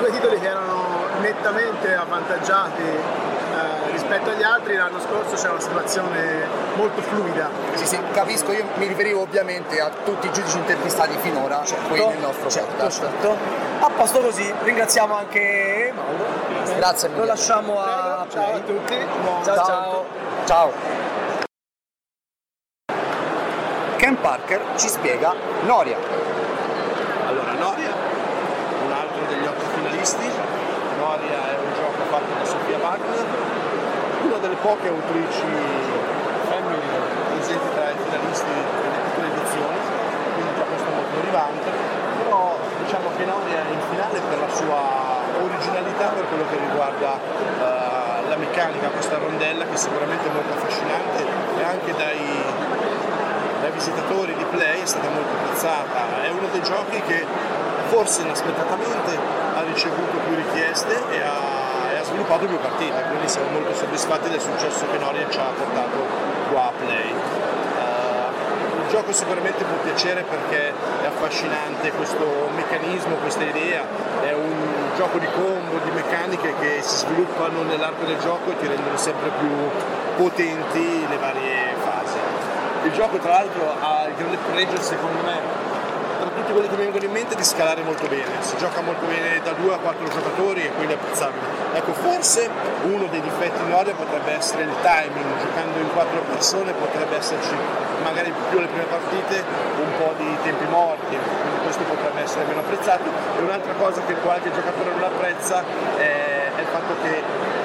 due 0.00 0.10
titoli 0.10 0.40
che 0.40 0.48
erano 0.48 0.82
nettamente 1.20 1.94
avvantaggiati 1.94 2.82
eh, 2.82 3.33
rispetto 4.04 4.30
agli 4.30 4.42
altri, 4.42 4.76
l'anno 4.76 5.00
scorso 5.00 5.34
c'era 5.34 5.52
una 5.52 5.60
situazione 5.60 6.46
molto 6.76 7.00
fluida. 7.00 7.48
Sì, 7.74 7.86
sì, 7.86 7.98
capisco, 8.12 8.52
io 8.52 8.64
mi 8.76 8.86
riferivo 8.86 9.22
ovviamente 9.22 9.80
a 9.80 9.90
tutti 10.04 10.26
i 10.26 10.32
giudici 10.32 10.58
intervistati 10.58 11.16
finora, 11.20 11.62
qui 11.88 12.04
nel 12.04 12.18
nostro 12.18 12.50
certo, 12.50 12.70
podcast. 12.70 13.00
certo. 13.00 13.36
A 13.80 13.90
posto 13.90 14.20
così, 14.20 14.52
ringraziamo 14.62 15.16
anche 15.16 15.92
Mauro. 15.94 16.74
Grazie 16.76 17.08
Lo 17.08 17.14
mille. 17.14 17.26
lasciamo 17.26 17.80
a 17.80 18.26
Ciao 18.30 18.54
a 18.54 18.58
tutti. 18.58 18.96
Ciao 19.42 19.54
Ciao. 19.54 19.64
ciao. 19.64 20.04
Ciao. 20.44 20.72
Ken 23.96 24.20
Parker 24.20 24.60
ci 24.76 24.88
spiega 24.88 25.34
Noria. 25.62 25.96
Allora, 27.26 27.52
Noria, 27.52 27.92
un 28.84 28.92
altro 28.92 29.24
degli 29.28 29.46
otto 29.46 29.64
finalisti. 29.74 30.28
Noria 30.98 31.50
è 31.50 31.58
un 31.58 31.74
gioco 31.74 32.04
fatto 32.10 32.38
da 32.38 32.44
Sofia 32.44 32.78
Wagner, 32.78 33.26
delle 34.44 34.60
poche 34.60 34.88
autrici 34.88 35.48
femmine 36.52 36.84
presenti 37.32 37.68
tra 37.72 37.88
i 37.88 37.96
finalisti 37.96 38.52
delle 38.52 39.00
tutte 39.00 39.20
le 39.24 39.28
edizioni, 39.32 39.78
quindi 40.36 40.52
già 40.52 40.64
questo 40.68 40.84
è 40.84 40.92
molto 40.92 41.14
rilevante, 41.16 41.68
però 42.20 42.58
diciamo 42.84 43.08
che 43.16 43.24
Noria 43.24 43.64
è 43.64 43.72
in 43.72 43.80
finale 43.88 44.20
per 44.20 44.38
la 44.44 44.52
sua 44.52 44.80
originalità 45.40 46.12
per 46.12 46.28
quello 46.28 46.44
che 46.52 46.56
riguarda 46.60 47.16
eh, 47.16 48.28
la 48.28 48.36
meccanica, 48.36 48.88
questa 48.88 49.16
rondella 49.16 49.64
che 49.64 49.76
sicuramente 49.76 50.28
è 50.28 50.32
molto 50.32 50.52
affascinante 50.52 51.24
e 51.24 51.62
anche 51.64 51.92
dai, 51.96 52.20
dai 53.64 53.70
visitatori 53.72 54.34
di 54.36 54.44
Play 54.44 54.82
è 54.82 54.86
stata 54.86 55.08
molto 55.08 55.32
apprezzata. 55.40 56.20
È 56.20 56.28
uno 56.28 56.48
dei 56.52 56.62
giochi 56.62 57.00
che 57.08 57.24
forse 57.88 58.22
inaspettatamente 58.22 59.16
ha 59.56 59.62
ricevuto 59.62 60.18
più 60.18 60.36
richieste 60.36 61.00
e 61.10 61.20
ha, 61.22 61.63
ha 61.98 62.02
sviluppato 62.02 62.46
più 62.46 62.58
partite, 62.58 63.02
quindi 63.08 63.28
siamo 63.28 63.50
molto 63.50 63.74
soddisfatti 63.74 64.28
del 64.28 64.40
successo 64.40 64.86
che 64.90 64.98
Noria 64.98 65.28
ci 65.28 65.38
ha 65.38 65.50
portato 65.56 65.98
qua 66.50 66.68
a 66.68 66.72
Play. 66.76 67.10
Eh, 67.10 68.82
il 68.84 68.88
gioco 68.88 69.12
sicuramente 69.12 69.64
può 69.64 69.76
piacere 69.82 70.22
perché 70.22 70.68
è 71.02 71.06
affascinante 71.06 71.90
questo 71.92 72.48
meccanismo, 72.54 73.16
questa 73.16 73.44
idea, 73.44 73.84
è 74.22 74.32
un 74.32 74.92
gioco 74.96 75.18
di 75.18 75.26
combo, 75.34 75.78
di 75.82 75.90
meccaniche 75.90 76.54
che 76.60 76.82
si 76.82 77.06
sviluppano 77.06 77.62
nell'arco 77.62 78.04
del 78.04 78.18
gioco 78.18 78.50
e 78.50 78.58
ti 78.58 78.66
rendono 78.66 78.96
sempre 78.96 79.30
più 79.38 79.48
potenti 80.16 81.06
le 81.08 81.16
varie 81.18 81.74
fasi. 81.82 82.18
Il 82.84 82.92
gioco 82.92 83.18
tra 83.18 83.30
l'altro 83.30 83.74
ha 83.80 84.06
il 84.06 84.14
grande 84.14 84.36
pregio 84.50 84.80
secondo 84.80 85.22
me 85.22 85.63
tutti 86.44 86.52
quelli 86.52 86.68
che 86.68 86.76
mi 86.76 86.84
vengono 86.84 87.04
in 87.04 87.10
mente 87.10 87.34
di 87.34 87.44
scalare 87.44 87.80
molto 87.82 88.06
bene, 88.06 88.28
si 88.40 88.56
gioca 88.58 88.82
molto 88.82 89.06
bene 89.06 89.40
da 89.42 89.52
2 89.52 89.72
a 89.72 89.78
4 89.78 90.08
giocatori 90.08 90.60
e 90.60 90.70
quindi 90.76 90.92
è 90.92 90.96
apprezzabile. 90.96 91.40
Ecco, 91.72 91.92
forse 91.94 92.50
uno 92.84 93.06
dei 93.08 93.22
difetti 93.22 93.62
in 93.62 93.70
Noria 93.70 93.94
potrebbe 93.94 94.32
essere 94.32 94.64
il 94.64 94.74
timing, 94.82 95.40
giocando 95.40 95.78
in 95.78 95.88
4 95.94 96.20
persone 96.28 96.72
potrebbe 96.72 97.16
esserci 97.16 97.56
magari 98.02 98.30
più 98.50 98.58
le 98.60 98.66
prime 98.66 98.84
partite 98.84 99.42
un 99.80 99.90
po' 99.96 100.12
di 100.18 100.36
tempi 100.42 100.66
morti, 100.68 101.16
quindi 101.16 101.58
questo 101.62 101.82
potrebbe 101.84 102.20
essere 102.20 102.44
meno 102.44 102.60
apprezzato. 102.60 103.04
E 103.38 103.40
un'altra 103.40 103.72
cosa 103.80 104.02
che 104.04 104.12
qualche 104.20 104.52
giocatore 104.52 104.90
non 104.92 105.02
apprezza 105.02 105.64
è, 105.96 106.52
è 106.56 106.60
il 106.60 106.68
fatto 106.68 106.94
che 107.02 107.22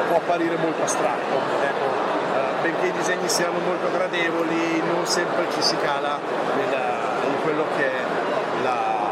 può 0.08 0.18
apparire 0.18 0.56
molto 0.56 0.84
astratto. 0.84 1.36
Ecco, 1.36 1.86
eh, 2.32 2.62
benché 2.62 2.88
i 2.88 2.92
disegni 2.94 3.28
siano 3.28 3.60
molto 3.60 3.92
gradevoli, 3.92 4.82
non 4.88 5.06
sempre 5.06 5.48
ci 5.52 5.62
si 5.62 5.76
cala 5.84 6.18
nella- 6.56 7.28
in 7.28 7.42
quello 7.44 7.66
che 7.76 7.86
è 7.86 8.02
la- 8.64 9.08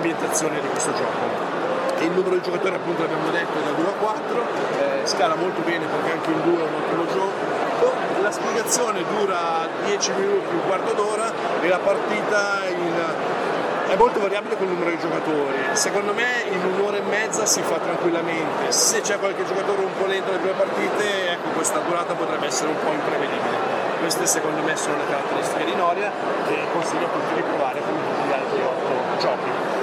l'ambientazione 0.00 0.60
di 0.60 0.68
questo 0.68 0.92
gioco. 0.94 2.00
Il 2.00 2.10
numero 2.12 2.34
di 2.34 2.40
giocatori 2.40 2.74
appunto 2.74 3.02
l'abbiamo 3.02 3.30
detto 3.30 3.58
è 3.58 3.62
da 3.62 3.70
2 3.72 3.84
a 3.84 3.92
4, 4.00 4.40
eh, 4.40 5.06
scala 5.06 5.34
molto 5.34 5.60
bene 5.60 5.84
perché 5.84 6.12
anche 6.12 6.30
il 6.30 6.36
2 6.36 6.52
è 6.56 6.64
un 6.64 6.74
ottimo 6.74 7.06
gioco. 7.12 8.22
La 8.22 8.30
spiegazione 8.30 9.04
dura 9.04 9.68
10 9.84 10.12
minuti, 10.12 10.54
un 10.54 10.64
quarto 10.66 10.94
d'ora 10.94 11.30
e 11.60 11.68
la 11.68 11.78
partita 11.78 12.66
in- 12.68 13.48
è 13.88 13.96
molto 13.96 14.20
variabile 14.20 14.56
con 14.56 14.66
il 14.68 14.72
numero 14.72 14.90
di 14.90 14.98
giocatori. 14.98 15.58
Secondo 15.72 16.14
me 16.14 16.44
in 16.48 16.64
un'ora 16.64 16.96
e 16.96 17.02
mezza 17.02 17.44
si 17.44 17.60
fa 17.60 17.76
tranquillamente. 17.76 18.70
Se 18.70 19.00
c'è 19.02 19.18
qualche 19.18 19.44
giocatore 19.44 19.82
un 19.82 19.92
po' 19.98 20.06
lento 20.06 20.30
nelle 20.30 20.40
prime 20.40 20.56
partite, 20.56 21.32
ecco 21.32 21.48
questa 21.50 21.80
durata 21.80 22.14
potrebbe 22.14 22.46
essere 22.46 22.70
un 22.70 22.76
po' 22.82 22.92
imprevedibile. 22.92 23.88
Queste 23.98 24.24
secondo 24.24 24.62
me 24.62 24.74
sono 24.76 24.96
le 24.96 25.04
caratteristiche 25.10 25.64
di 25.64 25.74
Noria 25.74 26.10
che 26.46 26.56
consiglio 26.72 27.04
a 27.04 27.10
tutti 27.10 27.34
di 27.34 27.42
provare 27.42 27.80
come 27.80 27.98
tutti 27.98 28.28
gli 28.28 28.32
altri 28.32 28.62
otto 28.62 29.18
giochi. 29.18 29.79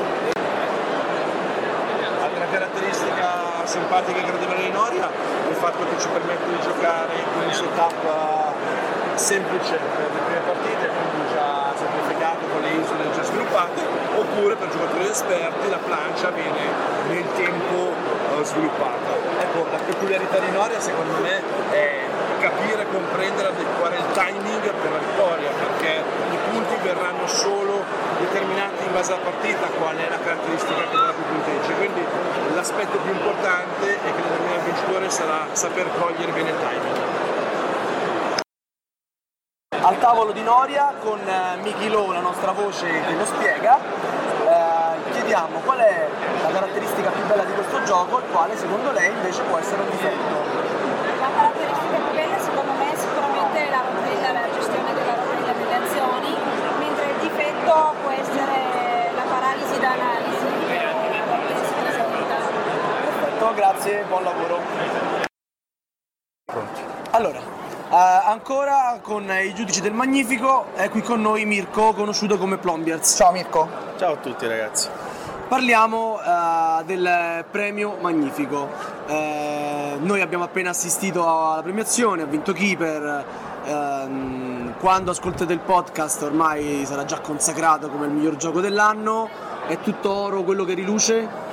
Caratteristica 2.57 3.61
simpatica 3.65 4.17
e 4.17 4.25
gradevole 4.25 4.61
di 4.65 4.71
Noria 4.71 5.05
è 5.05 5.47
il 5.47 5.55
fatto 5.61 5.85
che 5.85 5.93
ci 6.01 6.07
permette 6.09 6.49
di 6.49 6.59
giocare 6.65 7.13
con 7.31 7.45
un 7.45 7.53
setup 7.53 8.01
eh, 8.01 9.13
semplice 9.13 9.77
per 9.77 10.09
le 10.09 10.21
prime 10.25 10.41
partite, 10.41 10.89
quindi 10.89 11.37
già 11.37 11.69
semplificato 11.77 12.49
con 12.49 12.61
le 12.65 12.81
isole 12.81 13.13
già 13.13 13.21
sviluppate, 13.21 13.81
oppure 14.17 14.55
per 14.55 14.69
giocatori 14.69 15.05
esperti 15.05 15.69
la 15.69 15.77
plancia 15.77 16.31
viene 16.31 16.65
nel 17.09 17.25
tempo 17.37 17.93
eh, 17.93 18.43
sviluppata. 18.43 19.13
Ecco, 19.37 19.67
la 19.69 19.77
peculiarità 19.77 20.39
di 20.39 20.49
Noria 20.49 20.79
secondo 20.79 21.13
me 21.21 21.37
è 21.69 22.09
capire, 22.39 22.87
comprendere, 22.89 23.49
adeguare 23.49 23.97
il 23.97 24.11
timing 24.17 24.61
per 24.81 24.91
la 24.91 24.97
vittoria, 24.97 25.49
perché 25.53 26.01
i 26.77 26.79
punti 26.79 26.87
verranno 26.87 27.27
solo 27.27 27.83
determinati 28.19 28.85
in 28.85 28.93
base 28.93 29.13
alla 29.13 29.23
partita, 29.23 29.67
qual 29.67 29.95
è 29.97 30.09
la 30.09 30.19
caratteristica 30.19 30.81
che 30.81 30.95
darà 30.95 31.11
più 31.11 31.23
punteggi. 31.23 31.73
Quindi 31.73 32.05
l'aspetto 32.53 32.97
più 32.99 33.11
importante 33.11 33.95
è 33.95 34.13
che 34.13 34.21
determinare 34.21 34.57
il 34.57 34.63
vincitore 34.63 35.09
sarà 35.09 35.47
saper 35.51 35.87
cogliere 35.99 36.31
bene 36.31 36.49
il 36.49 36.55
timing. 36.57 37.25
Al 39.79 39.99
tavolo 39.99 40.31
di 40.31 40.41
Noria 40.41 40.93
con 40.99 41.19
eh, 41.19 41.57
Miki 41.61 41.89
Low, 41.89 42.11
la 42.11 42.19
nostra 42.19 42.51
voce 42.51 42.87
che 42.87 43.13
lo 43.13 43.25
spiega, 43.25 43.77
eh, 43.77 45.11
chiediamo 45.11 45.59
qual 45.59 45.77
è 45.79 46.09
la 46.41 46.49
caratteristica 46.49 47.09
più 47.09 47.25
bella 47.25 47.43
di 47.43 47.53
questo 47.53 47.83
gioco, 47.83 48.19
il 48.19 48.25
quale 48.31 48.57
secondo 48.57 48.91
lei 48.91 49.11
invece 49.11 49.41
può 49.43 49.57
essere 49.57 49.81
un 49.81 49.89
difetto. 49.89 50.35
La 51.19 51.29
caratteristica 51.33 51.97
più 52.03 52.13
bella 52.15 52.39
secondo 52.39 52.71
me 52.73 52.91
è 52.91 52.95
sicuramente 52.97 53.69
la 53.69 53.83
rotella, 53.87 54.31
la 54.31 54.47
gestione 54.51 54.93
della 54.93 55.15
rotella 55.15 55.53
delle 55.53 55.75
azioni, 55.75 56.35
mentre 56.79 57.05
il 57.07 57.17
difetto 57.21 57.93
può 58.01 58.11
essere 58.11 59.11
la 59.15 59.23
paralisi 59.23 59.79
d'analisi 59.79 60.47
che 60.67 60.79
a 60.83 61.25
volte 61.27 61.53
si 61.63 61.73
presenta. 61.79 62.35
Perfetto, 63.47 63.53
grazie, 63.53 64.03
buon 64.07 64.23
lavoro. 64.23 64.59
Allora, 67.11 67.39
eh, 67.39 67.95
ancora 68.25 68.99
con 69.01 69.23
i 69.29 69.53
giudici 69.53 69.79
del 69.79 69.93
Magnifico, 69.93 70.65
è 70.73 70.89
qui 70.89 71.01
con 71.01 71.21
noi 71.21 71.45
Mirko, 71.45 71.93
conosciuto 71.93 72.37
come 72.37 72.57
Plombiers. 72.57 73.15
Ciao 73.15 73.31
Mirko. 73.31 73.69
Ciao 73.97 74.13
a 74.13 74.17
tutti 74.17 74.45
ragazzi. 74.47 74.89
Parliamo 75.47 76.19
eh, 76.19 76.83
del 76.85 77.45
premio 77.49 77.95
Magnifico. 78.01 78.67
Eh, 79.07 79.97
noi 79.99 80.19
abbiamo 80.21 80.43
appena 80.43 80.71
assistito 80.71 81.25
alla 81.25 81.61
premiazione, 81.61 82.23
ha 82.23 82.25
vinto 82.25 82.51
Keeper. 82.51 83.25
ehm, 83.63 84.73
quando 84.77 85.11
ascoltate 85.11 85.53
il 85.53 85.59
podcast 85.59 86.21
ormai 86.23 86.85
sarà 86.85 87.05
già 87.05 87.19
consacrato 87.19 87.89
come 87.89 88.07
il 88.07 88.11
miglior 88.11 88.35
gioco 88.35 88.59
dell'anno. 88.59 89.29
È 89.67 89.79
tutto 89.79 90.11
oro 90.11 90.43
quello 90.43 90.63
che 90.65 90.73
riluce? 90.73 91.46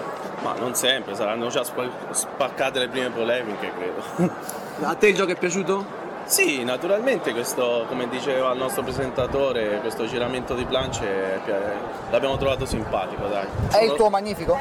Ma 0.44 0.54
non 0.58 0.74
sempre, 0.74 1.14
saranno 1.14 1.48
già 1.48 1.64
spa- 1.64 1.88
spaccate 2.10 2.78
le 2.78 2.88
prime 2.88 3.08
polemiche, 3.08 3.72
credo. 3.74 4.32
A 4.86 4.94
te 4.94 5.08
il 5.08 5.14
gioco 5.16 5.30
è 5.32 5.36
piaciuto? 5.36 6.02
Sì, 6.26 6.64
naturalmente 6.64 7.32
questo, 7.32 7.86
come 7.88 8.08
diceva 8.10 8.52
il 8.52 8.58
nostro 8.58 8.82
presentatore, 8.82 9.78
questo 9.80 10.04
giramento 10.06 10.54
di 10.54 10.66
planche 10.66 11.40
pi- 11.44 11.52
l'abbiamo 12.10 12.36
trovato 12.36 12.66
simpatico, 12.66 13.26
dai. 13.26 13.46
È 13.70 13.82
il 13.84 13.94
tuo 13.94 14.10
magnifico? 14.10 14.58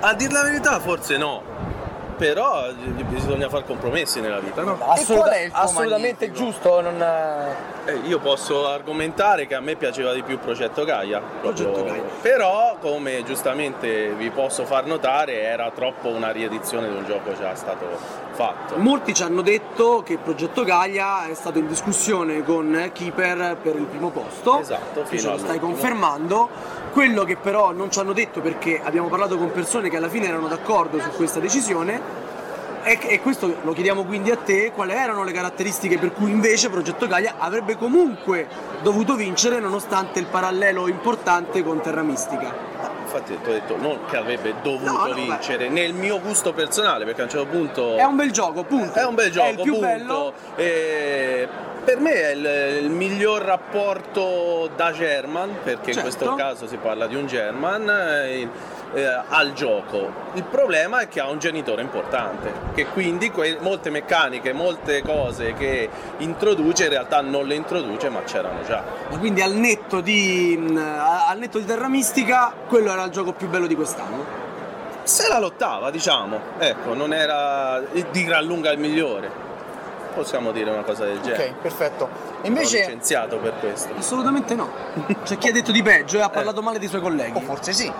A 0.00 0.12
dir 0.12 0.30
la 0.30 0.42
verità 0.42 0.78
forse 0.78 1.16
no, 1.16 1.40
però 2.18 2.68
eh, 2.68 2.74
bisogna 3.04 3.48
fare 3.48 3.64
compromessi 3.64 4.20
nella 4.20 4.40
vita, 4.40 4.62
no? 4.62 4.76
Assoluta- 4.78 5.32
assolutamente 5.52 6.32
giusto. 6.32 6.82
Non, 6.82 7.02
Eh, 7.88 8.00
io 8.08 8.18
posso 8.18 8.66
argomentare 8.66 9.46
che 9.46 9.54
a 9.54 9.60
me 9.60 9.76
piaceva 9.76 10.12
di 10.12 10.22
più 10.22 10.40
Progetto 10.40 10.84
Gaia, 10.84 11.20
proprio- 11.20 11.70
Progetto 11.70 11.84
Gaia. 11.84 12.02
però 12.20 12.76
come 12.80 13.22
giustamente 13.22 14.08
vi 14.14 14.28
posso 14.30 14.64
far 14.64 14.86
notare 14.86 15.42
era 15.42 15.70
troppo 15.72 16.08
una 16.08 16.32
riedizione 16.32 16.88
di 16.88 16.96
un 16.96 17.04
gioco 17.04 17.32
già 17.38 17.54
stato 17.54 17.86
fatto. 18.32 18.76
Molti 18.78 19.14
ci 19.14 19.22
hanno 19.22 19.40
detto 19.40 20.02
che 20.04 20.14
il 20.14 20.18
progetto 20.18 20.64
Gaia 20.64 21.28
è 21.28 21.34
stato 21.34 21.58
in 21.58 21.68
discussione 21.68 22.42
con 22.42 22.90
Keeper 22.92 23.56
per 23.62 23.76
il 23.76 23.84
primo 23.84 24.10
posto. 24.10 24.58
Esatto, 24.58 25.04
fino 25.04 25.20
ce 25.20 25.28
lo 25.28 25.38
stai 25.38 25.60
confermando. 25.60 26.48
Quello 26.90 27.22
che 27.22 27.36
però 27.36 27.70
non 27.70 27.92
ci 27.92 28.00
hanno 28.00 28.12
detto 28.12 28.40
perché 28.40 28.80
abbiamo 28.82 29.06
parlato 29.08 29.36
con 29.36 29.52
persone 29.52 29.88
che 29.90 29.96
alla 29.98 30.08
fine 30.08 30.26
erano 30.26 30.48
d'accordo 30.48 30.98
su 30.98 31.10
questa 31.10 31.38
decisione 31.38 32.24
e, 32.86 32.98
e 33.02 33.20
questo 33.20 33.52
lo 33.62 33.72
chiediamo 33.72 34.04
quindi 34.04 34.30
a 34.30 34.36
te, 34.36 34.70
quali 34.72 34.92
erano 34.92 35.24
le 35.24 35.32
caratteristiche 35.32 35.98
per 35.98 36.12
cui 36.12 36.30
invece 36.30 36.70
Progetto 36.70 37.08
Gaia 37.08 37.34
avrebbe 37.38 37.76
comunque 37.76 38.46
dovuto 38.80 39.16
vincere 39.16 39.58
nonostante 39.58 40.20
il 40.20 40.26
parallelo 40.26 40.86
importante 40.86 41.64
con 41.64 41.80
Terra 41.80 42.02
Mistica. 42.02 42.54
Infatti 43.02 43.38
ti 43.42 43.50
ho 43.50 43.52
detto 43.52 43.76
non 43.76 43.98
che 44.08 44.16
avrebbe 44.16 44.54
dovuto 44.62 44.92
No, 44.92 45.06
no, 45.08 45.14
vincere, 45.14 45.68
nel 45.68 45.94
mio 45.94 46.20
gusto 46.20 46.52
personale, 46.52 47.04
perché 47.04 47.22
a 47.22 47.24
un 47.24 47.30
certo 47.30 47.46
punto... 47.46 47.96
È 47.96 48.04
un 48.04 48.14
bel 48.14 48.30
gioco, 48.30 48.62
punto. 48.62 48.98
È 48.98 49.04
un 49.04 49.14
bel 49.16 49.30
gioco, 49.32 49.62
punto. 49.62 49.80
bello. 49.80 50.32
E 50.54 51.48
per 51.84 51.98
me 51.98 52.12
è 52.12 52.30
il, 52.32 52.84
il 52.84 52.90
miglior 52.90 53.42
rapporto 53.42 54.70
da 54.76 54.92
German, 54.92 55.56
perché 55.62 55.92
Certo. 55.92 56.08
in 56.08 56.14
questo 56.14 56.34
caso 56.34 56.66
si 56.68 56.76
parla 56.76 57.06
di 57.06 57.16
un 57.16 57.26
German, 57.26 57.88
eh, 58.94 59.04
al 59.28 59.52
gioco. 59.52 60.10
Il 60.34 60.44
problema 60.44 61.00
è 61.00 61.08
che 61.08 61.20
ha 61.20 61.28
un 61.28 61.38
genitore 61.38 61.82
importante, 61.82 62.52
che 62.74 62.86
quindi 62.86 63.30
que- 63.30 63.58
molte 63.60 63.90
meccaniche, 63.90 64.52
molte 64.52 65.02
cose 65.02 65.54
che 65.54 65.88
introduce 66.18 66.84
in 66.84 66.90
realtà 66.90 67.20
non 67.20 67.46
le 67.46 67.54
introduce, 67.54 68.08
ma 68.08 68.22
c'erano 68.22 68.62
già. 68.66 68.82
E 69.10 69.18
quindi 69.18 69.42
al 69.42 69.52
netto 69.52 70.00
di, 70.00 70.74
a- 70.76 71.28
al 71.28 71.38
netto 71.38 71.58
di 71.58 71.64
Terra 71.64 71.88
Mistica, 71.88 72.52
quello 72.68 72.92
era 72.92 73.04
il 73.04 73.10
gioco 73.10 73.32
più 73.32 73.48
bello 73.48 73.66
di 73.66 73.74
quest'anno. 73.74 74.44
Se 75.02 75.28
la 75.28 75.38
lottava, 75.38 75.90
diciamo, 75.90 76.40
ecco, 76.58 76.94
non 76.94 77.12
era 77.12 77.80
di 78.10 78.24
gran 78.24 78.44
lunga 78.44 78.72
il 78.72 78.78
migliore. 78.78 79.45
Possiamo 80.16 80.50
dire 80.50 80.70
una 80.70 80.82
cosa 80.82 81.04
del 81.04 81.20
genere. 81.20 81.50
Ok, 81.50 81.54
perfetto. 81.60 82.08
L'ho 82.40 82.46
Invece 82.48 82.78
licenziato 82.78 83.36
per 83.36 83.52
questo. 83.60 83.92
Assolutamente 83.98 84.54
no. 84.54 84.66
C'è 85.24 85.36
chi 85.36 85.48
ha 85.48 85.52
detto 85.52 85.72
di 85.72 85.82
peggio 85.82 86.16
e 86.16 86.22
ha 86.22 86.30
parlato 86.30 86.62
male 86.62 86.78
dei 86.78 86.88
suoi 86.88 87.02
colleghi. 87.02 87.36
O 87.36 87.40
forse 87.40 87.74
sì. 87.74 87.92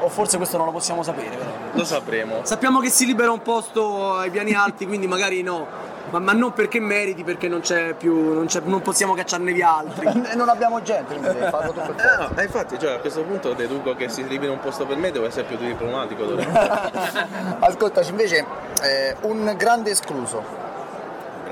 O, 0.00 0.08
forse 0.08 0.36
questo 0.36 0.56
non 0.56 0.66
lo 0.66 0.72
possiamo 0.72 1.02
sapere, 1.02 1.34
però. 1.36 1.50
Lo 1.72 1.84
sapremo. 1.84 2.40
Sappiamo 2.44 2.78
che 2.78 2.90
si 2.90 3.06
libera 3.06 3.32
un 3.32 3.42
posto 3.42 4.14
ai 4.14 4.30
piani 4.30 4.52
alti, 4.54 4.86
quindi 4.86 5.08
magari 5.08 5.42
no. 5.42 5.66
Ma, 6.10 6.20
ma 6.20 6.32
non 6.32 6.52
perché 6.52 6.78
meriti, 6.78 7.24
perché 7.24 7.48
non 7.48 7.58
c'è 7.58 7.94
più. 7.94 8.34
non, 8.34 8.46
c'è- 8.46 8.60
non 8.62 8.80
possiamo 8.80 9.14
cacciarne 9.14 9.52
via 9.52 9.76
altri. 9.78 10.06
E 10.30 10.36
non 10.36 10.48
abbiamo 10.48 10.80
gente, 10.80 11.16
quindi 11.16 11.38
devi 11.38 11.50
farlo 11.50 11.72
tutto 11.72 11.90
il 11.90 11.96
Eh, 11.98 12.16
no, 12.22 12.30
eh, 12.36 12.44
infatti, 12.44 12.78
cioè, 12.78 12.92
a 12.92 12.98
questo 12.98 13.22
punto 13.24 13.52
deduco 13.52 13.96
che 13.96 14.08
si 14.08 14.24
liberi 14.28 14.52
un 14.52 14.60
posto 14.60 14.86
per 14.86 14.96
me, 14.96 15.10
devo 15.10 15.26
essere 15.26 15.42
più 15.42 15.56
diplomatico. 15.56 16.24
Ascoltaci, 17.58 18.10
invece, 18.10 18.46
eh, 18.80 19.16
un 19.22 19.54
grande 19.56 19.90
escluso. 19.90 20.63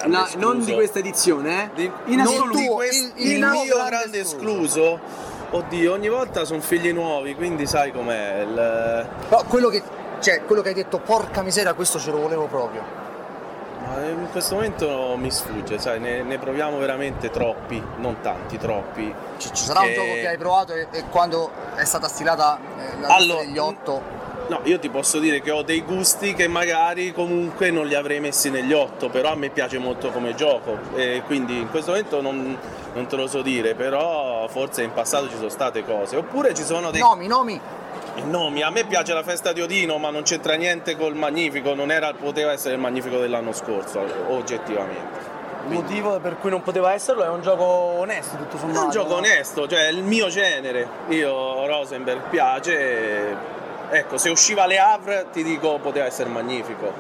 Grande 0.03 0.17
No, 0.17 0.25
escluso. 0.25 0.47
non 0.47 0.65
di 0.65 0.73
questa 0.75 0.99
edizione, 0.99 1.71
eh? 1.77 1.83
In 2.07 2.17
non 2.19 2.27
assoluto. 2.27 2.59
di 2.59 2.67
quest- 2.67 3.13
il- 3.17 3.25
il, 3.27 3.33
il 3.33 3.39
mio 3.39 3.63
mio 3.63 3.85
grande, 3.85 4.21
escluso. 4.21 4.99
Oddio, 5.51 5.93
ogni 5.93 6.09
volta 6.09 6.45
sono 6.45 6.61
figli 6.61 6.93
nuovi, 6.93 7.35
quindi 7.35 7.67
sai 7.67 7.93
com'è. 7.93 8.41
Il... 8.41 9.07
Però 9.29 9.45
quello 9.45 9.69
che, 9.69 9.83
cioè, 10.21 10.45
quello 10.45 10.63
che 10.63 10.69
hai 10.69 10.75
detto, 10.75 10.99
porca 10.99 11.43
miseria, 11.43 11.75
questo 11.75 11.99
ce 11.99 12.11
lo 12.11 12.19
volevo 12.21 12.47
proprio. 12.47 13.01
Ma 13.85 14.07
in 14.07 14.29
questo 14.31 14.55
momento 14.55 15.15
mi 15.19 15.31
sfugge, 15.31 15.79
sai, 15.79 16.01
ne, 16.01 16.23
ne 16.23 16.39
proviamo 16.39 16.79
veramente 16.79 17.31
troppi, 17.31 17.83
non 17.99 18.21
tanti, 18.23 18.57
troppi. 18.57 19.13
Ci, 19.37 19.51
ci 19.53 19.65
sarà 19.65 19.81
un 19.81 19.93
gioco 19.93 20.13
che 20.13 20.29
hai 20.29 20.39
provato 20.39 20.73
e, 20.73 20.87
e 20.91 21.05
quando 21.11 21.51
è 21.75 21.85
stata 21.85 22.09
stilata 22.09 22.59
eh, 22.79 22.83
la 23.01 23.09
lista 23.09 23.15
Allora, 23.15 23.41
degli 23.45 23.59
otto. 23.59 24.03
No, 24.53 24.61
io 24.65 24.79
ti 24.79 24.91
posso 24.91 25.19
dire 25.19 25.41
che 25.41 25.51
ho 25.51 25.63
dei 25.63 25.81
gusti 25.81 26.35
che 26.35 26.47
magari 26.47 27.11
comunque 27.15 27.71
non 27.71 27.87
li 27.87 27.95
avrei 27.95 28.21
messi 28.21 28.51
negli 28.51 28.75
otto, 28.75 29.09
però 29.09 29.33
a 29.33 29.35
me 29.35 29.49
piace 29.49 29.79
molto 29.79 30.11
come 30.11 30.35
gioco 30.35 30.79
e 30.95 31.23
quindi 31.25 31.57
in 31.57 31.71
questo 31.71 31.93
momento 31.93 32.21
non, 32.21 32.59
non 32.93 33.07
te 33.07 33.17
lo 33.17 33.27
so 33.29 33.41
dire, 33.41 33.75
però 33.75 34.47
forse 34.49 34.83
in 34.83 34.93
passato 34.93 35.31
ci 35.31 35.37
sono 35.37 35.49
state 35.49 35.87
cose. 35.87 36.17
Oppure 36.17 36.53
ci 36.53 36.65
sono 36.65 36.91
dei... 36.91 37.01
Nomi, 37.01 37.29
nomi. 37.29 37.59
I 38.17 38.25
nomi, 38.27 38.61
a 38.63 38.69
me 38.69 38.85
piace 38.85 39.15
la 39.15 39.23
festa 39.23 39.55
di 39.55 39.63
Odino, 39.63 39.97
ma 39.97 40.11
non 40.11 40.23
c'entra 40.23 40.53
niente 40.53 40.99
col 40.99 41.15
Magnifico, 41.15 41.73
non 41.73 41.91
era, 41.91 42.13
poteva 42.13 42.53
essere 42.53 42.75
il 42.75 42.81
Magnifico 42.81 43.19
dell'anno 43.21 43.55
scorso, 43.55 44.05
oggettivamente. 44.29 45.31
Il 45.65 45.73
motivo 45.73 46.21
per 46.21 46.37
cui 46.37 46.51
non 46.51 46.61
poteva 46.61 46.93
esserlo 46.93 47.25
è 47.25 47.29
un 47.29 47.41
gioco 47.41 47.65
onesto, 47.65 48.37
tutto 48.37 48.57
È 48.57 48.59
sommato. 48.59 48.85
un 48.85 48.91
gioco 48.91 49.13
no? 49.13 49.17
onesto, 49.17 49.67
cioè 49.67 49.87
è 49.87 49.91
il 49.91 50.03
mio 50.03 50.29
genere. 50.29 50.87
Io 51.09 51.65
Rosenberg 51.67 52.29
piace. 52.29 53.61
Ecco, 53.95 54.17
se 54.17 54.31
usciva 54.31 54.65
Le 54.65 54.79
Havre 54.79 55.27
ti 55.31 55.43
dico 55.43 55.79
poteva 55.79 56.07
essere 56.07 56.31
magnifico. 56.31 56.95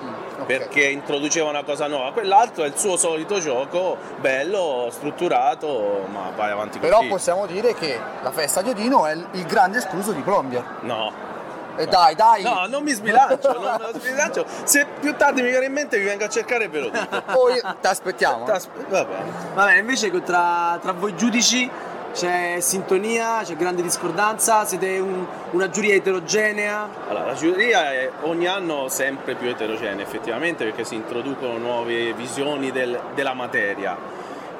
Perché 0.44 0.84
introduceva 0.84 1.48
una 1.48 1.64
cosa 1.64 1.86
nuova. 1.86 2.12
Quell'altro 2.12 2.64
è 2.64 2.66
il 2.66 2.76
suo 2.76 2.98
solito 2.98 3.38
gioco, 3.38 3.96
bello, 4.20 4.88
strutturato, 4.90 6.06
ma 6.12 6.30
vai 6.36 6.50
avanti 6.50 6.78
così. 6.78 6.90
Però 6.90 7.02
possiamo 7.06 7.46
dire 7.46 7.72
che 7.72 7.98
la 8.20 8.30
festa 8.30 8.60
di 8.60 8.68
Odino 8.68 9.06
è 9.06 9.12
il, 9.12 9.46
grande 9.46 9.78
escluso 9.78 10.12
di 10.12 10.20
Plombier. 10.20 10.62
No. 10.80 11.30
E 11.76 11.86
dai, 11.86 12.14
dai. 12.14 12.42
No, 12.42 12.66
non 12.66 12.82
mi 12.82 12.92
sbilancio, 12.92 13.52
non 13.58 13.78
lo 13.80 13.98
sbilancio. 13.98 14.44
Se 14.64 14.86
più 15.00 15.16
tardi 15.16 15.40
mi 15.40 15.48
viene 15.48 15.64
in 15.64 15.72
mente 15.72 15.98
vi 15.98 16.04
vengo 16.04 16.24
a 16.24 16.28
cercare 16.28 16.64
e 16.64 16.68
ve 16.68 16.80
lo 16.80 16.90
dico. 16.90 17.22
Poi 17.32 17.58
ti 17.58 17.86
aspettiamo. 17.86 18.44
Vabbè. 18.44 19.16
Va 19.54 19.64
bene, 19.64 19.78
invece 19.78 20.10
tra, 20.22 20.78
tra 20.82 20.92
voi 20.92 21.16
giudici 21.16 21.70
c'è 22.12 22.56
sintonia, 22.60 23.40
c'è 23.42 23.56
grande 23.56 23.82
discordanza, 23.82 24.64
siete 24.64 24.98
un- 24.98 25.26
una 25.52 25.68
giuria 25.70 25.94
eterogenea. 25.94 26.88
Allora, 27.08 27.26
la 27.26 27.34
giuria 27.34 27.92
è 27.92 28.10
ogni 28.22 28.46
anno 28.46 28.88
sempre 28.88 29.34
più 29.34 29.48
eterogenea 29.48 30.04
effettivamente 30.04 30.64
perché 30.64 30.84
si 30.84 30.94
introducono 30.94 31.56
nuove 31.58 32.12
visioni 32.12 32.70
del- 32.70 32.98
della 33.14 33.32
materia. 33.34 33.96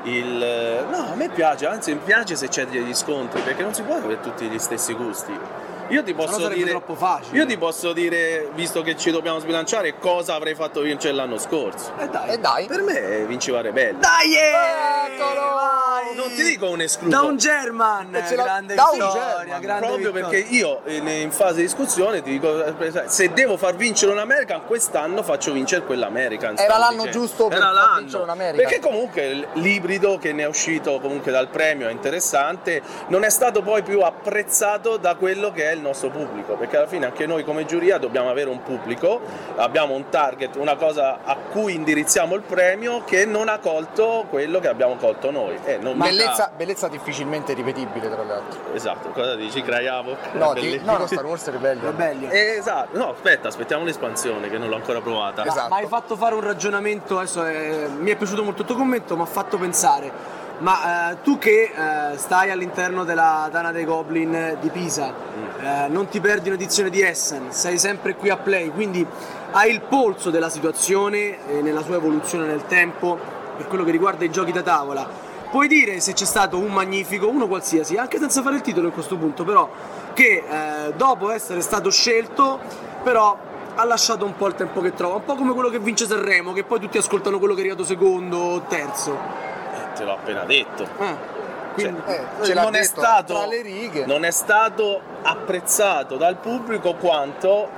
Il- 0.04 0.84
no, 0.90 1.12
a 1.12 1.14
me 1.14 1.28
piace, 1.28 1.66
anzi 1.66 1.92
mi 1.92 2.00
piace 2.04 2.34
se 2.34 2.48
c'è 2.48 2.66
degli 2.66 2.94
scontri 2.94 3.40
perché 3.42 3.62
non 3.62 3.72
si 3.72 3.82
può 3.82 3.94
avere 3.94 4.18
tutti 4.20 4.46
gli 4.46 4.58
stessi 4.58 4.94
gusti. 4.94 5.32
Io 5.93 6.02
ti 6.02 6.14
posso 6.14 6.48
dire 6.48 6.70
troppo 6.70 6.94
facile. 6.94 7.36
Io 7.39 7.47
ti 7.47 7.59
posso 7.59 7.93
dire, 7.93 8.48
visto 8.55 8.81
che 8.82 8.97
ci 8.97 9.10
dobbiamo 9.10 9.39
sbilanciare, 9.39 9.98
cosa 9.98 10.35
avrei 10.35 10.55
fatto 10.55 10.81
vincere 10.81 11.12
l'anno 11.14 11.36
scorso. 11.39 11.93
E 11.98 12.09
dai. 12.09 12.28
E 12.31 12.39
dai. 12.39 12.66
Per 12.66 12.81
me 12.82 13.24
vinceva 13.27 13.60
Rebelli. 13.60 13.98
Dai! 13.98 14.35
Eccolo! 14.35 15.51
Non 16.14 16.28
ti 16.35 16.43
dico 16.43 16.69
un 16.69 16.81
escluso. 16.81 17.10
Da 17.16 17.23
un 17.23 17.36
German, 17.36 18.14
E 18.14 18.35
l'ha- 18.35 18.43
grande 18.43 18.74
da 18.74 18.85
un 18.85 18.98
vittoria, 18.98 19.36
German. 19.39 19.60
grande 19.60 19.86
Proprio 19.86 20.12
vittoria. 20.12 20.28
perché 20.40 20.55
io 20.55 20.81
in, 20.86 21.09
in 21.09 21.31
fase 21.31 21.56
di 21.56 21.62
discussione 21.62 22.23
ti 22.23 22.31
dico, 22.31 22.64
eh, 22.64 23.02
se 23.06 23.32
devo 23.32 23.56
far 23.56 23.74
vincere 23.77 24.12
un 24.12 24.19
American, 24.19 24.64
quest'anno 24.66 25.23
faccio 25.23 25.52
vincere 25.52 25.85
quell'American. 25.85 26.59
Era 26.59 26.77
l'anno 26.78 27.05
dicendo. 27.05 27.10
giusto 27.19 27.48
per 27.48 27.56
Era 27.59 27.66
far 27.66 27.74
l'anno. 27.74 27.98
vincere 28.01 28.23
un 28.23 28.28
American. 28.31 28.64
Perché 28.66 28.81
comunque 28.81 29.48
l'ibrido 29.55 30.19
che 30.19 30.32
ne 30.32 30.43
è 30.43 30.47
uscito 30.47 30.98
comunque 31.01 31.32
dal 31.32 31.48
premio 31.48 31.89
è 31.89 31.93
interessante, 31.93 32.82
non 33.09 33.24
è 33.24 33.31
stato 33.31 33.62
poi 33.62 33.82
più 33.82 34.01
apprezzato 34.01 34.97
da 34.97 35.14
quello 35.16 35.51
che 35.52 35.70
è 35.70 35.73
il 35.74 35.81
nostro 35.82 36.10
pubblico, 36.10 36.54
perché 36.54 36.76
alla 36.76 36.86
fine 36.86 37.06
anche 37.06 37.26
noi 37.26 37.44
come 37.44 37.64
giuria 37.64 37.98
dobbiamo 37.98 38.30
avere 38.30 38.48
un 38.48 38.62
pubblico, 38.62 39.20
abbiamo 39.56 39.94
un 39.94 40.09
target, 40.09 40.56
una 40.56 40.76
cosa 40.76 41.18
a 41.24 41.36
cui 41.36 41.74
indirizziamo 41.74 42.34
il 42.34 42.42
premio 42.42 43.04
che 43.04 43.26
non 43.26 43.48
ha 43.48 43.59
colto 43.59 44.26
quello 44.30 44.60
che 44.60 44.68
abbiamo 44.68 44.96
colto 44.96 45.30
noi. 45.30 45.59
Eh, 45.64 45.78
non 45.78 45.96
mi 45.96 46.04
Bellezza, 46.04 46.50
bellezza 46.56 46.88
difficilmente 46.88 47.52
ripetibile, 47.54 48.09
tra 48.10 48.22
l'altro. 48.22 48.74
Esatto, 48.74 49.10
cosa 49.10 49.34
dici? 49.34 49.62
Craiavo? 49.62 50.16
No, 50.32 50.52
di, 50.54 50.80
no, 50.82 50.98
no, 50.98 51.06
Star 51.06 51.24
Wars 51.24 51.50
Rebellion. 51.50 51.90
Rebellion. 51.90 52.30
Esatto, 52.32 52.96
no, 52.96 53.10
aspetta, 53.10 53.48
aspettiamo 53.48 53.84
l'espansione 53.84 54.48
che 54.48 54.59
non 54.59 54.68
l'ho 54.68 54.76
ancora 54.76 55.00
provata. 55.00 55.44
Esatto. 55.44 55.68
Ma 55.68 55.76
hai 55.76 55.86
fatto 55.86 56.16
fare 56.16 56.34
un 56.34 56.42
ragionamento, 56.42 57.18
adesso 57.18 57.44
eh, 57.44 57.88
mi 57.98 58.10
è 58.10 58.16
piaciuto 58.16 58.42
molto 58.42 58.62
il 58.62 58.68
tuo 58.68 58.76
commento, 58.76 59.16
mi 59.16 59.22
ha 59.22 59.26
fatto 59.26 59.59
pensare. 59.59 60.40
Ma 60.62 61.10
eh, 61.10 61.16
tu 61.24 61.39
che 61.39 61.72
eh, 61.74 62.16
stai 62.16 62.52
all'interno 62.52 63.02
della 63.02 63.48
Dana 63.51 63.72
dei 63.72 63.84
Goblin 63.84 64.59
di 64.60 64.68
Pisa, 64.68 65.12
eh, 65.59 65.89
non 65.89 66.06
ti 66.06 66.20
perdi 66.20 66.51
un'edizione 66.51 66.89
di 66.89 67.02
Essen, 67.02 67.51
sei 67.51 67.78
sempre 67.78 68.14
qui 68.14 68.30
a 68.30 68.36
play, 68.36 68.70
quindi 68.70 69.05
hai 69.51 69.72
il 69.72 69.80
polso 69.80 70.30
della 70.30 70.48
situazione 70.48 71.48
eh, 71.48 71.62
nella 71.62 71.82
sua 71.82 71.97
evoluzione 71.97 72.47
nel 72.47 72.64
tempo 72.66 73.18
per 73.56 73.66
quello 73.66 73.82
che 73.82 73.90
riguarda 73.90 74.24
i 74.24 74.30
giochi 74.30 74.52
da 74.52 74.62
tavola. 74.62 75.05
Puoi 75.51 75.66
dire 75.66 75.98
se 75.98 76.12
c'è 76.12 76.24
stato 76.24 76.59
un 76.59 76.70
magnifico, 76.72 77.28
uno 77.28 77.48
qualsiasi, 77.48 77.97
anche 77.97 78.18
senza 78.20 78.40
fare 78.40 78.55
il 78.55 78.62
titolo 78.62 78.86
in 78.86 78.93
questo 78.93 79.16
punto, 79.16 79.43
però, 79.43 79.68
che 80.12 80.44
eh, 80.48 80.93
dopo 80.94 81.32
essere 81.32 81.60
stato 81.60 81.90
scelto, 81.90 82.60
però 83.02 83.36
ha 83.74 83.84
lasciato 83.84 84.24
un 84.24 84.36
po' 84.36 84.47
il 84.47 84.55
tempo 84.55 84.80
che 84.80 84.94
trova, 84.94 85.16
un 85.16 85.24
po' 85.24 85.34
come 85.34 85.55
quello 85.55 85.70
che 85.70 85.80
vince 85.80 86.06
Sanremo, 86.06 86.52
che 86.52 86.62
poi 86.62 86.78
tutti 86.78 86.98
ascoltano 86.98 87.40
quello 87.40 87.55
che 87.55 87.62
è 87.62 87.64
arrivato 87.64 87.84
secondo 87.84 88.39
o 88.39 88.60
terzo. 88.68 89.51
Te 89.94 90.05
l'ho 90.05 90.12
appena 90.12 90.44
detto. 90.44 90.86
quindi- 91.74 92.01
Cioè, 92.06 92.20
Eh, 92.51 92.55
l'ha 92.55 92.62
non, 92.62 92.74
è 92.74 92.82
stato, 92.82 93.32
tra 93.35 93.47
le 93.47 93.62
righe. 93.62 94.05
non 94.05 94.24
è 94.27 94.31
stato 94.31 95.01
apprezzato 95.23 96.16
dal 96.16 96.36
pubblico 96.36 96.94
quanto 96.97 97.69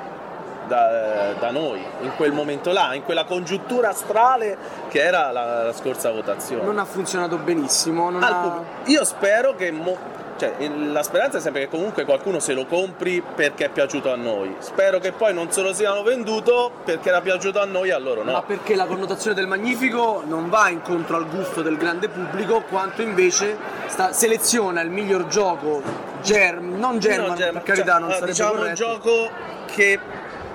da, 0.67 1.33
da 1.39 1.51
noi 1.51 1.85
in 2.01 2.11
quel 2.17 2.33
momento 2.33 2.73
là, 2.73 2.95
in 2.95 3.05
quella 3.05 3.25
congiuntura 3.25 3.91
astrale 3.91 4.57
che 4.89 5.01
era 5.01 5.31
la, 5.31 5.63
la 5.65 5.73
scorsa 5.73 6.11
votazione. 6.11 6.65
Non 6.65 6.79
ha 6.79 6.85
funzionato 6.85 7.37
benissimo, 7.37 8.11
non 8.11 8.23
ha... 8.23 8.63
Io 8.85 9.05
spero 9.05 9.55
che. 9.55 9.71
mo- 9.71 10.23
cioè, 10.57 10.69
la 10.69 11.03
speranza 11.03 11.39
è 11.39 11.41
sempre 11.41 11.63
che 11.63 11.69
comunque 11.69 12.05
qualcuno 12.05 12.39
se 12.39 12.53
lo 12.53 12.67
compri 12.67 13.23
perché 13.35 13.67
è 13.67 13.69
piaciuto 13.69 14.13
a 14.13 14.17
noi. 14.17 14.55
Spero 14.59 14.99
che 14.99 15.13
poi 15.13 15.33
non 15.33 15.51
se 15.51 15.63
lo 15.63 15.73
siano 15.73 16.03
venduto 16.03 16.71
perché 16.85 17.09
era 17.09 17.21
piaciuto 17.21 17.61
a 17.61 17.65
noi, 17.65 17.91
a 17.91 17.99
loro 17.99 18.23
no. 18.23 18.33
Ma 18.33 18.43
perché 18.43 18.75
la 18.75 18.87
connotazione 18.87 19.35
del 19.35 19.47
magnifico 19.47 20.23
non 20.27 20.49
va 20.49 20.69
incontro 20.69 21.17
al 21.17 21.29
gusto 21.29 21.63
del 21.63 21.77
grande 21.77 22.09
pubblico, 22.09 22.63
quanto 22.69 23.03
invece 23.03 23.57
sta- 23.87 24.13
seleziona 24.13 24.81
il 24.81 24.91
miglior 24.91 25.27
gioco 25.27 25.83
germ, 26.23 26.79
non 26.79 26.99
german, 26.99 27.27
Non 27.29 27.37
German, 27.37 27.63
per 27.63 27.75
carità, 27.75 27.93
cioè, 27.93 28.01
non 28.01 28.11
eh, 28.11 28.13
sarebbe 28.15 28.31
diciamo 28.31 28.51
un 28.53 28.57
corretto. 28.59 28.75
gioco 28.77 29.31
che 29.75 29.99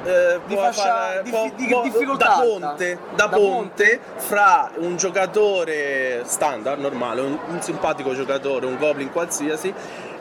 eh, 0.03 0.39
Di 0.45 0.55
fascia- 0.55 0.81
fare- 0.83 1.21
di- 1.23 1.29
può- 1.29 1.49
di- 1.55 1.67
può- 1.67 1.81
difficoltà 1.83 2.25
da 2.25 2.41
ponte, 2.41 2.97
da 3.15 3.25
Da 3.25 3.35
ponte. 3.35 3.99
fra 4.15 4.69
un 4.77 4.95
giocatore 4.97 6.21
standard, 6.25 6.79
normale, 6.79 7.21
un, 7.21 7.37
un 7.49 7.61
simpatico 7.61 8.13
giocatore, 8.13 8.65
un 8.65 8.77
goblin 8.77 9.11
qualsiasi, 9.11 9.73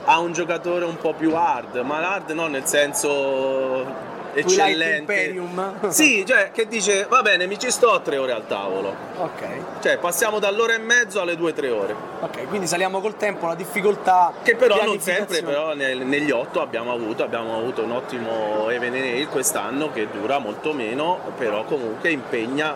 a 0.04 0.18
un 0.18 0.32
giocatore 0.32 0.84
un 0.84 0.96
po' 0.96 1.12
più 1.12 1.34
hard, 1.34 1.76
ma 1.78 1.98
hard 2.14 2.30
non 2.30 2.50
nel 2.52 2.64
senso 2.66 4.16
eccellente. 4.34 4.98
Imperium. 5.12 5.90
Sì, 5.90 6.24
cioè 6.26 6.50
che 6.52 6.66
dice 6.68 7.06
va 7.08 7.22
bene, 7.22 7.46
mi 7.46 7.58
ci 7.58 7.70
sto 7.70 8.00
tre 8.02 8.16
ore 8.18 8.32
al 8.32 8.46
tavolo. 8.46 8.94
Ok. 9.16 9.80
Cioè 9.80 9.98
passiamo 9.98 10.38
dall'ora 10.38 10.74
e 10.74 10.78
mezzo 10.78 11.20
alle 11.20 11.36
due 11.36 11.50
o 11.50 11.54
tre 11.54 11.70
ore. 11.70 11.94
Ok, 12.20 12.46
quindi 12.48 12.66
saliamo 12.66 13.00
col 13.00 13.16
tempo, 13.16 13.46
la 13.46 13.54
difficoltà. 13.54 14.32
Che 14.42 14.56
però 14.56 14.82
non 14.84 15.00
sempre, 15.00 15.42
però 15.42 15.74
nel- 15.74 15.98
negli 16.04 16.30
otto 16.30 16.60
abbiamo 16.60 16.92
avuto, 16.92 17.22
abbiamo 17.22 17.56
avuto 17.56 17.82
un 17.82 17.92
ottimo 17.92 18.68
Even 18.70 18.92
Nail 18.92 19.28
quest'anno 19.28 19.90
che 19.92 20.08
dura 20.10 20.38
molto 20.38 20.72
meno, 20.72 21.18
però 21.36 21.64
comunque 21.64 22.10
impegna 22.10 22.74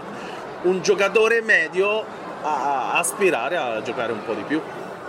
un 0.63 0.81
giocatore 0.83 1.41
medio 1.43 2.01
a 2.45 2.91
a 2.95 2.99
aspirare 2.99 3.57
a 3.57 3.81
giocare 3.83 4.13
un 4.13 4.25
po' 4.25 4.33
di 4.35 4.43
più. 4.43 4.61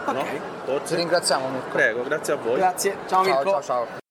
No? 0.06 0.26
Forse? 0.66 0.96
Ti 0.96 0.96
ringraziamo 0.96 1.48
Mirko. 1.48 1.70
Prego, 1.72 2.04
grazie 2.04 2.34
a 2.34 2.36
voi. 2.36 2.58
Grazie, 2.58 2.98
ciao 3.08 3.24
Ciao, 3.24 3.34
Mirko. 3.36 3.50
ciao, 3.52 3.62
ciao. 3.64 4.02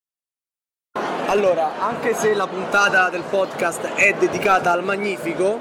Allora, 1.32 1.70
anche 1.78 2.12
se 2.12 2.34
la 2.34 2.46
puntata 2.46 3.08
del 3.08 3.22
podcast 3.22 3.94
è 3.94 4.12
dedicata 4.12 4.70
al 4.70 4.84
Magnifico, 4.84 5.60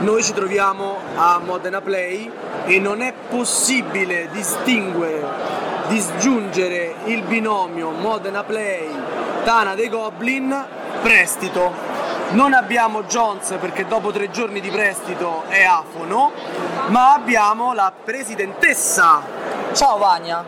noi 0.00 0.22
ci 0.22 0.34
troviamo 0.34 0.98
a 1.16 1.38
Modena 1.38 1.80
Play 1.80 2.30
e 2.66 2.78
non 2.80 3.00
è 3.00 3.14
possibile 3.30 4.28
distinguere, 4.30 5.22
disgiungere 5.88 6.96
il 7.04 7.22
binomio 7.22 7.92
Modena 7.92 8.42
Play 8.42 8.90
Tana 9.42 9.74
dei 9.74 9.88
Goblin 9.88 10.54
prestito. 11.00 11.72
Non 12.32 12.52
abbiamo 12.52 13.04
Jones 13.04 13.56
perché 13.58 13.86
dopo 13.86 14.12
tre 14.12 14.30
giorni 14.30 14.60
di 14.60 14.68
prestito 14.68 15.44
è 15.48 15.64
afono, 15.64 16.30
ma 16.88 17.14
abbiamo 17.14 17.72
la 17.72 17.90
presidentessa. 18.04 19.22
Ciao 19.72 19.96
Vania, 19.96 20.44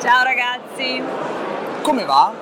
Ciao 0.00 0.24
ragazzi, 0.24 1.02
come 1.82 2.04
va? 2.06 2.32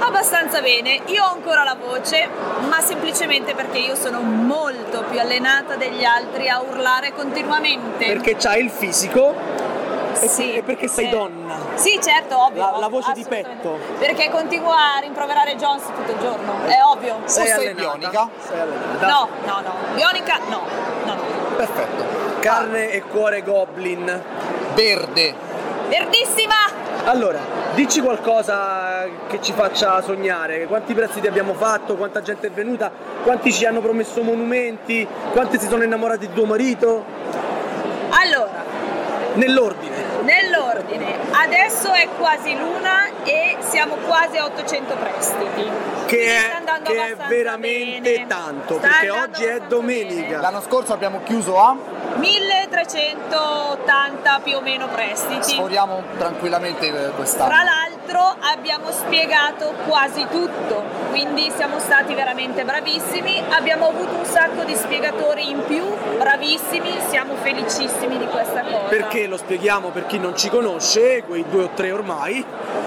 Abbastanza 0.00 0.60
bene. 0.60 1.00
Io 1.06 1.22
ho 1.24 1.32
ancora 1.32 1.62
la 1.64 1.76
voce, 1.80 2.28
ma 2.68 2.80
semplicemente 2.80 3.54
perché 3.54 3.78
io 3.78 3.94
sono 3.94 4.20
molto 4.20 5.04
più 5.10 5.18
allenata 5.20 5.76
degli 5.76 6.04
altri 6.04 6.48
a 6.48 6.60
urlare 6.60 7.12
continuamente. 7.12 8.06
Perché 8.06 8.36
c'hai 8.36 8.64
il 8.64 8.70
fisico 8.70 9.34
e, 10.20 10.28
Sì, 10.28 10.54
e 10.54 10.62
perché 10.62 10.88
sei 10.88 11.06
sì. 11.06 11.10
donna. 11.10 11.56
Sì, 11.74 11.98
certo, 12.02 12.38
ovvio. 12.38 12.60
La, 12.72 12.78
la 12.78 12.88
voce 12.88 13.12
di 13.12 13.24
petto. 13.26 13.78
Perché 13.98 14.30
continuo 14.30 14.70
a 14.70 14.98
rimproverare 15.00 15.56
Jones 15.56 15.84
tutto 15.84 16.10
il 16.12 16.18
giorno, 16.18 16.64
è 16.66 16.78
ovvio. 16.84 17.14
O 17.22 17.26
sei 17.26 17.50
allenata? 17.50 17.80
bionica? 17.96 18.28
Sei 18.46 18.60
allenata. 18.60 19.06
No, 19.06 19.28
no, 19.46 19.60
no. 19.60 19.74
Bionica 19.94 20.38
no. 20.48 20.62
No, 21.04 21.14
no. 21.14 21.22
Perfetto. 21.56 22.04
Carne 22.40 22.90
e 22.90 23.02
cuore 23.02 23.42
goblin. 23.42 24.22
Verde. 24.74 25.48
Verdissima! 25.90 26.54
Allora, 27.04 27.40
dici 27.74 28.00
qualcosa 28.00 29.06
che 29.28 29.40
ci 29.42 29.52
faccia 29.52 30.00
sognare. 30.02 30.66
Quanti 30.66 30.94
prestiti 30.94 31.26
abbiamo 31.26 31.54
fatto? 31.54 31.96
Quanta 31.96 32.22
gente 32.22 32.46
è 32.46 32.50
venuta? 32.52 32.92
Quanti 33.24 33.52
ci 33.52 33.66
hanno 33.66 33.80
promesso 33.80 34.22
monumenti? 34.22 35.04
Quanti 35.32 35.58
si 35.58 35.66
sono 35.66 35.82
innamorati 35.82 36.28
di 36.28 36.32
tuo 36.32 36.44
marito? 36.44 37.04
Allora, 38.10 38.64
Nell'ordine. 39.34 39.96
nell'ordine, 40.22 41.16
adesso 41.42 41.92
è 41.92 42.08
quasi 42.18 42.56
l'una 42.56 43.08
e 43.24 43.56
siamo 43.60 43.94
quasi 44.06 44.36
a 44.36 44.44
800 44.44 44.94
prestiti. 44.94 45.68
Che 46.06 46.24
è, 46.24 46.50
andando 46.56 46.90
che 46.90 47.10
è 47.10 47.16
veramente 47.28 48.12
bene. 48.12 48.26
tanto, 48.26 48.78
Sta 48.78 48.88
perché 48.88 49.10
oggi 49.10 49.44
è 49.44 49.60
domenica. 49.68 50.40
L'anno 50.40 50.60
scorso 50.60 50.92
abbiamo 50.92 51.20
chiuso 51.22 51.56
a 51.58 51.76
1380 52.16 54.40
più 54.42 54.56
o 54.56 54.60
meno 54.60 54.88
prestiti. 54.88 55.52
sforiamo 55.52 56.02
tranquillamente 56.18 56.88
eh, 56.88 57.10
quest'anno. 57.10 57.50
Tra 57.50 57.62
l'altro 57.62 58.34
abbiamo 58.40 58.90
spiegato 58.90 59.72
quasi 59.86 60.26
tutto, 60.28 60.82
quindi 61.10 61.48
siamo 61.54 61.78
stati 61.78 62.12
veramente 62.14 62.64
bravissimi, 62.64 63.40
abbiamo 63.50 63.86
avuto 63.88 64.16
un 64.16 64.24
sacco 64.24 64.64
di 64.64 64.74
spiegatori 64.74 65.48
in 65.50 65.62
più, 65.64 65.84
bravissimi, 66.18 66.90
siamo 67.08 67.36
felicissimi 67.36 68.18
di 68.18 68.26
questa 68.26 68.62
cosa. 68.62 68.88
Perché 68.88 69.28
lo 69.28 69.36
spieghiamo 69.36 69.90
per 69.90 70.06
chi 70.06 70.18
non 70.18 70.36
ci 70.36 70.48
conosce, 70.50 71.22
quei 71.30 71.44
due 71.48 71.62
o 71.62 71.70
tre 71.74 71.92
ormai, 71.92 72.44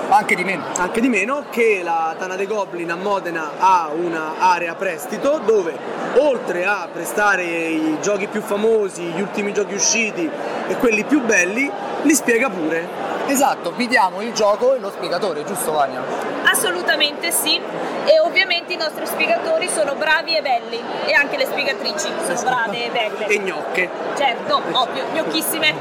Anche 0.10 0.36
di 0.36 0.44
meno. 0.44 0.66
anche 0.76 1.00
di 1.00 1.08
meno, 1.08 1.46
che 1.50 1.80
la 1.82 2.14
Tana 2.18 2.36
dei 2.36 2.46
Goblin 2.46 2.92
a 2.92 2.96
Modena 2.96 3.52
ha 3.58 3.90
una 3.96 4.34
area 4.38 4.76
prestito 4.76 5.40
dove 5.46 5.74
oltre 6.18 6.66
a 6.66 6.90
prestare 6.92 7.44
i 7.46 7.98
giochi 8.02 8.28
più 8.28 8.42
famosi, 8.42 9.02
gli 9.04 9.22
ultimi 9.22 9.54
giochi 9.54 9.76
usciti 9.76 10.30
e 10.68 10.76
quelli 10.76 11.06
più 11.06 11.22
belli, 11.22 11.72
li 12.02 12.14
spiega 12.14 12.50
pure. 12.50 12.86
Esatto, 13.26 13.72
vi 13.72 13.88
diamo 13.88 14.22
il 14.22 14.34
gioco 14.34 14.76
e 14.76 14.80
lo 14.80 14.92
spiegatore, 14.92 15.44
giusto 15.46 15.72
Vania? 15.72 16.02
Assolutamente 16.44 17.32
sì, 17.32 17.60
e 18.06 18.20
ovviamente 18.20 18.74
i 18.74 18.76
nostri 18.76 19.06
spiegatori 19.06 19.70
sono 19.70 19.96
bravi 19.96 20.36
e 20.36 20.42
belli, 20.42 20.82
e 21.06 21.14
anche 21.14 21.38
le 21.38 21.46
spiegatrici 21.46 22.12
sono 22.26 22.42
brave 22.42 22.86
e 22.86 22.90
belle. 22.90 23.26
E 23.28 23.40
gnocche. 23.40 23.90
Certo, 24.16 24.62
ovvio, 24.72 25.06
gnocchissime. 25.14 25.74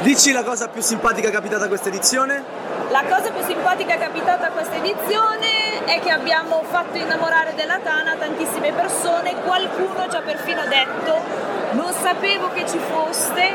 Dici 0.00 0.32
la 0.32 0.42
cosa 0.42 0.68
più 0.68 0.82
simpatica 0.82 1.30
capitata 1.30 1.68
questa 1.68 1.88
edizione? 1.88 2.44
La 2.90 3.04
cosa 3.08 3.30
più 3.30 3.44
simpatica 3.44 3.96
capitata 3.96 4.46
a 4.46 4.50
questa 4.50 4.76
edizione 4.76 5.84
è 5.84 6.00
che 6.00 6.10
abbiamo 6.10 6.62
fatto 6.68 6.96
innamorare 6.96 7.54
della 7.54 7.78
Tana 7.78 8.16
tantissime 8.16 8.72
persone, 8.72 9.34
qualcuno 9.44 10.08
ci 10.08 10.16
ha 10.16 10.22
perfino 10.22 10.62
detto 10.66 11.48
non 11.72 11.92
sapevo 11.92 12.50
che 12.52 12.66
ci 12.66 12.78
foste, 12.78 13.52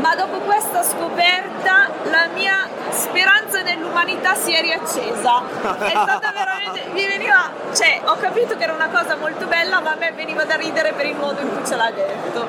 ma 0.00 0.14
dopo 0.14 0.38
questa 0.38 0.82
scoperta 0.82 1.88
la 2.10 2.21
si 4.42 4.52
è 4.52 4.60
riaccesa. 4.60 5.42
È 5.78 5.90
stata 5.90 6.32
veramente. 6.32 6.82
mi 6.92 7.06
veniva. 7.06 7.50
cioè, 7.72 8.00
ho 8.04 8.16
capito 8.16 8.56
che 8.56 8.64
era 8.64 8.72
una 8.72 8.88
cosa 8.88 9.16
molto 9.16 9.46
bella, 9.46 9.80
ma 9.80 9.92
a 9.92 9.96
me 9.96 10.12
veniva 10.12 10.44
da 10.44 10.56
ridere 10.56 10.92
per 10.92 11.06
il 11.06 11.16
modo 11.16 11.40
in 11.40 11.52
cui 11.54 11.66
ce 11.66 11.76
l'ha 11.76 11.90
detto. 11.90 12.46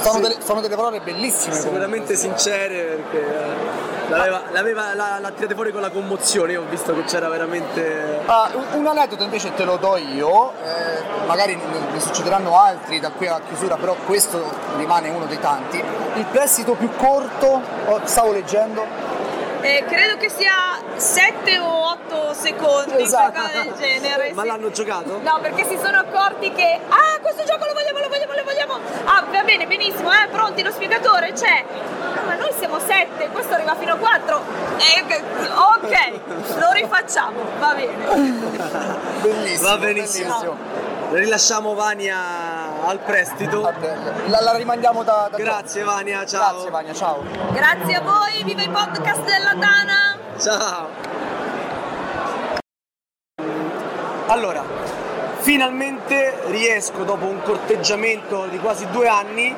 Sono 0.00 0.20
delle, 0.20 0.36
sono 0.42 0.60
delle 0.60 0.76
parole 0.76 1.00
bellissime. 1.00 1.54
Sicuramente 1.54 2.14
sincere 2.16 3.02
perché 3.10 3.18
eh, 3.26 4.08
l'aveva, 4.08 4.42
l'aveva- 4.50 4.94
l'ha, 4.94 5.18
l'ha 5.20 5.30
tirata 5.30 5.54
fuori 5.54 5.72
con 5.72 5.80
la 5.80 5.90
commozione, 5.90 6.52
io 6.52 6.62
ho 6.62 6.66
visto 6.68 6.94
che 6.94 7.04
c'era 7.04 7.28
veramente... 7.28 8.20
Ah, 8.26 8.50
un- 8.54 8.80
un 8.80 8.86
aneddoto 8.86 9.22
invece 9.22 9.54
te 9.54 9.64
lo 9.64 9.76
do 9.76 9.96
io, 9.96 10.52
eh, 10.62 11.02
magari 11.26 11.54
ne, 11.56 11.62
ne 11.92 12.00
succederanno 12.00 12.58
altri 12.58 13.00
da 13.00 13.10
qui 13.10 13.26
a 13.26 13.40
chiusura, 13.46 13.76
però 13.76 13.94
questo 14.06 14.42
rimane 14.76 15.08
uno 15.10 15.26
dei 15.26 15.38
tanti. 15.40 15.82
Il 16.14 16.26
prestito 16.26 16.72
più 16.74 16.90
corto, 16.96 17.60
oh, 17.86 18.00
stavo 18.04 18.32
leggendo, 18.32 18.84
Eh, 19.64 19.82
credo 19.88 20.18
che 20.18 20.28
sia 20.28 20.78
7 20.94 21.58
o 21.58 21.92
8 21.92 22.34
secondi, 22.34 23.00
Esatto. 23.02 23.30
qualcosa 23.32 23.62
del 23.62 23.72
genere. 23.78 24.32
Ma 24.34 24.42
sì. 24.42 24.48
l'hanno 24.48 24.70
giocato? 24.70 25.20
No, 25.22 25.38
perché 25.40 25.64
si 25.64 25.78
sono 25.82 26.00
accorti 26.00 26.52
che 26.52 26.80
ah, 26.86 27.18
questo 27.22 27.44
gioco 27.44 27.64
lo 27.64 27.72
vogliamo, 27.72 27.98
lo 27.98 28.08
vogliamo, 28.08 28.34
lo 28.34 28.44
vogliamo. 28.44 28.78
Ah, 29.04 29.24
va 29.30 29.42
bene, 29.42 29.66
benissimo, 29.66 30.12
eh, 30.12 30.28
pronti, 30.30 30.62
lo 30.62 30.70
spiegatore 30.70 31.32
c'è. 31.32 31.64
No, 32.14 32.22
ma 32.26 32.34
noi 32.34 32.52
siamo 32.58 32.78
7, 32.78 33.30
questo 33.32 33.54
arriva 33.54 33.74
fino 33.76 33.94
a 33.94 33.96
4. 33.96 34.36
ok, 34.36 36.20
lo 36.58 36.70
rifacciamo, 36.72 37.40
va 37.58 37.74
bene. 37.74 38.04
bellissimo. 39.22 39.68
Va 39.68 39.78
benissimo. 39.78 40.56
Rilasciamo 41.14 41.74
Vania 41.74 42.84
al 42.84 42.98
prestito. 42.98 43.72
La, 44.26 44.40
la 44.40 44.56
rimandiamo 44.56 45.04
da, 45.04 45.28
da 45.30 45.36
Grazie 45.36 45.84
Vania, 45.84 46.26
ciao. 46.26 46.54
Grazie 46.54 46.70
Vania, 46.70 46.92
ciao. 46.92 47.22
Grazie 47.52 47.94
a 47.94 48.00
voi, 48.00 48.42
viva 48.42 48.62
i 48.62 48.68
podcast 48.68 49.22
della 49.22 49.54
Tana. 49.56 50.18
Ciao. 50.40 50.88
Allora, 54.26 54.64
finalmente 55.38 56.36
riesco 56.46 57.04
dopo 57.04 57.26
un 57.26 57.40
corteggiamento 57.42 58.46
di 58.46 58.58
quasi 58.58 58.84
due 58.90 59.06
anni 59.06 59.54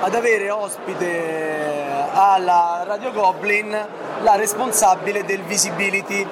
ad 0.00 0.14
avere 0.14 0.50
ospite 0.50 1.88
alla 2.12 2.82
Radio 2.86 3.12
Goblin 3.12 3.86
la 4.20 4.36
responsabile 4.36 5.24
del 5.24 5.40
visibility. 5.40 6.26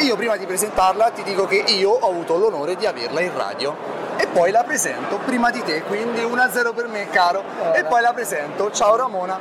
Io 0.00 0.16
prima 0.16 0.36
di 0.36 0.46
presentarla 0.46 1.10
ti 1.10 1.22
dico 1.22 1.46
che 1.46 1.56
io 1.56 1.90
ho 1.90 2.08
avuto 2.08 2.38
l'onore 2.38 2.74
di 2.74 2.86
averla 2.86 3.20
in 3.20 3.36
radio 3.36 3.76
e 4.16 4.26
poi 4.26 4.50
la 4.50 4.62
presento 4.62 5.18
prima 5.18 5.50
di 5.50 5.62
te, 5.62 5.82
quindi 5.82 6.22
1-0 6.22 6.74
per 6.74 6.88
me 6.88 7.10
caro 7.10 7.44
e 7.74 7.84
poi 7.84 8.00
la 8.00 8.14
presento. 8.14 8.70
Ciao 8.70 8.96
Ramona. 8.96 9.38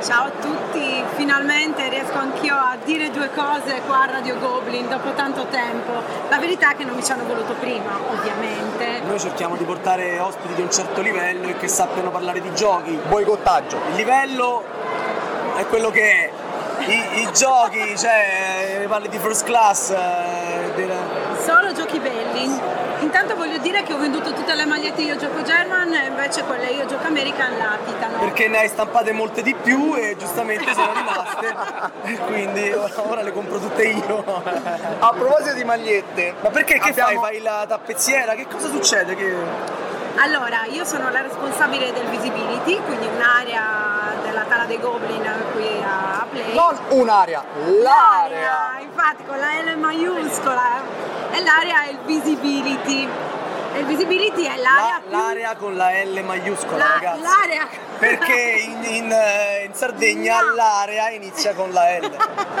Ciao 0.00 0.26
a 0.26 0.30
tutti, 0.40 1.02
finalmente 1.16 1.88
riesco 1.88 2.16
anch'io 2.16 2.54
a 2.54 2.76
dire 2.84 3.10
due 3.10 3.30
cose 3.34 3.80
qua 3.84 4.02
a 4.02 4.06
Radio 4.06 4.38
Goblin 4.38 4.88
dopo 4.88 5.14
tanto 5.14 5.46
tempo. 5.46 5.92
La 6.28 6.38
verità 6.38 6.70
è 6.70 6.76
che 6.76 6.84
non 6.84 6.94
mi 6.94 7.02
ci 7.02 7.10
hanno 7.10 7.24
voluto 7.24 7.54
prima, 7.54 7.98
ovviamente. 8.08 9.00
Noi 9.04 9.18
cerchiamo 9.18 9.56
di 9.56 9.64
portare 9.64 10.20
ospiti 10.20 10.54
di 10.54 10.62
un 10.62 10.70
certo 10.70 11.00
livello 11.00 11.48
e 11.48 11.56
che 11.56 11.66
sappiano 11.66 12.10
parlare 12.10 12.40
di 12.40 12.54
giochi. 12.54 12.98
Boicottaggio. 13.08 13.80
Il 13.90 13.94
livello 13.96 14.62
è 15.56 15.66
quello 15.66 15.90
che 15.90 16.02
è. 16.02 16.41
I, 16.86 17.20
i 17.22 17.28
giochi, 17.32 17.96
cioè, 17.96 18.84
parli 18.88 19.08
di 19.08 19.18
first 19.18 19.44
class. 19.44 19.90
eh, 19.90 20.88
Solo 21.44 21.72
giochi 21.72 21.98
belli. 21.98 22.80
Intanto 23.00 23.34
voglio 23.34 23.58
dire 23.58 23.82
che 23.82 23.92
ho 23.92 23.98
venduto 23.98 24.32
tutte 24.32 24.54
le 24.54 24.64
magliette 24.64 25.02
Io 25.02 25.16
gioco 25.16 25.42
German 25.42 25.92
e 25.92 26.06
invece 26.06 26.44
quelle 26.44 26.66
Io 26.68 26.86
gioco 26.86 27.08
American 27.08 27.56
latitano. 27.58 28.18
perché 28.20 28.46
ne 28.46 28.58
hai 28.60 28.68
stampate 28.68 29.10
molte 29.10 29.42
di 29.42 29.54
più 29.54 29.96
e 29.96 30.14
giustamente 30.16 30.70
sono 30.72 30.92
rimaste. 30.94 31.54
e 32.04 32.16
quindi 32.18 32.70
ora, 32.72 33.22
le 33.22 33.32
compro 33.32 33.58
tutte 33.58 33.82
io. 33.82 34.24
A 35.00 35.08
proposito 35.10 35.54
di 35.54 35.64
magliette, 35.64 36.34
ma 36.40 36.50
perché 36.50 36.78
che 36.78 36.90
abbiamo- 36.90 37.20
fai? 37.22 37.32
Fai 37.34 37.42
la 37.42 37.64
tappezziera? 37.66 38.34
Che 38.34 38.46
cosa 38.46 38.68
succede? 38.68 39.16
Che... 39.16 39.34
Allora, 40.16 40.64
io 40.70 40.84
sono 40.84 41.10
la 41.10 41.22
responsabile 41.22 41.92
del 41.92 42.04
visibility, 42.06 42.80
quindi 42.84 43.06
un'area 43.06 44.12
della 44.22 44.42
Tana 44.42 44.66
dei 44.66 44.78
Goblin 44.78 45.22
qui 45.54 45.81
Play. 46.32 46.54
Non 46.54 46.78
un'area, 46.88 47.44
l'area. 47.82 48.74
Ah, 48.76 48.80
infatti 48.80 49.24
con 49.26 49.36
la 49.38 49.60
L 49.72 49.78
maiuscola 49.78 50.62
eh. 51.30 51.36
e 51.38 51.42
l'area 51.42 51.84
è 51.84 51.90
il 51.90 51.98
visibility. 52.06 53.08
E 53.74 53.78
il 53.78 53.86
visibility 53.86 54.44
è 54.44 54.56
l'area 54.56 55.00
più- 55.02 55.10
L'area 55.16 55.56
con 55.56 55.76
la 55.76 55.90
L 56.02 56.22
maiuscola, 56.24 56.76
la- 56.78 56.92
ragazzi. 56.94 57.20
l'area 57.22 57.68
Perché 57.98 58.32
in, 58.34 58.84
in, 58.84 59.12
eh, 59.12 59.64
in 59.66 59.74
Sardegna 59.74 60.40
l'area 60.56 61.10
inizia 61.10 61.54
con 61.54 61.70
la 61.72 61.98
L. 61.98 62.10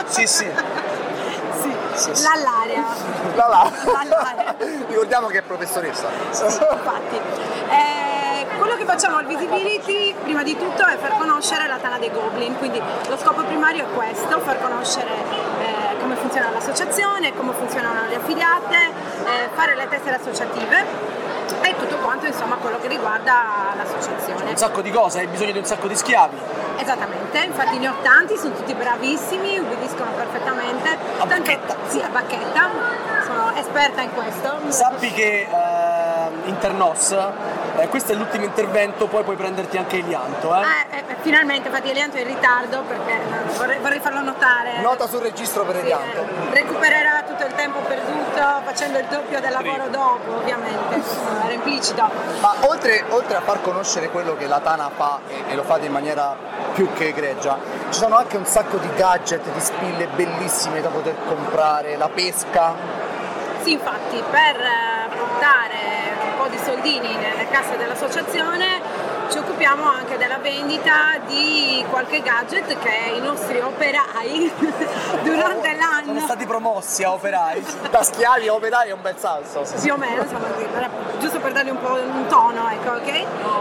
Sì, 0.06 0.26
sì. 0.26 0.46
Sì, 1.60 2.14
sì. 2.14 2.22
l'all'area. 2.22 2.84
La 3.34 3.46
la. 3.46 3.70
L'all'area. 3.84 4.54
Ricordiamo 4.88 5.28
che 5.28 5.38
è 5.38 5.42
professoressa. 5.42 6.08
Sì, 6.30 6.44
infatti. 6.44 7.16
Eh, 7.68 8.46
quello 8.58 8.76
che 8.76 8.84
facciamo 8.84 9.16
al 9.16 9.26
Visibility 9.26 10.14
prima 10.22 10.42
di 10.42 10.56
tutto 10.56 10.84
è 10.86 10.96
far 10.96 11.16
conoscere 11.18 11.66
la 11.66 11.78
Tana 11.78 11.98
dei 11.98 12.10
Goblin, 12.10 12.56
quindi 12.58 12.80
lo 13.08 13.16
scopo 13.16 13.42
primario 13.42 13.84
è 13.84 13.88
questo, 13.94 14.38
far 14.40 14.60
conoscere 14.60 15.10
eh, 15.10 15.98
come 16.00 16.16
funziona 16.16 16.50
l'associazione, 16.50 17.34
come 17.36 17.52
funzionano 17.52 18.06
le 18.08 18.16
affiliate, 18.16 18.76
eh, 18.76 19.48
fare 19.54 19.74
le 19.74 19.88
tessere 19.88 20.16
associative 20.16 21.12
e 21.62 21.76
tutto 21.76 21.96
quanto 21.96 22.26
insomma 22.26 22.56
quello 22.56 22.78
che 22.80 22.88
riguarda 22.88 23.74
l'associazione. 23.76 24.50
Un 24.50 24.56
sacco 24.56 24.80
di 24.80 24.90
cose, 24.90 25.20
hai 25.20 25.26
bisogno 25.26 25.52
di 25.52 25.58
un 25.58 25.64
sacco 25.64 25.86
di 25.86 25.96
schiavi. 25.96 26.36
Esattamente, 26.76 27.38
infatti 27.38 27.78
ne 27.78 27.88
ho 27.88 27.94
tanti, 28.02 28.36
sono 28.36 28.54
tutti 28.54 28.74
bravissimi, 28.74 29.58
ubbidiscono 29.58 30.10
perfettamente. 30.12 30.96
A 31.18 31.26
bacchetta? 31.26 31.76
Sì, 31.86 32.00
a 32.00 32.08
bacchetta, 32.08 32.70
sono 33.24 33.52
esperta 33.54 34.00
in 34.02 34.12
questo. 34.12 34.58
Sappi 34.68 35.12
che 35.12 35.48
eh, 35.48 36.48
Internos, 36.48 37.16
eh, 37.78 37.88
questo 37.88 38.12
è 38.12 38.14
l'ultimo 38.14 38.44
intervento, 38.44 39.06
poi 39.06 39.22
puoi 39.22 39.36
prenderti 39.36 39.76
anche 39.76 39.96
il 39.96 40.06
lianto. 40.06 40.54
Eh? 40.54 40.60
Eh, 40.60 40.98
eh, 40.98 41.16
finalmente, 41.20 41.68
infatti 41.68 41.90
Elianto 41.90 42.16
è 42.16 42.20
in 42.20 42.26
ritardo 42.26 42.82
perché 42.82 43.12
eh, 43.12 43.56
vorrei, 43.56 43.78
vorrei 43.78 44.00
farlo 44.00 44.20
notare. 44.20 44.80
Nota 44.80 45.06
sul 45.06 45.20
registro 45.20 45.64
per 45.64 45.76
Sì, 45.76 45.80
Elianto. 45.82 46.20
eh, 46.20 46.54
recupererà 46.54 47.22
tutto 47.26 47.44
il 47.44 47.54
tempo 47.54 47.78
perduto 47.80 48.60
facendo 48.64 48.98
il 48.98 49.06
doppio 49.06 49.40
del 49.40 49.52
lavoro 49.52 49.88
dopo, 49.88 50.36
ovviamente, 50.36 51.02
era 51.44 51.52
implicito. 51.52 52.10
Ma 52.40 52.54
oltre, 52.60 53.04
oltre 53.08 53.36
a 53.36 53.40
far 53.40 53.60
conoscere 53.60 54.10
quello 54.10 54.36
che 54.36 54.46
la 54.46 54.60
Tana 54.60 54.90
fa 54.94 55.20
e, 55.28 55.44
e 55.48 55.54
lo 55.54 55.62
fate 55.62 55.86
in 55.86 55.92
maniera 55.92 56.36
più 56.74 56.92
che 56.94 57.08
egregia, 57.08 57.58
ci 57.90 57.98
sono 57.98 58.16
anche 58.16 58.36
un 58.36 58.46
sacco 58.46 58.78
di 58.78 58.88
gadget, 58.96 59.42
di 59.50 59.60
spille 59.60 60.06
bellissime 60.06 60.80
da 60.80 60.88
poter 60.88 61.14
comprare, 61.26 61.96
la 61.96 62.08
pesca. 62.08 62.74
Sì, 63.62 63.72
infatti, 63.72 64.22
per 64.30 64.56
eh, 64.56 65.08
portare 65.16 66.01
po' 66.42 66.48
di 66.48 66.58
soldini 66.58 67.14
nelle 67.14 67.46
casse 67.46 67.76
dell'associazione 67.76 69.01
occupiamo 69.72 69.84
anche 69.90 70.18
della 70.18 70.38
vendita 70.38 71.18
di 71.26 71.84
qualche 71.88 72.20
gadget 72.20 72.78
che 72.78 73.12
i 73.16 73.20
nostri 73.20 73.58
operai 73.60 74.52
durante 75.24 75.74
l'anno 75.74 76.04
Sono 76.04 76.20
stati 76.20 76.46
promossi 76.46 77.02
a 77.02 77.12
operai. 77.12 77.64
Da 77.90 78.02
schiavi 78.02 78.48
a 78.48 78.54
operai 78.54 78.88
è 78.90 78.92
un 78.92 79.00
bel 79.00 79.16
salto. 79.16 79.64
più 79.80 79.92
o 79.92 79.96
meno, 79.96 80.22
insomma, 80.22 80.48
giusto 81.18 81.38
per 81.40 81.52
dargli 81.52 81.70
un 81.70 81.80
po' 81.80 81.94
un 81.94 82.26
tono, 82.28 82.68
ecco, 82.68 82.90
ok? 82.92 83.08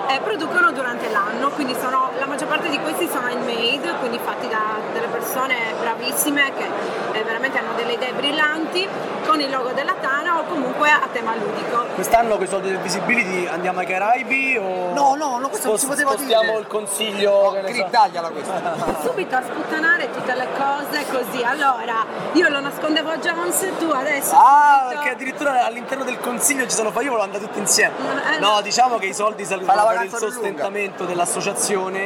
Eh, 0.10 0.20
producono 0.24 0.72
durante 0.72 1.10
l'anno, 1.10 1.50
quindi 1.52 1.76
sono, 1.80 2.10
la 2.20 2.26
maggior 2.26 2.48
parte 2.48 2.70
di 2.70 2.80
questi 2.80 3.08
sono 3.08 3.28
handmade, 3.28 3.94
quindi 4.00 4.20
fatti 4.22 4.48
da 4.48 4.80
delle 4.92 5.08
persone 5.08 5.56
bravissime 5.80 6.52
che 6.58 7.20
eh, 7.20 7.24
veramente 7.24 7.58
hanno 7.58 7.74
delle 7.76 7.94
idee 7.94 8.14
brillanti, 8.14 8.88
con 9.26 9.40
il 9.40 9.50
logo 9.50 9.72
della 9.72 9.94
Tana 9.94 10.40
o 10.40 10.44
comunque 10.46 10.90
a 10.90 11.08
tema 11.12 11.36
ludico. 11.36 11.86
Quest'anno 11.94 12.36
con 12.36 12.46
i 12.46 12.48
soldi 12.48 12.70
del 12.70 12.80
Visibility 12.80 13.48
andiamo 13.48 13.80
ai 13.80 13.86
Caraibi 13.86 14.58
o... 14.58 14.94
No, 14.94 15.16
no, 15.16 15.38
no, 15.38 15.48
questo 15.50 15.70
non 15.70 15.78
si 15.78 15.86
poteva 15.86 16.01
spostiamo 16.02 16.44
dire. 16.44 16.60
il 16.60 16.68
consiglio... 16.68 17.52
che 17.52 17.62
ne 17.62 17.90
so. 17.92 18.32
Questa. 18.32 18.76
Subito 19.04 19.36
a 19.36 19.42
sputtanare 19.42 20.12
tutte 20.12 20.34
le 20.36 20.48
cose 20.58 21.06
così, 21.12 21.44
allora 21.44 22.06
io 22.34 22.50
lo 22.50 22.60
nascondevo 22.60 23.10
a 23.10 23.18
Jones, 23.18 23.68
tu 23.80 23.90
adesso... 23.90 24.34
Ah, 24.36 24.80
subito- 24.84 25.00
perché 25.00 25.10
addirittura 25.16 25.66
all'interno 25.66 26.04
del 26.04 26.20
consiglio 26.20 26.64
ci 26.68 26.76
sono 26.76 26.92
fa 26.92 27.02
io, 27.02 27.16
lo 27.16 27.22
andare 27.22 27.44
tutti 27.44 27.60
insieme. 27.60 27.94
Eh, 28.36 28.40
No, 28.40 28.56
no. 28.56 28.62
diciamo 28.62 28.98
che 28.98 29.08
i 29.08 29.14
soldi 29.14 29.46
servono 29.46 29.72
per 29.88 30.04
il 30.04 30.10
più 30.10 30.18
lunga. 30.20 30.32
sostentamento 30.34 31.06
dell'associazione 31.06 32.06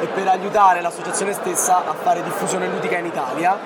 e 0.00 0.06
per 0.06 0.28
aiutare 0.28 0.80
l'associazione 0.80 1.32
stessa 1.32 1.76
a 1.78 1.94
fare 1.94 2.22
diffusione 2.22 2.66
ludica 2.68 2.96
in 2.98 3.06
Italia. 3.06 3.56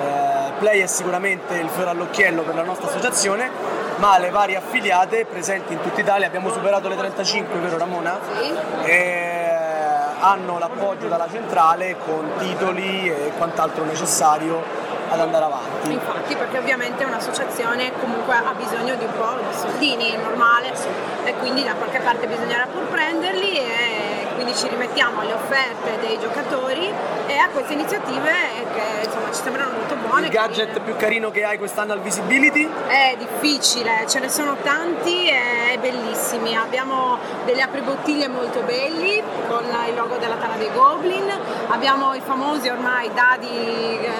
Eh, 0.00 0.52
Play 0.58 0.80
è 0.80 0.86
sicuramente 0.86 1.54
il 1.54 1.68
fiore 1.68 1.90
all'occhiello 1.90 2.42
per 2.42 2.54
la 2.54 2.62
nostra 2.62 2.88
associazione, 2.88 3.50
ma 3.96 4.18
le 4.18 4.30
varie 4.30 4.56
affiliate 4.56 5.24
presenti 5.24 5.72
in 5.72 5.80
tutta 5.80 6.00
Italia, 6.00 6.26
abbiamo 6.26 6.50
superato 6.50 6.88
le 6.88 6.96
35, 6.96 7.58
vero 7.58 7.78
Ramona? 7.78 8.18
Sì. 8.40 8.54
E 8.84 9.32
hanno 10.20 10.58
l'appoggio 10.58 11.06
dalla 11.06 11.28
centrale 11.30 11.96
con 12.04 12.32
titoli 12.38 13.08
e 13.08 13.32
quant'altro 13.36 13.84
necessario 13.84 14.62
ad 15.10 15.20
andare 15.20 15.44
avanti. 15.44 15.92
Infatti, 15.92 16.34
perché 16.34 16.58
ovviamente 16.58 17.04
un'associazione 17.04 17.92
comunque 18.00 18.34
ha 18.34 18.54
bisogno 18.56 18.94
di 18.96 19.04
un 19.04 19.12
po' 19.12 19.36
di 19.48 19.56
soldini, 19.56 20.12
è 20.12 20.16
normale, 20.16 20.72
e 21.24 21.34
quindi 21.34 21.62
da 21.62 21.74
qualche 21.74 21.98
parte 22.00 22.26
bisognerà 22.26 22.66
pur 22.66 22.84
prenderli 22.84 23.58
e 23.58 24.13
quindi 24.34 24.54
ci 24.54 24.68
rimettiamo 24.68 25.20
alle 25.20 25.32
offerte 25.32 25.98
dei 26.00 26.18
giocatori 26.18 26.90
e 27.26 27.36
a 27.38 27.48
queste 27.48 27.72
iniziative 27.72 28.32
che 28.74 29.04
insomma 29.06 29.32
ci 29.32 29.42
sembrano 29.42 29.72
molto 29.72 29.94
buone. 29.96 30.26
Il 30.26 30.32
gadget 30.32 30.80
più 30.80 30.96
carino 30.96 31.30
che 31.30 31.44
hai 31.44 31.58
quest'anno 31.58 31.92
al 31.92 32.00
Visibility? 32.00 32.68
È 32.86 33.16
difficile, 33.16 34.04
ce 34.06 34.18
ne 34.20 34.28
sono 34.28 34.56
tanti 34.62 35.28
e 35.28 35.78
bellissimi. 35.80 36.56
Abbiamo 36.56 37.18
delle 37.44 37.62
apribottiglie 37.62 38.28
molto 38.28 38.60
belli 38.60 39.22
con 39.48 39.64
il 39.88 39.94
logo 39.94 40.16
della 40.16 40.36
Tana 40.36 40.56
dei 40.56 40.70
Goblin, 40.72 41.30
abbiamo 41.68 42.14
i 42.14 42.20
famosi 42.20 42.68
ormai 42.68 43.10
dadi 43.12 43.48
eh, 43.48 44.10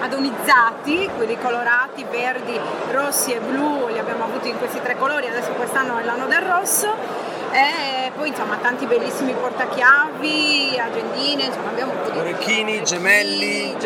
adonizzati, 0.00 1.10
quelli 1.16 1.38
colorati, 1.38 2.04
verdi, 2.10 2.58
rossi 2.90 3.32
e 3.32 3.40
blu, 3.40 3.88
li 3.88 3.98
abbiamo 3.98 4.24
avuti 4.24 4.48
in 4.48 4.58
questi 4.58 4.80
tre 4.80 4.96
colori, 4.96 5.26
adesso 5.26 5.50
quest'anno 5.52 5.98
è 5.98 6.04
l'anno 6.04 6.26
del 6.26 6.40
rosso. 6.40 7.28
E 7.52 8.12
poi 8.16 8.28
insomma 8.28 8.56
tanti 8.56 8.86
bellissimi 8.86 9.32
portachiavi, 9.32 10.78
agendine, 10.78 11.44
insomma 11.44 11.70
abbiamo 11.70 11.92
un 11.92 12.00
po' 12.02 12.10
di 12.10 12.18
Orecchini, 12.18 12.84
gemelli, 12.84 13.76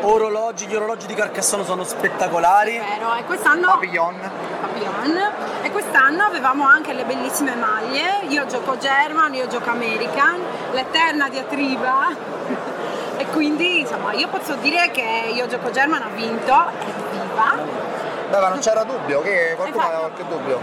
orologi, 0.00 0.66
gli 0.66 0.74
orologi 0.74 1.06
di 1.06 1.14
Carcassonne 1.14 1.64
sono 1.64 1.84
spettacolari. 1.84 2.78
Vero, 2.78 3.14
e 3.14 3.24
quest'anno 3.24 3.66
Papillon. 3.66 4.18
Papillon. 4.62 5.30
E 5.62 5.70
quest'anno 5.70 6.24
avevamo 6.24 6.64
anche 6.64 6.94
le 6.94 7.04
bellissime 7.04 7.54
maglie, 7.54 8.22
io 8.28 8.46
gioco 8.46 8.78
German, 8.78 9.34
io 9.34 9.46
gioco 9.46 9.68
American, 9.70 10.40
l'eterna 10.72 11.28
diatriba. 11.28 12.08
e 13.18 13.26
quindi 13.26 13.80
insomma 13.80 14.12
io 14.12 14.28
posso 14.28 14.54
dire 14.54 14.90
che 14.90 15.32
io 15.34 15.46
gioco 15.46 15.70
German 15.70 16.02
ha 16.02 16.08
vinto, 16.14 16.66
è 16.66 16.72
viva. 17.10 17.91
Beh, 18.32 18.40
ma 18.40 18.48
non 18.48 18.60
c'era 18.60 18.82
dubbio, 18.84 19.20
che 19.20 19.52
qualcuno 19.56 19.84
aveva 19.84 19.98
qualche 20.08 20.24
dubbio. 20.26 20.58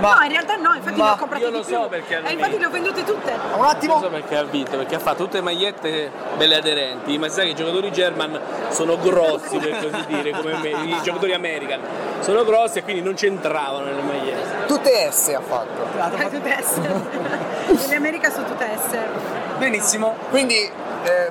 no, 0.00 0.18
in 0.22 0.30
realtà 0.30 0.56
no, 0.56 0.72
infatti 0.74 0.98
ma 0.98 1.04
le 1.04 1.10
ho 1.10 1.16
comprate 1.16 1.44
io 1.44 1.50
lo 1.50 1.60
più. 1.60 1.74
so 1.74 1.86
perché 1.88 2.14
hanno 2.16 2.28
E 2.28 2.32
infatti 2.32 2.58
le 2.58 2.64
ho 2.64 2.70
vendute 2.70 3.04
tutte. 3.04 3.32
Un 3.56 3.62
attimo. 3.64 3.92
Non 3.94 4.02
so 4.04 4.08
perché 4.08 4.36
ha 4.38 4.42
vinto, 4.44 4.76
perché 4.78 4.94
ha 4.94 4.98
fatto 4.98 5.24
tutte 5.24 5.42
magliette 5.42 6.10
belle 6.38 6.56
aderenti, 6.56 7.18
ma 7.18 7.28
sai 7.28 7.44
che 7.46 7.50
i 7.50 7.54
giocatori 7.54 7.92
German 7.92 8.40
sono 8.70 8.96
grossi 8.98 9.58
per 9.58 9.78
così 9.82 10.04
dire, 10.06 10.30
come 10.30 10.54
me- 10.62 10.68
i 10.70 10.96
giocatori 11.02 11.34
American. 11.34 11.80
Sono 12.20 12.42
grossi 12.44 12.78
e 12.78 12.84
quindi 12.84 13.02
non 13.02 13.12
c'entravano 13.14 13.84
nelle 13.84 14.00
magliette. 14.02 14.66
Tutte 14.66 15.10
S 15.12 15.28
ha 15.36 15.40
fatto. 15.42 16.16
Eh, 16.16 16.30
tutte 16.30 16.62
S. 16.62 16.76
In 17.90 17.94
America 17.96 18.30
sono 18.30 18.46
tutte 18.46 18.66
S. 18.88 18.96
Benissimo. 19.58 20.16
Quindi, 20.30 20.70
eh, 21.04 21.30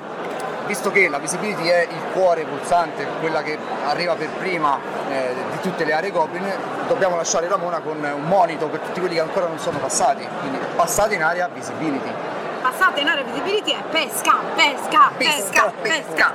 visto 0.70 0.92
che 0.92 1.08
la 1.08 1.18
visibility 1.18 1.66
è 1.66 1.82
il 1.82 2.12
cuore 2.12 2.44
pulsante, 2.44 3.04
quella 3.18 3.42
che 3.42 3.58
arriva 3.86 4.14
per 4.14 4.28
prima 4.38 4.78
eh, 5.10 5.34
di 5.50 5.60
tutte 5.62 5.84
le 5.84 5.92
aree 5.92 6.12
Goblin, 6.12 6.48
dobbiamo 6.86 7.16
lasciare 7.16 7.48
Ramona 7.48 7.80
con 7.80 7.96
un 8.00 8.22
monito 8.22 8.68
per 8.68 8.78
tutti 8.78 9.00
quelli 9.00 9.16
che 9.16 9.20
ancora 9.20 9.48
non 9.48 9.58
sono 9.58 9.78
passati. 9.78 10.24
Quindi 10.38 10.58
passate 10.76 11.16
in 11.16 11.24
area 11.24 11.48
visibility. 11.48 12.12
Passate 12.62 13.00
in 13.00 13.08
area 13.08 13.24
visibility 13.24 13.72
e 13.72 13.82
pesca, 13.90 14.36
pesca, 14.54 15.10
pesca, 15.16 15.72
pesca. 15.82 16.34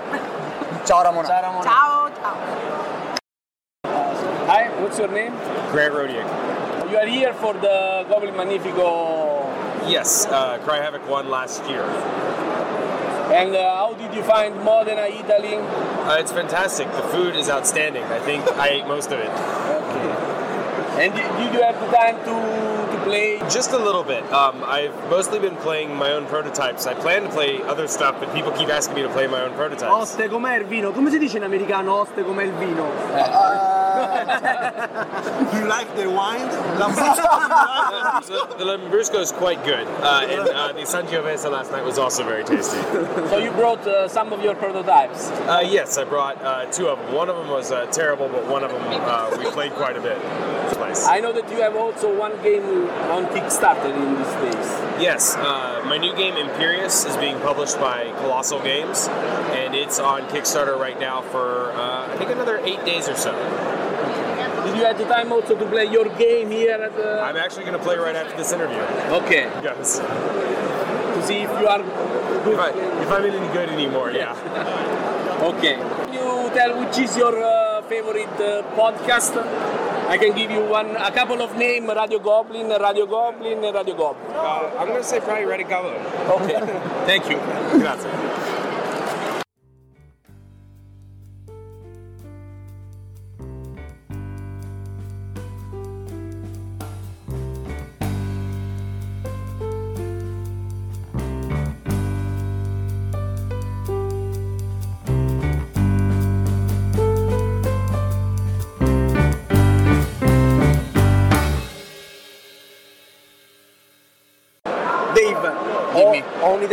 Ciao 0.83 1.01
Ramona. 1.01 1.27
Ciao 1.27 1.41
Ramona. 1.41 1.63
Ciao, 1.63 2.09
ciao. 2.21 2.35
Hi, 4.47 4.69
what's 4.81 4.97
your 4.97 5.09
name? 5.09 5.31
Grant 5.71 5.93
Rodiak. 5.93 6.27
You 6.91 6.97
are 6.97 7.07
here 7.07 7.33
for 7.35 7.53
the 7.53 8.05
Goblin 8.09 8.35
Magnifico. 8.35 9.49
Yes, 9.87 10.25
uh, 10.25 10.57
Cry 10.65 10.83
Havoc 10.83 11.07
won 11.07 11.29
last 11.29 11.63
year. 11.69 11.85
And 13.33 13.55
uh, 13.55 13.75
how 13.75 13.93
did 13.95 14.13
you 14.13 14.23
find 14.23 14.55
Modena, 14.63 15.07
Italy? 15.07 15.55
Uh, 15.55 16.17
it's 16.19 16.31
fantastic. 16.31 16.91
The 16.91 17.01
food 17.09 17.35
is 17.35 17.49
outstanding. 17.49 18.03
I 18.03 18.19
think 18.19 18.47
I 18.53 18.69
ate 18.69 18.87
most 18.87 19.11
of 19.11 19.19
it. 19.19 19.29
Okay. 19.29 21.03
And 21.03 21.13
did, 21.13 21.25
you 21.53 21.61
have 21.61 21.79
the 21.81 21.87
time 21.87 22.17
to 22.25 22.74
play? 23.05 23.39
Just 23.49 23.71
a 23.71 23.77
little 23.77 24.03
bit. 24.03 24.23
Um, 24.33 24.63
I've 24.65 24.95
mostly 25.09 25.39
been 25.39 25.55
playing 25.57 25.95
my 25.95 26.11
own 26.11 26.25
prototypes. 26.25 26.87
I 26.87 26.93
plan 26.95 27.23
to 27.23 27.29
play 27.29 27.61
other 27.63 27.87
stuff, 27.87 28.19
but 28.19 28.33
people 28.33 28.51
keep 28.51 28.69
asking 28.69 28.95
me 28.95 29.03
to 29.03 29.09
play 29.09 29.27
my 29.27 29.41
own 29.41 29.53
prototypes. 29.53 29.93
Oste 29.93 30.27
com'è 30.27 30.57
il 30.57 30.65
vino? 30.65 30.91
Come 30.91 31.09
si 31.09 31.19
dice 31.19 31.37
in 31.37 31.43
americano 31.43 31.93
oste 31.93 32.23
com'è 32.23 32.43
il 32.43 32.53
vino? 32.53 32.83
you 35.53 35.67
like 35.67 35.87
the 35.95 36.09
wine? 36.09 36.47
the, 38.25 38.55
the 38.57 38.65
Lambrusco 38.65 39.19
is 39.19 39.31
quite 39.31 39.63
good, 39.63 39.87
uh, 40.01 40.25
and 40.27 40.49
uh, 40.49 40.73
the 40.73 40.81
Sangiovese 40.81 41.49
last 41.49 41.71
night 41.71 41.83
was 41.83 41.97
also 41.97 42.23
very 42.23 42.43
tasty. 42.43 42.77
So 43.29 43.37
you 43.37 43.51
brought 43.51 43.85
uh, 43.87 44.07
some 44.07 44.33
of 44.33 44.43
your 44.43 44.55
prototypes? 44.55 45.29
Uh, 45.47 45.63
yes, 45.65 45.97
I 45.97 46.03
brought 46.03 46.41
uh, 46.41 46.65
two 46.71 46.87
of 46.87 46.99
them. 46.99 47.13
One 47.13 47.29
of 47.29 47.37
them 47.37 47.49
was 47.49 47.71
uh, 47.71 47.85
terrible, 47.87 48.27
but 48.27 48.45
one 48.47 48.63
of 48.63 48.71
them 48.71 48.83
uh, 48.87 49.35
we 49.37 49.45
played 49.51 49.71
quite 49.73 49.95
a 49.95 50.01
bit. 50.01 50.17
It's. 50.95 51.07
I 51.07 51.19
know 51.19 51.31
that 51.33 51.49
you 51.49 51.61
have 51.61 51.75
also 51.75 52.13
one 52.13 52.31
game 52.41 52.87
on 53.11 53.25
Kickstarter 53.27 53.93
in 53.95 54.15
these 54.15 54.33
days. 54.43 54.67
Yes, 55.01 55.35
uh, 55.35 55.83
my 55.85 55.97
new 55.97 56.15
game 56.15 56.35
Imperius 56.35 57.07
is 57.07 57.17
being 57.17 57.39
published 57.39 57.79
by 57.79 58.11
Colossal 58.21 58.61
Games, 58.61 59.07
and 59.51 59.75
it's 59.75 59.99
on 59.99 60.23
Kickstarter 60.29 60.79
right 60.79 60.99
now 60.99 61.21
for 61.21 61.71
uh, 61.73 62.11
I 62.11 62.17
think 62.17 62.31
another 62.31 62.57
eight 62.59 62.83
days 62.85 63.07
or 63.07 63.15
so. 63.15 63.33
Did 64.65 64.77
you 64.77 64.85
have 64.85 64.97
the 64.97 65.05
time 65.05 65.31
also 65.31 65.55
to 65.57 65.65
play 65.67 65.85
your 65.85 66.05
game 66.17 66.49
here 66.49 66.73
at 66.73 66.95
the... 66.95 67.21
I'm 67.21 67.37
actually 67.37 67.65
going 67.65 67.77
to 67.77 67.83
play 67.83 67.97
right 67.97 68.15
after 68.15 68.35
this 68.35 68.51
interview. 68.51 68.79
Okay. 69.21 69.43
Yes. 69.61 69.99
To 69.99 71.21
see 71.27 71.41
if 71.45 71.49
you 71.61 71.67
are 71.67 71.83
good. 71.83 72.53
If, 72.53 72.59
I, 72.59 72.69
if 73.01 73.11
I'm 73.11 73.25
any 73.25 73.53
good 73.53 73.69
anymore, 73.69 74.11
yeah. 74.11 74.33
Okay. 75.35 75.75
Can 75.75 76.13
you 76.13 76.49
tell 76.55 76.79
which 76.79 76.97
is 76.97 77.15
your 77.15 77.37
uh, 77.43 77.81
favorite 77.83 78.39
uh, 78.39 78.63
podcast? 78.73 79.35
I 80.07 80.17
can 80.17 80.35
give 80.35 80.51
you 80.51 80.63
one, 80.65 80.95
a 80.95 81.11
couple 81.11 81.41
of 81.41 81.55
names: 81.57 81.87
Radio 81.87 82.19
Goblin, 82.19 82.69
Radio 82.69 83.05
Goblin, 83.05 83.61
Radio 83.61 83.95
Goblin. 83.95 84.31
Uh, 84.35 84.69
I'm 84.77 84.87
going 84.87 85.01
to 85.01 85.07
say 85.07 85.19
probably 85.19 85.45
Radio 85.45 85.67
Goblin. 85.67 85.95
Okay. 85.95 86.59
Thank 87.05 87.29
you. 87.29 87.37
Grazie. 87.79 88.44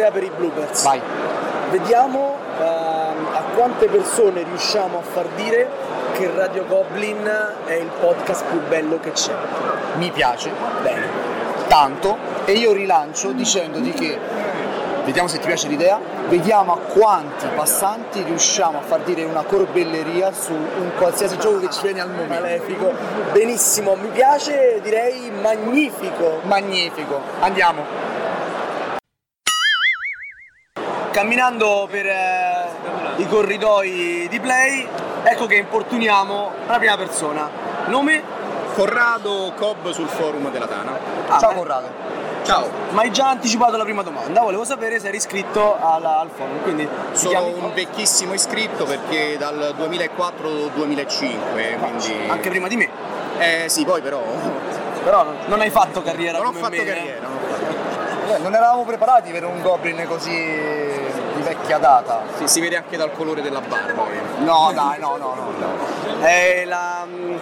Ho 0.03 0.09
un'idea 0.09 0.11
per 0.11 0.23
i 0.23 0.31
bloopers. 0.35 0.83
Vai. 0.83 1.01
Vediamo 1.71 2.37
ehm, 2.59 3.27
a 3.33 3.43
quante 3.55 3.87
persone 3.87 4.43
riusciamo 4.43 4.99
a 4.99 5.03
far 5.03 5.27
dire 5.37 5.69
che 6.13 6.31
Radio 6.35 6.67
Goblin 6.67 7.25
è 7.65 7.73
il 7.75 7.91
podcast 8.01 8.45
più 8.47 8.61
bello 8.69 8.99
che 9.01 9.13
c'è. 9.13 9.35
Mi 9.97 10.11
piace. 10.11 10.51
Bene. 10.83 11.31
Tanto. 11.69 12.31
E 12.45 12.53
io 12.53 12.73
rilancio 12.73 13.33
dicendoti 13.33 13.93
che, 13.93 14.19
vediamo 15.05 15.29
se 15.29 15.39
ti 15.39 15.47
piace 15.47 15.69
l'idea, 15.69 15.99
vediamo 16.29 16.75
a 16.75 16.79
quanti 16.79 17.47
passanti 17.55 18.23
riusciamo 18.23 18.79
a 18.79 18.83
far 18.83 19.01
dire 19.03 19.23
una 19.23 19.43
corbelleria 19.43 20.33
su 20.33 20.53
un 20.53 20.91
qualsiasi 20.99 21.39
gioco 21.39 21.61
che 21.61 21.71
ci 21.71 21.83
viene 21.83 22.01
al 22.01 22.11
momento. 22.11 22.35
Malefico. 22.35 22.93
Benissimo, 23.33 23.95
mi 23.95 24.09
piace, 24.09 24.81
direi 24.83 25.31
magnifico. 25.41 26.41
Magnifico. 26.43 27.21
Andiamo. 27.41 28.22
Camminando 31.13 31.87
per 31.91 32.07
eh, 32.07 32.67
i 33.17 33.29
corridoi 33.29 34.27
di 34.31 34.41
Play, 34.41 34.87
ecco 35.25 35.45
che 35.47 35.57
importuniamo 35.57 36.51
la 36.67 36.79
prima 36.79 36.97
persona. 36.97 37.51
Nome? 37.87 38.23
Corrado 38.75 39.53
Cobb 39.55 39.91
sul 39.91 40.09
forum 40.09 40.51
della 40.51 40.67
Tana. 40.67 40.99
Ciao 41.39 41.51
Ah, 41.51 41.55
Corrado. 41.55 41.89
Ciao. 42.45 42.67
Ma 42.93 43.03
hai 43.03 43.13
già 43.13 43.29
anticipato 43.29 43.77
la 43.77 43.85
prima 43.85 44.03
domanda, 44.03 44.41
volevo 44.41 44.65
sapere 44.65 44.99
se 44.99 45.09
eri 45.09 45.19
iscritto 45.19 45.77
alla- 45.79 46.21
al 46.21 46.31
forum, 46.35 46.63
quindi 46.63 46.89
Sono 47.13 47.29
chiami- 47.29 47.53
un 47.59 47.73
vecchissimo 47.75 48.33
iscritto 48.33 48.85
perché 48.85 49.37
dal 49.37 49.75
2004-2005, 49.77 51.79
quindi... 51.79 52.29
Anche 52.29 52.49
prima 52.49 52.69
di 52.69 52.77
me. 52.77 52.89
Eh 53.39 53.65
sì, 53.69 53.85
poi 53.85 54.01
però... 54.01 54.23
Però 55.05 55.27
non- 55.47 55.61
hai 55.61 55.71
fatto 55.71 56.01
carriera 56.03 56.39
Non 56.39 56.47
ho 56.49 56.53
fatto 56.53 56.71
me, 56.71 56.77
eh? 56.77 56.85
carriera, 56.85 57.27
non 57.27 57.37
ho 57.37 57.41
fatto 57.41 57.52
Eh, 57.52 57.52
non 58.41 58.55
eravamo 58.55 58.85
preparati 58.85 59.31
per 59.33 59.45
un 59.45 59.61
goblin 59.63 60.05
così 60.09 60.31
di 60.31 61.43
vecchia 61.43 61.79
data. 61.79 62.21
Sì, 62.39 62.47
si 62.49 62.61
vede 62.61 62.77
anche 62.77 62.97
dal 62.97 63.13
colore 63.13 63.43
della 63.43 63.61
barba. 63.61 64.03
eh. 64.11 64.43
No, 64.43 64.71
dai, 64.75 64.99
no, 64.99 65.17
no, 65.17 65.35
no. 65.35 65.53
no. 65.59 66.27
Eh, 66.27 66.65
la- 66.67 67.05
mm, 67.07 67.37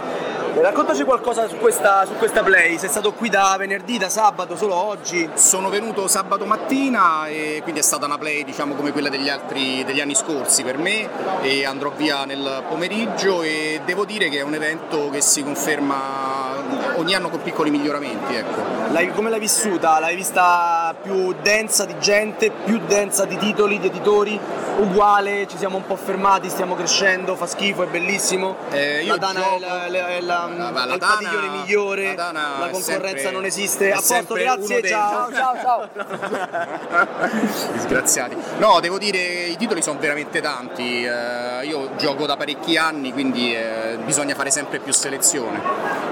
raccontaci 0.56 1.04
qualcosa 1.04 1.48
su 1.48 1.56
questa, 1.58 2.04
su 2.06 2.14
questa 2.14 2.42
play, 2.42 2.78
sei 2.78 2.88
stato 2.88 3.12
qui 3.12 3.28
da 3.28 3.54
venerdì, 3.58 3.98
da 3.98 4.08
sabato, 4.08 4.56
solo 4.56 4.74
oggi? 4.74 5.28
Sono 5.34 5.68
venuto 5.68 6.08
sabato 6.08 6.44
mattina 6.44 7.26
e 7.28 7.60
quindi 7.62 7.80
è 7.80 7.82
stata 7.82 8.06
una 8.06 8.18
play 8.18 8.44
diciamo 8.44 8.74
come 8.74 8.92
quella 8.92 9.08
degli 9.08 9.28
altri 9.28 9.84
degli 9.84 10.00
anni 10.00 10.14
scorsi 10.14 10.62
per 10.62 10.76
me 10.78 11.08
e 11.42 11.64
andrò 11.64 11.90
via 11.96 12.24
nel 12.24 12.64
pomeriggio 12.68 13.42
e 13.42 13.80
devo 13.84 14.04
dire 14.04 14.28
che 14.28 14.38
è 14.38 14.42
un 14.42 14.54
evento 14.54 15.08
che 15.10 15.20
si 15.20 15.42
conferma 15.42 16.96
ogni 16.96 17.14
anno 17.14 17.28
con 17.30 17.42
piccoli 17.42 17.70
miglioramenti. 17.70 18.34
Ecco. 18.34 18.62
L'hai- 18.92 19.12
come 19.12 19.30
l'hai 19.30 19.38
vissuta? 19.40 19.98
L'hai 19.98 20.16
vista 20.16 20.94
più 21.00 21.34
densa 21.40 21.84
di 21.84 21.94
gente, 21.98 22.50
più 22.50 22.80
densa 22.86 23.24
di 23.24 23.36
titoli, 23.36 23.78
di 23.78 23.86
editori? 23.86 24.38
Uguale, 24.78 25.46
ci 25.46 25.58
siamo 25.58 25.76
un 25.76 25.86
po' 25.86 25.96
fermati, 25.96 26.48
stiamo 26.48 26.74
crescendo, 26.74 27.36
fa 27.36 27.46
schifo, 27.46 27.82
è 27.82 27.86
bellissimo. 27.86 28.56
Eh, 28.70 29.02
io 29.02 29.12
la 29.12 29.18
Dana 29.18 29.40
gioco- 29.40 29.56
è, 29.56 29.58
la, 29.90 30.08
è 30.08 30.20
la- 30.20 30.39
è 30.48 30.56
la- 30.56 30.70
la 30.84 30.92
il 30.94 30.98
Dana- 30.98 31.12
padiglione 31.14 31.48
migliore, 31.48 32.14
la 32.16 32.30
la 32.32 32.68
concorrenza 32.70 33.08
sempre- 33.08 33.30
non 33.30 33.44
esiste. 33.44 33.92
A 33.92 33.96
posto, 33.96 34.34
grazie, 34.34 34.82
ciao, 34.88 35.32
ciao, 35.32 35.56
ciao. 35.62 35.88
Disgraziati. 37.72 38.36
No, 38.58 38.80
devo 38.80 38.98
dire 38.98 39.18
i 39.18 39.56
titoli 39.56 39.82
sono 39.82 39.98
veramente 39.98 40.40
tanti. 40.40 41.04
eh, 41.04 41.64
io 41.64 41.90
gioco 41.96 42.26
da 42.26 42.36
parecchi 42.36 42.76
anni, 42.76 43.12
quindi 43.12 43.54
eh, 43.54 43.98
bisogna 44.04 44.34
fare 44.34 44.50
sempre 44.50 44.78
più 44.78 44.92
selezione. 44.92 45.60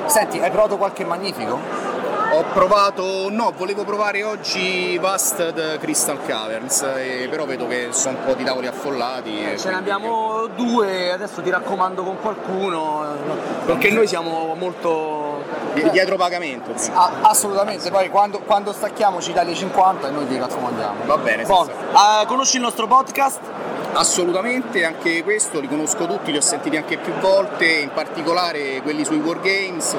Senti, 0.06 0.38
hai 0.38 0.50
provato 0.50 0.76
qualche 0.76 1.04
magnifico? 1.04 1.58
Ho 2.30 2.44
provato, 2.52 3.28
no, 3.30 3.52
volevo 3.56 3.84
provare 3.84 4.22
oggi 4.22 4.98
Vasted 4.98 5.78
Crystal 5.78 6.18
Caverns, 6.24 6.82
eh, 6.82 7.26
però 7.30 7.46
vedo 7.46 7.66
che 7.66 7.88
sono 7.90 8.18
un 8.18 8.24
po' 8.26 8.34
di 8.34 8.44
tavoli 8.44 8.66
affollati. 8.66 9.52
e 9.52 9.56
Ce 9.58 9.70
ne 9.70 9.76
abbiamo 9.76 10.46
due, 10.54 11.10
adesso 11.10 11.40
ti 11.40 11.48
raccomando 11.48 12.02
con 12.02 12.20
qualcuno, 12.20 13.04
eh, 13.14 13.64
perché 13.64 13.90
noi 13.90 14.06
siamo 14.06 14.54
molto... 14.56 15.42
Di- 15.72 15.88
dietro 15.90 16.16
pagamento. 16.16 16.72
Ah, 16.92 17.10
assolutamente, 17.22 17.90
poi 17.90 18.10
quando, 18.10 18.40
quando 18.40 18.72
stacchiamo 18.72 19.20
ci 19.22 19.32
dai 19.32 19.46
le 19.46 19.54
50 19.54 20.08
e 20.08 20.10
noi 20.10 20.26
ti 20.28 20.36
raccomandiamo. 20.38 21.04
Va 21.06 21.16
bene, 21.16 21.44
senza- 21.46 21.72
Ah, 21.92 22.24
conosci 22.26 22.56
il 22.56 22.62
nostro 22.62 22.86
podcast? 22.86 23.40
Assolutamente, 23.94 24.84
anche 24.84 25.22
questo, 25.24 25.60
li 25.60 25.68
conosco 25.68 26.06
tutti, 26.06 26.30
li 26.30 26.36
ho 26.36 26.42
sentiti 26.42 26.76
anche 26.76 26.98
più 26.98 27.14
volte, 27.20 27.64
in 27.66 27.90
particolare 27.92 28.82
quelli 28.82 29.04
sui 29.04 29.18
Wargames. 29.18 29.96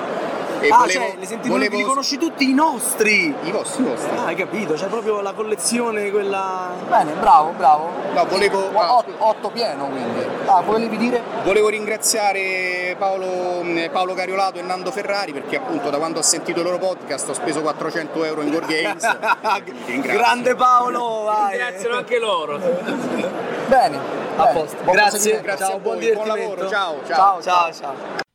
E 0.61 0.69
ah, 0.69 0.77
volevo, 0.80 0.99
cioè, 0.99 1.15
li, 1.18 1.26
senti, 1.26 1.48
volevo- 1.49 1.77
li 1.77 1.84
conosci 1.84 2.18
tutti 2.18 2.49
i 2.49 2.53
nostri! 2.53 3.34
I 3.44 3.52
vostri, 3.52 3.84
i 3.84 3.88
vostri. 3.88 4.18
Ah, 4.18 4.26
hai 4.26 4.36
capito, 4.36 4.73
c'è 4.73 4.88
proprio 4.88 5.22
la 5.22 5.34
collezione, 5.34 6.11
quella... 6.11 6.72
Bene, 6.88 7.14
bravo, 7.14 7.52
bravo. 7.52 7.90
No, 8.14 8.26
volevo, 8.26 8.72
ah, 8.77 9.03
8 9.18 9.49
pieno 9.49 9.88
quindi. 9.88 10.26
Ah, 10.45 10.61
volevi 10.61 10.98
dire? 10.98 11.22
Volevo 11.44 11.69
ringraziare 11.69 12.95
Paolo, 12.98 13.61
eh, 13.61 13.90
Paolo 13.91 14.14
Cariolato 14.14 14.60
e 14.60 14.61
Nando 14.61 14.91
Ferrari 14.91 15.31
perché 15.31 15.57
appunto 15.57 15.90
da 15.90 15.98
quando 15.98 16.19
ho 16.19 16.23
sentito 16.23 16.60
il 16.60 16.65
loro 16.65 16.77
podcast 16.77 17.30
ho 17.30 17.34
speso 17.34 17.61
400 17.61 18.23
euro 18.26 18.41
in 18.41 18.53
Wargames. 18.53 19.03
Ti 19.64 19.73
ringrazio. 19.86 20.19
Grande 20.19 20.56
Paolo, 20.56 21.23
vai! 21.23 21.57
Ringraziano 21.57 21.95
anche 21.95 22.19
loro. 22.19 22.57
Bene. 23.68 23.99
A 24.36 24.48
posto. 24.48 24.77
Grazie, 24.84 25.41
grazie 25.41 25.65
ciao, 25.65 25.76
a 25.76 25.80
buon 25.80 25.99
voi, 25.99 26.14
buon 26.14 26.23
divertimento. 26.23 26.56
lavoro, 26.56 26.69
ciao, 26.69 26.95
ciao, 27.06 27.41
ciao. 27.41 27.73
ciao. 27.73 28.27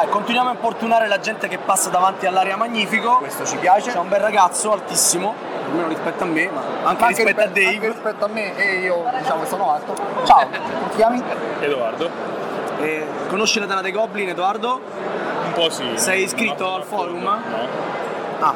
Vai, 0.00 0.08
continuiamo 0.08 0.48
a 0.48 0.52
importunare 0.52 1.08
la 1.08 1.20
gente 1.20 1.46
che 1.46 1.58
passa 1.58 1.90
davanti 1.90 2.24
all'area 2.24 2.56
Magnifico. 2.56 3.18
Questo 3.18 3.44
ci 3.44 3.56
piace. 3.58 3.90
C'è 3.90 3.98
un 3.98 4.08
bel 4.08 4.20
ragazzo 4.20 4.72
altissimo, 4.72 5.34
almeno 5.66 5.88
rispetto 5.88 6.24
a 6.24 6.26
me, 6.26 6.48
ma 6.48 6.62
anche, 6.84 7.02
Ma 7.02 7.08
rispetto 7.08 7.40
a 7.40 7.44
rispe- 7.44 7.60
Dave. 7.60 7.74
anche 7.74 7.88
rispetto 7.88 8.24
a 8.24 8.28
me 8.28 8.56
e 8.56 8.78
io 8.78 9.04
diciamo 9.18 9.42
che 9.42 9.46
sono 9.46 9.70
alto. 9.70 9.94
Ciao, 10.24 10.48
ti 10.48 10.96
chiami? 10.96 11.22
Edoardo. 11.60 12.08
Eh, 12.78 13.06
conosci 13.28 13.58
la 13.60 13.66
Dana 13.66 13.82
dei 13.82 13.92
Goblin, 13.92 14.30
Edoardo? 14.30 14.80
Un 15.44 15.52
po' 15.52 15.68
sì. 15.68 15.84
Sei 15.96 16.22
iscritto 16.22 16.76
al 16.76 16.84
forum? 16.84 17.20
No. 17.22 17.38
Ah. 18.38 18.54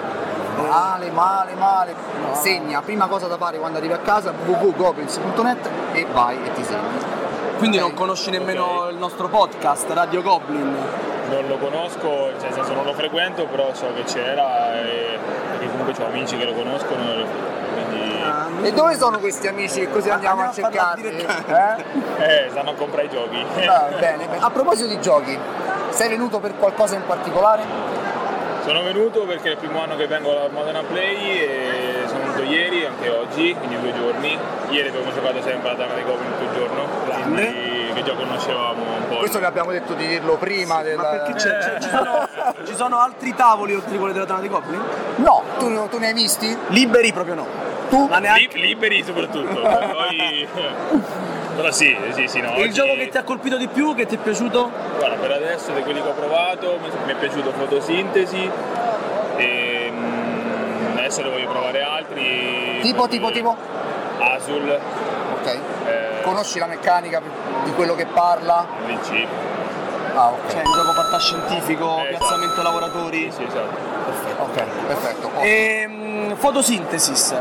Male, 0.66 1.10
male, 1.10 1.54
male. 1.56 1.94
Segna, 2.32 2.80
prima 2.80 3.06
cosa 3.06 3.26
da 3.26 3.36
fare 3.36 3.58
quando 3.58 3.76
arrivi 3.76 3.92
a 3.92 3.98
casa, 3.98 4.32
www.goblins.net 4.46 5.68
e 5.92 6.06
vai 6.10 6.38
e 6.42 6.52
ti 6.54 6.64
segni. 6.64 7.22
Quindi 7.58 7.78
non 7.78 7.94
conosci 7.94 8.30
nemmeno 8.30 8.88
il 8.90 8.96
nostro 8.96 9.28
podcast, 9.28 9.88
Radio 9.90 10.22
Goblin? 10.22 10.76
Non 11.30 11.46
lo 11.46 11.56
conosco, 11.56 12.30
cioè, 12.38 12.42
nel 12.42 12.52
senso 12.52 12.74
non 12.74 12.84
lo 12.84 12.92
frequento, 12.92 13.46
però 13.46 13.72
so 13.72 13.86
che 13.94 14.02
c'era 14.02 14.80
e, 14.82 15.18
e 15.60 15.70
comunque 15.70 15.94
ho 16.02 16.06
amici 16.06 16.36
che 16.36 16.44
lo 16.44 16.52
conoscono. 16.52 17.02
Quindi... 17.72 18.22
E 18.62 18.72
dove 18.72 18.96
sono 18.96 19.18
questi 19.18 19.46
amici 19.46 19.80
che 19.80 19.90
così 19.90 20.10
andiamo, 20.10 20.42
a 20.42 20.52
cercarli? 20.52 21.08
Eh? 21.08 21.84
Eh, 22.18 22.46
stanno 22.50 22.70
a 22.70 22.74
comprare 22.74 23.06
i 23.06 23.10
giochi. 23.10 23.44
Va 23.64 23.88
bene, 23.98 24.26
bene. 24.26 24.38
A 24.40 24.50
proposito 24.50 24.88
di 24.88 25.00
giochi, 25.00 25.38
sei 25.90 26.08
venuto 26.08 26.40
per 26.40 26.56
qualcosa 26.56 26.96
in 26.96 27.06
particolare? 27.06 27.62
Sono 28.64 28.82
venuto 28.82 29.24
perché 29.24 29.48
è 29.48 29.52
il 29.52 29.58
primo 29.58 29.82
anno 29.82 29.96
che 29.96 30.06
vengo 30.06 30.30
alla 30.30 30.48
Modena 30.48 30.82
Play 30.82 31.38
e 31.38 31.83
venuto 32.34 32.52
ieri, 32.52 32.84
anche 32.84 33.08
oggi, 33.08 33.54
quindi 33.54 33.80
due 33.80 33.92
giorni. 33.94 34.38
Ieri 34.70 34.88
abbiamo 34.88 35.12
giocato 35.12 35.42
sempre 35.42 35.68
alla 35.70 35.78
Dama 35.78 35.94
dei 35.94 36.04
Goblin 36.04 36.30
tutto 36.38 36.44
il 36.44 36.56
giorno, 36.56 36.86
quindi 37.22 37.92
che 37.94 38.02
già 38.02 38.14
conoscevamo 38.14 38.82
un 38.82 39.08
po'. 39.08 39.16
Questo 39.18 39.38
vi 39.38 39.44
abbiamo 39.44 39.70
detto 39.70 39.94
di 39.94 40.06
dirlo 40.06 40.36
prima 40.36 40.82
del... 40.82 40.96
Ma 40.96 41.04
perché 41.04 41.34
c'è- 41.34 41.58
c'è- 41.58 41.78
ci, 41.80 41.88
sono, 41.88 42.28
ci 42.66 42.74
sono 42.74 42.98
altri 42.98 43.34
tavoli 43.34 43.74
oltre 43.74 43.96
quelli 43.98 44.12
della 44.12 44.24
Dana 44.24 44.40
dei 44.40 44.48
Goblin? 44.48 44.80
No, 45.16 45.42
tu, 45.58 45.88
tu 45.88 45.98
ne 45.98 46.08
hai 46.08 46.12
visti? 46.14 46.56
Liberi 46.68 47.12
proprio 47.12 47.34
no. 47.34 47.46
Tu? 47.88 48.06
Ma 48.08 48.18
neanche... 48.18 48.56
Li- 48.58 48.66
liberi 48.68 49.02
soprattutto, 49.04 49.60
poi... 49.60 50.48
Però 51.54 51.70
sì, 51.70 51.96
sì, 52.14 52.26
sì, 52.26 52.40
no. 52.40 52.52
Il 52.56 52.62
oggi- 52.62 52.72
gioco 52.72 52.94
che 52.94 53.08
ti 53.10 53.16
ha 53.16 53.22
colpito 53.22 53.56
di 53.56 53.68
più, 53.68 53.94
che 53.94 54.06
ti 54.06 54.16
è 54.16 54.18
piaciuto? 54.18 54.72
Guarda, 54.98 55.14
per 55.18 55.30
adesso 55.30 55.70
di 55.70 55.82
quelli 55.82 56.02
che 56.02 56.08
ho 56.08 56.12
provato 56.14 56.80
mi 56.82 57.12
è 57.12 57.14
piaciuto 57.14 57.52
Fotosintesi 57.52 58.50
adesso 61.14 61.22
ne 61.22 61.30
voglio 61.30 61.48
provare 61.48 61.82
altri. 61.82 62.78
Tipo, 62.82 63.06
tipo, 63.08 63.30
tipo? 63.30 63.56
Azul, 64.18 64.78
Ok. 65.40 65.58
eh, 65.86 66.22
Conosci 66.22 66.58
la 66.58 66.66
meccanica 66.66 67.20
di 67.64 67.72
quello 67.74 67.94
che 67.94 68.06
parla? 68.06 68.66
VC. 68.86 69.26
Ah, 70.14 70.28
ok. 70.28 70.50
Cioè, 70.50 70.62
un 70.64 70.72
gioco 70.72 70.92
fantascientifico, 70.92 71.98
Eh, 72.04 72.16
piazzamento 72.16 72.62
lavoratori. 72.62 73.30
Sì, 73.32 73.42
esatto. 73.44 73.92
Ok, 74.38 74.62
perfetto. 74.86 75.30
E, 75.40 75.84
mm, 75.88 76.32
Photosynthesis. 76.32 77.32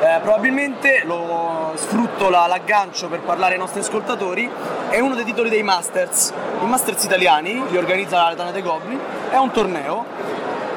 Eh, 0.00 0.18
probabilmente 0.22 1.02
lo 1.04 1.72
sfrutto 1.74 2.30
la- 2.30 2.46
l'aggancio 2.46 3.08
per 3.08 3.20
parlare 3.20 3.54
ai 3.54 3.58
nostri 3.58 3.80
ascoltatori. 3.80 4.48
È 4.88 5.00
uno 5.00 5.14
dei 5.16 5.24
titoli 5.24 5.48
dei 5.50 5.62
Masters. 5.64 6.32
I 6.62 6.66
Masters 6.66 7.02
italiani 7.04 7.64
li 7.68 7.76
organizza 7.76 8.28
la 8.28 8.34
Tanate 8.36 8.62
Goblin. 8.62 9.00
È 9.30 9.36
un 9.36 9.50
torneo. 9.50 10.04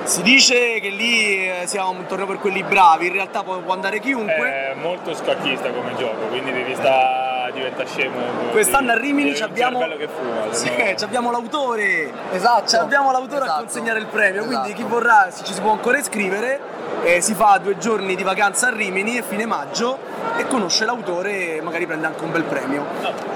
Si 0.04 0.22
dice 0.24 0.80
che 0.80 0.90
lì 0.90 1.48
eh, 1.48 1.64
sia 1.68 1.86
un 1.86 2.06
torneo 2.06 2.26
per 2.26 2.38
quelli 2.40 2.64
bravi, 2.64 3.08
in 3.08 3.14
realtà 3.14 3.44
può, 3.44 3.62
andare 3.72 4.00
chiunque. 4.00 4.34
È 4.36 4.74
molto 4.76 5.14
scacchista 5.14 5.70
come 5.72 5.96
gioco, 5.96 6.26
quindi 6.28 6.52
devi 6.52 6.74
stare 6.76 7.52
diventa 7.54 7.86
scemo. 7.86 8.18
Quest'anno 8.52 8.92
a 8.92 8.98
Rimini 8.98 9.38
abbiamo, 9.40 9.80
che 9.98 10.08
fuma, 10.08 10.54
Sì, 10.54 10.68
se 10.68 10.92
no- 10.92 10.96
ci 10.98 11.04
abbiamo 11.04 11.32
l'autore. 11.32 12.12
Esatto. 12.32 12.68
Ci 12.68 12.76
abbiamo 12.78 13.12
l'autore 13.12 13.42
a 13.42 13.46
Esatto. 13.46 13.60
consegnare 13.62 14.00
il 14.00 14.06
premio, 14.08 14.46
quindi 14.46 14.68
Esatto. 14.70 14.82
chi 14.82 14.84
vorrà 14.84 15.28
si- 15.30 15.44
ci 15.44 15.54
si 15.54 15.62
può 15.62 15.72
ancora 15.72 15.98
iscrivere. 15.98 16.80
eh, 17.04 17.20
si 17.20 17.34
fa 17.34 17.58
due 17.58 17.78
giorni 17.80 18.16
di 18.16 18.22
vacanza 18.22 18.68
a 18.68 18.70
Rimini 18.76 19.18
a 19.18 19.24
fine 19.24 19.46
maggio 19.48 19.98
e 20.38 20.46
conosce 20.46 20.86
l'autore 20.86 21.56
e 21.56 21.62
magari 21.62 21.88
prende 21.88 22.06
anche 22.06 22.24
un 22.24 22.32
bel 22.32 22.44
premio. 22.44 22.86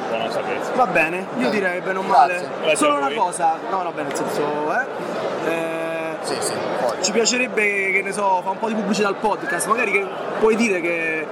Buona 0.09 0.29
sapersi. 0.29 0.71
Va 0.75 0.85
bene, 0.85 1.25
io 1.37 1.49
direi 1.49 1.79
bene 1.81 1.97
o 1.97 2.01
male. 2.03 2.47
Grazie. 2.59 2.75
Solo 2.75 2.95
a 2.95 2.97
una 3.07 3.13
cosa, 3.13 3.57
no, 3.71 3.81
no, 3.81 3.91
bene, 3.91 4.09
nel 4.09 4.17
senso, 4.17 4.41
eh. 4.79 4.85
Sì, 6.25 6.35
sì, 6.39 6.53
ci 7.01 7.11
piacerebbe, 7.11 7.91
che 7.91 8.01
ne 8.03 8.11
so, 8.11 8.41
fa 8.43 8.49
un 8.49 8.59
po' 8.59 8.67
di 8.67 8.73
pubblicità 8.73 9.07
al 9.07 9.15
podcast, 9.15 9.67
magari 9.67 9.91
che 9.91 10.05
puoi 10.39 10.55
dire 10.55 10.81
che 10.81 11.27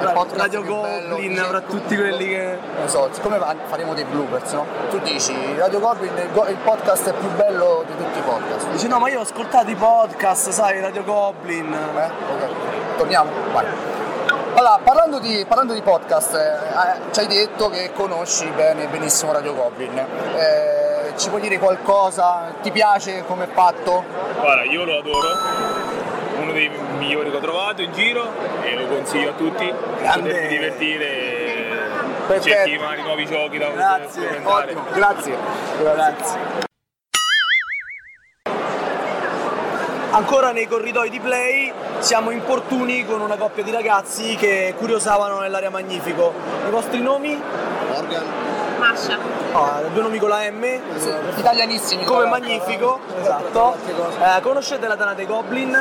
Radio 0.00 0.62
bello, 0.62 1.08
Goblin 1.10 1.28
dice- 1.28 1.40
avrà 1.42 1.60
tutti 1.60 1.94
quelli 1.94 2.28
che. 2.28 2.58
Non 2.78 2.88
so, 2.88 3.08
siccome 3.12 3.38
fa- 3.38 3.54
faremo 3.66 3.92
dei 3.92 4.04
bloopers, 4.04 4.52
no? 4.52 4.64
Tu 4.88 4.98
dici 5.00 5.34
Radio 5.56 5.78
Goblin 5.78 6.14
è 6.14 6.50
il 6.50 6.56
podcast 6.64 7.12
più 7.12 7.28
bello 7.32 7.84
di 7.86 7.94
tutti 7.96 8.18
i 8.18 8.22
podcast. 8.22 8.68
Dici 8.70 8.88
no, 8.88 8.98
ma 8.98 9.10
io 9.10 9.18
ho 9.18 9.22
ascoltato 9.22 9.68
i 9.68 9.74
podcast, 9.74 10.48
sai, 10.50 10.80
Radio 10.80 11.04
Goblin. 11.04 11.70
Eh? 11.72 12.04
Ok. 12.04 12.96
Torniamo? 12.96 13.30
Vai. 13.52 13.66
Allora, 14.54 14.78
parlando 14.82 15.18
di, 15.18 15.44
parlando 15.46 15.74
di 15.74 15.82
podcast, 15.82 16.34
eh, 16.34 16.38
eh, 16.38 17.12
ci 17.12 17.20
hai 17.20 17.26
detto 17.26 17.68
che 17.68 17.92
conosci 17.92 18.46
bene, 18.56 18.86
benissimo 18.86 19.32
Radio 19.32 19.54
Goblin. 19.54 19.96
Eh, 19.98 20.89
ci 21.20 21.28
puoi 21.28 21.42
dire 21.42 21.58
qualcosa? 21.58 22.54
Ti 22.62 22.70
piace 22.70 23.24
come 23.26 23.44
è 23.44 23.48
fatto? 23.52 24.04
Guarda, 24.40 24.64
io 24.64 24.84
lo 24.84 24.98
adoro, 24.98 25.28
uno 26.40 26.52
dei 26.52 26.70
migliori 26.96 27.30
che 27.30 27.36
ho 27.36 27.40
trovato 27.40 27.82
in 27.82 27.92
giro 27.92 28.26
e 28.62 28.74
lo 28.74 28.86
consiglio 28.86 29.30
a 29.30 29.32
tutti. 29.34 29.70
Grande. 29.98 30.30
Potervi 30.30 30.48
divertire, 30.48 31.06
Perfetto. 32.26 32.42
cerchi 32.42 32.78
magari 32.78 33.02
nuovi 33.02 33.26
giochi 33.26 33.58
da 33.58 33.68
Grazie, 33.68 34.40
ottimo, 34.42 34.82
grazie. 34.94 35.36
Grazie. 35.78 36.38
Ancora 40.12 40.52
nei 40.52 40.66
corridoi 40.66 41.10
di 41.10 41.20
play 41.20 41.70
siamo 41.98 42.30
importuni 42.30 43.04
con 43.04 43.20
una 43.20 43.36
coppia 43.36 43.62
di 43.62 43.70
ragazzi 43.70 44.36
che 44.36 44.74
curiosavano 44.76 45.38
nell'area 45.38 45.70
Magnifico. 45.70 46.32
I 46.66 46.70
vostri 46.70 47.00
nomi? 47.02 47.40
Morgan. 47.88 48.59
Masha. 48.80 49.18
Ah, 49.52 49.82
due 49.92 50.02
nomi 50.02 50.18
con 50.18 50.28
la 50.30 50.50
M. 50.50 50.64
Italianissimi. 51.36 52.04
Come 52.04 52.22
l'altro. 52.24 52.38
Magnifico, 52.40 52.98
esatto. 53.20 53.76
Eh, 54.18 54.40
conoscete 54.40 54.86
la 54.88 54.96
Tana 54.96 55.14
dei 55.14 55.26
Goblin? 55.26 55.76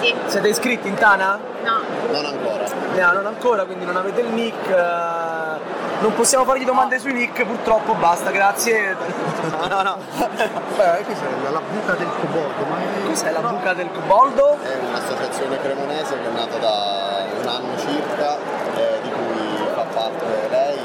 Sì. 0.00 0.14
Siete 0.26 0.48
iscritti 0.48 0.88
in 0.88 0.94
Tana? 0.94 1.38
No. 1.62 1.80
Non 2.10 2.24
ancora. 2.24 2.64
No, 2.96 3.12
non 3.12 3.26
ancora, 3.26 3.64
quindi 3.64 3.84
non 3.84 3.96
avete 3.96 4.20
il 4.22 4.28
nick. 4.28 4.68
eh, 4.68 5.78
Non 6.00 6.14
possiamo 6.14 6.44
fargli 6.44 6.64
domande 6.64 6.98
sui 6.98 7.12
nick, 7.12 7.44
purtroppo 7.44 7.94
basta, 7.94 8.30
grazie. 8.30 8.96
No, 9.60 9.66
no, 9.68 9.82
no. 9.82 9.96
Beh, 10.16 11.04
cos'è 11.04 11.50
la, 11.50 11.60
buca 11.60 11.92
del 11.94 12.08
coboldo? 12.20 12.64
Ma 12.68 12.76
è... 12.78 13.06
Cos'è 13.06 13.30
la 13.30 13.40
buca 13.40 13.72
del 13.74 13.90
coboldo? 13.92 14.58
È 14.62 14.78
un'associazione 14.88 15.60
cremonese 15.60 16.14
che 16.18 16.26
è 16.28 16.32
nata 16.32 16.56
da 16.58 17.24
un 17.42 17.48
anno 17.48 17.78
circa, 17.78 18.36
eh, 18.76 19.00
di 19.02 19.10
cui 19.10 19.66
fa 19.74 19.84
parte 19.94 20.24
lei, 20.50 20.78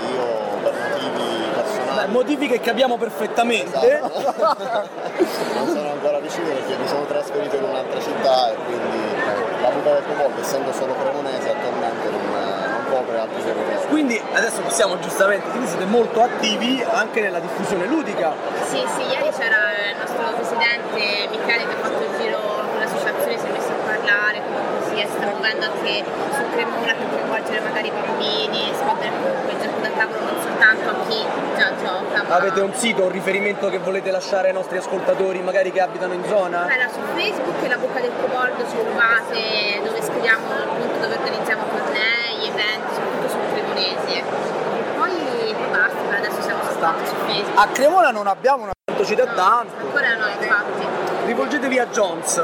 motivi 2.07 2.47
che 2.47 2.59
capiamo 2.59 2.97
perfettamente. 2.97 4.01
non 5.55 5.67
sono 5.67 5.91
ancora 5.91 6.19
riuscito 6.19 6.47
perché 6.47 6.77
mi 6.77 6.87
sono 6.87 7.05
trasferito 7.05 7.55
in 7.55 7.63
un'altra 7.63 7.99
città 8.01 8.51
e 8.51 8.55
quindi 8.55 8.97
eh, 8.97 9.61
la 9.61 9.69
buca 9.69 9.93
del 9.93 10.03
coboldo, 10.07 10.41
essendo 10.41 10.71
solo 10.73 10.95
cremonese, 10.95 11.49
attualmente 11.49 12.09
non, 12.09 12.21
eh, 12.21 12.67
non 12.67 12.85
copre 12.89 13.19
altri 13.19 13.41
cremonesi. 13.41 13.87
Quindi 13.87 14.21
adesso 14.33 14.61
possiamo 14.61 14.99
giustamente, 14.99 15.49
quindi 15.49 15.67
siete 15.67 15.85
molto 15.85 16.21
attivi 16.21 16.83
anche 16.87 17.21
nella 17.21 17.39
diffusione 17.39 17.85
ludica. 17.85 18.33
Sì, 18.63 18.83
sì, 18.95 19.01
ieri 19.01 19.29
c'era 19.35 19.91
il 19.91 19.97
nostro 19.97 20.33
presidente 20.35 21.27
Michele 21.29 21.65
che 21.67 21.73
ha 21.73 21.81
fatto 21.81 22.03
il 22.03 22.19
giro 22.19 22.39
con 22.39 22.79
l'associazione, 22.79 23.37
si 23.37 23.45
è 23.45 23.51
messo 23.51 23.71
a 23.71 23.85
parlare, 23.85 24.41
si 25.03 25.11
sta 25.11 25.25
muovendo 25.27 25.65
anche 25.65 26.03
su 26.31 26.41
Cremona 26.51 26.93
per 26.93 27.09
coinvolgere 27.09 27.59
magari 27.59 27.87
i 27.87 27.91
bambini, 27.91 28.71
espandere 28.71 29.11
comunque 29.11 29.51
il 29.51 29.59
gioco 29.59 29.79
da 29.81 29.89
tavolo 29.89 30.19
non 30.23 30.41
soltanto 30.41 30.89
a 30.89 30.95
chi 31.07 31.25
già 31.57 31.71
gioca, 31.75 32.23
ma 32.23 32.35
Avete 32.35 32.61
un 32.61 32.73
sito, 32.73 33.03
un 33.03 33.11
riferimento 33.11 33.69
che 33.69 33.79
volete 33.79 34.11
lasciare 34.11 34.47
ai 34.49 34.53
nostri 34.53 34.77
ascoltatori, 34.77 35.41
magari 35.41 35.71
che 35.71 35.81
abitano 35.81 36.13
in 36.13 36.23
zona? 36.25 36.61
Allora, 36.61 36.87
su 36.87 36.99
Facebook 37.13 37.63
e 37.63 37.67
la 37.67 37.77
Bocca 37.77 37.99
del 37.99 38.11
Coboldo 38.21 38.63
ci 38.69 38.77
trovate 38.77 39.81
dove 39.83 40.01
scriviamo 40.01 40.45
appunto 40.53 40.99
dove 40.99 41.15
organizziamo 41.15 41.63
tornei, 41.69 42.47
eventi, 42.47 42.93
soprattutto 42.93 43.29
sul 43.29 43.39
cremonesi. 43.53 44.13
E 44.15 44.23
poi, 44.97 45.55
basta, 45.71 45.97
per 46.09 46.15
adesso 46.19 46.41
siamo 46.41 46.63
soltanto 46.63 47.05
su 47.05 47.15
Facebook. 47.25 47.57
A 47.59 47.67
Cremona 47.67 48.09
non 48.11 48.27
abbiamo 48.27 48.63
una 48.63 48.73
Ci 49.03 49.13
dà 49.13 49.25
tanto. 49.27 49.85
Ancora 49.85 50.15
no, 50.15 50.27
infatti. 50.27 50.85
Rivolgetevi 51.25 51.79
a 51.79 51.85
Jones. 51.87 52.41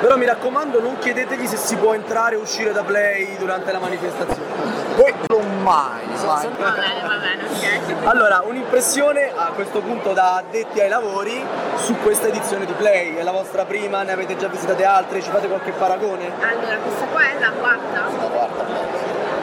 Però 0.00 0.16
mi 0.16 0.26
raccomando 0.26 0.80
non 0.80 0.98
chiedetegli 0.98 1.46
se 1.46 1.56
si 1.56 1.76
può 1.76 1.94
entrare 1.94 2.34
e 2.34 2.38
uscire 2.38 2.72
da 2.72 2.82
Play 2.82 3.36
durante 3.38 3.72
la 3.72 3.78
manifestazione. 3.78 4.52
Voi 4.96 5.12
non 5.28 5.62
mai, 5.62 6.04
mai. 6.24 6.48
Va 6.58 6.70
bene, 6.70 7.00
va 7.02 7.16
bene, 7.16 7.42
ok. 7.44 8.06
Allora, 8.06 8.42
un'impressione 8.46 9.32
a 9.34 9.50
questo 9.54 9.80
punto 9.80 10.12
da 10.12 10.36
addetti 10.36 10.80
ai 10.80 10.88
lavori 10.88 11.44
su 11.76 11.96
questa 12.02 12.28
edizione 12.28 12.66
di 12.66 12.72
Play. 12.72 13.16
È 13.16 13.22
la 13.22 13.32
vostra 13.32 13.64
prima? 13.64 14.02
Ne 14.02 14.12
avete 14.12 14.36
già 14.36 14.48
visitate 14.48 14.84
altre? 14.84 15.22
Ci 15.22 15.30
fate 15.30 15.48
qualche 15.48 15.72
paragone? 15.72 16.30
Allora, 16.40 16.76
questa 16.76 17.06
qua 17.06 17.22
è 17.22 17.38
la 17.40 17.50
quarta? 17.58 18.00
La 18.20 18.28
quarta 18.28 18.64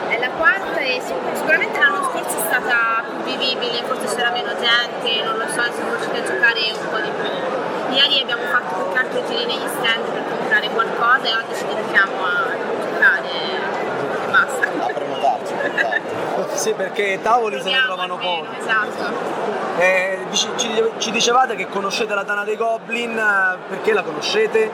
È 0.08 0.18
la 0.18 0.30
quarta 0.36 0.80
e 0.80 1.00
sic- 1.04 1.36
sicuramente 1.36 1.78
l'anno 1.78 2.02
scorso 2.04 2.36
è 2.36 2.40
stata 2.46 3.02
più 3.24 3.36
vivibile, 3.36 3.82
forse 3.84 4.14
c'era 4.14 4.30
meno 4.30 4.52
gente, 4.60 5.22
non 5.24 5.36
lo 5.38 5.46
so, 5.48 5.60
siamo 5.74 5.90
riusciti 5.94 6.18
a 6.18 6.22
giocare 6.22 6.60
un 6.72 6.88
po' 6.90 6.98
di 6.98 7.10
più. 7.10 7.61
Ieri 7.92 8.20
abbiamo 8.22 8.42
fatto 8.44 8.74
più 8.74 8.92
che 8.92 8.98
altro 8.98 9.22
giri 9.26 9.44
negli 9.44 9.68
stand 9.68 10.04
per 10.10 10.22
comprare 10.28 10.68
qualcosa 10.70 11.22
e 11.24 11.34
oggi 11.34 11.54
ci 11.54 11.66
dedichiamo 11.66 12.24
a 12.24 12.46
giocare 12.80 13.28
e 13.30 14.30
basta. 14.30 14.66
A 14.66 14.92
prenotarci. 14.92 15.54
Sì, 16.54 16.72
perché 16.72 17.18
tavoli 17.22 17.60
se 17.60 17.70
ne 17.70 17.82
trovano 17.84 18.16
pochi. 18.16 18.56
Esatto. 18.58 19.12
Eh, 19.78 20.18
ci, 20.32 20.48
ci 20.98 21.10
dicevate 21.10 21.54
che 21.54 21.68
conoscete 21.68 22.14
la 22.14 22.24
Tana 22.24 22.44
dei 22.44 22.56
Goblin, 22.56 23.18
eh, 23.18 23.58
perché 23.68 23.92
la 23.92 24.02
conoscete? 24.02 24.70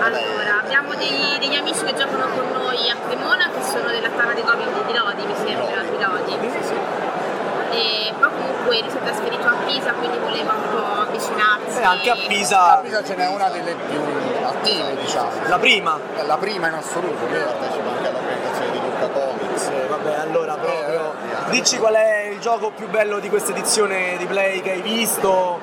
Allora, 0.00 0.60
abbiamo 0.62 0.94
degli, 0.94 1.38
degli 1.38 1.54
amici 1.54 1.84
che 1.84 1.94
giocano 1.94 2.26
con 2.34 2.50
noi 2.52 2.90
a 2.90 2.96
Cremona 3.06 3.48
che 3.50 3.62
sono 3.62 3.88
della 3.88 4.08
Tana 4.08 4.34
dei 4.34 4.42
Goblin 4.42 4.68
di 4.86 4.92
Lodi, 4.92 5.26
mi 5.26 5.34
sembra, 5.36 5.82
di 5.82 6.02
Lodi. 6.02 7.01
E 7.72 8.12
poi 8.18 8.28
comunque 8.30 8.64
lui 8.80 8.90
si 8.90 8.96
è 8.96 9.00
trasferito 9.02 9.46
a 9.48 9.54
Pisa, 9.66 9.92
quindi 9.92 10.18
voleva 10.18 10.52
un 10.52 10.70
po' 10.70 11.00
avvicinarsi. 11.02 11.80
E 11.80 11.82
anche 11.84 12.10
a 12.10 12.16
Pisa. 12.26 12.78
A 12.78 12.80
Pisa 12.82 13.02
ce 13.02 13.14
n'è 13.14 13.26
una 13.28 13.48
delle 13.48 13.74
più 13.74 14.00
attive, 14.44 14.96
diciamo. 14.96 15.30
La 15.46 15.58
prima? 15.58 15.98
È 16.16 16.22
la 16.24 16.36
prima 16.36 16.68
in 16.68 16.74
assoluto, 16.74 17.26
vero? 17.28 17.50
Partecipa 17.58 17.88
anche 17.90 18.08
all'organizzazione 18.08 18.70
di 18.72 18.80
Lucca 18.80 19.08
Comics. 19.08 19.66
Eh, 19.68 19.86
vabbè, 19.88 20.14
allora 20.20 20.54
proprio. 20.54 21.14
Dici 21.50 21.78
qual 21.78 21.94
è 21.94 22.28
il 22.30 22.38
gioco 22.40 22.70
più 22.70 22.88
bello 22.88 23.18
di 23.18 23.28
questa 23.28 23.50
edizione 23.52 24.16
di 24.18 24.26
Play 24.26 24.60
che 24.60 24.72
hai 24.72 24.80
visto? 24.82 25.58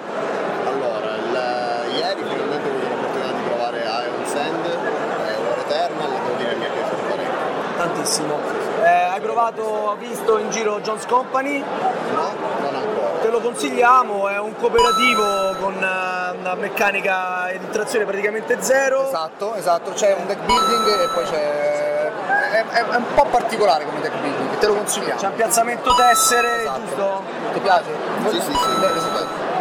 Allora, 0.65 1.15
il- 1.15 1.95
ieri 1.95 2.23
finalmente 2.27 2.67
ho 2.67 2.71
avuto 2.71 2.87
l'opportunità 2.87 3.31
di 3.31 3.41
provare 3.47 3.77
Iron 3.79 4.25
Sand, 4.25 4.65
eh, 4.65 5.35
War 5.47 5.57
Eternal, 5.59 6.09
devo 6.09 6.35
dire 6.37 6.49
che 6.49 6.55
mi 6.55 6.65
è 6.65 6.69
piaciuto 6.69 7.03
parecchio. 7.09 7.77
Tantissimo. 7.77 8.39
Eh, 8.83 8.87
hai 8.87 9.19
provato, 9.39 9.95
visto 9.99 10.37
in 10.37 10.49
giro 10.49 10.79
Jones 10.81 11.05
Company? 11.05 11.59
No, 11.59 12.33
non 12.61 12.75
ancora. 12.75 13.07
Te 13.21 13.29
lo 13.29 13.39
consigliamo, 13.39 14.27
è 14.27 14.37
un 14.39 14.55
cooperativo 14.55 15.55
con 15.61 15.73
eh, 15.73 16.37
una 16.37 16.55
meccanica 16.55 17.49
di 17.51 17.69
trazione 17.69 18.05
praticamente 18.05 18.57
zero. 18.61 19.07
Esatto, 19.07 19.55
esatto, 19.55 19.91
c'è 19.91 20.13
un 20.17 20.25
deck 20.27 20.39
building 20.41 20.87
e 20.87 21.07
poi 21.13 21.23
c'è. 21.23 22.11
È, 22.51 22.65
è- 22.65 22.85
è 22.85 22.95
un 22.95 23.13
po' 23.13 23.25
particolare 23.25 23.85
come 23.85 24.01
deck 24.01 24.13
building, 24.19 24.57
te 24.57 24.67
lo 24.67 24.73
consigliamo. 24.75 25.19
C'è 25.19 25.27
un 25.27 25.35
piazzamento 25.35 25.93
tessere, 25.95 26.69
giusto? 26.85 27.23
Ti 27.53 27.59
piace? 27.59 27.89
Sì, 28.29 28.41
sì, 28.41 28.51
sì. 28.51 28.79
Bene, 28.79 28.99
sì. 28.99 29.07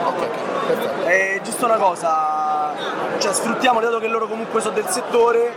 Ok, 0.05 0.27
perfetto. 0.67 1.07
E 1.07 1.41
giusto 1.45 1.65
una 1.67 1.77
cosa, 1.77 2.73
cioè 3.19 3.33
sfruttiamoli, 3.33 3.85
dato 3.85 3.99
che 3.99 4.09
loro 4.09 4.27
comunque 4.27 4.61
sono 4.61 4.75
del 4.75 4.89
settore, 4.89 5.55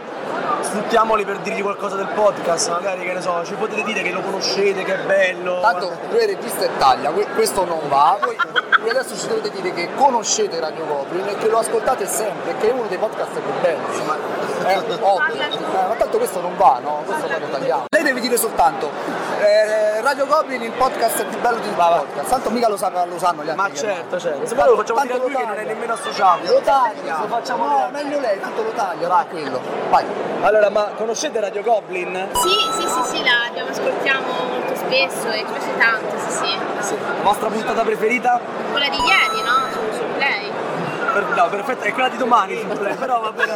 sfruttiamoli 0.61 1.25
per 1.25 1.39
dirgli 1.39 1.61
qualcosa 1.61 1.95
del 1.95 2.07
podcast, 2.13 2.69
magari 2.69 3.01
che 3.01 3.13
ne 3.13 3.21
so, 3.21 3.43
ci 3.45 3.53
potete 3.53 3.83
dire 3.83 4.01
che 4.01 4.11
lo 4.11 4.21
conoscete, 4.21 4.83
che 4.83 4.93
è 4.93 5.05
bello. 5.05 5.59
Tanto 5.61 5.91
lui 6.09 6.19
è 6.19 6.25
regista 6.25 6.63
e 6.65 6.69
taglia, 6.77 7.09
que- 7.11 7.27
questo 7.33 7.65
non 7.65 7.81
va. 7.87 8.17
Voi, 8.21 8.35
voi 8.79 8.89
adesso 8.89 9.17
ci 9.17 9.27
dovete 9.27 9.49
dire 9.51 9.73
che 9.73 9.89
conoscete 9.95 10.59
Radio 10.59 10.85
Goblin 10.85 11.27
e 11.27 11.35
che 11.37 11.47
lo 11.47 11.59
ascoltate 11.59 12.05
sempre, 12.05 12.55
che 12.57 12.69
è 12.69 12.73
uno 12.73 12.87
dei 12.87 12.97
podcast 12.97 13.31
più 13.31 13.51
belli. 13.61 13.81
Insomma, 13.89 14.15
è 14.65 14.77
ovvio. 15.01 15.33
Eh, 15.41 15.87
ma 15.87 15.95
tanto 15.97 16.17
questo 16.17 16.41
non 16.41 16.55
va, 16.57 16.79
no? 16.81 17.01
Questo 17.05 17.27
poi 17.27 17.39
lo 17.39 17.47
tagliamo. 17.47 17.85
Lei 17.89 18.03
deve 18.03 18.19
dire 18.19 18.37
soltanto 18.37 18.89
eh, 19.39 20.01
Radio 20.01 20.25
Goblin 20.25 20.61
il 20.61 20.71
podcast 20.71 21.25
più 21.25 21.39
bello 21.39 21.55
di 21.55 21.61
tutti 21.61 21.73
i 21.73 21.75
podcast. 21.75 22.29
Tanto 22.29 22.49
mica 22.49 22.67
lo, 22.69 22.77
sa- 22.77 23.05
lo 23.05 23.17
sanno 23.17 23.43
gli 23.43 23.49
altri. 23.49 23.69
Ma 23.69 23.73
certo, 23.73 24.19
certo. 24.19 24.47
Se 24.47 24.55
poi 24.55 24.65
lo 24.65 24.75
facciamo 24.75 24.99
Tanto 24.99 25.13
dire 25.13 25.23
a 25.23 25.27
lui 25.27 25.35
che 25.35 25.45
non 25.45 25.57
è 25.57 25.63
nemmeno 25.65 25.93
associato. 25.93 26.51
Lo 26.51 26.61
taglia. 26.61 27.19
Lo 27.19 27.27
facciamo 27.27 27.65
no, 27.67 27.89
meglio 27.91 28.19
lei, 28.19 28.39
tanto 28.39 28.63
lo 28.63 28.71
taglia, 28.71 29.07
tranquillo. 29.07 29.59
Vai. 29.89 30.05
Allora, 30.41 30.69
ma 30.69 30.83
conoscete 30.95 31.39
Radio 31.39 31.61
Goblin? 31.61 32.29
Sì, 32.33 32.49
sì, 32.81 32.87
sì, 32.87 33.01
sì, 33.17 33.23
la 33.23 33.45
abbiamo 33.47 33.69
ascoltiamo 33.69 34.25
molto 34.49 34.75
spesso 34.75 35.27
e 35.29 35.37
ci 35.37 35.45
piace 35.45 35.77
tanto, 35.77 36.17
sì, 36.17 36.31
sì. 36.31 36.57
Sì. 36.79 36.95
Vostra 37.21 37.47
puntata 37.49 37.83
preferita? 37.83 38.39
Quella 38.71 38.89
di 38.89 38.97
ieri, 38.97 39.41
no? 39.43 39.67
Su, 39.71 39.79
su 39.97 40.03
Play. 40.17 40.51
Per- 41.13 41.27
no, 41.35 41.47
perfetto, 41.49 41.83
è 41.83 41.93
quella 41.93 42.09
di 42.09 42.17
domani 42.17 42.57
sul 42.57 42.77
play, 42.77 42.95
però 42.95 43.19
va 43.19 43.31
bene. 43.33 43.53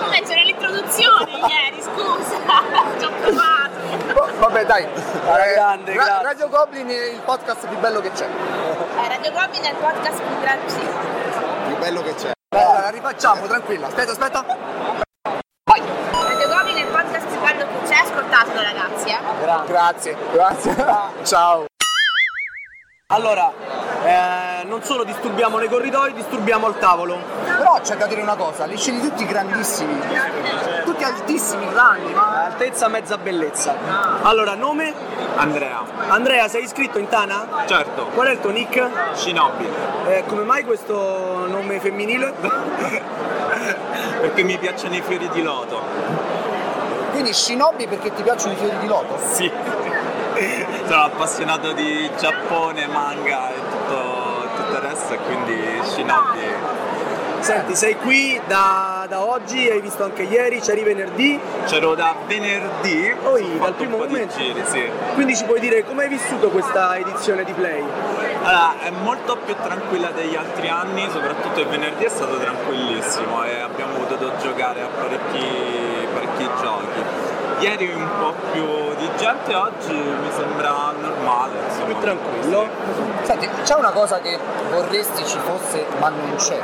Vabbè, 0.00 0.22
c'era 0.24 0.42
l'introduzione 0.42 1.30
ieri, 1.32 1.82
scusa. 1.82 2.36
Ci 2.98 3.04
ho 3.04 3.10
provato. 3.20 4.38
Vabbè, 4.38 4.64
dai. 4.64 4.84
Eh, 4.84 5.52
grande, 5.54 5.94
Ra- 5.96 6.04
grazie. 6.04 6.22
Radio 6.22 6.48
Goblin 6.48 6.86
è 6.88 7.04
il 7.10 7.20
podcast 7.24 7.66
più 7.66 7.76
bello 7.78 8.00
che 8.00 8.10
c'è. 8.12 8.24
Eh, 8.26 9.08
Radio 9.08 9.32
Goblin 9.32 9.62
è 9.64 9.70
il 9.70 9.76
podcast 9.76 10.22
più 10.22 10.40
grande, 10.40 10.68
sì. 10.70 10.80
Più 11.66 11.76
bello 11.76 12.02
che 12.02 12.14
c'è. 12.14 12.36
Allora, 12.56 12.80
la 12.80 12.88
rifacciamo, 12.88 13.46
tranquilla. 13.46 13.88
Aspetta, 13.88 14.12
aspetta. 14.12 14.44
Radio 15.64 16.48
Goblin 16.48 16.76
è 16.76 16.80
il 16.80 16.86
podcast 16.86 17.26
più 17.26 17.40
bello 17.40 17.66
che 17.66 17.86
c'è, 17.86 18.00
ascoltatelo 18.00 18.62
ragazzi, 18.62 19.08
eh. 19.08 19.66
Grazie, 19.66 20.16
grazie. 20.32 20.74
Ciao. 21.24 21.67
Allora, 23.10 23.50
eh, 24.04 24.64
non 24.66 24.82
solo 24.82 25.02
disturbiamo 25.02 25.56
nei 25.56 25.70
corridoi, 25.70 26.12
disturbiamo 26.12 26.66
al 26.66 26.78
tavolo. 26.78 27.16
Però 27.56 27.80
c'è 27.80 27.96
da 27.96 28.06
dire 28.06 28.20
una 28.20 28.34
cosa, 28.36 28.66
li 28.66 28.76
scegli 28.76 29.00
tutti 29.00 29.24
grandissimi, 29.24 29.98
tutti 30.84 31.04
altissimi, 31.04 31.66
grandi, 31.70 32.12
ma 32.12 32.44
Altezza, 32.44 32.86
mezza 32.88 33.16
bellezza. 33.16 33.74
Allora, 34.20 34.52
nome? 34.56 34.92
Andrea. 35.36 35.82
Andrea, 36.08 36.48
sei 36.48 36.64
iscritto 36.64 36.98
in 36.98 37.08
Tana? 37.08 37.64
Certo. 37.64 38.08
Qual 38.08 38.26
è 38.26 38.32
il 38.32 38.40
tuo 38.40 38.50
nick? 38.50 38.86
Shinobi. 39.14 39.66
Eh, 40.08 40.24
come 40.26 40.42
mai 40.42 40.64
questo 40.64 41.46
nome 41.46 41.80
femminile? 41.80 42.34
Perché 44.20 44.42
mi 44.42 44.58
piacciono 44.58 44.94
i 44.96 45.00
fiori 45.00 45.30
di 45.30 45.42
loto. 45.42 45.80
quindi 47.12 47.32
Shinobi 47.32 47.86
perché 47.86 48.12
ti 48.12 48.22
piacciono 48.22 48.52
i 48.52 48.56
fiori 48.56 48.76
di 48.78 48.86
loto? 48.86 49.18
Sì. 49.32 49.50
Sono 50.88 51.02
appassionato 51.02 51.72
di 51.72 52.10
Giappone, 52.18 52.86
manga 52.86 53.50
e 53.50 53.56
tutto, 53.70 54.48
tutto 54.56 54.72
il 54.72 54.80
resto 54.80 55.12
e 55.12 55.18
quindi 55.18 55.60
Shinobi 55.82 56.38
Senti, 57.40 57.76
sei 57.76 57.96
qui 57.98 58.40
da, 58.46 59.06
da 59.08 59.22
oggi, 59.22 59.68
hai 59.68 59.80
visto 59.80 60.02
anche 60.02 60.22
ieri, 60.22 60.60
c'eri 60.60 60.82
venerdì, 60.82 61.38
C'ero 61.66 61.94
da 61.94 62.14
venerdì, 62.26 63.14
Poi, 63.22 63.58
dal 63.58 63.74
primo 63.74 63.98
momento. 63.98 64.36
giri, 64.36 64.62
sì. 64.66 64.82
quindi 65.14 65.36
ci 65.36 65.44
puoi 65.44 65.60
dire 65.60 65.84
come 65.84 66.04
hai 66.04 66.08
vissuto 66.08 66.48
questa 66.48 66.96
edizione 66.96 67.44
di 67.44 67.52
Play? 67.52 67.84
Allora, 68.42 68.80
è 68.80 68.90
molto 68.90 69.36
più 69.44 69.54
tranquilla 69.62 70.10
degli 70.10 70.34
altri 70.34 70.68
anni, 70.68 71.06
soprattutto 71.10 71.60
il 71.60 71.66
venerdì 71.68 72.04
è 72.04 72.08
stato 72.08 72.38
tranquillissimo 72.38 73.44
e 73.44 73.60
abbiamo 73.60 73.92
potuto 73.98 74.32
giocare 74.40 74.80
a 74.82 74.86
parecchi, 74.86 75.46
parecchi 76.12 76.48
giochi. 76.60 76.87
Ieri 77.60 77.92
un 77.92 78.08
po' 78.20 78.34
più 78.52 78.64
di 78.96 79.10
gente, 79.16 79.54
oggi 79.54 79.92
mi 79.92 80.30
sembra 80.36 80.92
normale. 81.00 81.54
Insomma. 81.66 81.86
Più 81.86 81.98
tranquillo? 81.98 82.68
Senti, 83.22 83.48
c'è 83.64 83.74
una 83.74 83.90
cosa 83.90 84.20
che 84.20 84.38
vorresti 84.70 85.24
ci 85.26 85.38
fosse 85.38 85.84
ma 85.98 86.08
non 86.08 86.34
c'è. 86.36 86.58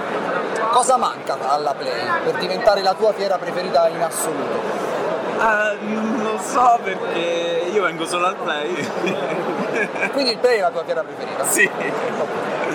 Cosa 0.71 0.97
manca 0.97 1.37
alla 1.49 1.75
Play 1.75 2.23
per 2.25 2.35
diventare 2.39 2.83
la 2.83 2.95
tua 2.95 3.13
fiera 3.13 3.37
preferita 3.39 3.89
in 3.89 4.03
assoluto? 4.03 4.93
Ah, 5.39 5.73
non 5.81 6.21
lo 6.23 6.39
so 6.41 6.79
perché 6.83 7.69
io 7.73 7.83
vengo 7.83 8.07
solo 8.07 8.27
al 8.27 8.37
play. 8.37 8.73
Quindi 10.13 10.31
il 10.31 10.39
Play 10.39 10.59
è 10.59 10.61
la 10.61 10.71
tua 10.71 10.85
fiera 10.85 11.03
preferita? 11.03 11.45
Sì. 11.45 11.69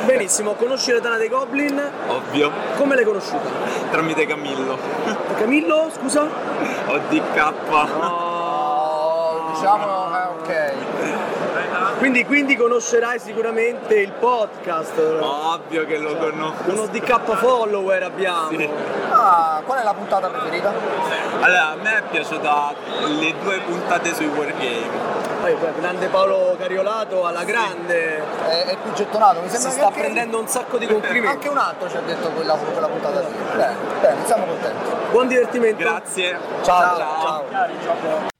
Benissimo, 0.09 0.53
conosci 0.55 0.91
la 0.91 0.99
Tana 1.01 1.17
dei 1.17 1.29
Goblin? 1.29 1.79
Ovvio. 2.07 2.51
Come 2.77 2.95
l'hai 2.95 3.03
conosciuta? 3.03 3.47
Tramite 3.91 4.25
Camillo. 4.25 4.75
Camillo, 5.37 5.91
scusa? 5.93 6.27
ODK. 6.87 7.53
Oh, 8.01 9.51
diciamo, 9.53 10.09
eh, 10.17 10.25
ok. 10.39 10.88
Quindi, 11.99 12.25
quindi 12.25 12.55
conoscerai 12.55 13.19
sicuramente 13.19 13.93
il 13.95 14.11
podcast. 14.13 14.97
Ovvio 15.19 15.85
che 15.85 15.97
lo 15.97 16.15
conosco. 16.15 16.63
Uno 16.71 16.85
DK 16.87 17.35
follower 17.35 18.03
abbiamo. 18.03 18.49
Ah, 19.11 19.61
qual 19.65 19.79
è 19.79 19.83
la 19.83 19.93
puntata 19.93 20.29
preferita? 20.29 20.71
Allora, 21.41 21.69
a 21.71 21.75
me 21.75 21.97
è 21.97 22.01
piaciuta 22.09 22.73
le 23.05 23.33
due 23.43 23.59
puntate 23.59 24.13
sui 24.13 24.27
wargame. 24.27 25.27
Poi, 25.41 25.55
grande 25.79 26.07
Paolo 26.07 26.55
Cariolato 26.57 27.25
alla 27.25 27.43
grande. 27.43 28.23
È, 28.47 28.65
è 28.67 28.77
più 28.81 28.93
gettonato, 28.93 29.41
mi 29.41 29.49
Si 29.49 29.55
sembra 29.55 29.71
sta 29.71 29.79
che 29.79 29.85
anche- 29.87 29.99
prendendo 29.99 30.39
un 30.39 30.47
sacco 30.47 30.77
di 30.77 30.87
complimenti. 30.87 31.27
Anche 31.35 31.49
un 31.49 31.57
altro 31.57 31.89
ci 31.89 31.97
ha 31.97 32.01
detto 32.01 32.29
quella, 32.29 32.55
quella 32.55 32.87
puntata 32.87 33.19
lì. 33.19 33.27
Bene, 33.55 33.75
bene, 34.01 34.25
siamo 34.25 34.45
contenti. 34.45 34.89
Buon 35.11 35.27
divertimento. 35.27 35.77
Grazie. 35.83 36.37
Ciao, 36.63 36.97
ciao. 36.97 38.37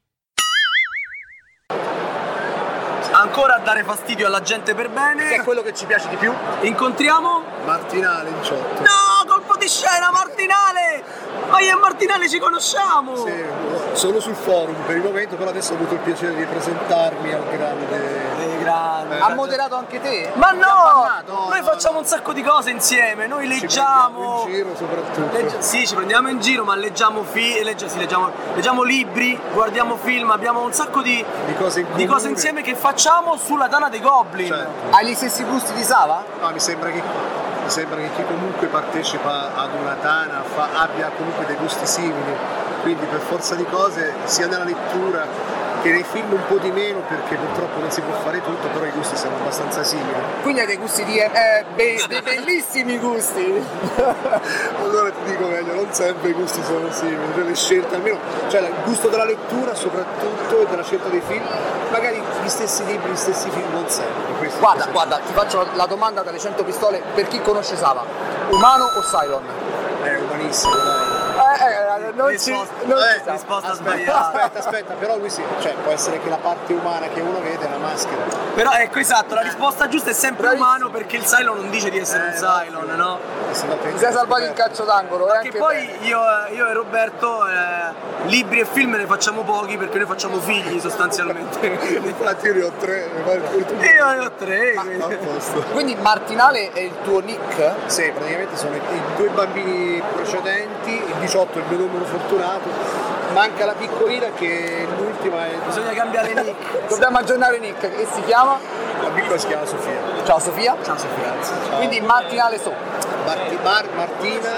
Ancora 3.20 3.56
a 3.56 3.60
dare 3.60 3.84
fastidio 3.84 4.28
alla 4.28 4.42
gente 4.42 4.74
per 4.74 4.90
bene. 4.90 5.28
Che 5.28 5.36
è 5.36 5.44
quello 5.44 5.62
che 5.62 5.74
ci 5.74 5.86
piace 5.86 6.08
di 6.08 6.16
più. 6.16 6.34
Incontriamo? 6.62 7.44
Martinale 7.66 8.32
18. 8.40 8.82
No, 8.82 9.28
colpo 9.28 9.58
di 9.58 9.68
scena, 9.68 10.10
Martinale! 10.10 11.04
Ma 11.50 11.60
io 11.60 11.76
e 11.76 11.80
Martinale 11.82 12.30
ci 12.30 12.40
conosciamo! 12.40 13.18
Sì, 13.26 13.44
solo 13.92 14.22
sul 14.22 14.36
forum 14.36 14.76
per 14.86 14.96
il 14.96 15.04
momento, 15.04 15.36
però 15.36 15.50
adesso 15.50 15.74
ho 15.74 15.76
avuto 15.76 15.96
il 15.96 16.00
piacere 16.00 16.34
di 16.34 16.46
presentarmi 16.46 17.34
al 17.34 17.44
grande. 17.50 18.29
Grande. 18.70 19.20
Ha 19.20 19.34
moderato 19.36 19.76
anche 19.76 20.02
te? 20.02 20.32
Ma 20.36 20.52
no! 20.52 21.48
Noi 21.50 21.62
facciamo 21.62 22.00
un 22.00 22.06
sacco 22.06 22.34
di 22.34 22.42
cose 22.44 22.70
insieme, 22.72 23.28
noi 23.28 23.44
Ci 23.52 23.62
leggiamo. 23.62 24.44
prendiamo 24.44 24.44
in 24.46 24.52
giro 24.54 24.76
soprattutto. 24.76 25.38
Legge- 25.38 25.62
sì, 25.62 25.88
ci 25.88 25.96
prendiamo 25.96 26.30
in 26.30 26.40
giro, 26.40 26.64
ma 26.64 26.76
leggiamo, 26.76 27.24
fi- 27.24 27.62
legge- 27.64 27.90
sì, 27.90 27.98
leggiamo, 27.98 28.32
leggiamo 28.54 28.84
libri, 28.84 29.40
guardiamo 29.54 29.98
film, 29.98 30.32
abbiamo 30.32 30.62
un 30.62 30.74
sacco 30.74 31.02
di, 31.02 31.24
Di 31.46 31.56
cose 31.56 31.82
in 31.82 31.88
di 31.94 32.06
cose 32.06 32.30
insieme 32.30 32.62
che 32.62 32.76
facciamo 32.76 33.38
sulla 33.38 33.68
Tana 33.68 33.90
dei 33.90 34.02
Goblin. 34.02 34.48
Certo. 34.48 34.96
Hai 34.96 35.06
gli 35.08 35.14
stessi 35.16 35.44
gusti 35.44 35.74
di 35.74 35.84
Sava? 35.84 36.24
No, 36.42 36.50
mi 36.52 36.60
sembra 36.60 36.90
che, 36.90 37.02
mi 37.64 37.70
sembra 37.70 37.98
che 38.00 38.10
chi 38.16 38.24
comunque 38.26 38.68
partecipa 38.68 39.56
ad 39.56 39.70
una 39.80 39.96
tana 40.02 40.42
fa- 40.44 40.70
abbia 40.74 41.10
comunque 41.16 41.46
dei 41.46 41.56
gusti 41.56 41.86
simili, 41.86 42.36
quindi 42.82 43.06
per 43.06 43.20
forza 43.20 43.56
di 43.56 43.66
cose 43.66 44.14
sia 44.26 44.48
nella 44.48 44.64
lettura 44.64 45.26
che 45.82 45.92
nei 45.92 46.04
film 46.04 46.32
un 46.34 46.46
po' 46.48 46.58
di 46.58 46.72
meno 46.72 47.00
perché 47.08 47.36
purtroppo 47.36 47.80
non 47.80 47.92
si 47.92 48.02
può 48.02 48.14
fare 48.20 48.42
tutto, 48.42 48.68
però 48.68 48.86
i 48.86 48.92
gusti 48.92 49.16
sono 49.16 49.36
abbastanza 49.36 49.84
simili. 49.84 50.12
Quindi 50.42 50.62
hai 50.62 50.68
dei 50.68 50.78
gusti 50.78 51.04
di... 51.06 51.18
eh, 51.18 51.66
be- 51.76 52.04
dei 52.08 52.22
bellissimi 52.22 52.98
gusti. 53.00 53.44
allora 54.82 55.10
ti 55.12 55.32
dico 55.32 55.48
meglio, 55.48 55.74
non 55.74 55.88
sempre 55.92 56.30
i 56.30 56.34
gusti 56.34 56.62
sono 56.64 56.92
simili, 56.92 57.18
cioè 57.34 57.44
le 57.44 57.56
scelte 57.56 57.96
almeno, 57.96 58.18
cioè 58.50 58.62
il 58.62 58.74
gusto 58.84 59.08
della 59.08 59.26
lettura 59.26 59.74
soprattutto 59.74 60.62
e 60.62 60.66
della 60.68 60.84
scelta 60.84 61.10
dei 61.10 61.22
film, 61.26 61.44
magari 61.92 62.22
gli 62.44 62.50
stessi 62.50 62.86
libri, 62.86 63.12
gli 63.12 63.16
stessi 63.16 63.50
film 63.50 63.72
non 63.72 63.88
sempre. 63.88 64.50
Guarda, 64.60 64.86
guarda, 64.92 65.18
ti 65.18 65.34
faccio 65.34 65.66
la 65.74 65.86
domanda 65.86 66.22
dalle 66.22 66.40
100 66.40 66.64
pistole 66.64 67.02
per 67.14 67.28
chi 67.28 67.42
conosce 67.42 67.76
Sava. 67.76 68.04
Umano 68.50 68.86
o 68.86 69.02
Cylon? 69.02 69.44
È 70.04 70.18
umanissimo, 70.18 70.76
dai. 70.76 71.19
Eh, 71.60 72.08
eh, 72.08 72.12
non 72.16 72.38
ci, 72.40 72.52
non 72.52 72.62
Eh, 72.98 73.14
ci 73.16 73.20
sta. 73.22 73.32
risposta 73.34 73.72
aspetta, 73.72 73.92
sbagliata. 73.92 74.28
aspetta, 74.32 74.60
aspetta, 74.60 74.94
però 74.94 75.18
lui 75.18 75.30
sì, 75.30 75.44
cioè 75.60 75.74
può 75.84 75.92
essere 75.92 76.22
che 76.22 76.30
la 76.30 76.38
parte 76.38 76.74
umana 76.74 77.08
che 77.08 77.20
uno 77.20 77.40
vede 77.42 77.66
è 77.66 77.70
la 77.70 77.78
maschera. 77.78 78.24
Però 78.56 78.72
ecco 78.72 79.00
esatto, 79.00 79.36
la 79.36 79.42
risposta 79.42 79.88
giusta 79.88 80.10
è 80.12 80.14
sempre 80.14 80.44
Bravissimo. 80.44 80.68
umano 80.70 80.90
perché 80.90 81.18
il 81.18 81.24
Cylon 81.26 81.58
non 81.58 81.70
dice 81.70 81.90
di 81.90 81.98
essere 82.00 82.24
un 82.24 82.30
Eh, 82.30 82.38
Cylon, 82.38 82.96
no? 82.96 83.20
Ti 83.52 83.98
sei 83.98 84.12
salvato 84.12 84.44
il 84.44 84.54
calcio 84.54 84.84
d'angolo, 84.84 85.26
Che 85.26 85.32
anche 85.32 85.58
poi 85.58 85.90
io, 86.02 86.20
io 86.54 86.68
e 86.68 86.74
Roberto 86.74 87.48
eh, 87.48 87.94
libri 88.26 88.60
e 88.60 88.66
film 88.66 88.94
ne 88.94 89.06
facciamo 89.08 89.42
pochi 89.42 89.76
perché 89.78 89.98
noi 89.98 90.06
facciamo 90.06 90.40
figli 90.40 90.80
sostanzialmente. 90.80 91.68
Infatti 92.04 92.46
io 92.46 92.54
ne 92.54 92.64
ho 92.64 92.72
tre, 92.80 93.10
io 93.10 94.06
ne 94.10 94.20
ho 94.20 94.32
tre. 94.38 94.74
quindi- 94.74 95.16
posto. 95.18 95.64
Quindi 95.72 95.96
Martinale 95.96 96.72
è 96.72 96.80
il 96.80 96.94
tuo 97.04 97.20
nick? 97.22 97.74
Sì, 97.88 98.12
praticamente 98.12 98.56
sono 98.56 98.76
i, 98.76 98.78
i 98.78 99.02
due 99.16 99.30
bambini 99.30 100.02
precedenti, 100.14 100.92
il 100.92 101.16
18 101.20 101.58
è 101.58 101.62
il 101.62 101.68
mio 101.70 101.78
numero 101.88 102.06
fortunato, 102.06 102.70
manca 103.34 103.66
la 103.66 103.74
piccolina 103.74 104.28
che 104.36 104.88
l'ultima 104.96 105.48
è... 105.48 105.56
Bisogna 105.66 105.94
cambiare 105.94 106.34
nick. 106.34 106.86
Dobbiamo 106.90 107.18
aggiornare 107.18 107.58
Nick, 107.60 107.80
che 107.80 108.08
si 108.14 108.22
chiama? 108.26 108.58
La 109.02 109.10
piccola 109.10 109.38
si 109.38 109.48
chiama 109.48 109.66
Sofia. 109.66 109.98
Ciao 110.26 110.40
Sofia. 110.40 110.76
Ciao 110.84 110.98
Sofia. 110.98 111.34
Ciao. 111.42 111.78
Quindi 111.78 112.00
Martinale 112.02 112.60
so. 112.60 112.74
Marti- 113.30 113.60
Mar- 113.62 113.90
Martina, 113.96 114.50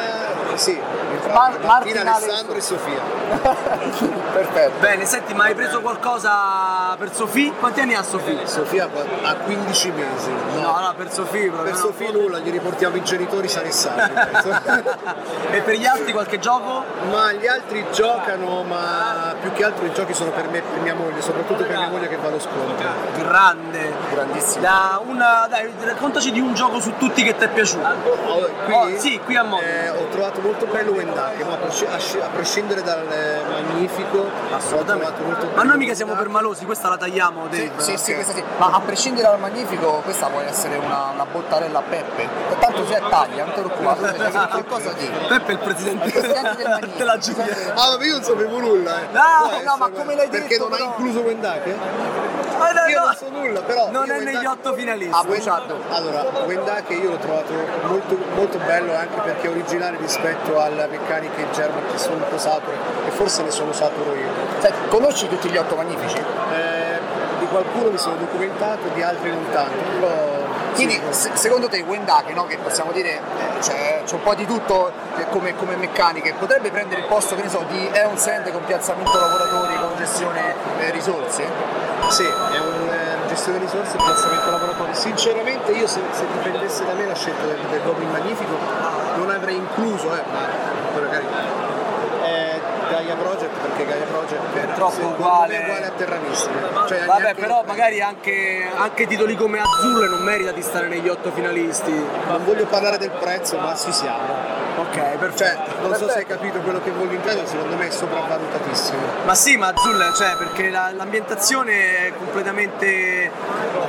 sì, 0.56 0.80
infatti, 1.28 1.58
Mar- 1.58 1.66
Martina, 1.66 2.04
Martinale 2.04 2.10
Alessandro 2.26 2.56
e 2.56 2.62
Sofia. 2.62 3.00
Perfetto. 4.32 4.80
Bene, 4.80 5.06
senti, 5.06 5.34
ma 5.34 5.46
hai 5.46 5.56
preso 5.56 5.82
qualcosa 5.82 6.96
per 6.98 7.14
Sofì? 7.14 7.52
Quanti 7.60 7.82
anni 7.82 7.94
ha 7.96 8.04
Sofì? 8.04 8.38
Sofia 8.46 8.90
ha 9.24 9.36
15 9.36 9.92
mesi. 9.92 10.32
No, 10.56 10.80
no, 10.80 10.94
per 10.96 11.12
Sofì 11.12 11.48
proprio. 11.48 11.64
Per 11.64 11.74
no. 11.74 11.78
Sofia 11.78 12.12
nulla, 12.12 12.40
gli 12.40 12.50
riportiamo 12.52 12.96
i 12.96 13.04
genitori 13.04 13.48
sani 13.48 13.70
e. 13.72 13.74
E 15.52 15.62
per 15.62 15.76
gli 15.76 15.86
altri 15.86 16.12
qualche 16.12 16.40
gioco? 16.40 16.84
ma 17.10 17.32
gli 17.34 17.48
altri 17.48 17.86
giocano, 17.92 18.64
ma 18.64 19.34
più 19.40 19.52
che 19.54 19.64
altro 19.64 19.86
i 19.86 19.94
giochi 19.94 20.14
sono 20.14 20.32
per 20.32 20.48
me 20.50 20.60
e 20.60 20.62
per 20.62 20.80
mia 20.82 20.94
moglie, 20.96 21.22
soprattutto 21.22 21.64
per 21.64 21.76
mia 21.78 21.90
moglie 21.90 22.08
che 22.08 22.16
va 22.18 22.28
allo 22.28 22.40
scontro. 22.40 22.88
Grande. 23.16 23.94
Grandissimo. 24.12 24.62
Da 24.62 25.02
una, 25.06 25.48
dai, 25.50 25.72
raccontaci 25.82 26.32
di 26.32 26.40
un 26.40 26.54
gioco 26.54 26.80
su 26.80 26.94
tutti 26.98 27.24
che 27.24 27.36
ti 27.36 27.44
è 27.44 27.50
piaciuto. 27.50 27.88
Oh, 28.26 28.50
qui 28.66 28.74
Oh, 28.74 28.98
sì, 28.98 29.20
qui 29.24 29.36
a 29.36 29.44
Modena. 29.44 29.70
eh, 29.70 29.90
ho 29.90 30.08
trovato 30.10 30.40
molto 30.42 30.66
bello 30.66 30.92
Wendake, 30.92 31.11
ma 31.16 31.54
a, 31.54 31.58
presci- 31.58 31.86
a 31.86 31.98
sci- 31.98 32.20
a 32.20 32.28
prescindere 32.28 32.82
dal 32.84 33.06
eh, 33.12 33.42
magnifico, 33.50 34.30
Assolutamente. 34.54 35.22
Ma 35.56 35.64
noi 35.64 35.78
mica 35.78 35.94
siamo 35.94 36.14
permalosi, 36.14 36.66
questa 36.66 36.90
la 36.90 36.98
tagliamo, 36.98 37.48
Dave. 37.48 37.72
Sì, 37.78 37.98
sì, 37.98 38.14
questa 38.14 38.34
sì. 38.34 38.44
Ma 38.58 38.72
a 38.72 38.80
prescindere 38.82 39.28
dal 39.28 39.40
magnifico, 39.40 40.02
questa 40.04 40.28
può 40.28 40.40
essere 40.40 40.78
una, 40.78 41.10
una 41.14 41.26
bottarella 41.26 41.80
a 41.80 41.82
Peppe. 41.82 42.28
Tanto 42.60 42.84
c'è 42.86 43.02
taglia, 43.10 43.46
non 43.46 43.54
ti 43.54 43.62
preoccupare, 43.62 44.48
qualcosa 44.48 44.92
di. 44.98 45.10
Peppe 45.28 45.48
è 45.48 45.52
il 45.54 45.60
presidente, 45.60 46.06
Il 46.06 46.12
presidente 46.12 46.56
del 46.56 46.68
Magnifico. 46.70 46.98
della 46.98 47.18
Giulia. 47.18 47.74
Ah, 47.76 47.98
ma 47.98 48.06
io 48.06 48.14
non 48.14 48.24
sapevo 48.24 48.60
nulla, 48.60 49.02
eh. 49.02 49.06
No, 49.12 49.22
Può 49.40 49.50
no, 49.50 49.56
essere, 49.56 49.78
ma 49.78 49.90
come 49.90 50.16
l'hai 50.16 50.28
Perché 50.30 50.48
detto, 50.48 50.64
non 50.64 50.74
ha 50.74 50.76
però? 50.78 50.90
incluso 50.98 51.20
Wendake? 51.22 51.76
Ma 52.58 52.72
no, 52.74 52.86
Io 52.88 53.00
no, 53.00 53.06
non 53.06 53.16
so 53.16 53.30
nulla, 53.30 53.62
però. 53.62 53.90
non 53.90 54.12
è 54.12 54.20
negli 54.20 54.46
otto 54.46 54.74
finalisti. 54.74 55.16
Ah, 55.18 55.24
buciardo. 55.24 55.78
Allora, 55.90 56.22
Wendake 56.46 56.94
io 56.94 57.10
l'ho 57.12 57.18
trovato 57.18 57.52
molto, 57.88 58.18
molto 58.36 58.58
bello 58.60 58.94
anche 58.96 59.20
perché 59.22 59.48
è 59.48 59.50
originale 59.50 59.98
rispetto 59.98 60.60
alle 60.62 60.84
meccaniche 61.02 61.50
German 61.52 61.84
che 61.92 61.98
sono 61.98 62.26
sature 62.38 62.78
e 63.08 63.12
forse 63.12 63.44
ne 63.44 63.52
sono 63.52 63.74
saturo 63.74 64.14
io. 64.14 64.28
Senti, 64.60 64.78
conosci 64.90 65.28
tutti 65.28 65.50
gli 65.50 65.58
otto 65.58 65.76
magnifici? 65.76 66.18
Eh, 66.18 67.00
di 67.40 67.48
qualcuno 67.48 67.90
mi 67.90 67.98
sono 67.98 68.16
documentato, 68.16 68.88
di 68.94 69.02
altri 69.02 69.30
non 69.30 69.46
tanto, 69.52 69.78
però... 70.00 70.40
Quindi 70.74 71.00
se- 71.10 71.32
secondo 71.34 71.68
te 71.68 71.82
Wendake, 71.82 72.34
no, 72.34 72.46
che 72.46 72.58
possiamo 72.58 72.92
dire 72.92 73.16
eh, 73.16 73.20
c'è, 73.60 74.04
c'è 74.06 74.16
un 74.16 74.24
po' 74.24 74.36
di 74.36 74.46
tutto 74.46 74.92
eh, 75.18 75.26
come, 75.30 75.56
come 75.56 75.76
meccaniche, 75.76 76.34
potrebbe 76.40 76.72
prendere 76.72 77.02
il 77.02 77.08
posto 77.08 77.36
che 77.36 77.42
ne 77.42 77.50
so, 77.50 77.66
di 77.68 77.90
Eon 77.92 78.16
con 78.52 78.64
piazzamento 78.66 79.20
lavoratori, 79.20 79.76
con 79.76 79.90
gestione 79.98 80.56
eh, 80.80 80.92
risorse? 80.92 81.44
Sì, 82.08 82.24
è 82.24 82.60
un 82.60 82.90
eh, 82.90 83.28
gestione 83.28 83.60
risorse 83.60 83.98
e 83.98 84.04
piazzamento 84.04 84.50
lavoratori. 84.50 84.94
Sinceramente 84.94 85.72
io 85.72 85.88
se, 85.88 86.00
se 86.12 86.26
dipendesse 86.32 86.86
da 86.86 86.94
me 86.94 87.06
la 87.06 87.16
scelta 87.16 87.46
del, 87.46 87.60
del 87.70 87.82
Goblin 87.84 88.10
Magnifico 88.10 88.56
non 89.18 89.30
avrei 89.30 89.56
incluso, 89.56 90.16
eh, 90.16 90.24
ma 90.32 90.61
poi 90.92 91.02
magari, 91.02 91.26
eh, 91.26 91.30
da 91.30 91.61
Gaia 92.92 93.16
Project 93.16 93.58
perché 93.58 93.86
Gaia 93.86 94.06
Project 94.06 94.56
è 94.56 94.74
troppo 94.74 95.06
uguale. 95.06 95.58
uguale 95.60 95.86
a 95.86 95.92
Terra 95.92 96.18
Mystica. 96.18 96.86
Cioè, 96.88 97.06
Vabbè, 97.06 97.22
neanche- 97.22 97.42
però 97.42 97.64
magari 97.66 98.02
anche, 98.02 98.68
anche 98.76 99.08
titoli 99.08 99.36
come 99.36 99.60
Azzurre 99.62 100.08
non 100.10 100.20
merita 100.24 100.52
di 100.52 100.62
stare 100.62 100.88
negli 100.88 101.08
otto 101.08 101.32
finalisti. 101.32 101.92
Non 102.28 102.44
voglio 102.44 102.66
parlare 102.66 102.98
del 102.98 103.12
prezzo, 103.12 103.58
ma 103.58 103.74
ci 103.76 103.92
siamo. 103.94 104.60
Ok, 104.78 104.98
perfetto. 105.18 105.72
Cioè, 105.72 105.82
non 105.82 105.96
so 105.96 106.10
se 106.10 106.18
hai 106.20 106.26
capito 106.26 106.60
quello 106.60 106.82
che 106.82 106.92
voglio 106.92 107.14
intendere, 107.14 107.48
secondo 107.48 107.76
me 107.76 107.88
è 107.88 107.92
sopravvalutatissimo. 107.92 109.00
Ma 109.24 109.36
sì, 109.36 109.56
ma 109.58 109.68
Azzurre, 109.68 110.14
cioè, 110.16 110.36
perché 110.38 110.70
la- 110.70 110.92
l'ambientazione 110.94 112.08
è 112.08 112.14
completamente. 112.18 113.32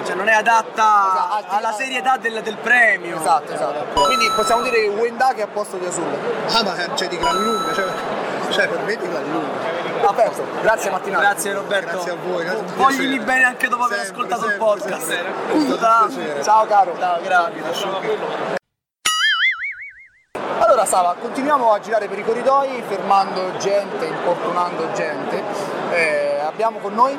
cioè 0.04 0.14
non 0.14 0.28
è 0.28 0.32
adatta 0.34 1.44
alla 1.48 1.72
serietà 1.72 2.16
del, 2.18 2.40
del 2.42 2.56
premio. 2.56 3.18
Esatto, 3.18 3.52
esatto. 3.52 4.00
Quindi 4.02 4.30
possiamo 4.34 4.62
dire 4.62 4.80
che 4.80 4.88
Wenda 4.88 5.32
che 5.34 5.40
è 5.40 5.44
a 5.44 5.48
posto 5.48 5.76
di 5.76 5.86
Azul. 5.86 6.04
Ah, 6.52 6.62
ma 6.62 6.74
c'è 6.94 7.08
di 7.08 7.18
gran 7.18 7.40
lunga, 7.42 7.72
cioè, 7.72 7.84
cioè 8.52 8.68
per 8.68 8.80
me 8.80 8.96
di 8.96 9.08
gran 9.08 9.24
lunga. 9.24 9.80
A 10.08 10.12
posto. 10.12 10.44
Grazie 10.60 10.90
Martinazzi. 10.90 11.22
Grazie 11.24 11.52
Roberto. 11.54 11.90
Grazie 11.90 12.10
a 12.10 12.16
voi, 12.22 12.44
grazie, 12.44 12.64
Voglimi 12.74 13.18
bene 13.20 13.44
anche 13.44 13.68
dopo 13.68 13.84
aver 13.84 13.98
Sempre, 14.04 14.14
ascoltato 14.14 14.44
il 14.44 14.50
sempre, 14.50 14.66
podcast. 14.66 15.06
sempre. 15.06 15.32
Piacere. 16.12 16.42
Ciao 16.42 16.66
caro. 16.66 16.96
Ciao, 16.98 17.20
grazie. 17.22 18.60
Allora 20.58 20.84
Sava, 20.84 21.14
continuiamo 21.20 21.72
a 21.72 21.80
girare 21.80 22.08
per 22.08 22.18
i 22.18 22.24
corridoi, 22.24 22.82
fermando 22.88 23.56
gente, 23.58 24.04
importunando 24.06 24.90
gente. 24.92 25.42
Eh, 25.90 26.40
abbiamo 26.44 26.78
con 26.78 26.94
noi 26.94 27.18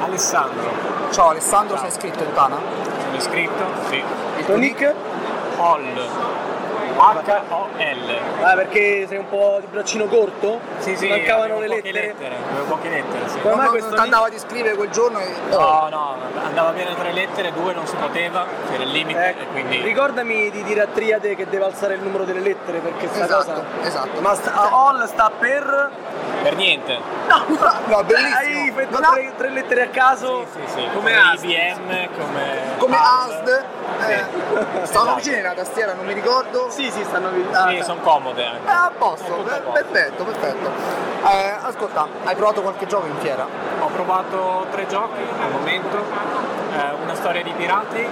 Alessandro. 0.00 0.70
Ciao 1.10 1.28
Alessandro, 1.30 1.76
sei 1.78 1.88
iscritto 1.88 2.22
in 2.22 2.32
Tana? 2.32 2.56
Sono 3.04 3.16
iscritto? 3.16 3.64
Sì. 3.88 4.02
Il 4.38 4.44
tuo 4.44 4.56
nick? 4.56 4.94
Hall. 5.58 6.31
H-O-L. 6.96 8.18
Ah, 8.42 8.54
perché 8.54 9.06
sei 9.08 9.18
un 9.18 9.28
po' 9.28 9.58
di 9.60 9.66
braccino 9.66 10.06
corto? 10.06 10.60
Sì, 10.78 10.96
sì, 10.96 11.08
Mancavano 11.08 11.58
le 11.58 11.68
lettere. 11.68 11.92
lettere. 11.92 12.36
Avevo 12.50 12.64
poche 12.66 12.88
lettere, 12.88 13.28
sì. 13.28 13.40
Come 13.40 13.54
mai 13.54 13.62
non, 13.64 13.70
questo 13.70 13.88
non 13.88 13.96
ti 13.98 14.02
andava 14.04 14.28
di 14.28 14.38
scrivere 14.38 14.74
quel 14.76 14.90
giorno 14.90 15.18
e... 15.20 15.32
No, 15.50 15.88
no, 15.90 16.16
andava 16.44 16.70
bene 16.72 16.94
tre 16.94 17.12
lettere, 17.12 17.52
due 17.52 17.72
non 17.72 17.86
si 17.86 17.96
poteva, 17.96 18.44
c'era 18.70 18.82
il 18.82 18.90
limite 18.90 19.24
Ecco, 19.24 19.42
e 19.42 19.46
quindi... 19.46 19.80
Ricordami 19.82 20.50
di 20.50 20.62
dire 20.64 20.82
a 20.82 20.86
Triade 20.86 21.34
che 21.34 21.48
deve 21.48 21.64
alzare 21.64 21.94
il 21.94 22.00
numero 22.02 22.24
delle 22.24 22.40
lettere 22.40 22.78
perché 22.78 23.08
sta 23.08 23.24
Esatto, 23.24 23.44
cosa. 23.52 23.64
esatto. 23.82 24.20
Ma 24.20 24.34
sta, 24.34 24.70
all 24.70 25.06
sta 25.06 25.30
per. 25.38 25.90
Per 26.42 26.56
niente. 26.56 26.98
No, 27.28 27.44
no, 27.86 28.02
bellissimo. 28.04 28.36
Hai 28.36 28.72
fatto 28.74 28.96
ha- 28.98 29.12
tre, 29.12 29.32
tre 29.36 29.48
lettere 29.50 29.82
a 29.82 29.88
caso? 29.88 30.46
Sì, 30.52 30.60
sì, 30.66 30.80
Come 30.92 31.12
come 31.12 31.16
ASD. 31.16 31.44
IBM, 31.44 32.08
come... 32.18 32.60
Come 32.78 32.96
ASD. 32.96 33.48
ASD, 33.48 33.64
eh, 34.08 34.24
stavano 34.82 34.82
Esatto. 34.82 35.14
vicini 35.16 35.38
alla 35.38 35.52
tastiera, 35.54 35.92
non 35.94 36.04
mi 36.06 36.12
ricordo. 36.14 36.66
Sì, 36.70 36.81
sì, 36.90 37.02
stanno 37.04 37.30
vicino. 37.30 37.68
Sì, 37.68 37.82
sono 37.82 38.00
comode 38.00 38.44
anche. 38.44 38.66
Eh, 38.66 38.70
a 38.70 38.88
per- 38.88 38.98
posto. 38.98 39.34
perfetto, 39.72 40.24
perfetto. 40.24 40.70
Eh, 41.24 41.54
ascolta, 41.62 42.06
hai 42.24 42.34
provato 42.34 42.62
qualche 42.62 42.86
gioco 42.86 43.06
in 43.06 43.16
fiera? 43.18 43.46
Ho 43.80 43.86
provato 43.88 44.66
tre 44.70 44.86
giochi 44.86 45.20
al 45.40 45.50
momento, 45.52 45.96
eh, 45.96 46.92
una 47.02 47.14
storia 47.14 47.42
di 47.42 47.52
pirati, 47.52 48.06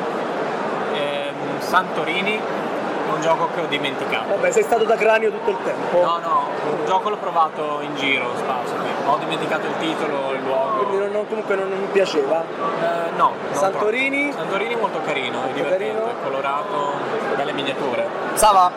ehm, 0.93 1.61
Santorini, 1.61 2.41
un 3.15 3.21
gioco 3.21 3.49
che 3.55 3.61
ho 3.61 3.67
dimenticato. 3.67 4.29
Vabbè, 4.29 4.51
sei 4.51 4.63
stato 4.63 4.85
da 4.85 4.97
cranio 4.97 5.31
tutto 5.31 5.51
il 5.51 5.57
tempo. 5.65 6.01
No, 6.01 6.19
no, 6.19 6.49
un 6.79 6.85
gioco 6.87 7.09
l'ho 7.11 7.17
provato 7.17 7.79
in 7.83 7.95
giro, 7.97 8.27
sparso, 8.37 8.75
ho 9.07 9.17
dimenticato 9.19 9.67
il 9.67 9.75
titolo, 9.79 10.33
il 10.33 10.43
luogo. 10.43 10.85
Quindi 10.85 10.97
non- 10.99 11.11
non- 11.13 11.29
comunque 11.29 11.55
non, 11.57 11.69
non 11.69 11.79
mi 11.79 11.87
piaceva. 11.87 12.43
Eh, 12.43 13.11
no, 13.17 13.33
Santorini? 13.53 14.31
troppo. 14.31 14.43
Santorini 14.43 14.77
molto 14.77 15.01
carino, 15.05 15.45
è 15.45 15.53
divertente, 15.53 15.85
carino. 15.85 16.07
è 16.09 16.15
colorato, 16.23 16.93
belle 17.37 17.53
miniature. 17.53 18.07
Sava, 18.35 18.71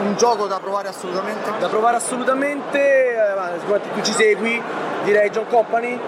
un 0.00 0.14
gioco 0.16 0.46
da 0.46 0.58
provare 0.58 0.88
assolutamente? 0.88 1.50
Da 1.58 1.68
provare 1.68 1.96
assolutamente, 1.96 3.14
eh, 3.14 3.58
tu 3.94 4.02
ci 4.02 4.12
segui, 4.12 4.60
direi 5.04 5.30
John 5.30 5.46
Company. 5.48 5.98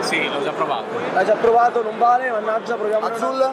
Sì, 0.00 0.28
l'ho 0.32 0.42
già 0.42 0.52
provato. 0.52 0.84
L'hai 1.12 1.24
già 1.26 1.34
provato, 1.34 1.82
non 1.82 1.98
vale, 1.98 2.30
mannaggia, 2.30 2.74
proviamo 2.74 3.06
Azul? 3.06 3.52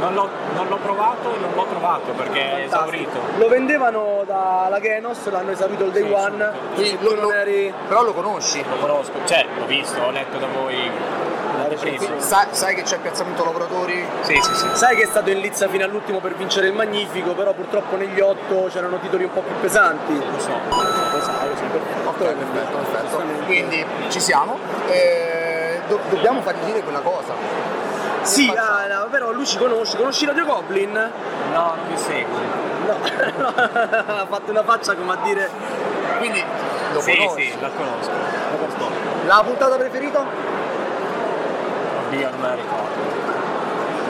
Non 0.00 0.14
l'ho, 0.14 0.28
non 0.54 0.68
l'ho 0.68 0.76
provato 0.76 1.34
e 1.34 1.38
non 1.38 1.50
l'ho 1.54 1.64
trovato 1.68 2.12
perché 2.12 2.56
è 2.58 2.64
esaurito. 2.64 3.18
Lo 3.36 3.48
vendevano 3.48 4.22
dalla 4.26 4.78
Genos, 4.80 5.28
l'hanno 5.30 5.50
esaurito 5.50 5.84
il 5.84 5.90
day 5.90 6.06
Sì, 6.06 6.12
one. 6.12 6.52
Quindi 6.74 6.98
Tu 6.98 7.04
lo- 7.04 7.14
non 7.14 7.22
lo- 7.22 7.32
eri. 7.32 7.72
Però 7.88 8.02
lo 8.02 8.12
conosci? 8.14 8.64
Lo 8.68 8.76
conosco, 8.76 9.12
cioè 9.24 9.44
l'ho 9.58 9.66
visto, 9.66 10.00
ho 10.00 10.10
letto 10.10 10.38
da 10.38 10.46
voi 10.46 10.90
l'anteprima. 11.58 12.20
Sai, 12.20 12.46
sai 12.50 12.74
che 12.76 12.82
c'è 12.82 12.94
il 12.94 13.00
piazzamento 13.00 13.44
lavoratori? 13.44 14.06
Sì, 14.20 14.38
sì, 14.40 14.54
sì. 14.54 14.66
Sai 14.74 14.94
che 14.96 15.02
è 15.02 15.06
stato 15.06 15.30
in 15.30 15.40
lizza 15.40 15.66
fino 15.68 15.84
all'ultimo 15.84 16.20
per 16.20 16.34
vincere 16.36 16.68
il 16.68 16.74
Magnifico, 16.74 17.32
però 17.32 17.52
purtroppo 17.52 17.96
negli 17.96 18.20
otto 18.20 18.68
c'erano 18.70 18.98
titoli 19.00 19.24
un 19.24 19.32
po' 19.32 19.40
più 19.40 19.54
pesanti. 19.60 20.14
Lo 20.16 20.38
so. 20.38 20.50
Lo 20.50 21.20
sai, 21.20 21.48
lo 21.48 21.54
perfetto. 21.54 22.08
Ok, 22.08 22.16
perfetto, 22.18 22.76
perfetto. 22.76 23.22
Quindi 23.46 23.84
ci 24.08 24.20
siamo. 24.20 24.56
Eh, 24.88 25.80
do- 25.88 25.98
dobbiamo 26.10 26.40
fargli 26.42 26.64
dire 26.66 26.82
quella 26.82 27.00
cosa. 27.00 27.34
Sì, 28.28 28.46
facciamo? 28.46 28.76
ah, 28.76 28.86
no, 28.86 29.06
però 29.10 29.32
lui 29.32 29.46
ci 29.46 29.56
conosce. 29.56 29.96
Conosci 29.96 30.26
Radio 30.26 30.44
Goblin? 30.44 30.92
No, 30.92 31.74
non 31.74 31.86
mi 31.88 31.96
segui. 31.96 32.66
No, 32.86 32.96
no, 33.38 34.16
ha 34.16 34.26
fatto 34.28 34.50
una 34.50 34.62
faccia 34.62 34.94
come 34.94 35.12
a 35.12 35.16
dire. 35.24 35.50
Quindi 36.18 36.44
lo 36.92 37.00
sì, 37.00 37.16
conosci. 37.16 37.50
sì, 37.50 37.60
la 37.60 37.70
conosco. 37.70 38.10
La 39.26 39.42
puntata 39.44 39.76
preferita? 39.76 40.24
Oddio, 42.06 42.30
non 42.30 42.40
me 42.40 42.48
la 42.48 42.54
ricordo. 42.54 43.16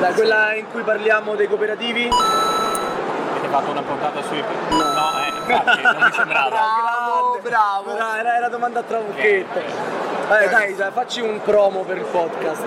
Dai, 0.00 0.14
quella 0.14 0.54
in 0.54 0.70
cui 0.70 0.82
parliamo 0.82 1.34
dei 1.36 1.46
cooperativi? 1.46 2.08
Avete 3.30 3.48
fatto 3.48 3.70
una 3.70 3.82
puntata 3.82 4.22
sui... 4.22 4.42
No, 4.70 4.84
eh, 5.24 5.28
infatti, 5.36 5.82
non 5.82 6.02
mi 6.02 6.12
sembrava. 6.12 6.48
Bravo, 6.48 7.38
bravo. 7.40 7.94
Era, 7.94 8.18
era, 8.18 8.36
era 8.36 8.48
domanda 8.48 8.80
a 8.80 8.82
trabocchetto. 8.82 9.60
Dai, 10.28 10.48
dai, 10.48 10.74
dai, 10.74 10.90
facci 10.92 11.20
un 11.20 11.40
promo 11.42 11.82
per 11.82 11.98
il 11.98 12.04
podcast. 12.04 12.62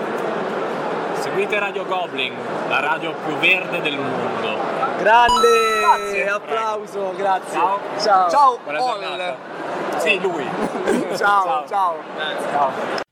Seguite 1.22 1.56
Radio 1.60 1.84
Goblin, 1.84 2.34
la 2.68 2.80
radio 2.80 3.14
più 3.24 3.36
verde 3.36 3.80
del 3.80 3.96
mondo. 3.96 4.58
Grande! 4.98 5.78
Grazie. 5.80 6.28
Applauso, 6.28 7.14
grazie. 7.16 7.58
Ciao. 7.60 7.78
Ciao. 8.00 8.28
Ciao, 8.28 8.58
Buona. 8.64 9.36
Sì, 9.98 10.18
lui. 10.20 10.44
ciao, 11.16 11.64
ciao. 11.68 11.94
Ciao. 12.50 13.10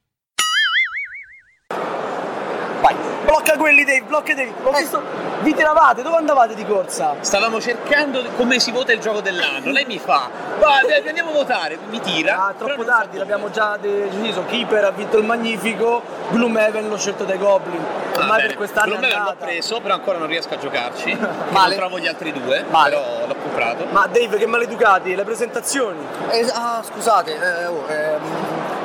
Vai. 2.90 2.96
Blocca 3.24 3.56
quelli 3.56 3.84
Dave, 3.84 4.02
blocca 4.02 4.34
Dave. 4.34 4.52
Ho 4.62 4.72
visto. 4.72 5.02
Vi 5.40 5.54
tiravate, 5.54 6.02
dove 6.02 6.16
andavate 6.16 6.54
di 6.54 6.66
corsa? 6.66 7.14
Stavamo 7.20 7.60
cercando 7.60 8.22
come 8.36 8.58
si 8.58 8.70
vota 8.72 8.92
il 8.92 9.00
gioco 9.00 9.20
dell'anno. 9.20 9.70
Lei 9.70 9.86
mi 9.86 9.98
fa, 9.98 10.28
va, 10.58 10.80
dai, 10.86 11.06
andiamo 11.06 11.30
a 11.30 11.32
votare, 11.32 11.78
mi 11.88 12.00
tira. 12.00 12.46
Ah, 12.46 12.54
troppo 12.56 12.84
tardi, 12.84 13.16
l'abbiamo 13.16 13.50
già 13.50 13.78
deciso. 13.80 14.44
Keeper 14.44 14.84
ha 14.84 14.90
vinto 14.90 15.16
il 15.16 15.24
Magnifico, 15.24 16.02
Gloomhaven 16.30 16.88
l'ho 16.88 16.98
scelto 16.98 17.24
dai 17.24 17.38
Goblin. 17.38 17.82
Ah, 18.14 18.18
Ormai 18.18 18.36
bene. 18.36 18.48
per 18.48 18.56
quest'anno 18.56 18.94
è 18.94 18.98
Gloomhaven 18.98 19.24
l'ho 19.24 19.36
preso, 19.38 19.80
però 19.80 19.94
ancora 19.94 20.18
non 20.18 20.26
riesco 20.26 20.54
a 20.54 20.58
giocarci. 20.58 21.16
Male. 21.50 21.76
Non 21.76 21.86
trovo 21.86 21.98
gli 21.98 22.06
altri 22.06 22.32
due, 22.32 22.64
Male. 22.68 22.90
però 22.90 23.26
l'ho 23.26 23.36
comprato. 23.40 23.86
Ma 23.90 24.06
Dave, 24.08 24.36
che 24.36 24.46
maleducati, 24.46 25.14
le 25.14 25.24
presentazioni. 25.24 26.06
Eh, 26.30 26.46
ah, 26.52 26.82
scusate, 26.82 27.32
eh, 27.34 27.66
oh, 27.66 27.84
ehm, 27.88 28.20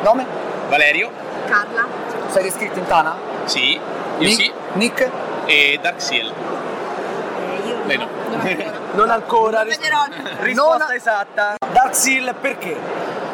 nome? 0.04 0.26
Valerio? 0.70 1.12
Carla. 1.48 2.05
Sei 2.30 2.46
iscritto 2.48 2.80
in 2.80 2.86
Tana? 2.86 3.16
Sì. 3.46 3.74
Io 3.74 3.82
Nick? 4.18 4.34
sì. 4.42 4.52
Nick? 4.74 5.10
E 5.46 5.80
Dark 5.82 6.02
Seal. 6.02 6.26
io 7.66 7.78
Lei 7.86 7.98
no. 7.98 8.08
Non 8.94 9.10
ancora. 9.10 9.62
ris- 9.64 9.78
Vedrò. 9.80 10.04
risposta 10.40 10.94
esatta. 10.96 11.56
Dark 11.72 11.96
Seal 11.96 12.34
perché? 12.40 12.76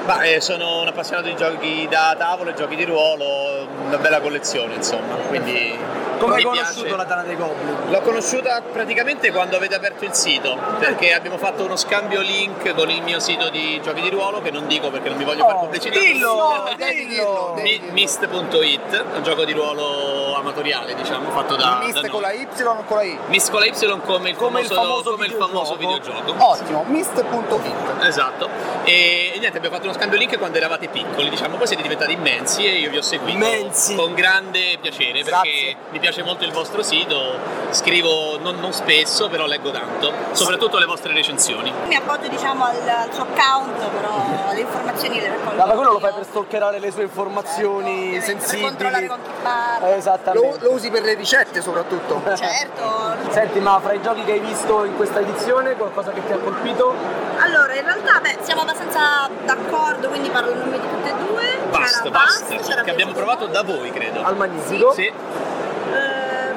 Ma 0.06 0.22
eh, 0.24 0.42
sono 0.42 0.82
un 0.82 0.88
appassionato 0.88 1.28
di 1.28 1.36
giochi 1.36 1.88
da 1.90 2.16
tavolo 2.18 2.50
e 2.50 2.54
giochi 2.56 2.76
di 2.76 2.86
ruolo, 2.86 3.68
una 3.86 3.98
bella 3.98 4.20
collezione 4.20 4.74
insomma, 4.76 5.16
quindi 5.28 5.78
Come 6.18 6.34
hai 6.36 6.40
mi 6.40 6.44
conosciuto 6.50 6.82
piace. 6.82 6.96
la 6.98 7.06
Tana 7.06 7.22
dei 7.24 7.36
Goblin? 7.36 7.78
L'ho 7.90 8.02
conosciuta 8.02 8.62
praticamente 8.62 9.32
quando 9.32 9.58
avete 9.58 9.76
aperto 9.76 10.04
il 10.06 10.14
sito, 10.14 10.58
perché 10.80 11.14
abbiamo 11.14 11.38
fatto 11.38 11.64
uno 11.66 11.76
scambio 11.76 12.22
link 12.22 12.74
con 12.74 12.90
il 12.90 13.02
mio 13.04 13.20
sito 13.20 13.50
di 13.50 13.80
giochi 13.84 14.02
di 14.02 14.10
ruolo, 14.10 14.42
che 14.42 14.50
non 14.50 14.66
dico 14.68 14.90
perché 14.90 15.10
non 15.10 15.18
vi 15.20 15.24
voglio 15.24 15.46
fare 15.46 15.60
pubblicità. 15.60 16.00
Dillo, 16.00 16.68
dillo. 16.78 17.54
Mi- 17.58 17.82
Mist.it, 17.92 19.06
un 19.16 19.24
gioco 19.24 19.46
di 19.46 19.52
ruolo 19.54 20.36
amatoriale, 20.36 20.96
diciamo, 20.96 21.30
fatto 21.32 21.56
da, 21.56 21.80
Mist 21.84 22.08
con 22.10 22.22
la 22.22 22.32
Y 22.32 22.48
o 22.64 22.84
con 22.88 22.98
la 22.98 23.04
I? 23.04 23.18
Mist 23.28 23.52
con 23.52 23.60
la 23.60 23.66
Y 23.68 23.72
come 24.04 24.30
il 24.32 24.36
Come 24.36 24.62
il 24.62 24.66
famoso, 24.68 24.82
famoso 24.82 25.12
come 25.12 25.26
il 25.28 25.32
famoso 25.34 25.76
videogioco. 25.76 26.20
videogioco. 26.22 26.46
Ottimo, 26.52 26.84
mist.it. 26.88 28.04
Esatto. 28.06 28.50
E, 28.84 29.32
e 29.36 29.40
niente, 29.40 29.58
abbiamo 29.58 29.76
fatto 29.76 29.88
uno 29.92 30.00
scambio 30.00 30.18
link 30.18 30.38
quando 30.38 30.58
eravate 30.58 30.88
piccoli, 30.88 31.30
diciamo, 31.30 31.58
poi 31.58 31.68
siete 31.68 31.82
diventati 31.82 32.14
immensi 32.14 32.66
e 32.66 32.80
io 32.80 32.90
vi 32.90 32.98
ho 32.98 33.02
seguito 33.02 33.38
Immensi. 33.38 33.96
con 33.96 34.14
grande 34.14 34.78
piacere 34.80 35.24
perché 35.24 35.30
Grazie. 35.30 35.76
mi 35.90 36.00
piace 36.00 36.24
molto 36.24 36.46
il 36.46 36.52
vostro 36.52 36.82
sito, 36.82 37.38
scrivo 37.72 38.38
non, 38.40 38.60
non 38.60 38.72
spesso, 38.72 39.28
però 39.28 39.46
leggo 39.46 39.70
tanto, 39.72 40.12
soprattutto 40.32 40.78
le 40.78 40.86
vostre 40.86 41.14
recensioni. 41.14 41.72
Mi 41.88 41.96
appoggio 41.96 42.28
diciamo 42.30 42.66
al, 42.66 42.76
al 42.88 43.14
suo 43.14 43.24
account, 43.24 43.90
però 43.90 44.54
le 44.54 44.60
informazioni 44.62 45.20
le 45.20 45.28
raccolgo. 45.28 45.66
Ma 45.66 45.74
quello 45.74 45.92
lo 45.92 46.00
fai 46.00 46.14
per 46.14 46.24
stalkerare 46.24 46.80
le 46.80 46.92
sue 46.92 47.04
informazioni 47.04 48.18
Ovviamente, 48.18 48.34
per 48.48 48.60
controllare 48.62 48.72
sensibili. 48.72 49.08
con 49.08 49.20
chi 49.24 49.30
parla. 49.44 49.88
Eh, 49.88 49.98
Esattamente. 49.98 50.60
Lo, 50.60 50.70
lo 50.70 50.74
usi 50.74 50.90
per 50.90 51.04
le 51.04 51.14
ricette 51.16 51.62
soprattutto? 51.62 52.22
Certo. 52.42 53.16
Senti, 53.30 53.60
ma 53.60 53.80
fra 53.82 53.94
i 53.94 54.02
giochi 54.02 54.24
che 54.24 54.34
hai 54.34 54.40
visto 54.40 54.84
in 54.86 54.96
questa 54.96 55.20
edizione, 55.20 55.76
qualcosa 55.76 56.12
che 56.12 56.26
ti 56.26 56.32
ha 56.32 56.38
colpito? 56.38 56.96
Allora, 57.40 57.74
in 57.76 57.84
realtà 57.84 58.20
beh, 58.20 58.38
siamo 58.42 58.62
abbastanza 58.62 59.30
d'accordo, 59.46 59.81
quindi 60.10 60.30
parlo 60.30 60.52
a 60.52 60.56
nome 60.56 60.80
di 60.80 60.88
tutte 60.88 61.10
e 61.10 61.14
due. 61.16 61.58
Basta, 61.70 62.02
C'era 62.04 62.10
basta, 62.12 62.56
Bust, 62.56 62.68
c'era 62.70 62.82
che 62.84 62.92
abbiamo 62.92 63.14
provato 63.14 63.48
da 63.48 63.64
voi, 63.64 63.92
credo. 63.92 64.24
Al 64.24 64.36
Magnifico? 64.36 64.94
Sì. 64.94 65.06
Eh, 65.06 65.14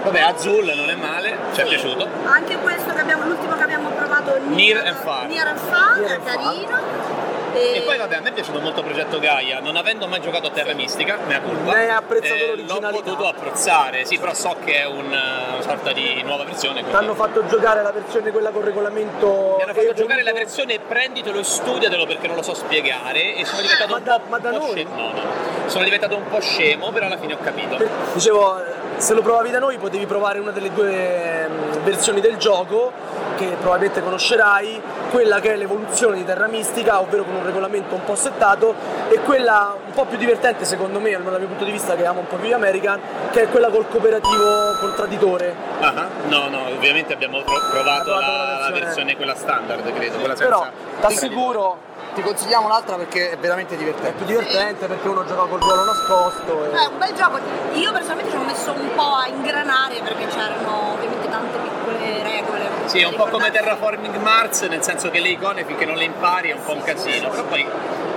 Vabbè, 0.03 0.21
Azul 0.21 0.65
non 0.77 0.91
è 0.91 0.95
male, 0.95 1.37
ci 1.55 1.61
è 1.61 1.65
piaciuto. 1.67 2.07
Anche 2.25 2.57
questo 2.59 2.93
che 2.93 3.01
abbiamo, 3.01 3.25
l'ultimo 3.25 3.57
che 3.57 3.63
abbiamo 3.63 3.89
provato, 3.91 4.39
Near 4.49 4.87
and 4.87 4.97
Far. 4.97 5.27
Near 5.29 5.47
and 5.49 5.59
Far, 5.59 5.97
Near 5.99 6.11
è 6.11 6.15
and 6.15 6.23
Far. 6.23 7.34
E 7.55 7.83
poi 7.85 7.97
vabbè, 7.97 8.17
a 8.17 8.21
me 8.21 8.31
è 8.31 8.33
piaciuto 8.33 8.61
molto 8.61 8.83
Progetto 8.83 9.19
Gaia, 9.19 9.61
non 9.61 9.77
avendo 9.77 10.07
mai 10.09 10.21
giocato 10.21 10.49
a 10.49 10.51
Terra 10.51 10.75
Mistica, 10.75 11.19
mea 11.27 11.41
colpa. 11.41 11.73
Ne 11.73 11.79
hai 11.79 11.89
apprezzato 11.91 12.35
eh, 12.35 12.47
L'ho 12.47 12.55
l'originalità. 12.57 13.03
potuto 13.03 13.29
apprezzare, 13.29 14.05
sì, 14.05 14.19
però 14.19 14.35
so 14.35 14.57
che 14.65 14.83
è 14.83 14.83
eh, 14.83 14.87
una 14.87 15.57
sorta 15.61 15.93
di 15.93 16.23
nuova 16.25 16.45
versione. 16.45 16.77
Ti 16.77 16.81
quindi- 16.83 17.03
hanno 17.05 17.15
fatto 17.15 17.47
giocare 17.47 17.83
la 17.83 17.93
versione 17.93 18.31
quella 18.31 18.51
con 18.51 18.65
regolamento. 18.65 19.55
Mi 19.57 19.63
hanno 19.63 19.75
fatto 19.75 19.93
giocare 19.95 20.23
la 20.23 20.33
versione 20.33 20.79
prenditelo 20.81 21.39
e 21.39 21.45
studiatelo 21.45 22.07
perché 22.07 22.27
non 22.27 22.37
lo 22.37 22.43
so 22.43 22.55
spiegare 22.55 23.37
e 23.37 23.45
sono 23.45 23.61
diventato 23.63 23.95
un 23.95 24.03
po', 24.03 24.47
un 24.51 24.59
po' 24.59 24.67
scemo. 24.73 24.95
No, 24.97 25.13
no. 25.13 25.23
Sono 25.67 25.85
diventato 25.85 26.17
un 26.17 26.29
po' 26.29 26.41
scemo, 26.41 26.91
però 26.91 27.07
alla 27.07 27.17
fine 27.19 27.35
ho 27.35 27.39
capito. 27.43 27.79
Dicevo, 28.13 28.63
se 28.97 29.15
lo 29.15 29.23
provavi 29.23 29.51
da 29.51 29.59
noi 29.59 29.79
potevi 29.79 30.07
provare 30.07 30.39
una 30.39 30.51
delle 30.51 30.73
due 30.73 31.49
mm, 31.49 31.85
versioni 31.85 32.21
del 32.21 32.37
gioco 32.37 32.93
che 33.37 33.57
probabilmente 33.61 34.03
conoscerai, 34.03 34.81
quella 35.11 35.41
che 35.41 35.53
è 35.55 35.57
l'evoluzione 35.57 36.17
di 36.17 36.25
Terra 36.25 36.47
Mistica, 36.47 37.01
ovvero 37.01 37.25
con 37.25 37.35
un 37.35 37.45
regolamento 37.45 37.95
un 37.95 38.05
po' 38.05 38.15
settato, 38.15 38.75
e 39.09 39.19
quella 39.21 39.77
un 39.85 39.93
po' 39.93 40.05
più 40.05 40.19
divertente 40.19 40.65
secondo 40.65 41.01
me, 41.01 41.15
almeno 41.15 41.31
dal 41.31 41.41
mio 41.41 41.49
punto 41.49 41.65
di 41.65 41.71
vista 41.73 41.95
che 41.95 42.05
amo 42.07 42.21
un 42.21 42.27
po' 42.27 42.37
più 42.37 42.55
American, 42.55 43.01
che 43.31 43.43
è 43.43 43.49
quella 43.49 43.69
col 43.69 43.89
cooperativo, 43.89 44.77
col 44.81 44.95
traditore. 44.95 45.55
Ah. 45.81 45.93
No, 46.29 46.49
no, 46.49 46.67
ovviamente 46.69 47.13
abbiamo 47.13 47.43
pro- 47.43 47.61
provato 47.71 48.11
la, 48.11 48.17
la 48.19 48.57
versione- 48.71 48.81
versione 48.81 49.17
quella 49.17 49.35
standard, 49.35 49.93
credo, 49.93 50.19
quella 50.19 50.37
senza... 50.37 50.45
Però 50.45 50.67
ti 51.01 51.07
assicuro 51.07 51.79
ti 52.15 52.23
consigliamo 52.23 52.69
l'altra 52.69 52.97
perché 52.97 53.31
è 53.31 53.37
veramente 53.39 53.77
divertente. 53.77 54.09
È 54.11 54.13
più 54.13 54.27
divertente 54.27 54.87
perché 54.87 55.09
uno 55.09 55.25
gioca 55.25 55.45
col 55.45 55.61
ruolo 55.61 55.85
nascosto. 55.85 56.65
È 56.73 56.87
un 56.87 56.99
bel 56.99 57.13
gioco, 57.15 57.39
io 57.73 57.93
personalmente 57.93 58.31
ci 58.31 58.37
ho 58.37 58.45
messo 58.45 58.73
un 58.73 58.95
po' 58.95 59.15
a 59.15 59.27
ingranare 59.27 60.01
perché 60.01 60.27
c'erano 60.29 60.93
ovviamente 60.95 61.29
tante 61.29 61.59
piccole 61.59 62.23
regole. 62.23 62.71
Sì, 62.87 63.01
è 63.01 63.07
un 63.07 63.15
po' 63.15 63.27
come 63.27 63.51
Terraforming 63.51 64.17
Mars, 64.17 64.63
nel 64.63 64.83
senso 64.83 65.11
che 65.11 65.21
le 65.21 65.29
icone 65.29 65.65
finché 65.65 65.85
non 65.85 65.97
le 65.97 66.05
impari 66.05 66.51
è 66.51 66.55
un 66.55 66.63
po' 66.63 66.73
un 66.73 66.83
casino, 66.83 67.29
però 67.29 67.43
poi 67.45 67.67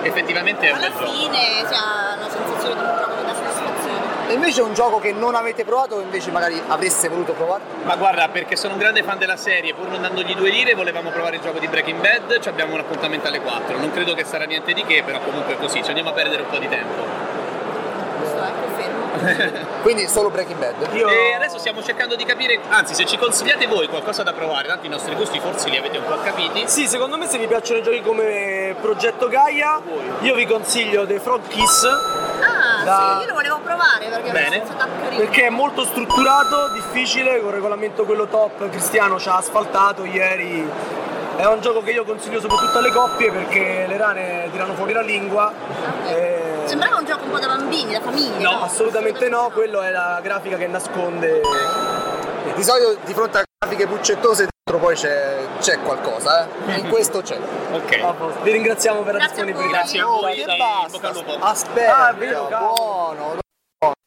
effettivamente 0.04 0.68
è 0.68 0.72
un 0.72 0.78
Alla 0.78 0.90
bel 0.90 0.98
gioco. 1.00 1.12
fine 1.12 1.40
si 1.66 1.74
ha 1.74 2.16
la 2.20 2.30
sensazione 2.30 2.74
di 2.76 2.80
un 2.82 2.96
gioco. 2.98 3.17
E 4.28 4.34
invece 4.34 4.60
è 4.60 4.64
un 4.64 4.74
gioco 4.74 5.00
che 5.00 5.14
non 5.14 5.36
avete 5.36 5.64
provato 5.64 5.96
o 5.96 6.02
invece 6.02 6.32
magari 6.32 6.62
avreste 6.68 7.08
voluto 7.08 7.32
provare? 7.32 7.64
Ma 7.84 7.96
guarda, 7.96 8.28
perché 8.28 8.58
sono 8.58 8.74
un 8.74 8.80
grande 8.80 9.02
fan 9.02 9.18
della 9.18 9.38
serie, 9.38 9.74
pur 9.74 9.88
non 9.88 10.02
dandogli 10.02 10.36
due 10.36 10.50
lire, 10.50 10.74
volevamo 10.76 11.12
provare 11.12 11.38
il 11.38 11.42
gioco 11.42 11.60
di 11.60 11.68
Breaking 11.68 12.02
Bad, 12.02 12.40
ci 12.40 12.50
abbiamo 12.50 12.74
un 12.74 12.80
appuntamento 12.80 13.30
alle 13.30 13.40
4. 13.40 13.78
Non 13.78 13.90
credo 13.92 14.14
che 14.16 14.26
sarà 14.26 14.44
niente 14.44 14.74
di 14.74 14.84
che, 14.84 15.02
però 15.04 15.20
comunque 15.22 15.56
così, 15.56 15.82
ci 15.82 15.90
andiamo 15.90 16.10
a 16.10 16.14
perdere 16.14 16.42
un 16.42 16.50
po' 16.50 16.58
di 16.58 16.68
tempo. 16.68 17.27
Quindi 19.82 20.08
solo 20.08 20.30
Breaking 20.30 20.60
Bad? 20.60 20.94
E 20.94 21.34
adesso 21.34 21.58
stiamo 21.58 21.82
cercando 21.84 22.16
di 22.16 22.24
capire, 22.26 22.60
anzi 22.70 22.94
se 22.94 23.06
ci 23.06 23.18
consigliate 23.18 23.68
voi 23.68 23.88
qualcosa 23.88 24.24
da 24.24 24.34
provare, 24.34 24.68
tanto 24.68 24.86
i 24.86 24.90
nostri 24.90 25.16
gusti 25.16 25.40
forse 25.40 25.70
li 25.70 25.78
avete 25.78 25.98
un 25.98 26.06
po' 26.06 26.18
capiti. 26.24 26.64
Sì, 26.68 26.88
secondo 26.88 27.18
me 27.18 27.28
se 27.28 27.38
vi 27.38 27.48
piacciono 27.48 27.80
i 27.80 27.84
giochi 27.84 28.02
come 28.02 28.76
Progetto 28.82 29.28
Gaia, 29.28 29.82
io 30.22 30.36
vi 30.36 30.46
consiglio 30.46 31.06
The 31.06 31.20
Frog 31.20 31.48
Kiss. 31.48 31.84
Ah, 31.86 32.84
Da- 32.84 33.16
sì, 33.18 33.22
io 33.22 33.28
lo 33.30 33.34
volevo 33.34 33.60
provare 33.64 34.06
perché 34.10 34.32
Bene. 34.32 34.62
è 34.62 34.66
stato 34.66 34.90
carino. 35.02 35.18
Perché 35.18 35.46
è 35.48 35.50
molto 35.50 35.84
strutturato, 35.84 36.70
difficile, 36.74 37.42
con 37.42 37.52
regolamento 37.52 38.04
quello 38.06 38.28
top, 38.28 38.70
Cristiano 38.70 39.20
ci 39.20 39.30
ha 39.30 39.38
asfaltato 39.38 40.04
ieri. 40.06 40.70
È 41.36 41.46
un 41.46 41.62
gioco 41.62 41.82
che 41.84 41.92
io 41.92 42.04
consiglio 42.04 42.40
soprattutto 42.40 42.80
alle 42.80 42.92
coppie 42.92 43.32
perché 43.32 43.86
le 43.88 43.98
rane 43.98 44.50
tirano 44.52 44.74
fuori 44.74 44.94
la 44.94 45.02
lingua. 45.02 45.52
e- 46.08 46.57
Sembrava 46.68 46.98
un 46.98 47.06
gioco 47.06 47.24
un 47.24 47.32
po' 47.32 47.40
da 47.40 47.48
bambini, 47.48 47.94
da 47.94 48.02
famiglia. 48.02 48.50
No, 48.52 48.64
assolutamente 48.64 49.30
no, 49.30 49.50
quello 49.54 49.82
è 49.82 49.90
la 49.92 50.20
grafica 50.22 50.58
che 50.58 50.68
nasconde. 50.68 51.42
Di 52.56 52.64
solito 52.64 52.98
di 53.06 53.14
fronte 53.14 53.38
a 53.40 53.44
grafiche 53.60 53.88
puccettose 53.88 54.48
dentro 54.64 54.86
poi 54.86 54.96
c'è, 54.96 55.38
c'è 55.60 55.80
qualcosa, 55.82 56.46
eh? 56.68 56.74
E 56.74 56.78
in 56.80 56.90
questo 56.90 57.22
c'è. 57.22 57.38
Ok. 57.72 58.42
Vi 58.42 58.52
ringraziamo 58.52 59.02
per 59.02 59.14
la 59.14 59.20
Grazie 59.20 59.44
disponibilità. 59.46 59.80
Grazie 59.82 60.02
a 60.02 60.06
voi, 60.06 60.36
che 60.36 60.44
dai, 60.46 60.58
basta. 60.58 61.12
Aspetta, 61.40 62.08
Ah, 62.08 62.14
vero, 62.14 62.48
buono. 62.48 63.36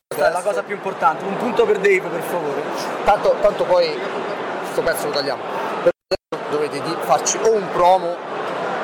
Questa 0.07 0.28
è 0.28 0.32
la 0.32 0.43
cosa 0.43 0.62
più 0.62 0.74
importante. 0.74 1.24
Un 1.24 1.37
punto 1.37 1.65
per 1.65 1.77
Dave, 1.78 2.01
per 2.09 2.20
favore. 2.23 2.62
Tanto, 3.05 3.37
tanto 3.41 3.65
poi 3.65 3.99
sto 4.73 4.82
pezzo 4.82 5.07
lo 5.07 5.12
tagliamo. 5.12 5.43
Dovete 6.51 6.82
di- 6.82 6.97
farci 7.03 7.39
o 7.43 7.53
un 7.53 7.70
promo 7.70 8.16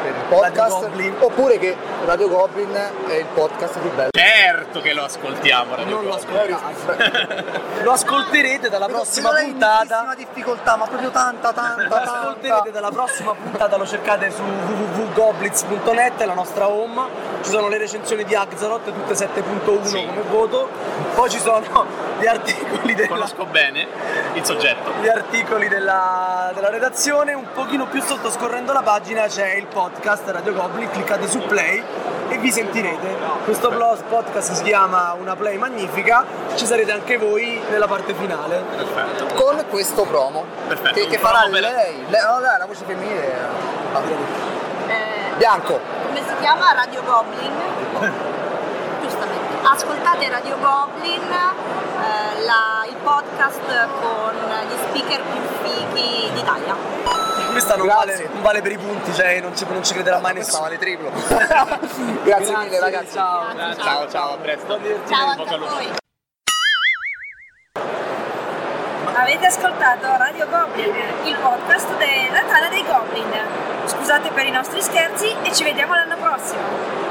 per 0.07 0.15
il 0.15 0.29
podcast 0.29 0.89
oppure 1.21 1.59
che 1.59 1.77
Radio 2.05 2.29
Goblin 2.29 2.73
è 3.09 3.13
il 3.15 3.27
podcast 3.35 3.79
più 3.79 3.93
bello. 3.95 4.11
Certo 4.11 4.81
che 4.81 4.93
lo 4.93 5.05
ascoltiamo, 5.05 5.75
Radio 5.75 5.95
Non 5.95 6.05
lo 6.05 6.19
Goblin. 6.27 6.55
ascoltate. 6.55 7.65
Lo 7.83 7.93
ascolterete 7.93 8.69
dalla 8.69 8.87
prossima 8.87 9.39
in 9.41 9.51
puntata. 9.51 9.85
grandissima 9.85 10.15
difficoltà, 10.15 10.77
ma 10.77 10.87
proprio 10.87 11.11
tanta, 11.11 11.53
tanta, 11.53 11.83
Lo 11.83 11.89
tanta. 11.89 12.13
ascolterete 12.21 12.71
dalla 12.73 12.91
prossima 12.91 13.33
puntata, 13.35 13.77
lo 13.77 13.87
cercate 13.87 14.31
su 14.31 14.43
www.goblitz.net, 14.43 16.23
la 16.25 16.35
nostra 16.35 16.69
home. 16.69 17.05
Ci 17.43 17.51
sono 17.51 17.69
le 17.69 17.79
recensioni 17.79 18.25
di 18.25 18.35
Axaroth, 18.35 18.85
tutte 18.85 19.15
7.1 19.15 19.65
come 19.65 20.23
voto. 20.29 20.69
Poi 21.15 21.31
ci 21.31 21.39
sono 21.39 21.63
gli 22.19 22.27
articoli 22.27 22.95
della, 22.95 23.09
Conosco 23.09 23.45
bene 23.47 23.87
il 24.35 24.45
soggetto. 24.45 24.91
gli 25.01 25.09
articoli 25.09 25.69
della, 25.69 26.51
della 26.55 26.71
redazione, 26.71 27.35
un 27.35 27.47
pochino 27.53 27.87
più 27.87 28.01
sotto 28.03 28.31
scorrendo 28.31 28.73
la 28.73 28.83
pagina 28.83 29.27
c'è 29.27 29.53
il 29.55 29.67
podcast 29.67 29.96
Radio 30.03 30.53
Goblin, 30.53 30.89
cliccate 30.91 31.27
su 31.29 31.39
play 31.47 31.83
e 32.29 32.39
vi 32.39 32.51
sentirete. 32.53 33.17
Questo 33.45 33.71
blog 33.71 34.03
podcast 34.05 34.53
si 34.53 34.63
chiama 34.63 35.15
Una 35.19 35.35
Play 35.35 35.57
Magnifica, 35.57 36.25
ci 36.55 36.67
sarete 36.67 36.93
anche 36.93 37.17
voi 37.17 37.61
nella 37.71 37.87
parte 37.87 38.15
finale. 38.15 38.63
Con 39.35 39.65
questo 39.69 40.05
promo. 40.05 40.45
Perfetto, 40.69 40.95
Che, 40.95 41.07
che 41.07 41.19
farà 41.19 41.41
promo 41.41 41.61
per- 41.61 41.61
lei. 41.73 42.05
lei 42.09 42.23
no, 42.23 42.41
dai, 42.41 42.59
la 42.59 42.67
voce 42.67 42.85
femminile. 42.87 43.35
ah, 43.93 44.01
Eh, 44.89 45.35
Bianco. 45.37 45.81
come 46.07 46.19
si 46.27 46.35
chiama? 46.41 46.73
Radio 46.73 47.03
Goblin. 47.03 47.53
Giustamente. 49.03 49.45
Ascoltate 49.69 50.29
Radio 50.29 50.57
Goblin, 50.61 51.23
eh, 51.33 52.45
la- 52.45 52.85
il 52.89 52.97
podcast 53.03 53.89
con 54.01 54.35
gli 54.69 54.77
speaker 54.89 55.21
più 55.23 55.41
fighi 55.63 56.31
d'Italia. 56.33 57.26
Questa 57.57 57.77
non 57.77 57.87
vale, 57.87 58.29
non 58.31 58.43
vale 58.43 58.61
per 58.61 58.73
i 58.73 58.77
punti, 58.77 59.15
cioè 59.15 59.41
non 59.41 59.57
ci, 59.57 59.65
non 59.67 59.83
ci 59.83 59.95
crederà 59.95 60.19
mai 60.21 60.35
nessuno. 60.35 60.65
vale 60.65 60.77
triplo. 60.77 61.11
Grazie, 62.23 62.55
mille 62.55 62.79
ragazzi. 62.79 63.15
Ciao. 63.15 63.47
Ciao, 63.79 64.11
ciao, 64.11 64.35
a 64.35 64.37
presto. 64.37 64.79
Ciao 65.09 65.31
a 65.31 65.57
voi. 65.57 65.89
Avete 69.15 69.47
ascoltato 69.47 70.07
Radio 70.19 70.47
Goblin, 70.51 70.95
il 71.25 71.37
podcast 71.37 71.97
della 71.97 72.43
Tana 72.43 72.69
dei 72.69 72.85
Goblin. 72.85 73.33
Scusate 73.87 74.29
per 74.33 74.45
i 74.45 74.51
nostri 74.51 74.83
scherzi 74.83 75.35
e 75.43 75.55
ci 75.55 75.65
vediamo 75.65 75.95
l'anno 75.95 76.17
prossimo. 76.19 77.06